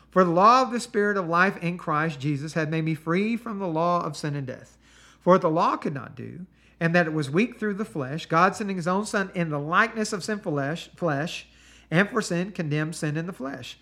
For 0.09 0.23
the 0.23 0.31
law 0.31 0.61
of 0.61 0.71
the 0.71 0.79
Spirit 0.79 1.17
of 1.17 1.27
life 1.27 1.57
in 1.57 1.77
Christ 1.77 2.19
Jesus 2.19 2.53
had 2.53 2.71
made 2.71 2.85
me 2.85 2.95
free 2.95 3.37
from 3.37 3.59
the 3.59 3.67
law 3.67 4.03
of 4.03 4.17
sin 4.17 4.35
and 4.35 4.47
death. 4.47 4.77
For 5.21 5.33
what 5.33 5.41
the 5.41 5.49
law 5.49 5.77
could 5.77 5.93
not 5.93 6.15
do, 6.15 6.45
and 6.79 6.95
that 6.95 7.07
it 7.07 7.13
was 7.13 7.29
weak 7.29 7.59
through 7.59 7.75
the 7.75 7.85
flesh, 7.85 8.25
God 8.25 8.55
sending 8.55 8.77
his 8.77 8.87
own 8.87 9.05
Son 9.05 9.31
in 9.35 9.49
the 9.49 9.59
likeness 9.59 10.13
of 10.13 10.23
sinful 10.23 10.53
flesh, 10.53 10.89
flesh 10.95 11.47
and 11.89 12.09
for 12.09 12.21
sin 12.21 12.51
condemned 12.51 12.95
sin 12.95 13.17
in 13.17 13.27
the 13.27 13.33
flesh, 13.33 13.77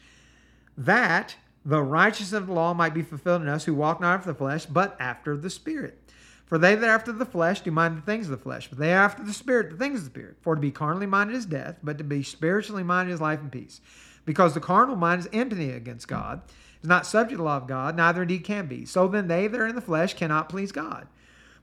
that 0.78 1.36
the 1.64 1.82
righteousness 1.82 2.34
of 2.34 2.48
the 2.48 2.54
law 2.54 2.74
might 2.74 2.94
be 2.94 3.02
fulfilled 3.02 3.42
in 3.42 3.48
us 3.48 3.66
who 3.66 3.74
walk 3.74 4.00
not 4.00 4.16
after 4.16 4.32
the 4.32 4.38
flesh, 4.38 4.66
but 4.66 4.96
after 5.00 5.36
the 5.36 5.50
Spirit. 5.50 6.05
For 6.46 6.58
they 6.58 6.76
that 6.76 6.88
are 6.88 6.94
after 6.94 7.12
the 7.12 7.26
flesh 7.26 7.62
do 7.62 7.72
mind 7.72 7.98
the 7.98 8.02
things 8.02 8.28
of 8.28 8.32
the 8.32 8.44
flesh, 8.44 8.68
but 8.68 8.78
they 8.78 8.94
are 8.94 9.04
after 9.04 9.24
the 9.24 9.34
Spirit 9.34 9.72
the 9.72 9.78
things 9.78 10.00
of 10.00 10.06
the 10.06 10.12
Spirit. 10.12 10.38
For 10.42 10.56
to 10.56 10.62
be 10.62 10.72
carnally 10.72 11.08
minded 11.08 11.36
is 11.36 11.46
death, 11.46 11.78
but 11.82 11.98
to 11.98 12.04
be 12.04 12.22
spiritually 12.22 12.84
minded 12.84 13.14
is 13.14 13.22
life 13.22 13.40
and 13.40 13.52
peace. 13.52 13.82
Because 14.26 14.54
the 14.54 14.60
carnal 14.60 14.96
mind 14.96 15.22
is 15.22 15.30
enmity 15.34 15.72
against 15.72 16.08
God, 16.08 16.42
is 16.82 16.90
not 16.90 17.08
subject 17.08 17.32
to 17.32 17.38
the 17.38 17.44
law 17.44 17.58
of 17.58 17.68
God, 17.68 17.96
neither 17.96 18.22
indeed 18.22 18.44
can 18.44 18.68
be. 18.68 18.86
So 18.86 19.08
then 19.08 19.28
they 19.28 19.48
that 19.48 19.60
are 19.60 19.68
in 19.68 19.76
the 19.76 19.82
flesh 19.82 20.14
cannot 20.14 20.50
please 20.50 20.72
God. 20.72 21.08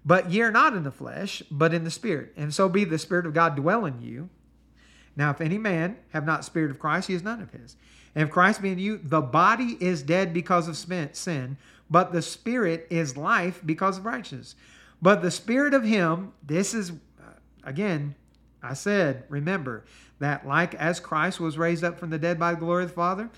But 0.05 0.31
ye 0.31 0.43
are 0.43 0.51
not 0.51 0.75
in 0.75 0.83
the 0.83 0.91
flesh, 0.91 1.45
but 1.51 1.73
in 1.73 1.85
the 1.85 1.91
Spirit. 1.91 2.33
And 2.37 2.53
so 2.53 2.69
be 2.69 2.85
the 2.85 2.99
Spirit 2.99 3.27
of 3.27 3.35
God 3.35 3.55
dwell 3.55 3.85
in 3.85 4.03
you. 4.03 4.31
Now, 5.15 5.31
if 5.31 5.41
any 5.41 5.59
man 5.59 5.97
have 6.11 6.25
not 6.25 6.45
Spirit 6.45 6.71
of 6.71 6.79
Christ, 6.79 7.09
he 7.09 7.15
is 7.15 7.23
none 7.23 7.41
of 7.41 7.53
his. 7.53 7.77
And 8.15 8.25
if 8.25 8.31
Christ 8.31 8.63
be 8.63 8.71
in 8.71 8.79
you, 8.79 8.99
the 8.99 9.21
body 9.21 9.77
is 9.81 10.03
dead 10.03 10.35
because 10.35 10.69
of 10.69 10.77
sin, 10.77 11.57
but 11.93 12.13
the 12.13 12.23
Spirit 12.23 12.87
is 12.89 13.17
life 13.17 13.61
because 13.65 13.99
of 13.99 14.07
righteousness. 14.07 14.55
But 15.03 15.21
the 15.21 15.31
Spirit 15.31 15.75
of 15.75 15.85
him, 15.85 16.33
this 16.43 16.73
is, 16.73 16.91
uh, 16.91 17.35
again, 17.63 18.15
I 18.63 18.75
said, 18.75 19.25
remember 19.29 19.85
that 20.19 20.47
like 20.47 20.75
as 20.77 21.01
Christ 21.01 21.39
was 21.39 21.59
raised 21.59 21.85
up 21.85 21.99
from 21.99 22.09
the 22.11 22.19
dead 22.19 22.39
by 22.39 22.55
the 22.55 22.61
glory 22.61 22.85
of 22.85 22.89
the 22.89 22.95
Father, 22.95 23.29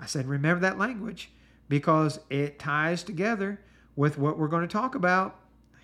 I 0.00 0.06
said, 0.06 0.26
remember 0.26 0.60
that 0.62 0.76
language 0.76 1.30
because 1.68 2.18
it 2.30 2.58
ties 2.58 3.04
together 3.04 3.60
with 3.94 4.18
what 4.18 4.38
we're 4.38 4.48
going 4.48 4.66
to 4.66 4.72
talk 4.72 4.94
about 4.96 5.36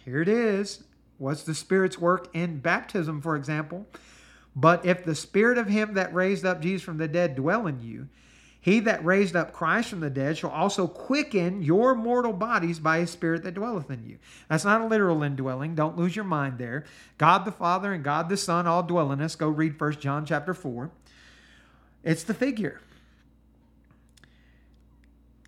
here 0.04 0.22
it 0.22 0.28
is. 0.28 0.84
What's 1.18 1.42
the 1.42 1.54
Spirit's 1.54 1.98
work 1.98 2.28
in 2.32 2.58
baptism, 2.60 3.20
for 3.20 3.36
example? 3.36 3.86
But 4.54 4.86
if 4.86 5.04
the 5.04 5.14
Spirit 5.14 5.58
of 5.58 5.68
him 5.68 5.94
that 5.94 6.14
raised 6.14 6.46
up 6.46 6.60
Jesus 6.60 6.82
from 6.82 6.98
the 6.98 7.08
dead 7.08 7.36
dwell 7.36 7.66
in 7.66 7.80
you, 7.80 8.08
he 8.66 8.80
that 8.80 9.04
raised 9.04 9.36
up 9.36 9.52
Christ 9.52 9.90
from 9.90 10.00
the 10.00 10.10
dead 10.10 10.38
shall 10.38 10.50
also 10.50 10.88
quicken 10.88 11.62
your 11.62 11.94
mortal 11.94 12.32
bodies 12.32 12.80
by 12.80 12.98
his 12.98 13.12
Spirit 13.12 13.44
that 13.44 13.54
dwelleth 13.54 13.88
in 13.92 14.04
you. 14.04 14.18
That's 14.48 14.64
not 14.64 14.80
a 14.80 14.86
literal 14.86 15.22
indwelling. 15.22 15.76
Don't 15.76 15.96
lose 15.96 16.16
your 16.16 16.24
mind 16.24 16.58
there. 16.58 16.84
God 17.16 17.44
the 17.44 17.52
Father 17.52 17.92
and 17.92 18.02
God 18.02 18.28
the 18.28 18.36
Son 18.36 18.66
all 18.66 18.82
dwell 18.82 19.12
in 19.12 19.20
us. 19.20 19.36
Go 19.36 19.46
read 19.46 19.80
1 19.80 19.92
John 20.00 20.26
chapter 20.26 20.52
4. 20.52 20.90
It's 22.02 22.24
the 22.24 22.34
figure. 22.34 22.80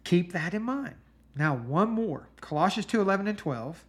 Keep 0.04 0.30
that 0.30 0.54
in 0.54 0.62
mind. 0.62 0.94
Now, 1.34 1.56
one 1.56 1.90
more. 1.90 2.28
Colossians 2.40 2.86
2 2.86 3.00
11 3.00 3.26
and 3.26 3.36
12. 3.36 3.84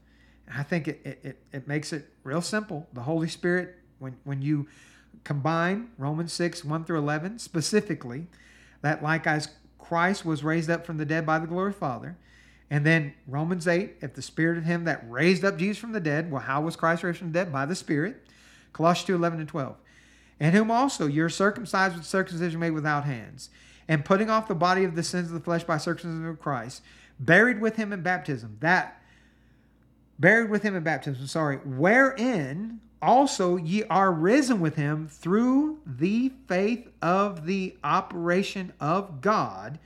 I 0.56 0.64
think 0.64 0.88
it, 0.88 1.02
it, 1.06 1.40
it 1.54 1.68
makes 1.68 1.94
it 1.94 2.08
real 2.24 2.42
simple. 2.42 2.88
The 2.94 3.02
Holy 3.02 3.28
Spirit, 3.28 3.76
when, 4.00 4.18
when 4.24 4.42
you 4.42 4.68
combine 5.24 5.92
Romans 6.00 6.34
6, 6.34 6.66
1 6.66 6.84
through 6.84 6.98
11, 6.98 7.38
specifically, 7.38 8.26
that 8.82 9.04
like 9.04 9.28
as 9.28 9.50
Christ 9.78 10.26
was 10.26 10.44
raised 10.44 10.70
up 10.70 10.86
from 10.86 10.98
the 10.98 11.06
dead 11.06 11.26
by 11.26 11.40
the 11.40 11.48
glory 11.48 11.70
of 11.70 11.74
the 11.76 11.80
Father, 11.80 12.18
and 12.70 12.86
then 12.86 13.14
Romans 13.28 13.68
8, 13.68 13.96
if 14.02 14.14
the 14.14 14.22
Spirit 14.22 14.58
of 14.58 14.66
Him 14.66 14.84
that 14.86 15.04
raised 15.10 15.44
up 15.44 15.58
Jesus 15.58 15.78
from 15.78 15.92
the 15.92 16.00
dead, 16.00 16.32
well, 16.32 16.42
how 16.42 16.62
was 16.62 16.76
Christ 16.76 17.04
raised 17.04 17.18
from 17.18 17.32
the 17.32 17.40
dead? 17.40 17.52
By 17.52 17.66
the 17.66 17.76
Spirit. 17.76 18.24
Colossians 18.74 19.08
2, 19.08 19.16
11 19.16 19.40
and 19.40 19.50
12. 19.50 19.76
And 20.40 20.56
whom 20.56 20.70
also 20.70 21.08
you're 21.08 21.30
circumcised 21.30 21.96
with 21.96 22.06
circumcision 22.06 22.60
made 22.60 22.72
without 22.72 23.06
hands, 23.06 23.50
and 23.88 24.06
putting 24.06 24.30
off 24.30 24.48
the 24.48 24.56
body 24.56 24.84
of 24.84 24.96
the 24.96 25.04
sins 25.04 25.28
of 25.28 25.34
the 25.34 25.40
flesh 25.40 25.64
by 25.64 25.78
circumcision 25.78 26.28
of 26.28 26.40
Christ, 26.40 26.84
buried 27.20 27.60
with 27.60 27.76
Him 27.76 27.92
in 27.92 28.04
baptism, 28.04 28.58
that 28.60 29.00
buried 30.20 30.50
with 30.50 30.64
him 30.64 30.76
in 30.76 30.84
baptism, 30.84 31.26
sorry, 31.28 31.58
wherein 31.58 32.82
also 33.02 33.56
ye 33.56 33.84
are 33.86 34.12
risen 34.12 34.60
with 34.60 34.76
him 34.76 35.08
through 35.08 35.80
the 35.86 36.32
faith 36.48 36.90
of 37.02 37.46
the 37.46 37.78
operation 37.84 38.74
of 38.80 39.22
God 39.22 39.80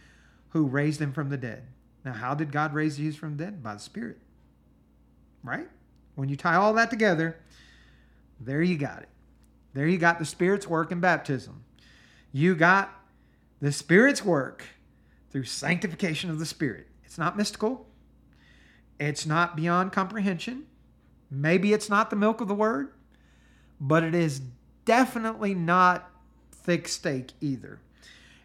who 0.50 0.66
raised 0.66 1.02
him 1.02 1.14
from 1.14 1.30
the 1.30 1.38
dead. 1.38 1.64
Now, 2.06 2.14
how 2.14 2.34
did 2.34 2.52
God 2.52 2.74
raise 2.74 2.98
Jesus 2.98 3.20
from 3.20 3.38
the 3.38 3.46
dead? 3.46 3.64
By 3.64 3.76
the 3.76 3.80
Spirit. 3.80 4.18
Right? 5.44 5.68
When 6.16 6.30
you 6.30 6.36
tie 6.36 6.56
all 6.56 6.74
that 6.74 6.90
together, 6.90 7.38
there 8.40 8.62
you 8.62 8.78
got 8.78 9.04
it. 9.04 9.10
There 9.74 9.88
you 9.88 9.98
got 9.98 10.20
the 10.20 10.26
Spirit's 10.26 10.68
work 10.68 10.92
in 10.92 11.00
baptism. 11.00 11.64
You 12.32 12.56
got 12.56 12.94
the 13.62 13.72
Spirit's 13.72 14.24
work 14.24 14.66
through 15.32 15.46
sanctification 15.46 16.30
of 16.30 16.40
the 16.40 16.46
Spirit. 16.46 16.88
It's 17.04 17.18
not 17.18 17.38
mystical, 17.38 17.88
it's 19.00 19.26
not 19.26 19.56
beyond 19.56 19.92
comprehension. 19.92 20.66
Maybe 21.30 21.74
it's 21.74 21.90
not 21.90 22.12
the 22.12 22.16
milk 22.16 22.42
of 22.42 22.48
the 22.48 22.54
word, 22.54 22.94
but 23.84 24.02
it 24.02 24.16
is 24.16 24.42
definitely 24.86 25.54
not 25.54 26.10
thick 26.52 26.88
steak 26.88 27.32
either. 27.42 27.80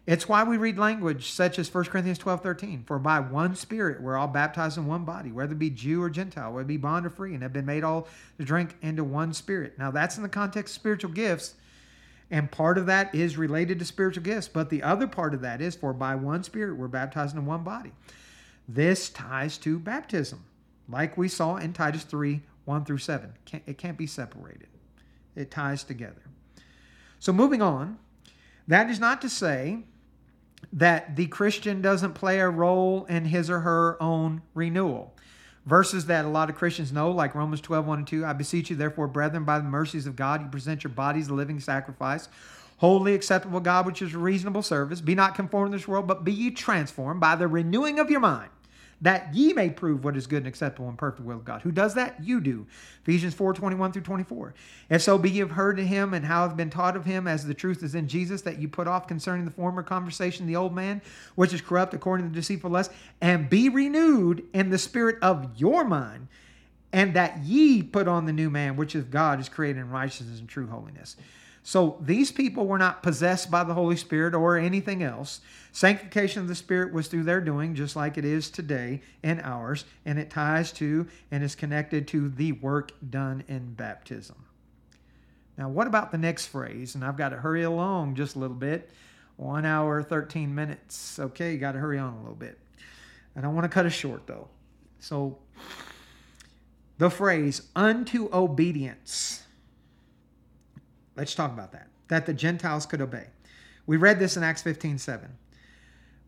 It's 0.05 0.27
why 0.27 0.43
we 0.43 0.57
read 0.57 0.77
language 0.77 1.31
such 1.31 1.57
as 1.57 1.73
1 1.73 1.85
Corinthians 1.85 2.17
12 2.17 2.41
13. 2.41 2.83
For 2.85 2.99
by 2.99 3.19
one 3.21 3.55
Spirit 3.55 4.01
we're 4.01 4.17
all 4.17 4.27
baptized 4.27 4.77
in 4.77 4.85
one 4.85 5.05
body, 5.05 5.31
whether 5.31 5.53
it 5.53 5.59
be 5.59 5.69
Jew 5.69 6.03
or 6.03 6.09
Gentile, 6.09 6.51
whether 6.51 6.65
it 6.65 6.67
be 6.67 6.77
bond 6.77 7.05
or 7.05 7.09
free, 7.09 7.33
and 7.33 7.41
have 7.41 7.53
been 7.53 7.65
made 7.65 7.83
all 7.83 8.07
to 8.37 8.43
drink 8.43 8.75
into 8.81 9.03
one 9.03 9.33
Spirit. 9.33 9.79
Now 9.79 9.91
that's 9.91 10.17
in 10.17 10.23
the 10.23 10.29
context 10.29 10.75
of 10.75 10.81
spiritual 10.81 11.11
gifts, 11.11 11.53
and 12.29 12.51
part 12.51 12.77
of 12.77 12.85
that 12.87 13.15
is 13.15 13.37
related 13.37 13.79
to 13.79 13.85
spiritual 13.85 14.23
gifts, 14.23 14.49
but 14.49 14.69
the 14.69 14.83
other 14.83 15.07
part 15.07 15.33
of 15.33 15.41
that 15.41 15.61
is 15.61 15.75
for 15.75 15.93
by 15.93 16.15
one 16.15 16.43
Spirit 16.43 16.77
we're 16.77 16.89
baptized 16.89 17.35
in 17.35 17.45
one 17.45 17.63
body. 17.63 17.91
This 18.67 19.09
ties 19.09 19.57
to 19.59 19.79
baptism, 19.79 20.43
like 20.89 21.17
we 21.17 21.29
saw 21.29 21.55
in 21.55 21.71
Titus 21.71 22.03
3 22.03 22.41
1 22.65 22.85
through 22.85 22.97
7. 22.97 23.31
It 23.65 23.77
can't 23.77 23.97
be 23.97 24.05
separated, 24.05 24.67
it 25.39 25.49
ties 25.49 25.83
together. 25.83 26.21
So, 27.19 27.33
moving 27.33 27.61
on, 27.61 27.97
that 28.67 28.89
is 28.89 28.99
not 28.99 29.21
to 29.21 29.29
say 29.29 29.79
that 30.73 31.15
the 31.15 31.27
Christian 31.27 31.81
doesn't 31.81 32.13
play 32.13 32.39
a 32.39 32.49
role 32.49 33.05
in 33.05 33.25
his 33.25 33.49
or 33.49 33.61
her 33.61 34.01
own 34.01 34.41
renewal. 34.53 35.15
Verses 35.65 36.05
that 36.07 36.25
a 36.25 36.29
lot 36.29 36.49
of 36.49 36.55
Christians 36.55 36.91
know, 36.91 37.11
like 37.11 37.35
Romans 37.35 37.61
12, 37.61 37.85
1 37.85 37.97
and 37.99 38.07
2. 38.07 38.25
I 38.25 38.33
beseech 38.33 38.69
you, 38.69 38.75
therefore, 38.75 39.07
brethren, 39.07 39.43
by 39.43 39.59
the 39.59 39.65
mercies 39.65 40.05
of 40.05 40.15
God, 40.15 40.41
you 40.41 40.47
present 40.47 40.83
your 40.83 40.91
bodies 40.91 41.29
a 41.29 41.33
living 41.33 41.59
sacrifice, 41.59 42.27
holy, 42.77 43.13
acceptable 43.13 43.59
God, 43.59 43.85
which 43.85 44.01
is 44.01 44.15
reasonable 44.15 44.61
service. 44.61 45.01
Be 45.01 45.15
not 45.15 45.35
conformed 45.35 45.71
to 45.71 45.77
this 45.77 45.87
world, 45.87 46.07
but 46.07 46.23
be 46.23 46.33
ye 46.33 46.51
transformed 46.51 47.19
by 47.19 47.35
the 47.35 47.47
renewing 47.47 47.99
of 47.99 48.09
your 48.09 48.19
mind 48.19 48.49
that 49.01 49.33
ye 49.33 49.53
may 49.53 49.69
prove 49.69 50.03
what 50.03 50.17
is 50.17 50.27
good 50.27 50.39
and 50.39 50.47
acceptable 50.47 50.89
and 50.89 50.97
perfect 50.97 51.25
will 51.25 51.37
of 51.37 51.45
God. 51.45 51.61
Who 51.61 51.71
does 51.71 51.93
that? 51.93 52.21
You 52.21 52.41
do. 52.41 52.67
Ephesians 53.01 53.33
4 53.33 53.53
21 53.53 53.93
through 53.93 54.01
24. 54.01 54.53
If 54.89 55.01
so 55.01 55.17
be 55.17 55.29
you 55.29 55.43
have 55.43 55.51
heard 55.51 55.79
of 55.79 55.85
him 55.85 56.13
and 56.13 56.25
how 56.25 56.47
have 56.47 56.57
been 56.57 56.69
taught 56.69 56.97
of 56.97 57.05
him, 57.05 57.27
as 57.27 57.45
the 57.45 57.53
truth 57.53 57.81
is 57.83 57.95
in 57.95 58.07
Jesus, 58.07 58.41
that 58.41 58.59
you 58.59 58.67
put 58.67 58.87
off 58.87 59.07
concerning 59.07 59.45
the 59.45 59.51
former 59.51 59.83
conversation 59.83 60.47
the 60.47 60.55
old 60.55 60.73
man, 60.73 61.01
which 61.35 61.53
is 61.53 61.61
corrupt 61.61 61.93
according 61.93 62.27
to 62.27 62.33
the 62.33 62.39
deceitful 62.39 62.69
lust, 62.69 62.91
and 63.21 63.49
be 63.49 63.69
renewed 63.69 64.45
in 64.53 64.69
the 64.69 64.77
spirit 64.77 65.17
of 65.21 65.49
your 65.55 65.85
mind, 65.85 66.27
and 66.91 67.13
that 67.13 67.39
ye 67.39 67.81
put 67.81 68.07
on 68.07 68.25
the 68.25 68.33
new 68.33 68.49
man, 68.49 68.75
which 68.75 68.95
is 68.95 69.05
God 69.05 69.39
is 69.39 69.47
created 69.47 69.79
in 69.79 69.89
righteousness 69.89 70.39
and 70.39 70.49
true 70.49 70.67
holiness. 70.67 71.15
So 71.63 71.97
these 72.01 72.31
people 72.31 72.65
were 72.65 72.77
not 72.77 73.03
possessed 73.03 73.51
by 73.51 73.63
the 73.63 73.73
Holy 73.73 73.95
Spirit 73.95 74.33
or 74.33 74.57
anything 74.57 75.03
else. 75.03 75.41
Sanctification 75.71 76.41
of 76.41 76.47
the 76.47 76.55
Spirit 76.55 76.93
was 76.93 77.07
through 77.07 77.23
their 77.23 77.41
doing, 77.41 77.75
just 77.75 77.95
like 77.95 78.17
it 78.17 78.25
is 78.25 78.49
today 78.49 79.01
in 79.23 79.39
ours, 79.41 79.85
and 80.05 80.17
it 80.17 80.29
ties 80.29 80.71
to 80.73 81.07
and 81.31 81.43
is 81.43 81.55
connected 81.55 82.07
to 82.09 82.29
the 82.29 82.53
work 82.53 82.91
done 83.09 83.43
in 83.47 83.73
baptism. 83.73 84.35
Now, 85.57 85.69
what 85.69 85.87
about 85.87 86.11
the 86.11 86.17
next 86.17 86.47
phrase? 86.47 86.95
And 86.95 87.03
I've 87.03 87.17
got 87.17 87.29
to 87.29 87.37
hurry 87.37 87.63
along 87.63 88.15
just 88.15 88.35
a 88.35 88.39
little 88.39 88.55
bit. 88.55 88.89
One 89.35 89.65
hour, 89.65 90.01
13 90.01 90.53
minutes. 90.53 91.19
Okay, 91.19 91.53
you 91.53 91.59
got 91.59 91.73
to 91.73 91.79
hurry 91.79 91.99
on 91.99 92.13
a 92.13 92.19
little 92.19 92.35
bit. 92.35 92.57
I 93.35 93.41
don't 93.41 93.55
want 93.55 93.65
to 93.65 93.69
cut 93.69 93.85
it 93.85 93.91
short, 93.91 94.25
though. 94.25 94.47
So, 94.99 95.37
the 96.97 97.09
phrase 97.09 97.61
unto 97.75 98.29
obedience. 98.33 99.43
Let's 101.15 101.35
talk 101.35 101.51
about 101.51 101.71
that. 101.73 101.87
That 102.07 102.25
the 102.25 102.33
Gentiles 102.33 102.85
could 102.85 103.01
obey. 103.01 103.27
We 103.85 103.97
read 103.97 104.19
this 104.19 104.37
in 104.37 104.43
Acts 104.43 104.61
15 104.61 104.97
7. 104.97 105.29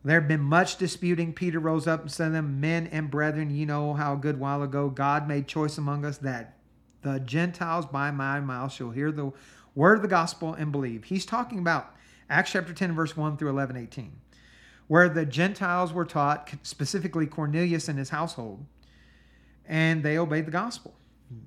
There 0.04 0.20
had 0.20 0.28
been 0.28 0.40
much 0.40 0.76
disputing. 0.76 1.32
Peter 1.32 1.60
rose 1.60 1.86
up 1.86 2.02
and 2.02 2.10
said 2.10 2.26
to 2.26 2.32
them, 2.32 2.60
Men 2.60 2.88
and 2.88 3.10
brethren, 3.10 3.54
you 3.54 3.66
know 3.66 3.94
how 3.94 4.14
a 4.14 4.16
good 4.18 4.40
while 4.40 4.62
ago 4.62 4.88
God 4.88 5.28
made 5.28 5.46
choice 5.46 5.78
among 5.78 6.04
us 6.04 6.18
that 6.18 6.56
the 7.02 7.20
Gentiles 7.20 7.86
by 7.86 8.10
my 8.10 8.40
mouth 8.40 8.72
shall 8.72 8.90
hear 8.90 9.12
the 9.12 9.32
word 9.74 9.96
of 9.96 10.02
the 10.02 10.08
gospel 10.08 10.54
and 10.54 10.72
believe. 10.72 11.04
He's 11.04 11.26
talking 11.26 11.58
about 11.58 11.94
Acts 12.28 12.52
chapter 12.52 12.72
10, 12.72 12.94
verse 12.94 13.16
1 13.16 13.36
through 13.36 13.50
11, 13.50 13.76
18, 13.76 14.12
where 14.88 15.08
the 15.08 15.26
Gentiles 15.26 15.92
were 15.92 16.04
taught, 16.04 16.50
specifically 16.62 17.26
Cornelius 17.26 17.88
and 17.88 17.98
his 17.98 18.10
household, 18.10 18.64
and 19.66 20.02
they 20.02 20.18
obeyed 20.18 20.46
the 20.46 20.52
gospel. 20.52 20.94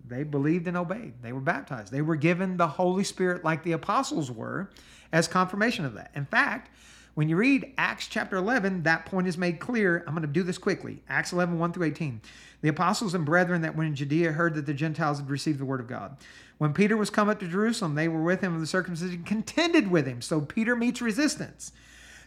They 0.07 0.23
believed 0.23 0.67
and 0.67 0.77
obeyed. 0.77 1.13
They 1.21 1.31
were 1.31 1.39
baptized. 1.39 1.91
They 1.91 2.01
were 2.01 2.15
given 2.15 2.57
the 2.57 2.67
Holy 2.67 3.03
Spirit 3.03 3.43
like 3.43 3.63
the 3.63 3.73
apostles 3.73 4.31
were 4.31 4.71
as 5.11 5.27
confirmation 5.27 5.85
of 5.85 5.93
that. 5.93 6.11
In 6.15 6.25
fact, 6.25 6.71
When 7.15 7.29
you 7.29 7.37
read 7.37 7.73
Acts 7.77 8.07
chapter 8.07 8.35
11, 8.35 8.83
that 8.83 9.05
point 9.05 9.27
is 9.27 9.37
made 9.37 9.61
clear. 9.61 10.03
I'm 10.05 10.13
going 10.13 10.27
to 10.27 10.27
do 10.27 10.43
this 10.43 10.57
quickly. 10.57 11.01
Acts 11.07 11.31
11, 11.31 11.57
1 11.57 11.71
through 11.71 11.87
18. 11.87 12.21
The 12.61 12.67
apostles 12.67 13.13
and 13.13 13.25
brethren 13.25 13.61
that 13.61 13.75
were 13.75 13.85
in 13.85 13.95
Judea 13.95 14.33
heard 14.33 14.53
that 14.55 14.65
the 14.65 14.73
Gentiles 14.73 15.19
had 15.19 15.29
received 15.29 15.59
the 15.59 15.65
word 15.65 15.79
of 15.79 15.87
God. 15.87 16.17
When 16.57 16.73
Peter 16.73 16.97
was 16.97 17.09
come 17.09 17.29
up 17.29 17.39
to 17.39 17.47
Jerusalem, 17.47 17.95
they 17.95 18.09
were 18.09 18.21
with 18.21 18.41
him 18.41 18.53
of 18.53 18.59
the 18.59 18.67
circumcision, 18.67 19.23
contended 19.23 19.89
with 19.89 20.05
him. 20.05 20.21
So 20.21 20.41
Peter 20.41 20.75
meets 20.75 21.01
resistance, 21.01 21.71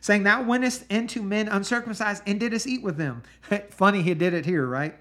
saying, 0.00 0.22
Thou 0.22 0.42
wentest 0.42 0.90
into 0.90 1.22
men 1.22 1.48
uncircumcised 1.48 2.22
and 2.26 2.40
didst 2.40 2.66
eat 2.66 2.82
with 2.82 2.96
them. 2.96 3.22
Funny 3.70 4.00
he 4.00 4.14
did 4.14 4.32
it 4.32 4.46
here, 4.46 4.66
right? 4.66 4.94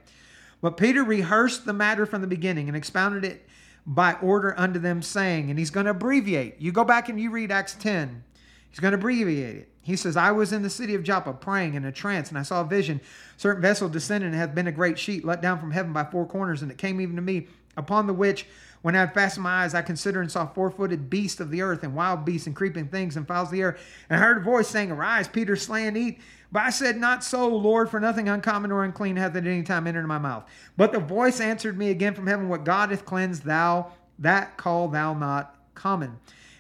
But 0.59 0.75
Peter 0.75 1.05
rehearsed 1.05 1.65
the 1.65 1.71
matter 1.71 2.05
from 2.05 2.19
the 2.19 2.27
beginning 2.27 2.67
and 2.67 2.75
expounded 2.75 3.23
it 3.23 3.47
by 3.85 4.15
order 4.15 4.53
unto 4.59 4.79
them, 4.79 5.01
saying, 5.01 5.49
and 5.49 5.57
he's 5.57 5.69
going 5.69 5.85
to 5.85 5.91
abbreviate. 5.91 6.59
You 6.59 6.73
go 6.73 6.83
back 6.83 7.07
and 7.07 7.17
you 7.17 7.31
read 7.31 7.53
Acts 7.53 7.75
10. 7.75 8.25
He's 8.69 8.79
going 8.79 8.91
to 8.91 8.97
abbreviate 8.97 9.55
it. 9.55 9.71
He 9.87 9.95
says, 9.95 10.17
I 10.17 10.31
was 10.31 10.51
in 10.51 10.63
the 10.63 10.69
city 10.69 10.95
of 10.95 11.03
Joppa 11.03 11.31
praying 11.31 11.75
in 11.75 11.85
a 11.85 11.93
trance, 11.93 12.27
and 12.27 12.37
I 12.37 12.41
saw 12.41 12.59
a 12.59 12.65
vision. 12.65 12.99
Certain 13.37 13.61
vessel 13.61 13.87
descended 13.87 14.27
and 14.27 14.35
hath 14.35 14.53
been 14.53 14.67
a 14.67 14.71
great 14.71 14.99
sheet 14.99 15.23
let 15.23 15.41
down 15.41 15.61
from 15.61 15.71
heaven 15.71 15.93
by 15.93 16.03
four 16.03 16.25
corners, 16.25 16.61
and 16.61 16.69
it 16.69 16.77
came 16.77 16.99
even 16.99 17.15
to 17.15 17.21
me, 17.21 17.47
upon 17.77 18.05
the 18.05 18.13
which 18.13 18.47
when 18.81 18.97
I 18.97 18.99
had 18.99 19.13
fastened 19.13 19.45
my 19.45 19.63
eyes, 19.63 19.73
I 19.73 19.81
considered 19.81 20.23
and 20.23 20.31
saw 20.31 20.45
four 20.45 20.69
footed 20.69 21.09
beasts 21.09 21.39
of 21.39 21.51
the 21.51 21.61
earth, 21.61 21.83
and 21.83 21.95
wild 21.95 22.25
beasts, 22.25 22.47
and 22.47 22.55
creeping 22.55 22.89
things, 22.89 23.15
and 23.15 23.25
fowls 23.25 23.47
of 23.47 23.53
the 23.53 23.61
air. 23.61 23.77
And 24.09 24.21
I 24.21 24.25
heard 24.25 24.39
a 24.39 24.41
voice 24.41 24.67
saying, 24.67 24.91
Arise, 24.91 25.29
Peter, 25.29 25.55
slay 25.55 25.87
and 25.87 25.95
eat. 25.95 26.19
But 26.51 26.63
I 26.63 26.69
said, 26.69 26.97
Not 26.97 27.23
so, 27.23 27.47
Lord, 27.47 27.89
for 27.89 28.01
nothing 28.01 28.27
uncommon 28.27 28.73
or 28.73 28.83
unclean 28.83 29.15
hath 29.15 29.37
at 29.37 29.47
any 29.47 29.63
time 29.63 29.87
entered 29.87 30.05
my 30.05 30.17
mouth. 30.17 30.43
But 30.75 30.91
the 30.91 30.99
voice 30.99 31.39
answered 31.39 31.77
me 31.77 31.91
again 31.91 32.13
from 32.13 32.27
heaven, 32.27 32.49
What 32.49 32.65
God 32.65 32.91
hath 32.91 33.05
cleansed, 33.05 33.45
thou 33.45 33.93
that 34.19 34.57
call 34.57 34.89
thou 34.89 35.13
not 35.13 35.55
common. 35.73 36.17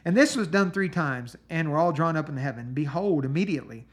And 0.07 0.15
this 0.15 0.37
was 0.37 0.47
done 0.47 0.71
three 0.71 0.87
times, 0.87 1.35
and 1.49 1.69
were 1.69 1.77
all 1.77 1.91
drawn 1.91 2.15
up 2.15 2.29
in 2.29 2.37
heaven. 2.37 2.73
Behold, 2.73 3.25
immediately 3.25 3.85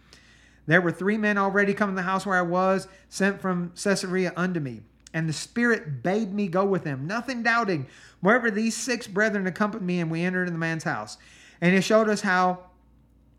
there 0.65 0.81
were 0.81 0.93
three 0.93 1.19
men 1.19 1.36
already 1.36 1.74
come 1.74 1.89
in 1.89 1.97
the 1.97 2.03
house 2.03 2.24
where 2.24 2.39
I 2.39 2.43
was, 2.43 2.86
sent 3.09 3.41
from 3.41 3.73
Caesarea 3.74 4.32
unto 4.36 4.61
me. 4.61 4.82
And 5.12 5.28
the 5.28 5.32
Spirit 5.32 6.05
bade 6.05 6.32
me 6.32 6.47
go 6.47 6.65
with 6.65 6.85
them, 6.85 7.09
nothing 7.09 7.43
doubting. 7.43 7.89
Wherever 8.20 8.49
these 8.49 8.77
six 8.77 9.09
brethren 9.09 9.49
accompanied 9.49 9.85
me, 9.85 9.99
and 9.99 10.09
we 10.09 10.23
entered 10.23 10.47
in 10.47 10.55
the 10.55 10.59
man's 10.61 10.85
house. 10.85 11.19
And 11.61 11.74
he 11.74 11.81
showed 11.81 12.09
us 12.09 12.20
how 12.20 12.61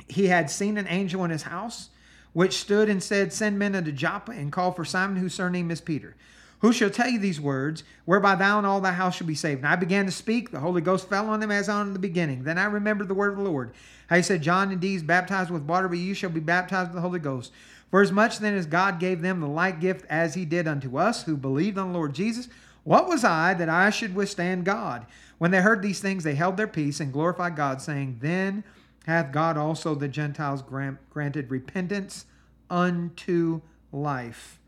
he 0.10 0.28
had 0.28 0.50
seen 0.50 0.78
an 0.78 0.88
angel 0.90 1.24
in 1.24 1.32
his 1.32 1.44
house, 1.44 1.92
which 2.34 2.58
stood 2.58 2.90
and 2.90 3.02
said, 3.02 3.32
Send 3.32 3.58
men 3.58 3.74
unto 3.74 3.94
Joppa, 3.94 4.34
and 4.34 4.52
call 4.52 4.74
for 4.74 4.84
Simon, 4.84 5.16
whose 5.16 5.34
surname 5.34 5.72
is 5.72 5.80
Peter 5.80 6.18
who 6.66 6.74
shall 6.74 6.90
tell 6.90 7.08
you 7.08 7.20
these 7.20 7.40
words, 7.40 7.84
whereby 8.06 8.34
thou 8.34 8.58
and 8.58 8.66
all 8.66 8.82
thy 8.82 8.92
house 8.92 9.18
shall 9.18 9.28
be 9.28 9.36
saved? 9.36 9.60
And 9.60 9.68
I 9.68 9.76
began 9.76 10.06
to 10.06 10.12
speak. 10.12 10.50
The 10.50 10.60
Holy 10.60 10.82
Ghost 10.82 11.08
fell 11.08 11.30
on 11.30 11.40
them 11.40 11.52
as 11.52 11.70
on 11.70 11.94
the 11.94 12.00
beginning. 12.00 12.44
Then 12.44 12.58
I 12.58 12.66
remembered 12.66 13.08
the 13.08 13.14
word 13.14 13.34
of 13.34 13.38
the 13.38 13.44
Lord. 13.44 13.76
How 14.08 14.16
he 14.16 14.24
said, 14.24 14.42
John 14.42 14.72
indeed 14.72 14.96
is 14.96 15.04
baptized 15.04 15.52
with 15.52 15.62
water, 15.62 15.88
but 15.88 16.00
you 16.00 16.16
shall 16.16 16.32
be 16.32 16.40
baptized 16.40 16.90
with 16.90 16.96
the 16.96 17.02
Holy 17.02 17.20
Ghost. 17.20 17.52
For 17.92 18.02
as 18.02 18.12
much 18.12 18.40
then 18.40 18.56
as 18.56 18.66
God 18.66 19.00
gave 19.00 19.22
them 19.22 19.42
the 19.42 19.48
like 19.48 19.80
gift 19.80 20.08
as 20.10 20.34
he 20.34 20.44
did 20.44 20.68
unto 20.68 20.98
us, 20.98 21.22
who 21.22 21.38
believed 21.38 21.78
on 21.78 21.94
the 21.94 22.00
Lord 22.00 22.16
Jesus, 22.16 22.48
what 22.84 23.08
was 23.08 23.24
I 23.24 23.54
that 23.54 23.70
I 23.70 23.92
should 23.92 24.16
withstand 24.16 24.66
God? 24.66 25.06
When 25.38 25.52
they 25.52 25.62
heard 25.62 25.84
these 25.84 26.00
things, 26.00 26.24
they 26.24 26.34
held 26.34 26.58
their 26.58 26.66
peace 26.66 27.00
and 27.00 27.14
glorified 27.14 27.56
God, 27.56 27.80
saying, 27.80 28.18
Then 28.22 28.64
hath 29.06 29.32
God 29.32 29.56
also 29.56 29.94
the 29.94 30.08
Gentiles 30.08 30.64
grant, 30.64 30.98
granted 31.12 31.52
repentance 31.52 32.26
unto 32.72 33.62
life 33.92 34.60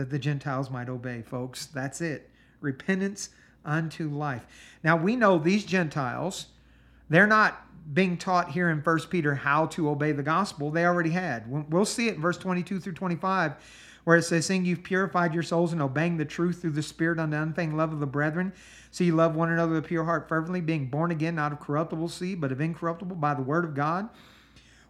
that 0.00 0.08
the 0.08 0.18
Gentiles 0.18 0.70
might 0.70 0.88
obey, 0.88 1.20
folks. 1.20 1.66
That's 1.66 2.00
it. 2.00 2.30
Repentance 2.62 3.28
unto 3.66 4.08
life. 4.08 4.46
Now 4.82 4.96
we 4.96 5.14
know 5.14 5.38
these 5.38 5.66
Gentiles, 5.66 6.46
they're 7.10 7.26
not 7.26 7.66
being 7.92 8.16
taught 8.16 8.50
here 8.50 8.70
in 8.70 8.78
1 8.78 8.98
Peter 9.10 9.34
how 9.34 9.66
to 9.66 9.90
obey 9.90 10.12
the 10.12 10.22
gospel. 10.22 10.70
They 10.70 10.86
already 10.86 11.10
had. 11.10 11.44
We'll 11.70 11.84
see 11.84 12.08
it 12.08 12.14
in 12.14 12.20
verse 12.22 12.38
22 12.38 12.80
through 12.80 12.94
25, 12.94 13.52
where 14.04 14.16
it 14.16 14.22
says, 14.22 14.46
Seeing 14.46 14.64
you've 14.64 14.82
purified 14.82 15.34
your 15.34 15.42
souls 15.42 15.74
in 15.74 15.82
obeying 15.82 16.16
the 16.16 16.24
truth 16.24 16.62
through 16.62 16.70
the 16.70 16.82
Spirit 16.82 17.18
unto 17.18 17.36
unfeigned 17.36 17.76
love 17.76 17.92
of 17.92 18.00
the 18.00 18.06
brethren. 18.06 18.54
So 18.90 19.04
you 19.04 19.14
love 19.14 19.34
one 19.34 19.52
another 19.52 19.74
with 19.74 19.84
a 19.84 19.88
pure 19.88 20.04
heart 20.04 20.30
fervently, 20.30 20.62
being 20.62 20.86
born 20.86 21.10
again, 21.10 21.34
not 21.34 21.52
of 21.52 21.60
corruptible 21.60 22.08
seed, 22.08 22.40
but 22.40 22.52
of 22.52 22.60
incorruptible 22.62 23.16
by 23.16 23.34
the 23.34 23.42
word 23.42 23.66
of 23.66 23.74
God 23.74 24.08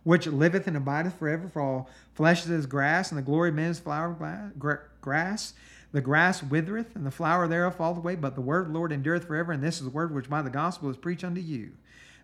which 0.04 0.26
liveth 0.26 0.66
and 0.66 0.76
abideth 0.76 1.18
forever. 1.18 1.48
For 1.48 1.60
all 1.60 1.90
flesh 2.20 2.44
is 2.44 2.50
as 2.50 2.66
grass, 2.66 3.10
and 3.10 3.16
the 3.16 3.22
glory 3.22 3.48
of 3.48 3.54
men 3.54 3.70
is 3.70 3.78
flower 3.78 4.52
grass. 5.00 5.54
The 5.92 6.02
grass 6.02 6.42
withereth, 6.42 6.94
and 6.94 7.06
the 7.06 7.10
flower 7.10 7.48
thereof 7.48 7.76
falleth 7.76 7.96
away, 7.96 8.14
but 8.14 8.34
the 8.34 8.42
word 8.42 8.66
of 8.66 8.72
the 8.74 8.78
Lord 8.78 8.92
endureth 8.92 9.26
forever. 9.26 9.52
And 9.52 9.62
this 9.62 9.78
is 9.78 9.84
the 9.84 9.90
word 9.90 10.14
which 10.14 10.28
by 10.28 10.42
the 10.42 10.50
gospel 10.50 10.90
is 10.90 10.98
preached 10.98 11.24
unto 11.24 11.40
you. 11.40 11.70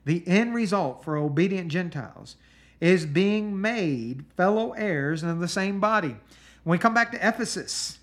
The 0.04 0.22
end 0.28 0.54
result 0.54 1.02
for 1.02 1.16
obedient 1.16 1.68
Gentiles 1.68 2.36
is 2.78 3.06
being 3.06 3.58
made 3.58 4.26
fellow 4.36 4.72
heirs 4.72 5.22
of 5.22 5.40
the 5.40 5.48
same 5.48 5.80
body. 5.80 6.16
When 6.64 6.72
we 6.72 6.78
come 6.78 6.92
back 6.92 7.10
to 7.12 7.26
Ephesus, 7.26 7.98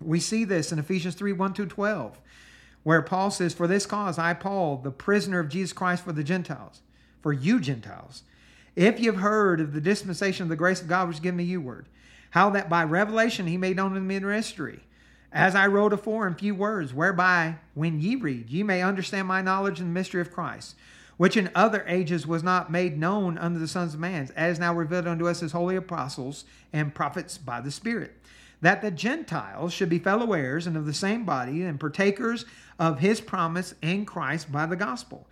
we 0.00 0.18
see 0.18 0.42
this 0.42 0.72
in 0.72 0.80
Ephesians 0.80 1.14
3 1.14 1.32
1 1.32 1.54
to 1.54 1.66
12, 1.66 2.18
where 2.82 3.02
Paul 3.02 3.30
says, 3.30 3.54
For 3.54 3.68
this 3.68 3.86
cause 3.86 4.18
I, 4.18 4.34
Paul, 4.34 4.78
the 4.78 4.90
prisoner 4.90 5.38
of 5.38 5.48
Jesus 5.48 5.72
Christ 5.72 6.02
for 6.02 6.12
the 6.12 6.24
Gentiles, 6.24 6.80
for 7.22 7.32
you 7.32 7.60
Gentiles, 7.60 8.24
if 8.76 8.98
you've 8.98 9.16
heard 9.16 9.60
of 9.60 9.72
the 9.72 9.80
dispensation 9.80 10.44
of 10.44 10.48
the 10.48 10.56
grace 10.56 10.80
of 10.80 10.88
God 10.88 11.08
which 11.08 11.16
is 11.16 11.20
given 11.20 11.38
to 11.38 11.44
you 11.44 11.60
word, 11.60 11.86
how 12.30 12.50
that 12.50 12.68
by 12.68 12.82
revelation 12.82 13.46
he 13.46 13.56
made 13.56 13.76
known 13.76 13.94
to 13.94 14.00
me 14.00 14.16
in 14.16 14.26
mystery, 14.26 14.80
as 15.32 15.54
I 15.54 15.66
wrote 15.66 15.92
afore 15.92 16.26
in 16.26 16.34
few 16.34 16.54
words, 16.54 16.94
whereby 16.94 17.56
when 17.74 18.00
ye 18.00 18.16
read, 18.16 18.50
ye 18.50 18.62
may 18.62 18.82
understand 18.82 19.28
my 19.28 19.42
knowledge 19.42 19.80
in 19.80 19.86
the 19.86 19.92
mystery 19.92 20.20
of 20.20 20.32
Christ, 20.32 20.76
which 21.16 21.36
in 21.36 21.50
other 21.54 21.84
ages 21.86 22.26
was 22.26 22.42
not 22.42 22.72
made 22.72 22.98
known 22.98 23.38
unto 23.38 23.58
the 23.58 23.68
sons 23.68 23.94
of 23.94 24.00
man, 24.00 24.28
as 24.34 24.58
now 24.58 24.74
revealed 24.74 25.06
unto 25.06 25.28
us 25.28 25.42
as 25.42 25.52
holy 25.52 25.76
apostles 25.76 26.44
and 26.72 26.94
prophets 26.94 27.38
by 27.38 27.60
the 27.60 27.70
Spirit, 27.70 28.16
that 28.60 28.82
the 28.82 28.90
Gentiles 28.90 29.72
should 29.72 29.88
be 29.88 29.98
fellow 29.98 30.32
heirs 30.32 30.66
and 30.66 30.76
of 30.76 30.86
the 30.86 30.94
same 30.94 31.24
body 31.24 31.62
and 31.62 31.78
partakers 31.78 32.44
of 32.78 32.98
his 32.98 33.20
promise 33.20 33.74
in 33.82 34.04
Christ 34.04 34.50
by 34.50 34.66
the 34.66 34.76
gospel 34.76 35.26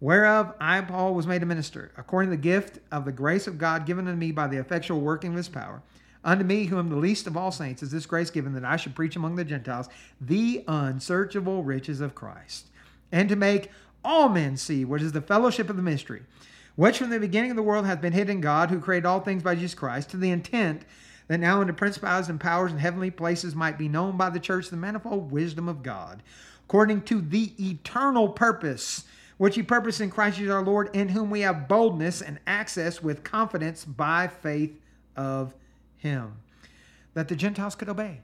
whereof 0.00 0.54
I, 0.60 0.80
Paul, 0.82 1.14
was 1.14 1.26
made 1.26 1.42
a 1.42 1.46
minister, 1.46 1.92
according 1.96 2.30
to 2.30 2.36
the 2.36 2.42
gift 2.42 2.78
of 2.92 3.04
the 3.04 3.12
grace 3.12 3.46
of 3.46 3.58
God 3.58 3.86
given 3.86 4.06
unto 4.06 4.18
me 4.18 4.32
by 4.32 4.46
the 4.46 4.58
effectual 4.58 5.00
working 5.00 5.30
of 5.30 5.36
his 5.36 5.48
power. 5.48 5.82
Unto 6.24 6.44
me, 6.44 6.64
who 6.64 6.78
am 6.78 6.88
the 6.88 6.96
least 6.96 7.28
of 7.28 7.36
all 7.36 7.52
saints, 7.52 7.82
is 7.82 7.92
this 7.92 8.04
grace 8.04 8.30
given 8.30 8.52
that 8.54 8.64
I 8.64 8.76
should 8.76 8.96
preach 8.96 9.14
among 9.14 9.36
the 9.36 9.44
Gentiles 9.44 9.88
the 10.20 10.64
unsearchable 10.66 11.62
riches 11.62 12.00
of 12.00 12.16
Christ, 12.16 12.66
and 13.12 13.28
to 13.28 13.36
make 13.36 13.70
all 14.04 14.28
men 14.28 14.56
see 14.56 14.84
what 14.84 15.02
is 15.02 15.12
the 15.12 15.20
fellowship 15.20 15.70
of 15.70 15.76
the 15.76 15.82
mystery, 15.82 16.22
which 16.74 16.98
from 16.98 17.10
the 17.10 17.20
beginning 17.20 17.50
of 17.50 17.56
the 17.56 17.62
world 17.62 17.86
hath 17.86 18.00
been 18.00 18.12
hid 18.12 18.28
in 18.28 18.40
God, 18.40 18.70
who 18.70 18.80
created 18.80 19.06
all 19.06 19.20
things 19.20 19.42
by 19.42 19.54
Jesus 19.54 19.74
Christ, 19.74 20.10
to 20.10 20.16
the 20.16 20.30
intent 20.30 20.82
that 21.28 21.38
now 21.38 21.60
unto 21.60 21.72
principalities 21.72 22.28
and 22.28 22.40
powers 22.40 22.70
and 22.70 22.80
heavenly 22.80 23.10
places 23.10 23.54
might 23.54 23.78
be 23.78 23.88
known 23.88 24.16
by 24.16 24.30
the 24.30 24.40
church 24.40 24.68
the 24.68 24.76
manifold 24.76 25.30
wisdom 25.30 25.68
of 25.68 25.82
God, 25.82 26.22
according 26.64 27.02
to 27.02 27.20
the 27.20 27.52
eternal 27.58 28.28
purpose 28.28 29.04
which 29.38 29.54
he 29.54 29.62
purposed 29.62 30.00
in 30.00 30.10
Christ 30.10 30.38
Jesus 30.38 30.52
our 30.52 30.62
Lord, 30.62 30.90
in 30.94 31.08
whom 31.08 31.30
we 31.30 31.40
have 31.40 31.68
boldness 31.68 32.22
and 32.22 32.38
access 32.46 33.02
with 33.02 33.22
confidence 33.22 33.84
by 33.84 34.28
faith 34.28 34.80
of 35.14 35.54
him. 35.96 36.34
That 37.14 37.28
the 37.28 37.36
Gentiles 37.36 37.74
could 37.74 37.88
obey, 37.88 38.20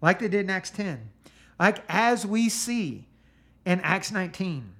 like 0.00 0.18
they 0.18 0.28
did 0.28 0.40
in 0.40 0.50
Acts 0.50 0.70
10. 0.70 1.10
Like 1.58 1.84
as 1.88 2.26
we 2.26 2.48
see 2.48 3.06
in 3.64 3.80
Acts 3.80 4.10
19, 4.10 4.72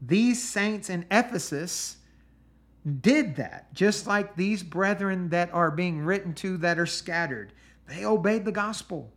these 0.00 0.42
saints 0.42 0.90
in 0.90 1.04
Ephesus 1.10 1.96
did 3.00 3.36
that, 3.36 3.72
just 3.74 4.06
like 4.06 4.34
these 4.34 4.62
brethren 4.62 5.28
that 5.28 5.52
are 5.54 5.70
being 5.70 6.00
written 6.00 6.34
to 6.34 6.56
that 6.58 6.78
are 6.78 6.86
scattered. 6.86 7.52
They 7.88 8.04
obeyed 8.04 8.44
the 8.44 8.52
gospel. 8.52 9.12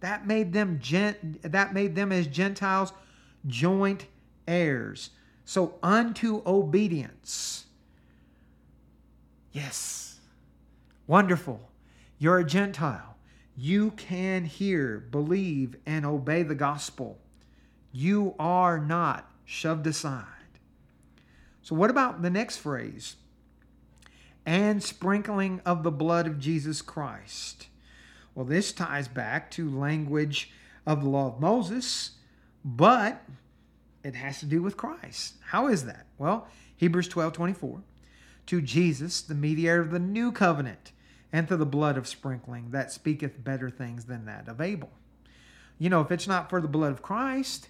That 0.00 0.26
made 0.26 0.52
them 0.52 0.78
gent, 0.80 1.50
that 1.50 1.72
made 1.72 1.94
them 1.94 2.12
as 2.12 2.26
Gentiles 2.26 2.92
joint 3.46 4.06
heirs. 4.46 5.10
So 5.46 5.76
unto 5.80 6.42
obedience. 6.44 7.66
Yes. 9.52 10.18
Wonderful. 11.06 11.70
You're 12.18 12.40
a 12.40 12.44
Gentile. 12.44 13.16
You 13.56 13.92
can 13.92 14.44
hear, 14.44 14.98
believe, 14.98 15.76
and 15.86 16.04
obey 16.04 16.42
the 16.42 16.56
gospel. 16.56 17.18
You 17.92 18.34
are 18.40 18.78
not 18.78 19.30
shoved 19.44 19.86
aside. 19.86 20.26
So, 21.62 21.76
what 21.76 21.90
about 21.90 22.22
the 22.22 22.30
next 22.30 22.56
phrase? 22.58 23.14
And 24.44 24.82
sprinkling 24.82 25.62
of 25.64 25.84
the 25.84 25.92
blood 25.92 26.26
of 26.26 26.40
Jesus 26.40 26.82
Christ. 26.82 27.68
Well, 28.34 28.44
this 28.44 28.72
ties 28.72 29.06
back 29.08 29.50
to 29.52 29.70
language 29.70 30.50
of 30.84 31.02
the 31.02 31.08
law 31.08 31.28
of 31.28 31.40
Moses, 31.40 32.12
but 32.64 33.22
it 34.06 34.14
has 34.14 34.38
to 34.38 34.46
do 34.46 34.62
with 34.62 34.76
Christ. 34.76 35.34
How 35.40 35.66
is 35.66 35.84
that? 35.86 36.06
Well, 36.16 36.46
Hebrews 36.76 37.08
12 37.08 37.32
24. 37.32 37.82
To 38.46 38.60
Jesus, 38.60 39.20
the 39.20 39.34
mediator 39.34 39.80
of 39.80 39.90
the 39.90 39.98
new 39.98 40.30
covenant, 40.30 40.92
and 41.32 41.48
to 41.48 41.56
the 41.56 41.66
blood 41.66 41.98
of 41.98 42.06
sprinkling 42.06 42.70
that 42.70 42.92
speaketh 42.92 43.42
better 43.42 43.68
things 43.68 44.04
than 44.04 44.24
that 44.26 44.46
of 44.46 44.60
Abel. 44.60 44.90
You 45.78 45.90
know, 45.90 46.00
if 46.00 46.12
it's 46.12 46.28
not 46.28 46.48
for 46.48 46.60
the 46.60 46.68
blood 46.68 46.92
of 46.92 47.02
Christ, 47.02 47.68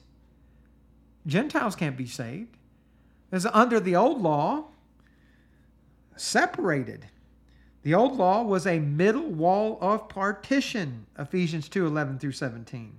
Gentiles 1.27 1.75
can't 1.75 1.97
be 1.97 2.07
saved. 2.07 2.59
As 3.33 3.47
under 3.47 3.81
the 3.81 3.97
old 3.97 4.21
law, 4.21 4.67
separated. 6.17 7.07
The 7.83 7.95
old 7.95 8.17
law 8.17 8.43
was 8.43 8.67
a 8.67 8.79
middle 8.79 9.31
wall 9.31 9.79
of 9.81 10.11
partition, 10.11 11.07
Ephesians 11.19 11.71
2 11.71 11.87
11 11.87 12.19
through 12.19 12.33
17. 12.33 12.93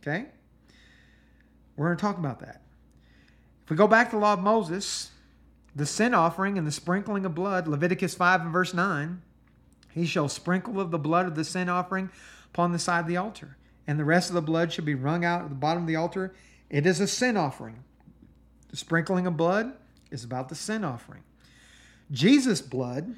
Okay? 0.00 0.26
We're 1.76 1.86
going 1.86 1.96
to 1.96 2.00
talk 2.00 2.18
about 2.18 2.40
that. 2.40 2.62
If 3.68 3.72
we 3.72 3.76
go 3.76 3.86
back 3.86 4.08
to 4.08 4.16
the 4.16 4.22
law 4.22 4.32
of 4.32 4.40
Moses, 4.40 5.10
the 5.76 5.84
sin 5.84 6.14
offering 6.14 6.56
and 6.56 6.66
the 6.66 6.72
sprinkling 6.72 7.26
of 7.26 7.34
blood, 7.34 7.68
Leviticus 7.68 8.14
5 8.14 8.40
and 8.40 8.50
verse 8.50 8.72
9, 8.72 9.20
he 9.92 10.06
shall 10.06 10.30
sprinkle 10.30 10.80
of 10.80 10.90
the 10.90 10.98
blood 10.98 11.26
of 11.26 11.34
the 11.34 11.44
sin 11.44 11.68
offering 11.68 12.08
upon 12.46 12.72
the 12.72 12.78
side 12.78 13.00
of 13.00 13.06
the 13.06 13.18
altar, 13.18 13.58
and 13.86 13.98
the 13.98 14.06
rest 14.06 14.30
of 14.30 14.34
the 14.34 14.40
blood 14.40 14.72
shall 14.72 14.86
be 14.86 14.94
wrung 14.94 15.22
out 15.22 15.42
at 15.42 15.50
the 15.50 15.54
bottom 15.54 15.82
of 15.82 15.86
the 15.86 15.96
altar. 15.96 16.34
It 16.70 16.86
is 16.86 16.98
a 16.98 17.06
sin 17.06 17.36
offering. 17.36 17.84
The 18.70 18.78
sprinkling 18.78 19.26
of 19.26 19.36
blood 19.36 19.74
is 20.10 20.24
about 20.24 20.48
the 20.48 20.54
sin 20.54 20.82
offering. 20.82 21.24
Jesus' 22.10 22.62
blood, 22.62 23.16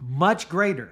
much 0.00 0.48
greater 0.48 0.90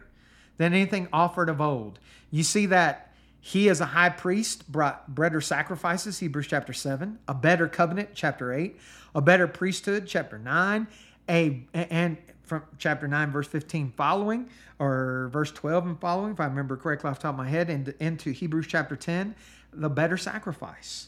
than 0.57 0.75
anything 0.75 1.07
offered 1.13 1.49
of 1.49 1.61
old. 1.61 2.01
You 2.33 2.43
see 2.43 2.67
that 2.67 3.06
he 3.47 3.69
as 3.69 3.81
a 3.81 3.87
high 3.87 4.09
priest 4.09 4.71
brought 4.73 5.15
better 5.15 5.41
sacrifices, 5.41 6.19
Hebrews 6.19 6.49
chapter 6.49 6.73
7, 6.73 7.21
a 7.29 7.35
better 7.35 7.69
covenant, 7.69 8.09
chapter 8.13 8.53
8, 8.53 8.77
a 9.15 9.21
better 9.21 9.47
priesthood, 9.47 10.09
chapter 10.09 10.37
9, 10.37 10.89
a 11.29 11.63
and 11.73 12.17
from 12.43 12.65
chapter 12.77 13.07
9, 13.07 13.31
verse 13.31 13.47
15 13.47 13.93
following, 13.97 14.49
or 14.81 15.31
verse 15.33 15.53
12 15.53 15.87
and 15.87 16.01
following, 16.01 16.33
if 16.33 16.41
I 16.41 16.47
remember 16.47 16.77
correctly 16.77 17.09
off 17.09 17.19
the 17.19 17.23
top 17.23 17.35
of 17.35 17.39
my 17.39 17.49
head, 17.49 17.71
into, 17.71 17.95
into 18.05 18.33
Hebrews 18.33 18.67
chapter 18.67 18.97
10, 18.97 19.37
the 19.73 19.91
better 19.91 20.17
sacrifice. 20.17 21.07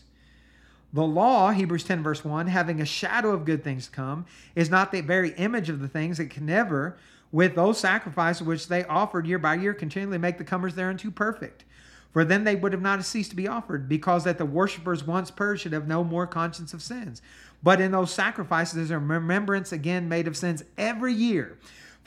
The 0.92 1.02
law, 1.02 1.50
Hebrews 1.50 1.82
10, 1.82 2.04
verse 2.04 2.24
1, 2.24 2.46
having 2.46 2.80
a 2.80 2.86
shadow 2.86 3.32
of 3.32 3.46
good 3.46 3.64
things 3.64 3.86
to 3.86 3.90
come, 3.90 4.26
is 4.54 4.70
not 4.70 4.92
the 4.92 5.00
very 5.00 5.30
image 5.30 5.70
of 5.70 5.80
the 5.80 5.88
things 5.88 6.18
that 6.18 6.30
can 6.30 6.46
never, 6.46 6.98
with 7.32 7.56
those 7.56 7.80
sacrifices 7.80 8.46
which 8.46 8.68
they 8.68 8.84
offered 8.84 9.26
year 9.26 9.40
by 9.40 9.56
year, 9.56 9.74
continually 9.74 10.18
make 10.18 10.38
the 10.38 10.44
comers 10.44 10.76
thereunto 10.76 11.10
perfect. 11.10 11.64
For 12.12 12.24
then 12.24 12.44
they 12.44 12.56
would 12.56 12.72
have 12.72 12.82
not 12.82 13.04
ceased 13.04 13.30
to 13.30 13.36
be 13.36 13.48
offered, 13.48 13.88
because 13.88 14.24
that 14.24 14.38
the 14.38 14.46
worshippers 14.46 15.06
once 15.06 15.30
purged 15.30 15.62
should 15.62 15.72
have 15.72 15.86
no 15.86 16.02
more 16.02 16.26
conscience 16.26 16.72
of 16.72 16.82
sins. 16.82 17.22
But 17.62 17.80
in 17.80 17.92
those 17.92 18.12
sacrifices 18.12 18.76
is 18.76 18.90
a 18.90 18.98
remembrance 18.98 19.72
again 19.72 20.08
made 20.08 20.26
of 20.26 20.36
sins 20.36 20.64
every 20.76 21.12
year. 21.12 21.58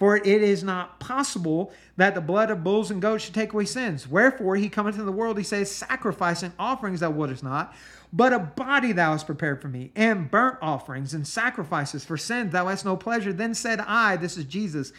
For 0.02 0.18
it 0.18 0.26
is 0.26 0.64
not 0.64 1.00
possible 1.00 1.72
that 1.96 2.16
the 2.16 2.22
blood 2.22 2.50
of 2.50 2.64
bulls 2.64 2.90
and 2.90 3.00
goats 3.00 3.24
should 3.24 3.36
take 3.36 3.54
away 3.54 3.66
sins. 3.66 4.08
Wherefore 4.08 4.56
he 4.56 4.68
cometh 4.68 4.96
into 4.96 5.06
the 5.06 5.12
world, 5.12 5.38
he 5.38 5.44
says, 5.44 5.70
Sacrifice 5.70 6.42
and 6.42 6.54
offerings 6.58 7.02
thou 7.02 7.12
wouldest 7.12 7.44
not, 7.44 7.76
but 8.12 8.34
a 8.34 8.40
body 8.40 8.94
thou 8.94 9.12
hast 9.12 9.28
prepared 9.28 9.62
for 9.62 9.68
me, 9.68 9.92
and 9.96 10.32
burnt 10.32 10.58
offerings 10.60 11.14
and 11.14 11.28
sacrifices 11.28 12.04
for 12.04 12.18
sins 12.18 12.52
thou 12.52 12.66
hast 12.66 12.84
no 12.84 12.98
pleasure. 12.98 13.32
Then 13.32 13.54
said 13.54 13.80
I, 13.80 14.16
This 14.18 14.38
is 14.38 14.46
Jesus, 14.46 14.92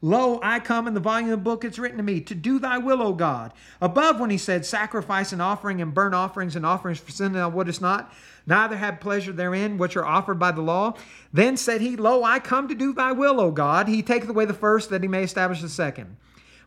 Lo, 0.00 0.38
I 0.44 0.60
come 0.60 0.86
in 0.86 0.94
the 0.94 1.00
volume 1.00 1.30
of 1.30 1.38
the 1.38 1.42
book 1.42 1.64
it's 1.64 1.78
written 1.78 1.96
to 1.96 2.04
me, 2.04 2.20
to 2.20 2.34
do 2.34 2.60
thy 2.60 2.78
will, 2.78 3.02
O 3.02 3.12
God. 3.12 3.52
Above, 3.80 4.20
when 4.20 4.30
he 4.30 4.38
said, 4.38 4.64
Sacrifice 4.64 5.32
and 5.32 5.42
offering 5.42 5.82
and 5.82 5.92
burnt 5.92 6.14
offerings 6.14 6.54
and 6.54 6.64
offerings 6.64 7.00
for 7.00 7.10
sin 7.10 7.32
thou 7.32 7.48
wouldest 7.48 7.80
not, 7.80 8.12
neither 8.46 8.76
have 8.76 9.00
pleasure 9.00 9.32
therein, 9.32 9.76
which 9.76 9.96
are 9.96 10.04
offered 10.04 10.38
by 10.38 10.52
the 10.52 10.62
law. 10.62 10.94
Then 11.32 11.56
said 11.56 11.80
he, 11.80 11.96
Lo, 11.96 12.22
I 12.22 12.38
come 12.38 12.68
to 12.68 12.76
do 12.76 12.92
thy 12.92 13.10
will, 13.10 13.40
O 13.40 13.50
God. 13.50 13.88
He 13.88 14.02
taketh 14.02 14.28
away 14.28 14.44
the 14.44 14.54
first, 14.54 14.90
that 14.90 15.02
he 15.02 15.08
may 15.08 15.24
establish 15.24 15.62
the 15.62 15.68
second. 15.68 16.16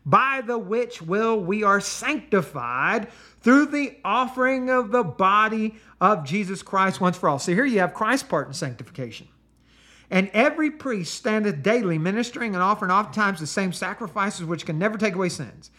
By 0.04 0.42
the 0.44 0.58
which 0.58 1.00
will 1.00 1.40
we 1.40 1.62
are 1.62 1.80
sanctified 1.80 3.08
through 3.40 3.66
the 3.66 3.96
offering 4.04 4.68
of 4.68 4.90
the 4.90 5.04
body 5.04 5.76
of 6.02 6.24
Jesus 6.24 6.62
Christ 6.62 7.00
once 7.00 7.16
for 7.16 7.30
all. 7.30 7.38
So 7.38 7.54
here 7.54 7.64
you 7.64 7.78
have 7.78 7.94
Christ's 7.94 8.28
part 8.28 8.48
in 8.48 8.52
sanctification. 8.52 9.28
And 10.12 10.30
every 10.34 10.70
priest 10.70 11.14
standeth 11.14 11.62
daily 11.62 11.96
ministering 11.96 12.54
and 12.54 12.62
offering 12.62 12.90
oftentimes 12.90 13.40
the 13.40 13.46
same 13.46 13.72
sacrifices 13.72 14.44
which 14.44 14.66
can 14.66 14.78
never 14.78 14.98
take 14.98 15.14
away 15.14 15.30
sins. 15.30 15.70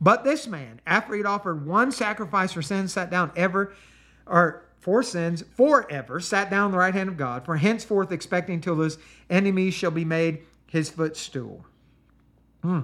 But 0.00 0.24
this 0.24 0.46
man, 0.46 0.80
after 0.86 1.12
he 1.12 1.18
had 1.18 1.26
offered 1.26 1.66
one 1.66 1.92
sacrifice 1.92 2.52
for 2.52 2.62
sins, 2.62 2.94
sat 2.94 3.10
down 3.10 3.30
ever, 3.36 3.74
or 4.26 4.64
for 4.80 5.02
sins 5.02 5.44
forever, 5.56 6.20
sat 6.20 6.48
down 6.48 6.64
on 6.64 6.70
the 6.72 6.78
right 6.78 6.94
hand 6.94 7.10
of 7.10 7.18
God, 7.18 7.44
for 7.44 7.58
henceforth 7.58 8.10
expecting 8.10 8.62
till 8.62 8.80
his 8.80 8.96
enemies 9.28 9.74
shall 9.74 9.90
be 9.90 10.06
made 10.06 10.40
his 10.66 10.88
footstool. 10.88 11.66
Hmm. 12.62 12.80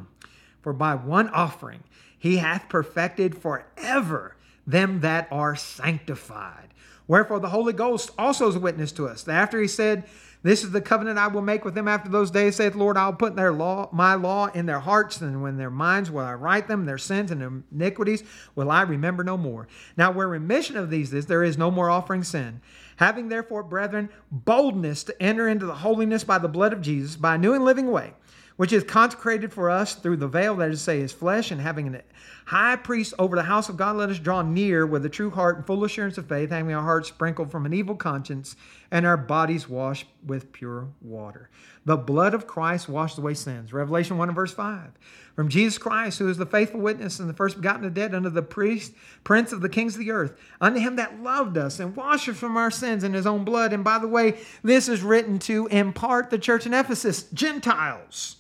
For 0.61 0.75
by 0.75 0.95
one 0.95 1.31
offering 1.31 1.85
he 2.19 2.37
hath 2.37 2.69
perfected 2.69 3.35
forever 3.35 4.37
them 4.67 5.01
that 5.01 5.27
are 5.31 5.57
sanctified. 5.57 6.69
Wherefore 7.07 7.41
the 7.41 7.49
Holy 7.49 7.73
Ghost 7.73 8.11
also 8.19 8.49
is 8.49 8.57
a 8.57 8.61
witness 8.61 8.93
to 8.93 9.09
us. 9.09 9.23
That 9.23 9.41
after 9.41 9.59
he 9.59 9.69
said, 9.69 10.05
This 10.43 10.63
is 10.63 10.71
the 10.71 10.81
covenant 10.81 11.19
I 11.19 11.27
will 11.27 11.43
make 11.43 11.65
with 11.65 11.75
them 11.75 11.89
after 11.89 12.09
those 12.09 12.31
days, 12.31 12.57
saith 12.57 12.75
the 12.75 12.79
Lord, 12.79 12.97
I'll 12.97 13.13
put 13.13 13.35
their 13.35 13.53
law, 13.53 13.89
my 13.93 14.15
law 14.15 14.47
in 14.47 14.67
their 14.67 14.79
hearts, 14.79 15.21
and 15.21 15.43
when 15.43 15.57
their 15.57 15.71
minds 15.71 16.11
will 16.11 16.25
I 16.25 16.35
write 16.35 16.69
them, 16.69 16.85
their 16.85 16.99
sins 16.99 17.33
and 17.33 17.65
iniquities 17.73 18.23
will 18.55 18.71
I 18.71 18.83
remember 18.83 19.25
no 19.25 19.37
more. 19.37 19.67
Now 19.97 20.13
where 20.13 20.29
remission 20.29 20.77
of 20.77 20.91
these 20.91 21.13
is, 21.13 21.27
there 21.27 21.43
is 21.43 21.59
no 21.59 21.71
more 21.71 21.91
offering 21.91 22.23
sin. 22.23 22.61
Having 22.97 23.29
therefore, 23.29 23.63
brethren, 23.63 24.11
boldness 24.31 25.05
to 25.05 25.23
enter 25.23 25.49
into 25.49 25.67
the 25.67 25.75
holiness 25.75 26.23
by 26.23 26.39
the 26.39 26.49
blood 26.49 26.73
of 26.73 26.83
Jesus, 26.83 27.17
by 27.17 27.35
a 27.35 27.39
new 27.39 27.55
and 27.55 27.65
living 27.65 27.91
way 27.91 28.15
which 28.59 28.73
is 28.73 28.83
consecrated 28.83 29.53
for 29.53 29.71
us 29.71 29.95
through 29.95 30.17
the 30.17 30.27
veil, 30.27 30.57
that 30.57 30.71
is 30.71 30.81
to 30.81 30.85
say, 30.85 31.01
his 31.01 31.13
flesh, 31.13 31.53
and 31.53 31.61
having 31.61 31.95
a 31.95 32.03
high 32.47 32.75
priest 32.75 33.15
over 33.17 33.37
the 33.37 33.45
house 33.45 33.69
of 33.69 33.77
God, 33.77 33.95
let 33.95 34.11
us 34.11 34.19
draw 34.19 34.43
near 34.43 34.85
with 34.85 35.07
a 35.07 35.09
true 35.09 35.31
heart 35.31 35.57
and 35.57 35.65
full 35.65 35.85
assurance 35.85 36.19
of 36.19 36.29
faith, 36.29 36.51
having 36.51 36.75
our 36.75 36.83
hearts 36.83 37.09
sprinkled 37.09 37.53
from 37.53 37.67
an 37.67 37.73
evil 37.73 37.95
conscience 37.95 38.57
and 38.91 39.07
our 39.07 39.17
bodies 39.17 39.69
washed 39.69 40.09
with 40.27 40.51
pure 40.51 40.89
water. 41.01 41.51
The 41.85 41.97
blood 41.97 42.35
of 42.35 42.49
Christ 42.49 42.89
washed 42.89 43.17
away 43.17 43.35
sins. 43.35 43.73
Revelation 43.73 44.19
1 44.19 44.29
and 44.29 44.35
verse 44.35 44.53
5. 44.53 44.91
From 45.37 45.49
Jesus 45.49 45.79
Christ, 45.79 46.19
who 46.19 46.29
is 46.29 46.37
the 46.37 46.45
faithful 46.45 46.81
witness 46.81 47.21
and 47.21 47.31
the 47.31 47.35
first 47.35 47.57
begotten 47.57 47.85
of 47.85 47.95
the 47.95 48.01
dead, 48.01 48.13
unto 48.13 48.29
the 48.29 48.43
priest, 48.43 48.93
prince 49.23 49.53
of 49.53 49.61
the 49.61 49.69
kings 49.69 49.95
of 49.95 50.01
the 50.01 50.11
earth, 50.11 50.37
unto 50.61 50.81
him 50.81 50.97
that 50.97 51.23
loved 51.23 51.57
us 51.57 51.79
and 51.79 51.95
washed 51.95 52.29
us 52.29 52.37
from 52.37 52.57
our 52.57 52.73
sins 52.73 53.05
in 53.05 53.15
his 53.15 53.27
own 53.27 53.45
blood. 53.45 53.73
And 53.73 53.85
by 53.85 54.01
the 54.01 54.09
way, 54.09 54.41
this 54.65 54.89
is 54.89 55.03
written 55.03 55.39
to 55.41 55.69
impart 55.69 56.31
the 56.31 56.39
church 56.39 56.67
in 56.67 56.75
Ephesus, 56.75 57.23
Gentiles 57.33 58.35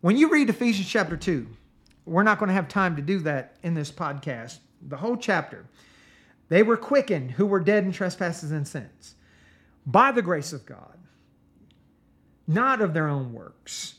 when 0.00 0.16
you 0.16 0.30
read 0.30 0.50
Ephesians 0.50 0.88
chapter 0.88 1.16
2, 1.16 1.46
we're 2.04 2.22
not 2.22 2.38
going 2.38 2.48
to 2.48 2.54
have 2.54 2.68
time 2.68 2.96
to 2.96 3.02
do 3.02 3.18
that 3.20 3.56
in 3.62 3.74
this 3.74 3.90
podcast. 3.90 4.58
The 4.86 4.96
whole 4.96 5.16
chapter. 5.16 5.66
They 6.48 6.62
were 6.62 6.76
quickened 6.76 7.32
who 7.32 7.46
were 7.46 7.60
dead 7.60 7.84
in 7.84 7.92
trespasses 7.92 8.52
and 8.52 8.66
sins 8.66 9.14
by 9.84 10.12
the 10.12 10.22
grace 10.22 10.52
of 10.52 10.66
God, 10.66 10.98
not 12.46 12.80
of 12.80 12.94
their 12.94 13.08
own 13.08 13.32
works. 13.32 13.96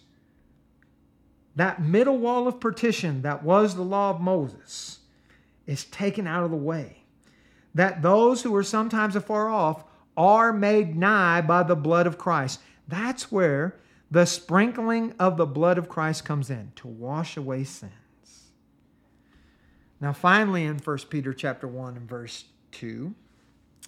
That 1.55 1.81
middle 1.81 2.17
wall 2.17 2.47
of 2.47 2.59
partition 2.59 3.23
that 3.23 3.43
was 3.43 3.75
the 3.75 3.81
law 3.81 4.11
of 4.11 4.21
Moses 4.21 4.99
is 5.65 5.85
taken 5.85 6.27
out 6.27 6.43
of 6.43 6.51
the 6.51 6.57
way. 6.57 7.03
That 7.73 8.01
those 8.01 8.43
who 8.43 8.55
are 8.55 8.63
sometimes 8.63 9.15
afar 9.15 9.49
off 9.49 9.83
are 10.15 10.53
made 10.53 10.95
nigh 10.95 11.41
by 11.41 11.63
the 11.63 11.75
blood 11.75 12.07
of 12.07 12.17
Christ. 12.17 12.59
That's 12.87 13.31
where 13.31 13.75
the 14.09 14.25
sprinkling 14.25 15.13
of 15.19 15.37
the 15.37 15.45
blood 15.45 15.77
of 15.77 15.89
Christ 15.89 16.25
comes 16.25 16.49
in 16.49 16.71
to 16.77 16.87
wash 16.87 17.37
away 17.37 17.63
sins. 17.63 17.91
Now 19.99 20.13
finally 20.13 20.63
in 20.63 20.77
1 20.77 20.97
Peter 21.09 21.33
chapter 21.33 21.67
1 21.67 21.97
and 21.97 22.07
verse 22.07 22.45
2, 22.71 23.13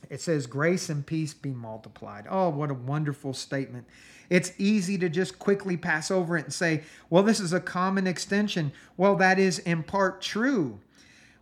it 0.09 0.21
says 0.21 0.47
grace 0.47 0.89
and 0.89 1.05
peace 1.05 1.33
be 1.33 1.51
multiplied. 1.51 2.25
Oh, 2.29 2.49
what 2.49 2.71
a 2.71 2.75
wonderful 2.75 3.33
statement. 3.33 3.85
It's 4.29 4.53
easy 4.57 4.97
to 4.99 5.09
just 5.09 5.39
quickly 5.39 5.75
pass 5.75 6.11
over 6.11 6.37
it 6.37 6.45
and 6.45 6.53
say, 6.53 6.83
well, 7.09 7.23
this 7.23 7.39
is 7.39 7.51
a 7.51 7.59
common 7.59 8.07
extension. 8.07 8.71
Well, 8.95 9.15
that 9.17 9.39
is 9.39 9.59
in 9.59 9.83
part 9.83 10.21
true. 10.21 10.79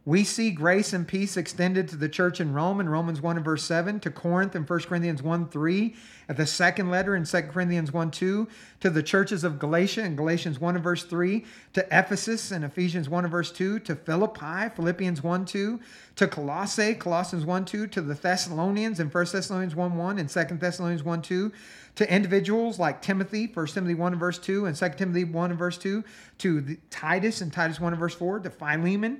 We 0.07 0.23
see 0.23 0.51
grace 0.51 0.93
and 0.93 1.05
peace 1.05 1.35
extended 1.35 1.89
to 1.89 1.97
the 1.97 2.07
church 2.07 2.39
in 2.39 2.53
Rome 2.53 2.79
in 2.79 2.87
Romans 2.87 3.19
1 3.19 3.35
and 3.35 3.43
verse 3.43 3.65
7, 3.65 3.99
to 3.99 4.09
Corinth 4.09 4.55
in 4.55 4.63
1 4.63 4.79
Corinthians 4.83 5.21
1 5.21 5.49
3, 5.49 5.95
at 6.29 6.37
the 6.37 6.45
second 6.45 6.89
letter 6.89 7.13
in 7.13 7.25
2 7.25 7.41
Corinthians 7.41 7.91
1 7.91 8.11
2, 8.11 8.47
to 8.79 8.89
the 8.89 9.03
churches 9.03 9.43
of 9.43 9.59
Galatia 9.59 10.05
in 10.05 10.15
Galatians 10.15 10.61
1 10.61 10.75
and 10.75 10.83
verse 10.83 11.03
3, 11.03 11.43
to 11.73 11.85
Ephesus 11.91 12.53
in 12.53 12.63
Ephesians 12.63 13.09
1 13.09 13.25
and 13.25 13.31
verse 13.31 13.51
2, 13.51 13.79
to 13.79 13.95
Philippi, 13.97 14.69
Philippians 14.77 15.21
1 15.21 15.43
2, 15.43 15.79
to 16.15 16.27
Colossae, 16.29 16.93
Colossians 16.93 17.45
1 17.45 17.65
2, 17.65 17.87
to 17.87 18.01
the 18.01 18.13
Thessalonians 18.13 19.01
in 19.01 19.09
1 19.09 19.25
Thessalonians 19.29 19.75
1 19.75 19.97
1 19.97 20.19
and 20.19 20.29
2 20.29 20.43
Thessalonians 20.55 21.03
1 21.03 21.21
2, 21.21 21.51
to 21.95 22.13
individuals 22.13 22.79
like 22.79 23.01
Timothy, 23.01 23.51
1 23.53 23.67
Timothy 23.67 23.95
1 23.95 24.13
and 24.13 24.19
verse 24.21 24.39
2, 24.39 24.67
and 24.67 24.75
2 24.77 24.89
Timothy 24.95 25.25
1 25.25 25.49
and 25.49 25.59
verse 25.59 25.77
2, 25.77 26.01
to 26.37 26.77
Titus 26.89 27.41
in 27.41 27.51
Titus 27.51 27.81
1 27.81 27.91
and 27.91 27.99
verse 27.99 28.15
4, 28.15 28.39
to 28.39 28.49
Philemon 28.49 29.19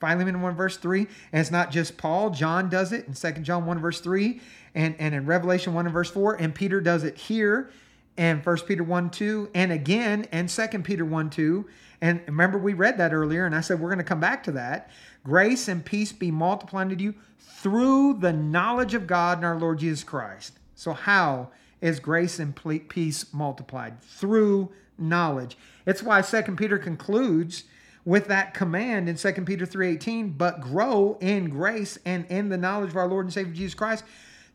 Philemon 0.00 0.42
1 0.42 0.56
verse 0.56 0.76
3. 0.76 1.00
And 1.32 1.40
it's 1.40 1.50
not 1.50 1.70
just 1.70 1.96
Paul. 1.96 2.30
John 2.30 2.68
does 2.68 2.92
it 2.92 3.06
in 3.06 3.14
2 3.14 3.42
John 3.42 3.66
1 3.66 3.78
verse 3.78 4.00
3 4.00 4.40
and, 4.74 4.94
and 4.98 5.14
in 5.14 5.26
Revelation 5.26 5.74
1 5.74 5.86
and 5.86 5.92
verse 5.92 6.10
4. 6.10 6.34
And 6.34 6.54
Peter 6.54 6.80
does 6.80 7.04
it 7.04 7.16
here 7.16 7.70
and 8.16 8.44
1 8.44 8.56
Peter 8.66 8.82
1 8.82 9.10
2 9.10 9.50
and 9.54 9.72
again 9.72 10.26
and 10.32 10.48
2 10.48 10.66
Peter 10.80 11.04
1 11.04 11.30
2. 11.30 11.66
And 12.02 12.22
remember, 12.26 12.56
we 12.56 12.72
read 12.72 12.96
that 12.96 13.12
earlier, 13.12 13.44
and 13.44 13.54
I 13.54 13.60
said 13.60 13.78
we're 13.78 13.90
going 13.90 13.98
to 13.98 14.04
come 14.04 14.20
back 14.20 14.42
to 14.44 14.52
that. 14.52 14.90
Grace 15.22 15.68
and 15.68 15.84
peace 15.84 16.12
be 16.12 16.30
multiplied 16.30 16.88
to 16.88 16.96
you 16.96 17.14
through 17.38 18.14
the 18.14 18.32
knowledge 18.32 18.94
of 18.94 19.06
God 19.06 19.38
and 19.38 19.44
our 19.44 19.58
Lord 19.58 19.80
Jesus 19.80 20.02
Christ. 20.02 20.54
So, 20.74 20.94
how 20.94 21.50
is 21.80 22.00
grace 22.00 22.38
and 22.38 22.54
peace 22.88 23.32
multiplied 23.32 24.00
through 24.02 24.70
knowledge. 24.98 25.56
It's 25.86 26.02
why 26.02 26.20
Second 26.20 26.56
Peter 26.56 26.78
concludes 26.78 27.64
with 28.10 28.26
that 28.26 28.54
command 28.54 29.08
in 29.08 29.14
2 29.14 29.46
Peter 29.46 29.64
3:18, 29.64 30.30
but 30.36 30.60
grow 30.60 31.16
in 31.20 31.48
grace 31.48 31.96
and 32.04 32.26
in 32.26 32.48
the 32.48 32.56
knowledge 32.56 32.90
of 32.90 32.96
our 32.96 33.06
Lord 33.06 33.26
and 33.26 33.32
Savior 33.32 33.54
Jesus 33.54 33.74
Christ. 33.74 34.02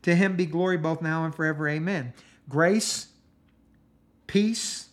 To 0.02 0.14
him 0.14 0.36
be 0.36 0.44
glory 0.44 0.76
both 0.76 1.00
now 1.00 1.24
and 1.24 1.34
forever. 1.34 1.66
Amen. 1.66 2.12
Grace, 2.50 3.06
peace, 4.26 4.90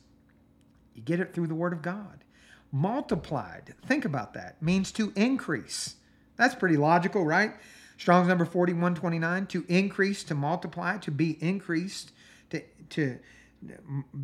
you 0.96 1.02
get 1.02 1.20
it 1.20 1.34
through 1.34 1.48
the 1.48 1.56
word 1.56 1.74
of 1.74 1.82
God. 1.82 2.24
Multiplied, 2.72 3.76
think 3.86 4.06
about 4.06 4.34
that, 4.36 4.62
means 4.62 4.94
to 4.94 5.12
increase. 5.14 5.96
That's 6.38 6.56
pretty 6.56 6.78
logical, 6.78 7.26
right? 7.26 7.56
Strong's 7.98 8.30
number 8.30 8.46
4129, 8.46 9.46
to 9.48 9.66
increase, 9.68 10.24
to 10.24 10.36
multiply, 10.36 11.00
to 11.00 11.12
be 11.12 11.32
increased, 11.44 12.14
to, 12.52 12.62
to 12.92 13.20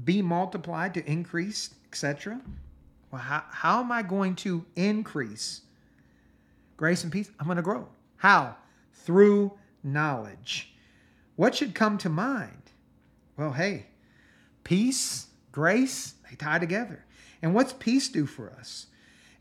be 0.06 0.22
multiplied, 0.22 0.94
to 0.94 1.06
increase, 1.06 1.72
etc. 1.88 2.40
Well, 3.12 3.22
how, 3.22 3.44
how 3.50 3.80
am 3.80 3.92
I 3.92 4.02
going 4.04 4.36
to 4.38 4.66
increase 4.76 5.62
grace 6.78 7.04
and 7.04 7.12
peace? 7.12 7.30
I'm 7.40 7.46
going 7.46 7.58
to 7.58 7.64
grow. 7.64 7.88
How? 8.18 8.56
Through 8.94 9.52
knowledge. 9.84 10.74
What 11.36 11.56
should 11.56 11.74
come 11.74 11.98
to 12.00 12.10
mind? 12.10 12.62
Well, 13.38 13.54
hey, 13.54 13.88
peace, 14.64 15.28
grace, 15.52 16.16
they 16.30 16.36
tie 16.36 16.60
together. 16.60 17.06
And 17.42 17.56
what's 17.56 17.74
peace 17.74 18.10
do 18.10 18.26
for 18.26 18.52
us? 18.52 18.88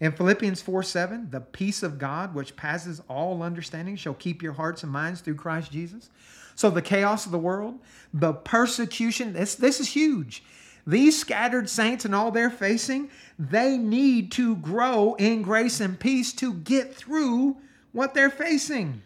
In 0.01 0.13
Philippians 0.13 0.63
4 0.63 0.85
7, 0.85 1.29
the 1.31 1.41
peace 1.41 1.83
of 1.83 1.99
God, 1.99 2.35
which 2.35 2.55
passes 2.55 3.03
all 3.09 3.43
understanding, 3.43 3.97
shall 3.97 4.15
keep 4.15 4.43
your 4.43 4.53
hearts 4.53 4.85
and 4.85 4.93
minds 4.93 5.21
through 5.21 5.35
Christ 5.35 5.73
Jesus. 5.73 6.09
So 6.55 6.71
the 6.71 6.83
chaos 6.83 7.27
of 7.27 7.33
the 7.33 7.39
world, 7.39 7.81
the 8.15 8.33
persecution, 8.33 9.33
this, 9.33 9.57
this 9.57 9.81
is 9.81 9.89
huge. 9.89 10.45
These 10.89 11.21
scattered 11.21 11.69
saints 11.69 12.07
and 12.07 12.15
all 12.15 12.31
they're 12.31 12.49
facing, 12.49 13.11
they 13.39 13.77
need 13.77 14.33
to 14.33 14.57
grow 14.57 15.17
in 15.17 15.43
grace 15.43 15.81
and 15.81 16.01
peace 16.01 16.33
to 16.37 16.55
get 16.55 16.95
through 16.95 17.59
what 17.93 18.15
they're 18.15 18.31
facing. 18.31 19.03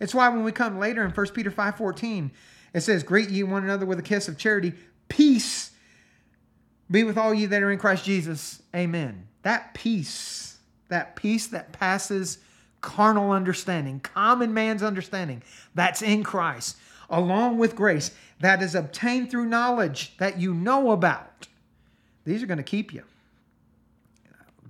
It's 0.00 0.12
why 0.12 0.28
when 0.30 0.42
we 0.42 0.50
come 0.50 0.80
later 0.80 1.04
in 1.04 1.12
1 1.12 1.26
Peter 1.32 1.52
5:14, 1.52 2.32
it 2.74 2.80
says, 2.80 3.04
Greet 3.04 3.30
ye 3.30 3.44
one 3.44 3.62
another 3.62 3.86
with 3.86 4.00
a 4.00 4.02
kiss 4.02 4.26
of 4.26 4.36
charity. 4.36 4.72
Peace 5.08 5.70
be 6.90 7.04
with 7.04 7.16
all 7.16 7.32
you 7.32 7.46
that 7.46 7.62
are 7.62 7.70
in 7.70 7.78
Christ 7.78 8.04
Jesus. 8.04 8.62
Amen. 8.74 9.28
That 9.42 9.74
peace, 9.74 10.58
that 10.88 11.14
peace 11.14 11.46
that 11.46 11.70
passes 11.70 12.38
carnal 12.80 13.30
understanding, 13.30 14.00
common 14.00 14.52
man's 14.52 14.82
understanding, 14.82 15.44
that's 15.72 16.02
in 16.02 16.24
Christ, 16.24 16.76
along 17.10 17.58
with 17.58 17.76
grace, 17.76 18.12
that 18.40 18.62
is 18.62 18.74
obtained 18.74 19.30
through 19.30 19.46
knowledge 19.46 20.16
that 20.18 20.40
you 20.40 20.54
know 20.54 20.90
about. 20.90 21.48
These 22.24 22.42
are 22.42 22.46
going 22.46 22.58
to 22.58 22.62
keep 22.62 22.92
you. 22.92 23.04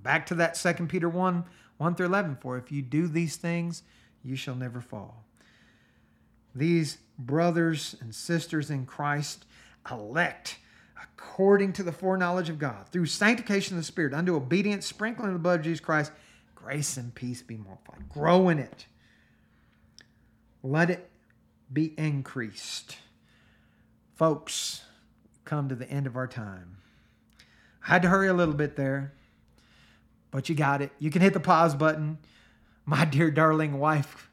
Back 0.03 0.27
to 0.27 0.35
that 0.37 0.55
2 0.55 0.87
Peter 0.87 1.09
1 1.09 1.45
1 1.79 1.95
through 1.95 2.07
11. 2.07 2.39
For 2.41 2.57
if 2.59 2.71
you 2.71 2.83
do 2.83 3.09
these 3.09 3.37
things, 3.37 3.83
you 4.23 4.37
shall 4.37 4.55
never 4.55 4.81
fall. 4.81 5.25
These 6.55 6.99
brothers 7.19 7.97
and 8.01 8.15
sisters 8.15 8.71
in 8.71 8.87
Christ 8.87 9.47
elect 9.91 10.59
according 11.03 11.73
to 11.73 11.83
the 11.83 11.93
foreknowledge 11.93 12.49
of 12.49 12.59
God, 12.59 12.89
through 12.89 13.07
sanctification 13.07 13.77
of 13.77 13.81
the 13.81 13.87
Spirit, 13.87 14.13
unto 14.13 14.35
obedience, 14.35 14.87
sprinkling 14.87 15.29
of 15.29 15.35
the 15.35 15.39
blood 15.39 15.61
of 15.61 15.65
Jesus 15.65 15.81
Christ, 15.81 16.13
grace 16.55 16.97
and 16.97 17.15
peace 17.15 17.43
be 17.43 17.57
multiplied. 17.57 18.09
Grow 18.09 18.49
in 18.49 18.59
it. 18.59 18.87
Let 20.63 20.91
it 20.91 21.09
be 21.73 21.95
increased. 21.97 22.97
Folks, 24.15 24.83
come 25.45 25.69
to 25.69 25.75
the 25.75 25.89
end 25.91 26.07
of 26.07 26.17
our 26.17 26.27
time. 26.27 26.77
I 27.87 27.93
had 27.93 28.03
to 28.03 28.09
hurry 28.09 28.29
a 28.29 28.35
little 28.35 28.55
bit 28.55 28.77
there, 28.77 29.13
but 30.31 30.49
you 30.49 30.55
got 30.55 30.83
it. 30.83 30.93
You 30.99 31.11
can 31.11 31.23
hit 31.23 31.33
the 31.33 31.41
pause 31.41 31.75
button. 31.75 32.19
My 32.85 33.05
dear 33.05 33.31
darling 33.31 33.79
wife, 33.79 34.29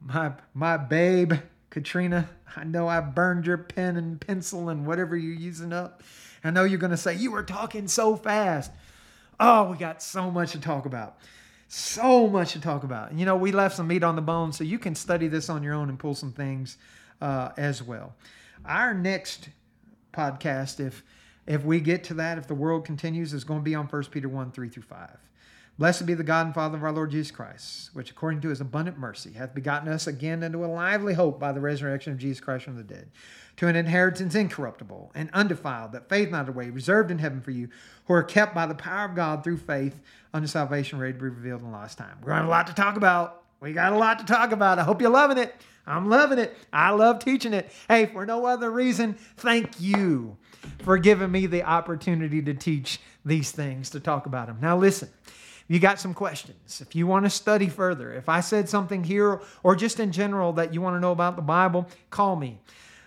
my 0.00 0.32
my 0.52 0.76
babe, 0.76 1.34
Katrina, 1.70 2.28
I 2.56 2.64
know 2.64 2.88
I 2.88 3.00
burned 3.00 3.46
your 3.46 3.58
pen 3.58 3.96
and 3.96 4.20
pencil 4.20 4.68
and 4.68 4.86
whatever 4.86 5.16
you're 5.16 5.34
using 5.34 5.72
up. 5.72 6.02
I 6.44 6.50
know 6.50 6.64
you're 6.64 6.78
going 6.78 6.90
to 6.90 6.96
say, 6.96 7.14
You 7.14 7.32
were 7.32 7.42
talking 7.42 7.88
so 7.88 8.16
fast. 8.16 8.70
Oh, 9.40 9.70
we 9.70 9.76
got 9.76 10.02
so 10.02 10.30
much 10.30 10.52
to 10.52 10.60
talk 10.60 10.86
about. 10.86 11.16
So 11.68 12.28
much 12.28 12.52
to 12.52 12.60
talk 12.60 12.84
about. 12.84 13.12
You 13.14 13.24
know, 13.24 13.36
we 13.36 13.52
left 13.52 13.76
some 13.76 13.88
meat 13.88 14.02
on 14.02 14.16
the 14.16 14.22
bone, 14.22 14.52
so 14.52 14.64
you 14.64 14.78
can 14.78 14.94
study 14.94 15.28
this 15.28 15.48
on 15.48 15.62
your 15.62 15.74
own 15.74 15.88
and 15.88 15.98
pull 15.98 16.14
some 16.14 16.32
things 16.32 16.76
uh, 17.20 17.50
as 17.56 17.82
well. 17.82 18.14
Our 18.64 18.94
next 18.94 19.48
podcast, 20.12 20.80
if 20.80 21.02
if 21.46 21.62
we 21.64 21.80
get 21.80 22.04
to 22.04 22.14
that, 22.14 22.38
if 22.38 22.46
the 22.46 22.54
world 22.54 22.84
continues, 22.86 23.34
is 23.34 23.44
going 23.44 23.60
to 23.60 23.64
be 23.64 23.74
on 23.74 23.86
1 23.86 24.04
Peter 24.04 24.28
1 24.28 24.50
3 24.52 24.68
through 24.68 24.82
5. 24.82 25.18
Blessed 25.76 26.06
be 26.06 26.14
the 26.14 26.22
God 26.22 26.46
and 26.46 26.54
Father 26.54 26.76
of 26.76 26.84
our 26.84 26.92
Lord 26.92 27.10
Jesus 27.10 27.32
Christ, 27.32 27.90
which 27.94 28.12
according 28.12 28.40
to 28.42 28.48
his 28.50 28.60
abundant 28.60 28.96
mercy 28.96 29.32
hath 29.32 29.56
begotten 29.56 29.88
us 29.88 30.06
again 30.06 30.44
into 30.44 30.64
a 30.64 30.66
lively 30.66 31.14
hope 31.14 31.40
by 31.40 31.50
the 31.50 31.60
resurrection 31.60 32.12
of 32.12 32.18
Jesus 32.18 32.38
Christ 32.38 32.64
from 32.64 32.76
the 32.76 32.84
dead, 32.84 33.10
to 33.56 33.66
an 33.66 33.74
inheritance 33.74 34.36
incorruptible 34.36 35.10
and 35.16 35.30
undefiled, 35.32 35.90
that 35.90 36.08
faith 36.08 36.30
not 36.30 36.48
away, 36.48 36.70
reserved 36.70 37.10
in 37.10 37.18
heaven 37.18 37.40
for 37.40 37.50
you, 37.50 37.68
who 38.06 38.14
are 38.14 38.22
kept 38.22 38.54
by 38.54 38.66
the 38.66 38.74
power 38.76 39.06
of 39.06 39.16
God 39.16 39.42
through 39.42 39.56
faith 39.56 40.00
unto 40.32 40.46
salvation 40.46 41.00
ready 41.00 41.12
to 41.12 41.18
be 41.18 41.24
revealed 41.24 41.62
in 41.62 41.72
the 41.72 41.76
last 41.76 41.98
time. 41.98 42.18
We're 42.22 42.34
going 42.34 42.44
a 42.44 42.48
lot 42.48 42.68
to 42.68 42.74
talk 42.74 42.96
about. 42.96 43.42
We 43.58 43.72
got 43.72 43.92
a 43.92 43.98
lot 43.98 44.20
to 44.20 44.24
talk 44.24 44.52
about. 44.52 44.78
I 44.78 44.84
hope 44.84 45.00
you're 45.00 45.10
loving 45.10 45.38
it. 45.38 45.56
I'm 45.88 46.08
loving 46.08 46.38
it. 46.38 46.56
I 46.72 46.90
love 46.90 47.18
teaching 47.18 47.52
it. 47.52 47.72
Hey, 47.88 48.06
for 48.06 48.24
no 48.24 48.46
other 48.46 48.70
reason, 48.70 49.16
thank 49.38 49.80
you 49.80 50.36
for 50.82 50.98
giving 50.98 51.32
me 51.32 51.46
the 51.46 51.64
opportunity 51.64 52.40
to 52.42 52.54
teach 52.54 53.00
these 53.24 53.50
things, 53.50 53.90
to 53.90 54.00
talk 54.00 54.26
about 54.26 54.46
them. 54.46 54.58
Now, 54.60 54.76
listen 54.76 55.08
you 55.66 55.78
got 55.78 55.98
some 55.98 56.12
questions, 56.12 56.80
if 56.80 56.94
you 56.94 57.06
want 57.06 57.24
to 57.24 57.30
study 57.30 57.68
further, 57.68 58.12
if 58.12 58.28
I 58.28 58.40
said 58.40 58.68
something 58.68 59.04
here 59.04 59.40
or 59.62 59.74
just 59.74 59.98
in 59.98 60.12
general 60.12 60.52
that 60.54 60.74
you 60.74 60.82
want 60.82 60.96
to 60.96 61.00
know 61.00 61.12
about 61.12 61.36
the 61.36 61.42
Bible, 61.42 61.88
call 62.10 62.36
me. 62.36 62.60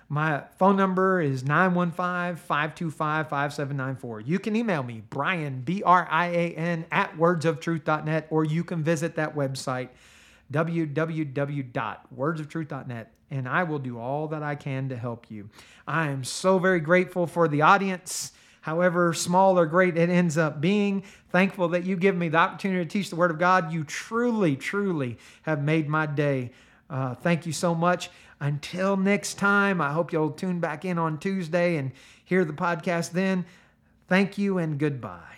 My 0.09 0.43
phone 0.57 0.77
number 0.77 1.21
is 1.21 1.43
915 1.43 2.37
525 2.37 3.29
5794. 3.29 4.21
You 4.21 4.39
can 4.39 4.55
email 4.55 4.81
me, 4.81 5.03
Brian, 5.09 5.59
B 5.61 5.83
R 5.83 6.07
I 6.09 6.27
A 6.27 6.55
N, 6.55 6.85
at 6.91 7.17
wordsoftruth.net, 7.17 8.27
or 8.29 8.45
you 8.45 8.63
can 8.63 8.83
visit 8.83 9.17
that 9.17 9.35
website, 9.35 9.89
www.wordsoftruth.net, 10.51 13.11
and 13.29 13.49
I 13.49 13.63
will 13.63 13.79
do 13.79 13.99
all 13.99 14.29
that 14.29 14.43
I 14.43 14.55
can 14.55 14.87
to 14.89 14.95
help 14.95 15.29
you. 15.29 15.49
I 15.85 16.07
am 16.07 16.23
so 16.23 16.57
very 16.57 16.79
grateful 16.79 17.27
for 17.27 17.49
the 17.49 17.63
audience 17.63 18.31
however 18.67 19.13
small 19.13 19.57
or 19.57 19.65
great 19.65 19.95
it 19.95 20.09
ends 20.09 20.37
up 20.37 20.59
being. 20.59 21.01
Thankful 21.31 21.69
that 21.69 21.85
you 21.85 21.95
give 21.95 22.17
me 22.17 22.27
the 22.27 22.37
opportunity 22.37 22.83
to 22.83 22.89
teach 22.89 23.09
the 23.09 23.15
Word 23.15 23.31
of 23.31 23.39
God. 23.39 23.71
You 23.71 23.85
truly, 23.85 24.57
truly 24.57 25.17
have 25.43 25.63
made 25.63 25.87
my 25.87 26.05
day. 26.05 26.51
Uh, 26.89 27.15
thank 27.15 27.45
you 27.45 27.53
so 27.53 27.73
much. 27.73 28.09
Until 28.41 28.97
next 28.97 29.35
time, 29.35 29.79
I 29.79 29.93
hope 29.93 30.11
you'll 30.11 30.31
tune 30.31 30.59
back 30.59 30.83
in 30.83 30.97
on 30.97 31.17
Tuesday 31.17 31.77
and 31.77 31.93
hear 32.25 32.43
the 32.43 32.51
podcast 32.51 33.11
then. 33.11 33.45
Thank 34.09 34.37
you 34.37 34.57
and 34.57 34.77
goodbye. 34.77 35.37